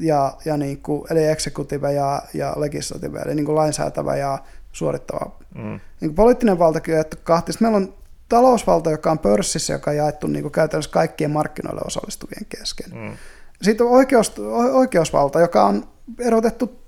ja, 0.00 0.36
ja 0.44 0.56
niin 0.56 0.78
kuin, 0.82 1.02
eli 1.10 1.24
executive 1.24 1.92
ja, 1.92 2.22
ja 2.34 2.54
legislative, 2.56 3.18
eli 3.18 3.34
niin 3.34 3.46
kuin 3.46 3.56
lainsäätävä 3.56 4.16
ja 4.16 4.38
suorittava. 4.72 5.30
Mm. 5.54 5.62
Niin 5.62 5.80
kuin 6.00 6.14
poliittinen 6.14 6.58
valtakin 6.58 6.94
on 6.94 6.96
jaettu 6.96 7.16
kahtiin. 7.22 7.52
Sitten 7.52 7.72
meillä 7.72 7.86
on 7.86 7.99
talousvalta, 8.30 8.90
joka 8.90 9.10
on 9.10 9.18
pörssissä, 9.18 9.72
joka 9.72 9.90
on 9.90 9.96
jaettu 9.96 10.26
niin 10.26 10.42
kuin 10.42 10.52
käytännössä 10.52 10.90
kaikkien 10.90 11.30
markkinoille 11.30 11.80
osallistuvien 11.86 12.46
kesken. 12.48 12.90
Mm. 12.94 13.16
Sitten 13.62 13.86
on 13.86 13.92
oikeus, 13.92 14.32
oikeusvalta, 14.72 15.40
joka 15.40 15.64
on 15.64 15.88
erotettu 16.18 16.80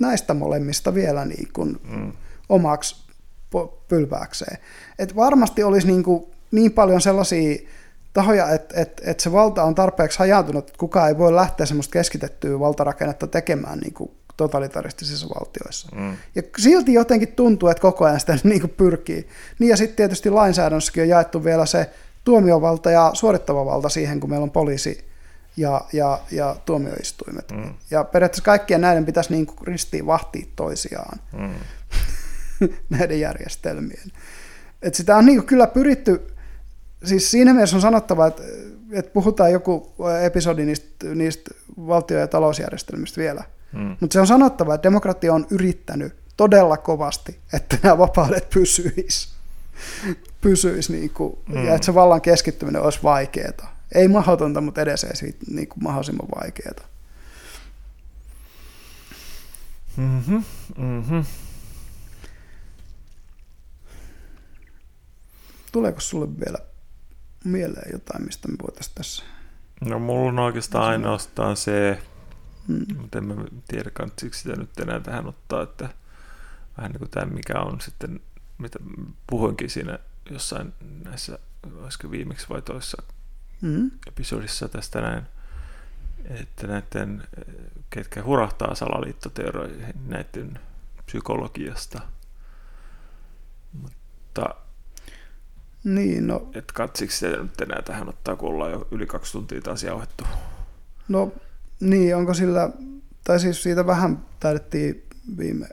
näistä 0.00 0.34
molemmista 0.34 0.94
vielä 0.94 1.24
niin 1.24 1.48
kuin 1.52 1.80
Mm. 1.96 2.12
omaksi 2.48 3.04
pylvääkseen. 3.88 4.58
Et 4.98 5.16
varmasti 5.16 5.62
olisi 5.62 5.86
niin, 5.86 6.02
kuin 6.02 6.24
niin 6.50 6.72
paljon 6.72 7.00
sellaisia 7.00 7.58
tahoja, 8.12 8.50
että 8.50 8.80
et, 8.80 9.00
et 9.04 9.20
se 9.20 9.32
valta 9.32 9.62
on 9.62 9.74
tarpeeksi 9.74 10.18
hajautunut, 10.18 10.66
että 10.68 10.78
kukaan 10.78 11.08
ei 11.08 11.18
voi 11.18 11.34
lähteä 11.34 11.66
semmoista 11.66 11.92
keskitettyä 11.92 12.60
valtarakennetta 12.60 13.26
tekemään 13.26 13.78
niin 13.78 13.94
kuin 13.94 14.10
totalitaristisissa 14.36 15.28
valtioissa. 15.28 15.88
Mm. 15.96 16.16
Ja 16.34 16.42
silti 16.58 16.94
jotenkin 16.94 17.32
tuntuu, 17.32 17.68
että 17.68 17.80
koko 17.80 18.04
ajan 18.04 18.20
sitä 18.20 18.38
niin 18.44 18.60
kuin 18.60 18.74
pyrkii. 18.76 19.28
Niin 19.58 19.68
ja 19.68 19.76
sitten 19.76 19.96
tietysti 19.96 20.30
lainsäädännössäkin 20.30 21.02
on 21.02 21.08
jaettu 21.08 21.44
vielä 21.44 21.66
se 21.66 21.90
tuomiovalta 22.24 22.90
ja 22.90 23.10
suorittava 23.14 23.64
valta 23.64 23.88
siihen, 23.88 24.20
kun 24.20 24.30
meillä 24.30 24.44
on 24.44 24.50
poliisi 24.50 25.04
ja, 25.56 25.84
ja, 25.92 26.20
ja 26.30 26.56
tuomioistuimet. 26.64 27.50
Mm. 27.50 27.74
Ja 27.90 28.04
periaatteessa 28.04 28.44
kaikkien 28.44 28.80
näiden 28.80 29.06
pitäisi 29.06 29.32
niin 29.32 29.46
kuin 29.46 29.66
ristiin 29.66 30.06
vahtia 30.06 30.46
toisiaan, 30.56 31.18
Mm. 31.32 31.54
näiden 32.98 33.20
järjestelmien. 33.20 34.12
Et 34.82 34.94
sitä 34.94 35.16
on 35.16 35.26
niin 35.26 35.38
kuin 35.38 35.46
kyllä 35.46 35.66
pyritty, 35.66 36.26
siis 37.04 37.30
siinä 37.30 37.54
mielessä 37.54 37.76
on 37.76 37.82
sanottava, 37.82 38.26
että, 38.26 38.42
että 38.92 39.10
puhutaan 39.12 39.52
joku 39.52 39.94
episodi 40.22 40.64
niistä, 40.64 41.06
niistä 41.14 41.50
valtio- 41.78 42.18
ja 42.18 42.26
talousjärjestelmistä 42.26 43.20
vielä, 43.20 43.44
Mm. 43.74 43.96
mutta 44.00 44.12
se 44.14 44.20
on 44.20 44.26
sanottava, 44.26 44.74
että 44.74 44.82
demokratia 44.82 45.34
on 45.34 45.46
yrittänyt 45.50 46.14
todella 46.36 46.76
kovasti, 46.76 47.38
että 47.52 47.78
nämä 47.82 47.98
vapaudet 47.98 48.50
pysyis, 48.50 49.34
pysyis 50.40 50.90
niin 50.90 51.10
kuin, 51.10 51.38
Mm. 51.48 51.64
ja 51.66 51.74
että 51.74 51.86
se 51.86 51.94
vallan 51.94 52.20
keskittyminen 52.20 52.82
olisi 52.82 52.98
vaikeaa. 53.02 53.74
Ei 53.94 54.08
mahdotonta, 54.08 54.60
mutta 54.60 54.80
edes 54.80 55.04
ei 55.04 55.16
siitä 55.16 55.44
niin 55.50 55.68
kuin 55.68 55.84
mahdollisimman 55.84 56.28
vaikeaa. 56.42 56.88
Mm-hmm. 59.96 60.44
Mm-hmm. 60.78 61.24
Tuleeko 65.72 66.00
sulle 66.00 66.28
vielä 66.40 66.58
mieleen 67.44 67.92
jotain, 67.92 68.24
mistä 68.24 68.48
me 68.48 68.54
voitaisiin 68.62 68.94
tässä? 68.94 69.22
No 69.80 69.98
mulla 69.98 70.28
on 70.28 70.38
oikeastaan 70.38 70.84
ainoastaan 70.84 71.56
se, 71.56 71.98
Mm. 72.68 72.96
mutta 72.96 73.18
en 73.18 73.24
mä 73.24 73.34
tiedä 73.68 73.90
kantsiko 73.90 74.34
sitä 74.34 74.56
nyt 74.56 74.80
enää 74.80 75.00
tähän 75.00 75.26
ottaa, 75.26 75.62
että 75.62 75.88
vähän 76.78 76.90
niin 76.90 76.98
kuin 76.98 77.10
tämä 77.10 77.26
mikä 77.26 77.60
on 77.60 77.80
sitten, 77.80 78.20
mitä 78.58 78.78
puhuinkin 79.26 79.70
siinä 79.70 79.98
jossain 80.30 80.72
näissä, 81.04 81.38
olisiko 81.82 82.10
viimeksi 82.10 82.46
vai 82.48 82.62
toissa 82.62 83.02
Mm. 83.60 83.90
episodissa 84.06 84.68
tästä 84.68 85.00
näin, 85.00 85.22
että 86.24 86.66
näiden, 86.66 87.22
ketkä 87.90 88.22
hurahtaa 88.22 88.74
salaliittoteorioihin 88.74 89.94
näiden 90.06 90.58
psykologiasta. 91.06 92.00
Mutta 93.72 94.54
Niin, 95.84 96.26
no, 96.26 96.50
Et 96.54 96.72
katsiksi 96.72 97.18
se 97.18 97.28
nyt 97.36 97.60
enää 97.60 97.82
tähän 97.82 98.08
ottaa, 98.08 98.36
kun 98.36 98.48
ollaan 98.48 98.72
jo 98.72 98.88
yli 98.90 99.06
kaksi 99.06 99.32
tuntia 99.32 99.60
taas 99.60 99.82
jauhettu. 99.82 100.24
no 101.08 101.32
niin, 101.80 102.16
onko 102.16 102.34
sillä, 102.34 102.70
tai 103.24 103.40
siis 103.40 103.62
siitä 103.62 103.86
vähän 103.86 104.26
taidettiin 104.40 105.08
viime 105.38 105.66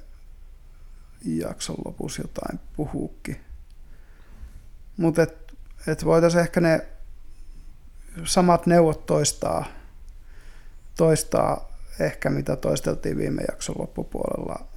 jakson 1.25 1.75
lopussa 1.85 2.21
jotain 2.21 2.59
puhuukin. 2.75 3.37
Mutta 4.97 5.23
et, 5.23 5.53
et 5.87 6.05
voitaisiin 6.05 6.41
ehkä 6.41 6.61
ne 6.61 6.87
samat 8.23 8.65
neuvot 8.65 9.05
toistaa, 9.05 9.65
toistaa 10.97 11.71
ehkä 11.99 12.29
mitä 12.29 12.55
toisteltiin 12.55 13.17
viime 13.17 13.41
jakson 13.51 13.75
loppupuolella. 13.79 14.67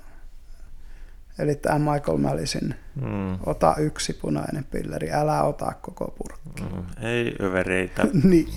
Eli 1.38 1.55
tämä 1.55 1.92
Michael 1.92 2.18
Mallisin 2.18 2.74
Mm. 2.94 3.38
ota 3.46 3.74
yksi 3.78 4.12
punainen 4.12 4.64
pilleri, 4.64 5.12
älä 5.12 5.42
ota 5.42 5.72
koko 5.80 6.14
purkki. 6.18 6.62
Mm. 6.62 6.84
Ei 7.06 7.36
övereitä. 7.42 8.06
niin. 8.24 8.48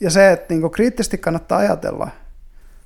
Ja 0.00 0.10
se, 0.10 0.32
että 0.32 0.54
niinku 0.54 0.70
kriittisesti 0.70 1.18
kannattaa 1.18 1.58
ajatella, 1.58 2.08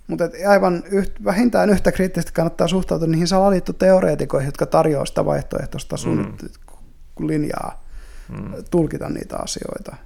mutta 0.07 0.25
et 0.25 0.33
aivan 0.49 0.83
yht, 0.91 1.25
vähintään 1.25 1.71
yhtä 1.71 1.93
kriittisesti 1.93 2.33
kannattaa 2.33 2.69
suhtautua 2.69 3.09
niihin 3.09 3.29
salaliittoteoreetikoihin, 3.29 4.49
jotka 4.49 4.67
tarjoaa 4.67 5.05
sitä 5.05 5.25
vaihtoehtoista 5.25 5.97
mm. 6.07 6.37
linjaa 7.27 7.89
Mm. 8.29 8.65
tulkita 8.71 9.09
niitä 9.09 9.37
asioita. 9.37 9.97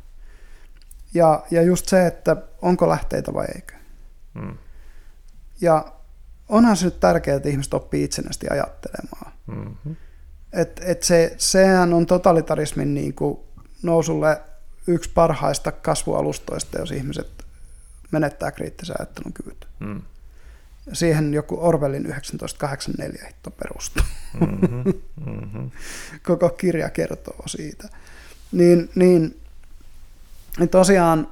Ja, 1.15 1.43
ja 1.51 1.63
just 1.63 1.89
se, 1.89 2.07
että 2.07 2.37
onko 2.63 2.89
lähteitä 2.89 3.35
vai 3.35 3.47
eikö. 3.55 3.75
Mm. 4.35 4.57
Ja 5.61 5.93
onhan 6.49 6.77
se 6.77 6.85
nyt 6.85 7.01
tärkeää, 7.01 7.37
että 7.37 7.49
ihmiset 7.49 7.75
oppii 7.75 8.05
itsenäisesti 8.05 8.47
ajattelemaan. 8.51 9.33
Mm-hmm. 9.47 9.97
Et, 10.53 10.81
et 10.85 11.03
se, 11.03 11.35
sehän 11.39 11.95
on 11.95 12.07
totalitarismin 12.07 12.95
niin 12.95 13.15
kuin 13.15 13.39
nousulle 13.83 14.41
yksi 14.87 15.11
parhaista 15.15 15.73
kasvualustoista, 15.73 16.79
jos 16.79 16.91
ihmiset 16.91 17.45
menettää 18.11 18.51
kriittisen 18.51 18.97
ajattelun 18.99 19.33
kyvyt. 19.33 19.69
Mm. 19.81 20.03
Siihen 20.93 21.35
joku 21.35 21.59
Orwellin 21.61 22.03
1984 22.03 23.27
hitto 23.27 23.51
perustuu. 23.51 24.03
Mm-hmm. 24.41 24.93
Mm-hmm. 25.27 25.71
Koko 26.23 26.49
kirja 26.49 26.91
kertoo 26.91 27.43
siitä. 27.47 27.89
Niin, 28.53 28.91
niin, 28.95 29.41
niin 30.59 30.69
tosiaan 30.69 31.29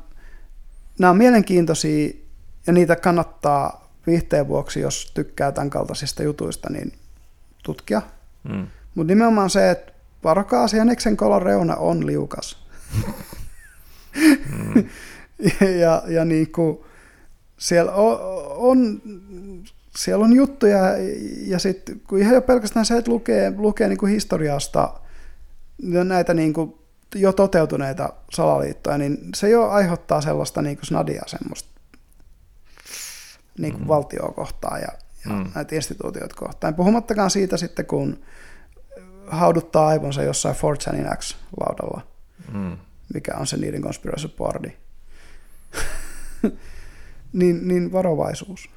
nämä 0.99 1.11
on 1.11 1.17
mielenkiintoisia 1.17 2.13
ja 2.67 2.73
niitä 2.73 2.97
kannattaa 2.97 3.91
viihteen 4.07 4.49
vuoksi, 4.49 4.81
jos 4.81 5.11
tykkää 5.15 5.53
tämän 5.53 5.71
kaltaisista 5.71 6.23
jutuista, 6.23 6.71
niin 6.71 6.93
tutkia. 7.63 8.03
Mm. 8.49 8.67
Mutta 8.95 9.11
nimenomaan 9.11 9.51
se, 9.51 9.71
että 9.71 9.93
varokaa 10.25 10.67
Jäniksen 10.77 11.17
kolon 11.17 11.43
reuna 11.43 11.77
on 11.77 12.07
liukas. 12.07 12.65
Mm. 14.15 14.85
ja, 15.81 16.03
ja 16.09 16.25
niin 16.25 16.53
kuin, 16.53 16.79
siellä 17.59 17.93
on, 17.93 18.19
on, 18.57 19.03
siellä 19.97 20.25
on 20.25 20.33
juttuja, 20.33 20.81
ja 21.47 21.59
sitten 21.59 22.01
kun 22.09 22.19
ihan 22.19 22.35
jo 22.35 22.43
pelkästään 22.43 22.87
se, 22.87 22.97
että 22.97 23.11
lukee, 23.11 23.53
lukee 23.57 23.89
niin 23.89 23.99
kuin 23.99 24.13
historiasta 24.13 25.01
näitä 25.83 26.35
niin 26.35 26.53
kuin 26.53 26.75
jo 27.15 27.33
toteutuneita 27.33 28.13
salaliittoja, 28.31 28.99
niin 28.99 29.19
se 29.35 29.49
jo 29.49 29.69
aiheuttaa 29.69 30.21
sellaista 30.21 30.63
niin 30.63 30.77
kuin 30.77 30.87
snadia 30.87 31.23
semmoista 31.27 31.69
niin 33.59 33.73
kuin 33.73 33.83
Mm. 33.83 33.89
valtioa 33.89 34.33
kohtaan 34.33 34.81
ja, 34.81 34.89
ja 35.25 35.31
Mm. 35.33 35.51
näitä 35.55 35.75
instituutioita 35.77 36.35
kohtaan. 36.39 36.75
Puhumattakaan 36.75 37.31
siitä 37.31 37.57
sitten, 37.57 37.87
kun 37.87 38.21
hauduttaa 39.27 39.89
aivonsa 39.89 40.23
jossain 40.23 40.57
4chanin 40.57 41.17
X-laudalla, 41.17 42.01
Mm. 42.53 42.77
Mikä 43.15 43.35
on 43.35 43.47
se 43.47 43.57
niiden 43.57 43.83
conspiracy 43.83 44.29
boardi. 44.29 44.73
niin, 47.33 47.69
niin 47.69 47.93
varovaisuus. 47.93 48.71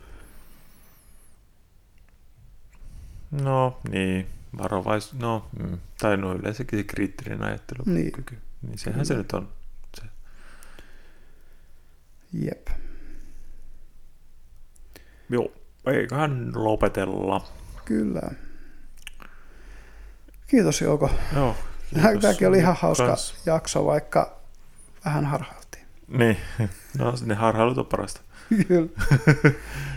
No 3.31 3.81
niin, 3.89 4.27
varovais, 4.57 5.13
no, 5.13 5.47
mm. 5.59 5.77
tai 5.97 6.17
no 6.17 6.33
yleensäkin 6.33 6.79
se 6.79 6.83
kriittinen 6.83 7.43
ajattelukyky. 7.43 7.93
Niin. 7.93 8.13
Niin, 8.29 8.41
niin 8.61 8.77
sehän 8.77 9.05
se 9.05 9.13
Kyllä. 9.13 9.23
nyt 9.23 9.31
on. 9.31 9.49
Se. 10.01 10.03
Jep. 12.33 12.67
Joo, 15.29 15.51
eiköhän 15.85 16.51
lopetella. 16.55 17.47
Kyllä. 17.85 18.31
Kiitos 20.47 20.81
Jouko. 20.81 21.09
Joo. 21.35 21.55
Tämäkin 22.21 22.47
oli 22.47 22.57
ihan 22.57 22.75
hauska 22.79 23.07
Kans. 23.07 23.35
jakso, 23.45 23.85
vaikka 23.85 24.37
vähän 25.05 25.25
harhailtiin. 25.25 25.85
Niin, 26.07 26.37
no 26.97 27.13
ne 27.25 27.35
harhailut 27.35 27.77
on 27.77 27.85
parasta. 27.85 28.21
Kyllä. 28.67 28.89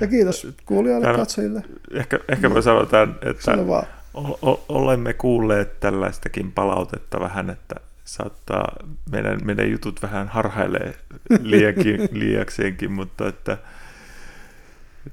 Ja 0.00 0.06
kiitos 0.06 0.46
kuulijoille, 0.66 1.04
Täällä- 1.04 1.18
katsojille. 1.18 1.62
Ehkä, 1.94 2.18
ehkä 2.28 2.48
me 2.48 2.62
sanotaan, 2.62 3.18
että 3.22 3.42
Sano 3.42 3.66
vaan. 3.68 3.86
o- 4.14 4.38
o- 4.50 4.64
olemme 4.68 5.12
kuulleet 5.12 5.80
tällaistakin 5.80 6.52
palautetta 6.52 7.20
vähän, 7.20 7.50
että 7.50 7.74
saattaa 8.04 8.72
meidän, 9.10 9.40
meidän 9.44 9.70
jutut 9.70 10.02
vähän 10.02 10.28
harhailee 10.28 10.94
liiakin, 11.40 12.08
liiakseenkin, 12.12 12.92
mutta 12.92 13.28
että 13.28 13.58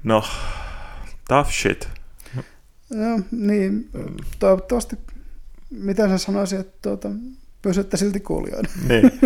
no, 0.02 0.24
tough 1.28 1.50
shit. 1.50 1.88
No, 2.90 3.20
niin, 3.30 3.90
toivottavasti, 4.38 4.98
mitä 5.70 6.08
sä 6.08 6.18
sanoisin, 6.18 6.60
että 6.60 6.78
tuota, 6.82 7.08
pysytte 7.62 7.96
silti 7.96 8.20
kuulijoina. 8.20 8.68
Niin. 8.88 9.10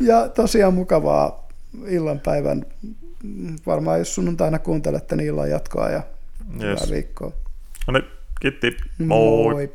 Ja 0.00 0.28
tosiaan 0.28 0.74
mukavaa 0.74 1.48
illanpäivän. 1.88 2.66
Varmaan 3.66 3.98
jos 3.98 4.14
sunnuntaina 4.14 4.58
kuuntelette, 4.58 5.16
niin 5.16 5.26
illan 5.26 5.50
jatkoa 5.50 5.90
ja 5.90 6.02
Yes. 6.62 6.80
hyvää 6.80 6.90
viikkoa. 6.90 7.32
No 7.86 7.92
niin, 7.92 8.04
kiitti. 8.40 8.76
Moi. 8.98 9.52
Moi. 9.54 9.72